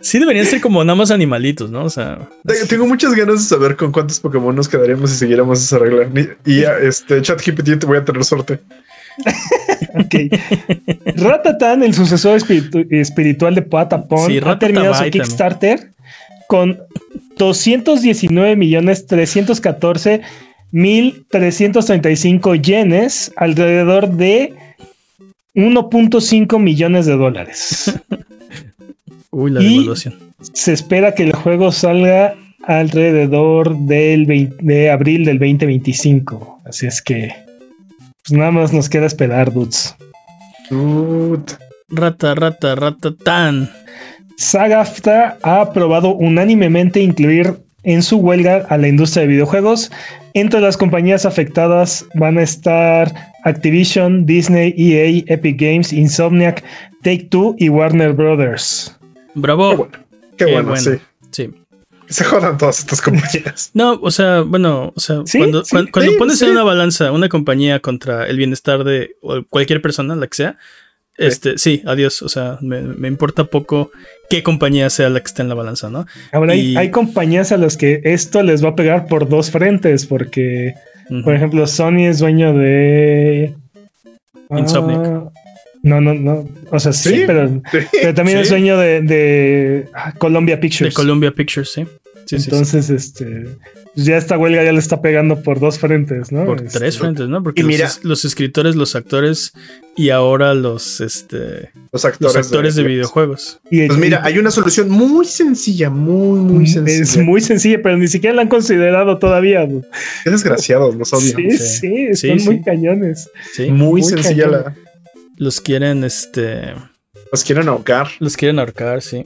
sí, 0.00 0.18
deberían 0.18 0.46
ser 0.46 0.62
como 0.62 0.82
nada 0.82 0.96
más 0.96 1.10
animalitos, 1.10 1.70
¿no? 1.70 1.84
O 1.84 1.90
sea. 1.90 2.30
Tengo 2.66 2.86
muchas 2.86 3.12
ganas 3.12 3.42
de 3.42 3.56
saber 3.56 3.76
con 3.76 3.92
cuántos 3.92 4.20
Pokémon 4.20 4.56
nos 4.56 4.66
quedaríamos 4.66 5.10
si 5.10 5.18
siguiéramos 5.18 5.62
esa 5.62 5.78
regla. 5.78 6.08
Y 6.46 6.62
este 6.62 7.20
ChatGPT 7.20 7.80
te 7.80 7.86
voy 7.86 7.98
a 7.98 8.04
tener 8.06 8.24
suerte. 8.24 8.60
ok. 9.96 10.14
Ratatan, 11.16 11.82
el 11.82 11.92
sucesor 11.92 12.40
espiritual 12.90 13.54
de 13.54 13.60
Patapon, 13.60 14.30
sí, 14.30 14.40
ha 14.42 14.58
terminado 14.58 14.94
su 14.94 15.04
Kickstarter 15.10 15.92
con 16.48 16.80
219 17.36 18.56
millones 18.56 19.06
314 19.06 20.22
1.335 20.74 22.60
yenes, 22.60 23.32
alrededor 23.36 24.10
de 24.10 24.52
1.5 25.54 26.58
millones 26.58 27.06
de 27.06 27.16
dólares. 27.16 27.94
Uy, 29.30 29.52
la 29.52 29.60
devaluación. 29.60 30.14
Se 30.52 30.72
espera 30.72 31.14
que 31.14 31.22
el 31.22 31.32
juego 31.32 31.70
salga 31.70 32.34
alrededor 32.64 33.76
del 33.78 34.26
de 34.60 34.90
abril 34.90 35.24
del 35.24 35.38
2025. 35.38 36.62
Así 36.64 36.86
es 36.86 37.00
que, 37.00 37.32
pues 38.24 38.32
nada 38.36 38.50
más 38.50 38.72
nos 38.72 38.88
queda 38.88 39.06
esperar, 39.06 39.52
dudes. 39.52 39.94
Rata, 41.88 42.34
rata, 42.34 42.74
rata, 42.74 43.14
tan. 43.14 43.70
SAGAFTA 44.36 45.38
ha 45.42 45.60
aprobado 45.60 46.14
unánimemente 46.14 47.00
incluir 47.00 47.63
en 47.84 48.02
su 48.02 48.16
huelga 48.18 48.66
a 48.68 48.78
la 48.78 48.88
industria 48.88 49.22
de 49.22 49.28
videojuegos. 49.28 49.90
Entre 50.34 50.60
las 50.60 50.76
compañías 50.76 51.24
afectadas 51.24 52.04
van 52.14 52.38
a 52.38 52.42
estar 52.42 53.12
Activision, 53.44 54.26
Disney, 54.26 54.74
EA, 54.76 55.22
Epic 55.32 55.60
Games, 55.60 55.92
Insomniac, 55.92 56.64
Take 57.02 57.28
Two 57.30 57.54
y 57.58 57.68
Warner 57.68 58.12
Brothers. 58.12 58.96
Bravo. 59.34 59.88
Qué 60.36 60.46
bueno, 60.46 60.76
sí. 60.76 60.90
Sí. 61.30 61.50
Se 62.08 62.24
jodan 62.24 62.58
todas 62.58 62.80
estas 62.80 63.00
compañías. 63.00 63.70
No, 63.74 63.98
o 64.02 64.10
sea, 64.10 64.42
bueno, 64.42 64.92
o 64.94 65.00
sea, 65.00 65.22
cuando, 65.36 65.62
cuando, 65.90 66.16
pones 66.18 66.40
en 66.42 66.50
una 66.50 66.62
balanza 66.62 67.12
una 67.12 67.28
compañía 67.28 67.80
contra 67.80 68.26
el 68.26 68.36
bienestar 68.36 68.84
de 68.84 69.16
cualquier 69.48 69.80
persona, 69.80 70.14
la 70.14 70.26
que 70.26 70.36
sea, 70.36 70.58
este, 71.16 71.58
sí, 71.58 71.82
adiós. 71.86 72.22
O 72.22 72.28
sea, 72.28 72.58
me, 72.60 73.08
importa 73.08 73.44
poco 73.44 73.90
qué 74.28 74.42
compañía 74.42 74.90
sea 74.90 75.08
la 75.10 75.20
que 75.20 75.26
esté 75.26 75.42
en 75.42 75.48
la 75.48 75.54
balanza, 75.54 75.90
¿no? 75.90 76.06
Ahora 76.32 76.52
hay, 76.54 76.90
compañías 76.90 77.52
a 77.52 77.56
las 77.56 77.76
que 77.76 78.00
esto 78.04 78.42
les 78.42 78.64
va 78.64 78.70
a 78.70 78.76
pegar 78.76 79.06
por 79.06 79.28
dos 79.28 79.50
frentes, 79.50 80.06
porque, 80.06 80.74
por 81.24 81.34
ejemplo, 81.34 81.66
Sony 81.66 82.06
es 82.08 82.18
dueño 82.18 82.52
de. 82.54 83.54
Insomniac. 84.50 85.06
Ah, 85.06 85.30
no, 85.82 86.00
no, 86.00 86.14
no. 86.14 86.48
O 86.70 86.80
sea, 86.80 86.92
sí, 86.92 87.24
pero, 87.26 87.60
también 88.14 88.38
es 88.38 88.48
dueño 88.48 88.78
de, 88.78 89.02
de 89.02 89.88
Columbia 90.18 90.58
Pictures. 90.58 90.94
De 90.94 90.96
Columbia 90.96 91.30
Pictures, 91.30 91.72
sí. 91.72 91.86
Entonces, 92.30 92.90
este, 92.90 93.46
pues 93.94 94.06
ya 94.06 94.16
esta 94.16 94.36
huelga 94.36 94.64
ya 94.64 94.72
le 94.72 94.78
está 94.78 95.00
pegando 95.00 95.42
por 95.42 95.60
dos 95.60 95.78
frentes, 95.78 96.32
¿no? 96.32 96.44
Por 96.44 96.62
este, 96.62 96.78
tres 96.78 96.98
frentes, 96.98 97.28
¿no? 97.28 97.42
Porque 97.42 97.62
los, 98.02 98.24
escritores, 98.24 98.74
los 98.74 98.96
actores 98.96 99.52
y 99.96 100.10
ahora 100.10 100.54
los, 100.54 101.00
este, 101.00 101.70
los 101.92 102.04
actores, 102.04 102.74
de, 102.74 102.82
videojuegos. 102.82 103.60
pues 103.70 103.98
mira, 103.98 104.20
hay 104.24 104.38
una 104.38 104.50
solución 104.50 104.90
muy 104.90 105.26
sencilla, 105.26 105.90
muy, 105.90 106.40
muy 106.40 106.66
sencilla. 106.66 107.02
Es 107.02 107.16
muy 107.18 107.40
sencilla, 107.40 107.80
pero 107.82 107.96
ni 107.96 108.08
siquiera 108.08 108.34
la 108.34 108.42
han 108.42 108.48
considerado 108.48 109.18
todavía. 109.18 109.68
Qué 110.24 110.30
desgraciados, 110.30 110.96
los 110.96 111.12
odio. 111.12 111.36
Sí, 111.36 111.50
sí, 111.56 112.14
sí, 112.14 112.38
son 112.38 112.44
muy 112.44 112.62
cañones. 112.62 113.30
Sí. 113.52 113.70
Muy, 113.70 114.02
sencilla 114.02 114.48
la. 114.48 114.76
Los 115.36 115.60
quieren, 115.60 116.04
este. 116.04 116.74
Los 117.30 117.44
quieren 117.44 117.68
ahorcar. 117.68 118.08
Los 118.18 118.36
quieren 118.36 118.58
ahorcar, 118.58 119.02
sí. 119.02 119.24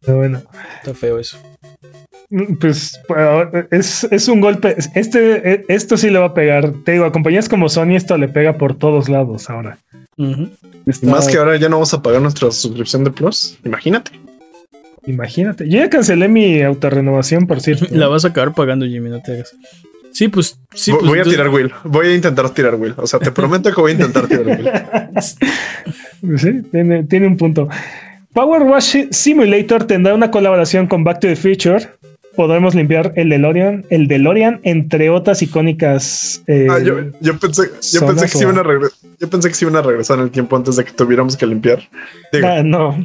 Pero 0.00 0.18
bueno. 0.18 0.42
Está 0.80 0.94
feo 0.94 1.18
eso. 1.18 1.38
Pues 2.60 2.98
es, 3.70 4.04
es, 4.10 4.28
un 4.28 4.40
golpe. 4.40 4.74
Este, 4.94 5.52
e, 5.52 5.64
esto 5.68 5.98
sí 5.98 6.08
le 6.08 6.18
va 6.18 6.26
a 6.26 6.34
pegar. 6.34 6.72
Te 6.84 6.92
digo, 6.92 7.04
a 7.04 7.12
compañías 7.12 7.48
como 7.48 7.68
Sony, 7.68 7.94
esto 7.94 8.16
le 8.16 8.28
pega 8.28 8.56
por 8.56 8.74
todos 8.74 9.10
lados 9.10 9.50
ahora. 9.50 9.78
Más 10.16 11.28
que 11.28 11.36
ahora 11.36 11.56
ya 11.56 11.68
no 11.68 11.76
vamos 11.76 11.92
a 11.92 12.00
pagar 12.02 12.22
nuestra 12.22 12.50
suscripción 12.50 13.04
de 13.04 13.10
Plus. 13.10 13.58
Imagínate. 13.64 14.12
Imagínate. 15.04 15.68
Yo 15.68 15.78
ya 15.80 15.90
cancelé 15.90 16.28
mi 16.28 16.62
autorrenovación, 16.62 17.46
por 17.46 17.60
cierto. 17.60 17.86
La 17.90 18.08
vas 18.08 18.24
a 18.24 18.28
acabar 18.28 18.54
pagando, 18.54 18.86
Jimmy, 18.86 19.10
no 19.10 19.20
te 19.20 19.32
hagas. 19.32 19.54
Sí, 20.12 20.28
pues 20.28 20.58
sí. 20.72 20.92
Voy, 20.92 21.08
pues, 21.08 21.26
a 21.26 21.30
tirar 21.30 21.48
Will. 21.50 21.70
Voy 21.84 22.06
a 22.06 22.14
intentar 22.14 22.48
tirar 22.50 22.76
Will. 22.76 22.94
O 22.96 23.06
sea, 23.06 23.18
te 23.18 23.30
prometo 23.30 23.74
que 23.74 23.80
voy 23.80 23.90
a 23.92 23.94
intentar 23.94 24.26
tirar 24.26 24.46
Will. 24.46 26.38
sí, 26.38 26.62
tiene, 26.70 27.04
tiene 27.04 27.26
un 27.26 27.36
punto. 27.36 27.68
Power 28.32 28.62
Wash 28.62 29.08
Simulator 29.10 29.84
tendrá 29.84 30.14
una 30.14 30.30
colaboración 30.30 30.86
con 30.86 31.04
Back 31.04 31.20
to 31.20 31.28
the 31.28 31.36
Future 31.36 31.88
podremos 32.36 32.74
limpiar 32.74 33.12
el 33.16 33.28
DeLorean, 33.28 33.84
el 33.90 34.08
DeLorean, 34.08 34.60
entre 34.62 35.10
otras 35.10 35.42
icónicas. 35.42 36.42
Eh, 36.46 36.66
ah, 36.70 36.78
yo, 36.80 37.38
pensé, 37.38 37.70
yo 37.92 38.06
pensé 38.06 38.22
que 38.26 38.28
sí 38.28 38.42
iban 38.42 38.58
a 38.58 38.62
yo 39.20 39.30
pensé 39.30 39.48
que 39.48 39.54
se 39.54 39.64
iban 39.64 39.76
a 39.76 39.82
regresar 39.82 40.18
en 40.18 40.24
el 40.24 40.30
tiempo 40.30 40.56
antes 40.56 40.76
de 40.76 40.84
que 40.84 40.92
tuviéramos 40.92 41.36
que 41.36 41.46
limpiar. 41.46 41.88
ah, 42.42 42.62
no. 42.64 43.04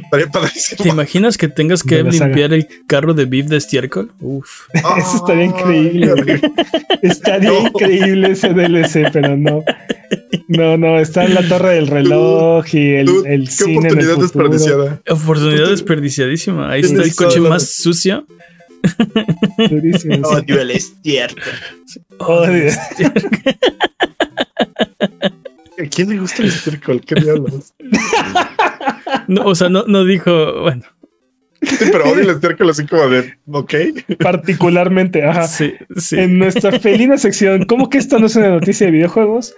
¿Te 0.78 0.88
imaginas 0.88 1.36
que 1.36 1.48
tengas 1.48 1.82
que 1.82 2.02
limpiar 2.02 2.52
el 2.52 2.66
carro 2.86 3.14
de 3.14 3.24
Beef 3.24 3.46
de 3.46 3.56
estiércol? 3.56 4.10
Uf. 4.20 4.66
Eso 4.74 5.16
estaría 5.16 5.44
increíble. 5.44 6.40
estaría 7.02 7.60
increíble 7.60 8.30
ese 8.32 8.48
DLC, 8.48 9.10
pero 9.12 9.36
no. 9.36 9.62
No, 10.48 10.78
no, 10.78 10.98
está 10.98 11.24
en 11.24 11.34
la 11.34 11.46
torre 11.46 11.74
del 11.74 11.86
reloj 11.86 12.64
y 12.72 12.94
el, 12.94 13.08
el 13.26 13.44
qué 13.44 13.54
cine 13.54 13.78
oportunidad 13.78 14.16
desperdiciada. 14.16 15.00
Oportunidad 15.08 15.68
desperdiciadísima. 15.68 16.70
Ahí 16.70 16.80
está 16.80 17.02
el 17.02 17.14
coche 17.14 17.40
más 17.40 17.68
sucio 17.68 18.26
Odio 20.24 20.60
el 20.60 20.70
estiércol. 20.70 21.52
Odio. 22.18 22.72
¿A 25.78 25.84
quién 25.90 26.08
le 26.08 26.18
gusta 26.18 26.42
el 26.42 26.48
estiércol? 26.48 27.00
¿Qué 27.00 27.14
diablos? 27.14 27.72
No, 29.26 29.44
o 29.44 29.54
sea, 29.54 29.68
no, 29.68 29.84
no 29.86 30.04
dijo, 30.04 30.62
bueno. 30.62 30.82
Sí, 31.62 31.86
pero 31.90 32.04
odio 32.04 32.22
el 32.22 32.30
estiércol 32.30 32.70
así 32.70 32.86
como 32.86 33.08
de, 33.08 33.34
ok. 33.50 33.74
Particularmente, 34.20 35.24
ajá. 35.24 35.48
Sí, 35.48 35.74
sí. 35.96 36.18
En 36.18 36.38
nuestra 36.38 36.78
felina 36.78 37.18
sección, 37.18 37.64
¿cómo 37.64 37.90
que 37.90 37.98
esto 37.98 38.18
no 38.18 38.26
es 38.26 38.36
una 38.36 38.50
noticia 38.50 38.86
de 38.86 38.92
videojuegos? 38.92 39.54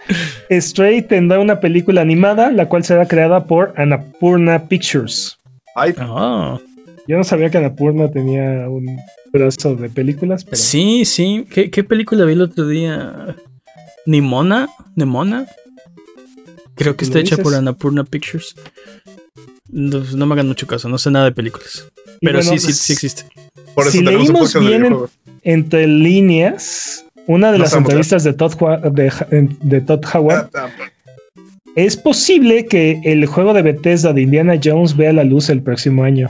Stray 0.51 1.03
tendrá 1.03 1.39
una 1.41 1.61
película 1.61 2.01
animada, 2.01 2.51
la 2.51 2.67
cual 2.69 2.85
será 2.85 3.07
creada 3.07 3.45
por 3.45 3.75
Annapurna 3.77 4.67
Pictures. 4.67 5.39
Ay. 5.75 5.95
Ah. 5.99 6.59
Yo 7.07 7.17
no 7.17 7.25
sabía 7.25 7.51
que 7.51 7.59
Anapurna 7.59 8.11
tenía 8.11 8.69
un 8.69 8.99
brazo 9.33 9.75
de 9.75 9.89
películas. 9.89 10.45
Pero... 10.45 10.57
Sí, 10.57 11.05
sí. 11.05 11.47
¿Qué, 11.51 11.85
película 11.85 12.25
vi 12.25 12.33
el 12.33 12.43
otro 12.43 12.67
día? 12.67 13.37
¿Nimona? 14.07 14.69
¿Nemona? 14.97 15.47
Creo 16.75 16.97
que 16.97 17.05
está 17.05 17.19
hecha 17.19 17.37
por 17.37 17.55
Anapurna 17.55 18.05
Pictures. 18.05 18.55
No, 19.69 20.27
me 20.27 20.35
hagan 20.35 20.49
mucho 20.49 20.67
caso, 20.67 20.89
no 20.89 20.99
sé 20.99 21.11
nada 21.11 21.27
de 21.27 21.33
películas. 21.33 21.87
Pero 22.21 22.43
sí, 22.43 22.59
sí, 22.59 22.73
sí 22.73 22.93
existe. 22.93 23.25
Por 23.75 23.85
eso 23.85 23.93
si 23.93 24.03
leímos 24.03 24.59
bien 24.59 24.97
entre 25.43 25.87
líneas, 25.87 27.05
una 27.27 27.53
de 27.53 27.59
las 27.59 27.75
entrevistas 27.75 28.25
de 28.25 28.33
Todd, 28.33 28.55
de, 28.93 29.81
Todd 29.81 30.05
Howard 30.13 30.51
ah, 30.55 30.69
es 31.77 31.97
posible 31.97 32.67
que 32.67 33.01
el 33.05 33.25
juego 33.27 33.53
de 33.53 33.63
Bethesda 33.63 34.13
de 34.13 34.23
Indiana 34.23 34.59
Jones 34.63 34.97
vea 34.97 35.13
la 35.13 35.25
luz 35.25 35.49
el 35.51 35.63
próximo 35.63 36.03
año. 36.03 36.29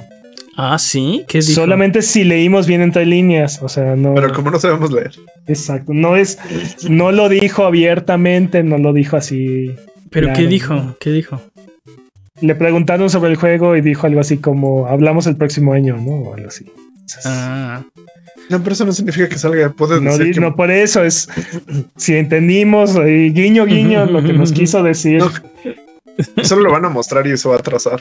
Ah, 0.63 0.79
sí, 0.79 1.25
¿qué 1.27 1.39
dijo? 1.39 1.55
Solamente 1.55 2.03
si 2.03 2.23
leímos 2.23 2.67
bien 2.67 2.83
entre 2.83 3.07
líneas, 3.07 3.63
o 3.63 3.69
sea, 3.71 3.97
no. 3.97 4.13
Pero 4.13 4.31
como 4.35 4.51
no 4.51 4.61
sabemos 4.61 4.93
leer. 4.93 5.13
Exacto, 5.47 5.95
no 5.95 6.17
es, 6.17 6.39
no 6.87 7.13
lo 7.13 7.31
dijo 7.31 7.65
abiertamente, 7.65 8.63
no 8.63 8.77
lo 8.77 8.93
dijo 8.93 9.17
así. 9.17 9.75
Pero 10.11 10.35
¿qué 10.35 10.47
dijo? 10.47 10.99
¿Qué 11.01 11.13
dijo? 11.13 11.41
Le 12.43 12.55
preguntaron 12.55 13.09
sobre 13.09 13.31
el 13.31 13.37
juego 13.37 13.75
y 13.75 13.81
dijo 13.81 14.07
algo 14.07 14.21
así 14.21 14.37
como, 14.37 14.87
hablamos 14.87 15.27
el 15.27 15.37
próximo 15.37 15.73
año, 15.73 15.97
¿no? 15.97 16.13
O 16.13 16.35
algo 16.35 16.49
así. 16.49 16.67
ah. 17.25 17.83
No, 18.51 18.63
pero 18.63 18.75
eso 18.75 18.85
no 18.85 18.93
significa 18.93 19.31
que 19.31 19.39
salga. 19.39 19.71
Puede 19.71 19.99
no, 19.99 20.11
no 20.19 20.57
por 20.57 20.71
eso 20.71 21.03
es. 21.03 21.27
Si 21.97 22.17
entendimos, 22.17 22.99
guiño, 23.03 23.65
guiño, 23.65 24.05
lo 24.05 24.23
que 24.23 24.35
nos 24.35 24.53
quiso 24.61 24.83
decir. 24.83 25.23
solo 26.43 26.65
lo 26.65 26.73
van 26.73 26.85
a 26.85 26.91
mostrar 26.91 27.27
y 27.27 27.31
eso 27.31 27.49
va 27.49 27.57
a 27.57 27.59
atrasar. 27.61 28.01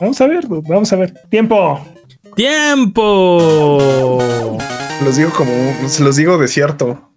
Vamos 0.00 0.20
a 0.20 0.26
ver, 0.26 0.46
vamos 0.46 0.92
a 0.92 0.96
ver. 0.96 1.14
Tiempo. 1.28 1.84
Tiempo. 2.36 4.18
Los 5.04 5.16
digo 5.16 5.30
como, 5.30 5.52
se 5.88 6.04
los 6.04 6.16
digo 6.16 6.38
desierto. 6.38 7.10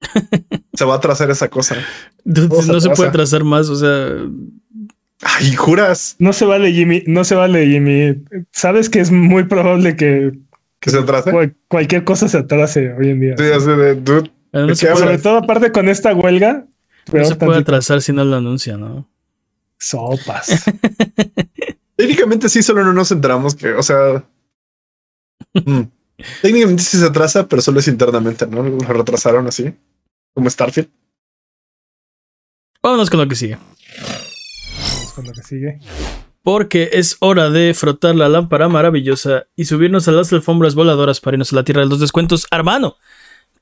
se 0.74 0.84
va 0.84 0.96
a 0.96 1.00
trazar 1.00 1.30
esa 1.30 1.48
cosa. 1.48 1.76
No, 2.24 2.80
se, 2.80 2.90
puede 2.90 3.10
trazar 3.10 3.44
más, 3.44 3.68
o 3.68 3.76
sea. 3.76 4.16
Ay, 5.22 5.54
juras. 5.54 6.16
No 6.18 6.32
se 6.32 6.44
vale, 6.44 6.72
Jimmy. 6.72 7.02
No 7.06 7.24
se 7.24 7.34
vale, 7.34 7.66
Jimmy. 7.66 8.24
Sabes 8.52 8.90
que 8.90 9.00
es 9.00 9.10
muy 9.10 9.44
probable 9.44 9.96
que, 9.96 10.32
que 10.80 10.90
se 10.90 10.98
atrase. 10.98 11.30
cualquier 11.68 12.04
cosa 12.04 12.28
se 12.28 12.38
atrase 12.38 12.92
hoy 12.94 13.10
en 13.10 13.20
día. 13.20 13.34
Sí, 13.38 13.44
así 13.44 13.66
de, 13.66 13.94
dude, 13.94 14.30
sobre 14.74 15.18
todo 15.18 15.38
aparte 15.38 15.72
con 15.72 15.88
esta 15.88 16.14
huelga. 16.14 16.66
No 17.12 17.24
se 17.24 17.36
puede 17.36 17.60
atrasar 17.60 18.02
si 18.02 18.12
no 18.12 18.24
lo 18.24 18.36
anuncia, 18.36 18.76
¿no? 18.76 19.08
Sopas. 19.78 20.64
Técnicamente 21.96 22.48
sí, 22.48 22.62
solo 22.62 22.84
no 22.84 22.92
nos 22.92 23.10
enteramos 23.10 23.54
que, 23.54 23.72
o 23.72 23.82
sea. 23.82 24.24
Mm, 25.54 25.82
técnicamente 26.42 26.82
sí 26.82 26.98
se 26.98 27.06
atrasa, 27.06 27.48
pero 27.48 27.62
solo 27.62 27.80
es 27.80 27.88
internamente, 27.88 28.46
¿no? 28.46 28.62
Lo 28.62 28.78
retrasaron 28.78 29.46
así, 29.46 29.74
como 30.34 30.50
Starfield. 30.50 30.90
Vámonos 32.82 33.10
con 33.10 33.20
lo 33.20 33.28
que 33.28 33.34
sigue. 33.34 33.58
con 35.14 35.24
lo 35.24 35.32
que 35.32 35.42
sigue. 35.42 35.80
Porque 36.42 36.90
es 36.92 37.16
hora 37.20 37.50
de 37.50 37.74
frotar 37.74 38.14
la 38.14 38.28
lámpara 38.28 38.68
maravillosa 38.68 39.46
y 39.56 39.64
subirnos 39.64 40.06
a 40.06 40.12
las 40.12 40.32
alfombras 40.32 40.74
voladoras 40.74 41.20
para 41.20 41.34
irnos 41.34 41.52
a 41.52 41.56
la 41.56 41.64
tierra 41.64 41.80
de 41.80 41.88
los 41.88 41.98
descuentos. 41.98 42.46
Hermano, 42.50 42.96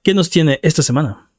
¿qué 0.03 0.13
nos 0.13 0.29
tiene 0.29 0.59
esta 0.63 0.83
semana? 0.83 1.31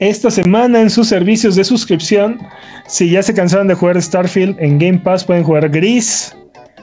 Esta 0.00 0.30
semana 0.30 0.80
en 0.80 0.90
sus 0.90 1.08
servicios 1.08 1.54
de 1.54 1.62
suscripción. 1.62 2.40
Si 2.88 3.10
ya 3.10 3.22
se 3.22 3.32
cansaron 3.32 3.68
de 3.68 3.74
jugar 3.74 4.00
Starfield, 4.00 4.56
en 4.58 4.78
Game 4.78 4.98
Pass 4.98 5.24
pueden 5.24 5.44
jugar 5.44 5.68
Gris. 5.68 6.34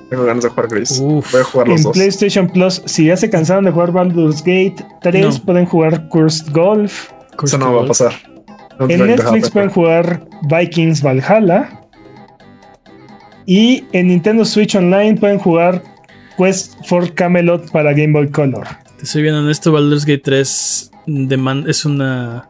Tengo 0.09 0.23
ganas 0.23 0.43
de 0.43 0.49
jugar 0.49 0.69
Gris. 0.69 0.99
Voy 1.01 1.21
a 1.41 1.43
jugar 1.43 1.67
los 1.67 1.85
en 1.85 1.91
PlayStation 1.91 2.47
Plus, 2.47 2.81
si 2.85 3.05
ya 3.07 3.17
se 3.17 3.29
cansaron 3.29 3.65
de 3.65 3.71
jugar 3.71 3.91
Baldur's 3.91 4.41
Gate 4.41 4.75
3, 5.01 5.39
pueden 5.41 5.65
jugar 5.65 6.07
Cursed 6.09 6.51
Golf. 6.53 7.09
Eso 7.43 7.57
no 7.57 7.75
va 7.75 7.83
a 7.83 7.87
pasar. 7.87 8.13
en 8.79 9.07
Netflix 9.07 9.49
pueden 9.49 9.69
jugar 9.69 10.25
Vikings 10.43 11.01
Valhalla. 11.01 11.81
Y 13.45 13.85
en 13.93 14.07
Nintendo 14.07 14.45
Switch 14.45 14.75
Online 14.75 15.15
pueden 15.15 15.39
jugar 15.39 15.81
Quest 16.37 16.75
for 16.85 17.13
Camelot 17.13 17.71
para 17.71 17.91
Game 17.93 18.13
Boy 18.13 18.29
Color. 18.29 18.67
Te 18.99 19.05
soy 19.05 19.23
bien 19.23 19.35
honesto, 19.35 19.71
Baldur's 19.71 20.05
Gate 20.05 20.21
3 20.23 20.91
es 21.67 21.85
una 21.85 22.49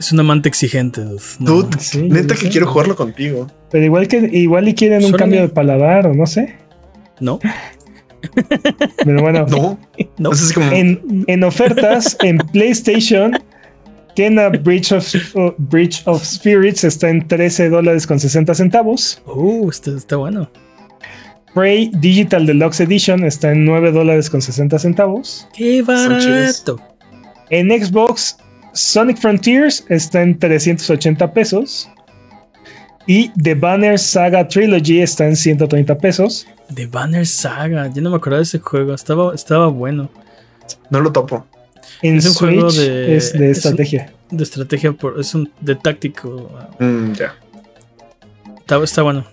es 0.00 0.12
un 0.12 0.20
amante 0.20 0.48
exigente, 0.48 1.02
dude. 1.38 1.76
neta 2.08 2.34
que 2.34 2.48
quiero 2.48 2.66
jugarlo 2.66 2.96
contigo. 2.96 3.46
Pero 3.70 3.84
igual 3.84 4.08
que 4.08 4.30
igual 4.32 4.66
y 4.66 4.74
quieren 4.74 5.04
un 5.04 5.12
cambio 5.12 5.42
de 5.42 5.48
paladar 5.48 6.06
o 6.06 6.14
no 6.14 6.26
sé. 6.26 6.56
No. 7.20 7.38
Pero 9.04 9.20
bueno. 9.20 9.46
No. 9.46 9.78
En, 10.72 11.44
ofertas 11.44 12.16
en 12.22 12.38
PlayStation, 12.52 13.38
Kena 14.16 14.48
Bridge 14.48 14.92
of, 14.92 15.06
Bridge 15.58 16.02
of 16.06 16.24
Spirits 16.24 16.84
está 16.84 17.10
en 17.10 17.28
13 17.28 17.68
dólares 17.68 18.06
con 18.06 18.18
60 18.18 18.54
centavos. 18.54 19.22
Uh, 19.26 19.68
está, 19.68 19.90
está 19.90 20.16
bueno. 20.16 20.50
Prey 21.54 21.90
Digital 21.98 22.46
Deluxe 22.46 22.80
Edition 22.80 23.24
está 23.24 23.52
en 23.52 23.66
9 23.66 23.92
dólares 23.92 24.30
con 24.30 24.40
60 24.40 24.78
centavos. 24.78 25.46
¡Qué 25.52 25.82
barato! 25.82 26.80
En 27.50 27.68
Xbox, 27.68 28.36
Sonic 28.72 29.18
Frontiers 29.18 29.84
está 29.88 30.22
en 30.22 30.38
380 30.38 31.32
pesos. 31.32 31.88
Y 33.06 33.30
The 33.30 33.54
Banner 33.54 33.98
Saga 33.98 34.46
Trilogy 34.46 35.00
está 35.00 35.26
en 35.26 35.36
130 35.36 35.98
pesos. 35.98 36.46
The 36.74 36.86
Banner 36.86 37.26
Saga, 37.26 37.90
yo 37.92 38.02
no 38.02 38.10
me 38.10 38.16
acuerdo 38.16 38.36
de 38.36 38.44
ese 38.44 38.58
juego, 38.58 38.94
estaba, 38.94 39.34
estaba 39.34 39.66
bueno. 39.68 40.08
No 40.90 41.00
lo 41.00 41.10
topo. 41.10 41.46
En 42.02 42.18
es 42.18 42.26
un 42.26 42.34
juego 42.34 42.70
de, 42.70 43.16
es 43.16 43.32
de 43.32 43.50
estrategia. 43.50 44.12
de 44.30 44.44
estrategia, 44.44 44.92
por, 44.92 45.18
es 45.18 45.34
un 45.34 45.50
de 45.60 45.74
táctico. 45.74 46.50
Mm, 46.78 47.12
ya. 47.12 47.34
Está, 48.78 49.02
bueno. 49.02 49.24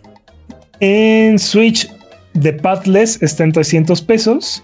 En 0.79 1.37
Switch, 1.37 1.87
The 2.39 2.53
Pathless 2.53 3.21
está 3.21 3.43
en 3.43 3.51
300 3.51 4.01
pesos. 4.01 4.63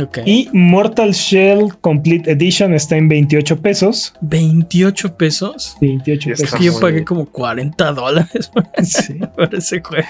Okay. 0.00 0.24
Y 0.26 0.48
Mortal 0.52 1.12
Shell 1.12 1.74
Complete 1.80 2.30
Edition 2.30 2.72
está 2.72 2.96
en 2.96 3.08
28 3.08 3.60
pesos. 3.60 4.14
¿28 4.22 5.16
pesos? 5.16 5.76
28 5.80 6.30
pesos. 6.30 6.60
yo 6.60 6.80
pagué 6.80 7.04
como 7.04 7.26
40 7.26 7.92
dólares 7.92 8.50
por 9.36 9.54
ese 9.54 9.80
juego. 9.80 10.08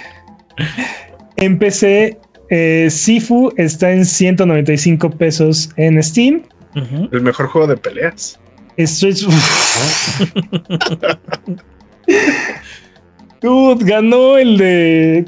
En 1.36 1.58
PC, 1.58 2.18
eh, 2.50 2.88
Sifu 2.90 3.52
está 3.56 3.92
en 3.92 4.04
195 4.04 5.10
pesos 5.10 5.70
en 5.76 6.02
Steam. 6.02 6.42
El 7.10 7.20
mejor 7.20 7.48
juego 7.48 7.66
de 7.66 7.76
peleas. 7.76 8.38
Street 8.76 9.16
Dude, 13.40 13.84
ganó 13.84 14.38
el 14.38 14.56
de. 14.56 15.24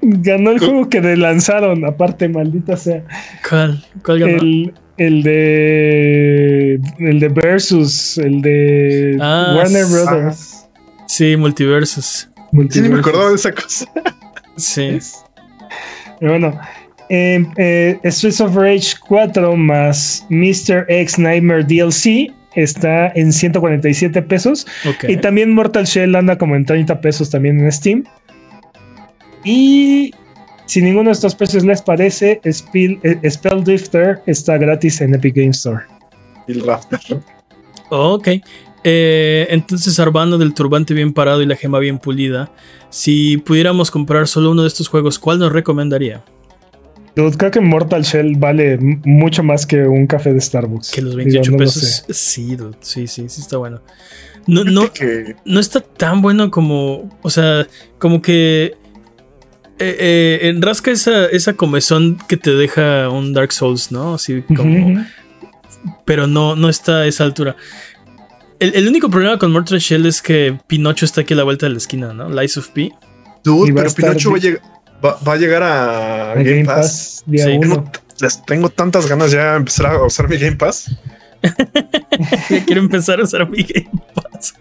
Ganó 0.00 0.50
el 0.52 0.58
juego 0.60 0.88
que 0.88 1.00
lanzaron, 1.16 1.84
aparte, 1.84 2.28
maldita 2.28 2.76
sea. 2.76 3.02
¿Cuál? 3.48 3.84
¿Cuál 4.04 4.18
ganó? 4.20 4.32
El, 4.38 4.74
el 4.96 5.22
de. 5.22 6.80
El 6.98 7.20
de 7.20 7.28
Versus, 7.28 8.18
el 8.18 8.40
de 8.42 9.16
Ah, 9.20 9.54
Warner 9.56 9.84
sí. 9.84 9.92
Brothers. 9.92 10.68
Sí, 11.06 11.36
Multiversus. 11.36 12.04
Sí, 12.06 12.20
ni 12.20 12.28
me 12.52 12.62
Multiversus. 12.62 12.98
acordaba 13.00 13.28
de 13.30 13.34
esa 13.36 13.52
cosa. 13.52 13.86
Sí. 14.56 14.98
Pero 16.18 16.32
bueno, 16.32 16.60
eh, 17.10 17.46
eh, 17.58 18.00
Streets 18.10 18.40
of 18.40 18.56
Rage 18.56 18.94
4 19.06 19.54
más 19.56 20.26
Mr. 20.30 20.84
X 20.88 21.16
Nightmare 21.16 21.62
DLC 21.62 22.32
está 22.56 23.12
en 23.14 23.32
147 23.32 24.20
pesos. 24.22 24.66
Ok. 24.84 25.04
Y 25.10 25.16
también 25.18 25.52
Mortal 25.54 25.84
Shell 25.84 26.16
anda 26.16 26.36
como 26.36 26.56
en 26.56 26.64
30 26.64 27.00
pesos 27.00 27.30
también 27.30 27.60
en 27.60 27.70
Steam. 27.70 28.02
Y 29.44 30.12
si 30.66 30.82
ninguno 30.82 31.08
de 31.08 31.12
estos 31.12 31.34
precios 31.34 31.64
les 31.64 31.82
parece, 31.82 32.40
Spell, 32.50 33.00
eh, 33.02 33.30
Spell 33.30 33.64
Drifter 33.64 34.20
está 34.26 34.58
gratis 34.58 35.00
en 35.00 35.14
Epic 35.14 35.34
Game 35.34 35.50
Store. 35.50 35.84
Y 36.46 36.52
el 36.52 36.66
Rafter. 36.66 37.00
Ok. 37.90 38.28
Eh, 38.84 39.46
entonces, 39.50 39.98
Arbano 39.98 40.38
del 40.38 40.54
turbante 40.54 40.94
bien 40.94 41.12
parado 41.12 41.42
y 41.42 41.46
la 41.46 41.56
gema 41.56 41.78
bien 41.78 41.98
pulida. 41.98 42.50
Si 42.90 43.38
pudiéramos 43.38 43.90
comprar 43.90 44.28
solo 44.28 44.50
uno 44.50 44.62
de 44.62 44.68
estos 44.68 44.88
juegos, 44.88 45.18
¿cuál 45.18 45.38
nos 45.38 45.52
recomendaría? 45.52 46.24
Dude, 47.16 47.36
creo 47.36 47.50
que 47.50 47.60
Mortal 47.60 48.02
Shell 48.02 48.36
vale 48.36 48.78
mucho 48.78 49.42
más 49.42 49.66
que 49.66 49.82
un 49.82 50.06
café 50.06 50.32
de 50.32 50.40
Starbucks. 50.40 50.92
Que 50.92 51.02
los 51.02 51.16
Digo, 51.16 51.24
28 51.24 51.50
no 51.50 51.56
lo 51.56 51.64
pesos. 51.64 52.04
Sí, 52.08 52.54
dude, 52.54 52.76
sí, 52.80 53.06
sí, 53.06 53.28
sí 53.28 53.40
está 53.40 53.56
bueno. 53.56 53.80
No, 54.46 54.64
no, 54.64 54.84
no 55.44 55.60
está 55.60 55.80
tan 55.80 56.22
bueno 56.22 56.50
como. 56.50 57.10
O 57.22 57.30
sea, 57.30 57.66
como 57.98 58.22
que. 58.22 58.76
Eh, 59.78 59.96
eh, 59.98 60.48
en 60.48 60.60
rasca 60.62 60.90
esa, 60.90 61.26
esa 61.26 61.54
comezón 61.54 62.18
que 62.28 62.36
te 62.36 62.52
deja 62.52 63.08
un 63.08 63.32
Dark 63.32 63.52
Souls, 63.52 63.90
¿no? 63.92 64.14
Así 64.14 64.42
como. 64.54 65.04
Pero 66.04 66.26
no, 66.26 66.56
no 66.56 66.68
está 66.68 66.98
a 66.98 67.06
esa 67.06 67.24
altura. 67.24 67.56
El, 68.58 68.74
el 68.74 68.88
único 68.88 69.08
problema 69.08 69.38
con 69.38 69.52
Mortal 69.52 69.78
Shell 69.78 70.06
es 70.06 70.20
que 70.20 70.58
Pinocho 70.66 71.04
está 71.04 71.20
aquí 71.20 71.34
a 71.34 71.36
la 71.36 71.44
vuelta 71.44 71.66
de 71.66 71.72
la 71.72 71.78
esquina, 71.78 72.12
¿no? 72.12 72.28
Lies 72.28 72.56
of 72.56 72.68
P. 72.68 72.90
Dude, 73.44 73.72
pero 73.72 73.90
Pinocho 73.92 74.30
va 74.32 74.36
a, 74.36 74.40
lleg- 74.40 74.60
va- 75.04 75.18
va 75.26 75.32
a 75.34 75.36
llegar 75.36 75.62
a, 75.62 76.32
A 76.32 76.34
Game, 76.36 76.64
Pass. 76.64 77.22
día 77.26 77.44
Sí. 77.44 77.50
uno. 77.52 77.60
Tengo, 77.76 77.92
les 78.20 78.44
tengo 78.46 78.68
tantas 78.68 79.06
ganas 79.06 79.30
ya 79.30 79.52
de 79.52 79.56
empezar 79.58 79.86
a 79.86 80.02
usar 80.04 80.28
mi 80.28 80.36
Game 80.38 80.56
Pass. 80.56 80.90
Ya 82.50 82.64
quiero 82.64 82.80
empezar 82.80 83.20
a 83.20 83.22
usar 83.24 83.48
mi 83.48 83.62
Game 83.62 83.90
Pass. 84.14 84.54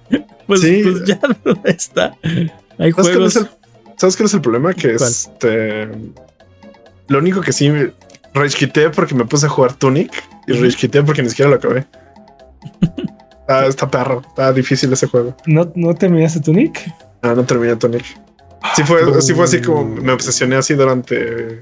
Pues, 0.46 0.62
Sí. 0.62 0.82
pues 0.84 1.04
ya 1.06 1.20
está. 1.66 2.14
Hay 2.24 2.92
¿Sabes 2.92 2.94
cuál, 2.94 3.06
juegos. 3.08 3.36
es 3.36 3.42
el, 3.42 3.50
¿Sabes 3.98 4.16
cuál 4.16 4.28
es 4.28 4.34
el 4.34 4.42
problema? 4.42 4.74
Que 4.74 4.96
¿Cuál? 4.96 5.10
este. 5.10 5.90
Lo 7.08 7.20
único 7.20 7.42
que 7.42 7.52
sí 7.52 7.70
me 7.70 7.94
rage 8.34 8.58
quité 8.58 8.90
porque 8.90 9.16
me 9.16 9.26
puse 9.26 9.48
a 9.48 9.50
jugar 9.50 9.74
Tunic 9.74 10.12
y 10.48 10.54
rage 10.54 10.78
quité 10.78 11.04
porque 11.04 11.24
ni 11.24 11.30
siquiera 11.30 11.52
lo 11.52 11.58
acabé. 11.58 11.86
Ah, 13.50 13.66
está 13.66 13.90
perro, 13.90 14.22
está 14.28 14.52
difícil 14.52 14.92
ese 14.92 15.08
juego. 15.08 15.34
¿No, 15.46 15.72
¿No 15.74 15.96
terminaste 15.96 16.42
tu 16.42 16.52
nick? 16.52 16.86
Ah, 17.22 17.34
no 17.34 17.46
terminé 17.46 17.78
Tunic. 17.78 18.04
Sí 18.76 18.84
fue, 18.84 19.22
sí 19.22 19.34
fue 19.34 19.46
así 19.46 19.62
como 19.62 19.86
me 19.86 20.12
obsesioné 20.12 20.58
así 20.58 20.74
durante 20.74 21.62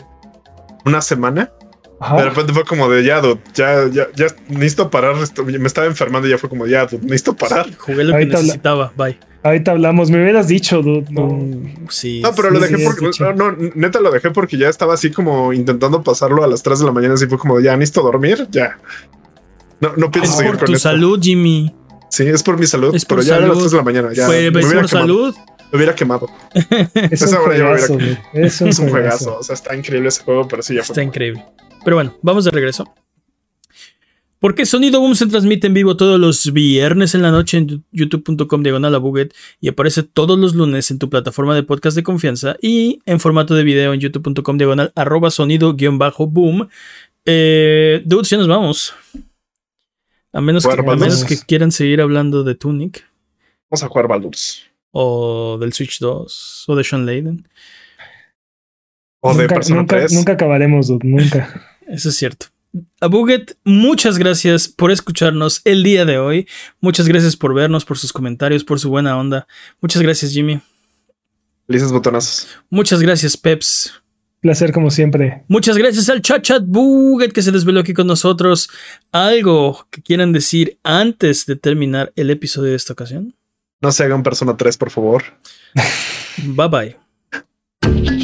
una 0.84 1.00
semana. 1.00 1.52
Ajá. 2.00 2.18
De 2.18 2.24
repente 2.26 2.54
fue 2.54 2.64
como 2.66 2.90
de 2.90 3.04
ya, 3.04 3.22
dude, 3.22 3.40
ya, 3.54 3.88
ya, 3.92 4.08
ya 4.16 4.28
necesito 4.50 4.90
parar. 4.90 5.16
esto- 5.22 5.44
Me 5.46 5.66
estaba 5.68 5.88
enfermando 5.88 6.28
y 6.28 6.32
ya 6.32 6.38
fue 6.38 6.50
como 6.50 6.68
ya, 6.68 6.86
dude, 6.86 7.04
necesito 7.04 7.36
parar. 7.36 7.68
Jugué 7.78 8.04
lo 8.04 8.18
que 8.18 8.26
necesitaba. 8.26 8.92
Bye. 8.98 9.18
Ahorita 9.44 9.72
hablamos. 9.72 10.10
Me 10.10 10.22
hubieras 10.22 10.48
dicho, 10.48 10.82
dude. 10.82 11.06
No. 11.12 11.40
Sí. 11.90 12.20
No, 12.22 12.34
pero 12.34 12.50
lo 12.50 12.60
dejé 12.60 12.78
sí, 12.78 12.84
porque, 12.84 13.12
no, 13.20 13.34
no, 13.52 13.56
neta 13.76 14.00
lo 14.02 14.12
dejé 14.12 14.32
porque 14.32 14.58
ya 14.58 14.70
estaba 14.70 14.96
así 14.96 15.12
como 15.12 15.54
intentando 15.54 16.02
pasarlo 16.04 16.44
a 16.44 16.48
las 16.48 16.64
3 16.64 16.80
de 16.80 16.86
la 16.86 16.92
mañana. 16.92 17.14
Así 17.14 17.28
fue 17.28 17.38
como 17.38 17.60
ya 17.60 17.78
necesito 17.78 18.02
dormir, 18.02 18.48
ya. 18.50 18.78
No, 19.80 19.94
no 19.98 20.10
pienso 20.12 20.32
Es 20.32 20.38
seguir 20.38 20.52
por 20.54 20.60
con 20.60 20.66
tu 20.68 20.74
esto. 20.74 20.90
salud, 20.90 21.20
Jimmy. 21.22 21.76
Sí, 22.10 22.26
es 22.28 22.42
por 22.44 22.58
mi 22.60 22.66
salud, 22.66 22.96
Es 22.96 23.06
por 23.06 23.18
pero 23.20 23.28
ya 23.28 23.38
era 23.38 23.48
las 23.48 23.50
salud. 23.58 23.62
3 23.64 23.72
de 23.72 23.78
la 23.78 23.84
mañana. 23.84 24.10
Ya 24.14 24.26
Pues, 24.26 24.42
me 24.44 24.50
¿ves 24.50 24.66
hubiera 24.66 24.82
por 24.82 24.90
quemado. 24.90 25.08
salud? 25.08 25.36
Me 25.72 25.78
hubiera 25.78 25.96
quemado. 25.96 26.28
Es 27.12 27.22
un 27.22 27.28
Esa 27.30 27.42
hora 27.42 27.58
ya 27.58 27.64
me 27.66 27.72
hubiera- 27.72 27.88
juegazo, 27.88 27.94
dude. 27.94 28.20
Es 28.34 28.62
un, 28.62 28.68
Es 28.70 28.80
un 28.80 28.90
juegazo. 28.90 29.18
juegazo. 29.26 29.38
O 29.40 29.44
sea, 29.44 29.54
está 29.54 29.76
increíble 29.76 30.10
ese 30.10 30.24
juego, 30.24 30.48
pero 30.48 30.62
sí 30.64 30.74
ya 30.76 30.82
Está 30.82 30.94
fue. 30.96 31.04
increíble. 31.04 31.44
Pero 31.86 31.96
bueno, 31.96 32.18
vamos 32.22 32.44
de 32.44 32.52
regreso. 32.52 32.94
Porque 34.40 34.66
Sonido 34.66 35.00
Boom 35.00 35.16
se 35.16 35.26
transmite 35.28 35.68
en 35.68 35.74
vivo 35.74 35.96
todos 35.96 36.20
los 36.20 36.52
viernes 36.52 37.16
en 37.16 37.22
la 37.22 37.32
noche 37.32 37.58
en 37.58 37.84
youtube.com 37.92 38.62
diagonal 38.64 38.94
a 38.94 38.98
Buget 38.98 39.34
y 39.62 39.70
aparece 39.70 40.04
todos 40.04 40.38
los 40.38 40.54
lunes 40.54 40.92
en 40.92 41.00
tu 41.00 41.10
plataforma 41.10 41.56
de 41.56 41.64
podcast 41.64 41.96
de 41.96 42.04
confianza 42.04 42.56
y 42.62 43.00
en 43.06 43.20
formato 43.20 43.56
de 43.56 43.64
video 43.64 43.94
en 43.94 44.02
youtube.com 44.02 44.58
diagonal 44.58 44.92
arroba 44.96 45.32
sonido 45.32 45.74
guion 45.74 45.98
bajo 45.98 46.28
boom. 46.28 46.68
Eh, 47.26 48.02
dudes, 48.06 48.30
ya 48.30 48.38
nos 48.38 48.48
vamos. 48.48 48.94
A 50.34 50.42
menos, 50.42 50.64
que, 50.64 50.76
Bueno, 50.76 50.92
a 50.92 50.96
menos 50.96 51.24
vamos. 51.24 51.26
que 51.30 51.38
quieran 51.46 51.72
seguir 51.72 52.02
hablando 52.02 52.44
de 52.44 52.56
Tunic 52.56 53.08
Vamos 53.72 53.84
a 53.84 53.88
jugar 53.88 54.08
Baldur's. 54.10 54.64
o 54.92 55.58
del 55.60 55.72
Switch 55.74 55.98
2 56.00 56.66
o 56.68 56.76
de 56.76 56.84
Sean 56.84 57.06
Layden. 57.06 57.48
O 59.22 59.34
de 59.34 59.44
nunca, 59.44 59.56
Persona 59.56 59.80
nunca, 59.80 59.96
3. 59.98 60.12
nunca 60.14 60.34
acabaremos, 60.34 60.88
dude. 60.90 61.08
Nunca. 61.08 61.75
Eso 61.88 62.10
es 62.10 62.16
cierto. 62.16 62.48
A 63.00 63.08
Buget, 63.08 63.56
muchas 63.64 64.18
gracias 64.18 64.68
por 64.68 64.92
escucharnos 64.92 65.62
el 65.64 65.84
día 65.84 66.04
de 66.04 66.18
hoy. 66.18 66.48
Muchas 66.82 67.08
gracias 67.08 67.38
por 67.38 67.54
vernos, 67.54 67.86
por 67.86 67.98
sus 67.98 68.12
comentarios, 68.12 68.64
por 68.64 68.80
su 68.80 68.90
buena 68.90 69.18
onda. 69.18 69.48
Muchas 69.80 70.02
gracias, 70.02 70.32
Jimmy. 70.32 70.60
Felices 71.68 71.92
botonazos. 71.92 72.48
Muchas 72.70 73.02
gracias, 73.02 73.38
Peps. 73.38 73.94
Placer 74.42 74.72
como 74.72 74.92
siempre. 74.92 75.44
Muchas 75.48 75.78
gracias 75.78 76.10
al 76.10 76.22
chat 76.22 76.44
chat 76.44 76.64
Buget 76.66 77.32
que 77.32 77.42
se 77.42 77.52
desveló 77.52 77.80
aquí 77.80 77.94
con 77.94 78.06
nosotros. 78.08 78.70
¿Algo 79.12 79.88
que 79.90 80.04
quieran 80.04 80.34
decir 80.34 80.78
antes 80.84 81.46
de 81.46 81.56
terminar 81.56 82.12
el 82.16 82.30
episodio 82.30 82.72
de 82.72 82.76
esta 82.76 82.94
ocasión? 82.94 83.36
No 83.82 83.92
se 83.92 84.04
hagan 84.04 84.22
Persona 84.22 84.56
3, 84.56 84.78
por 84.78 84.92
favor. 84.92 85.24
Bye 86.44 86.68
bye. 87.82 88.15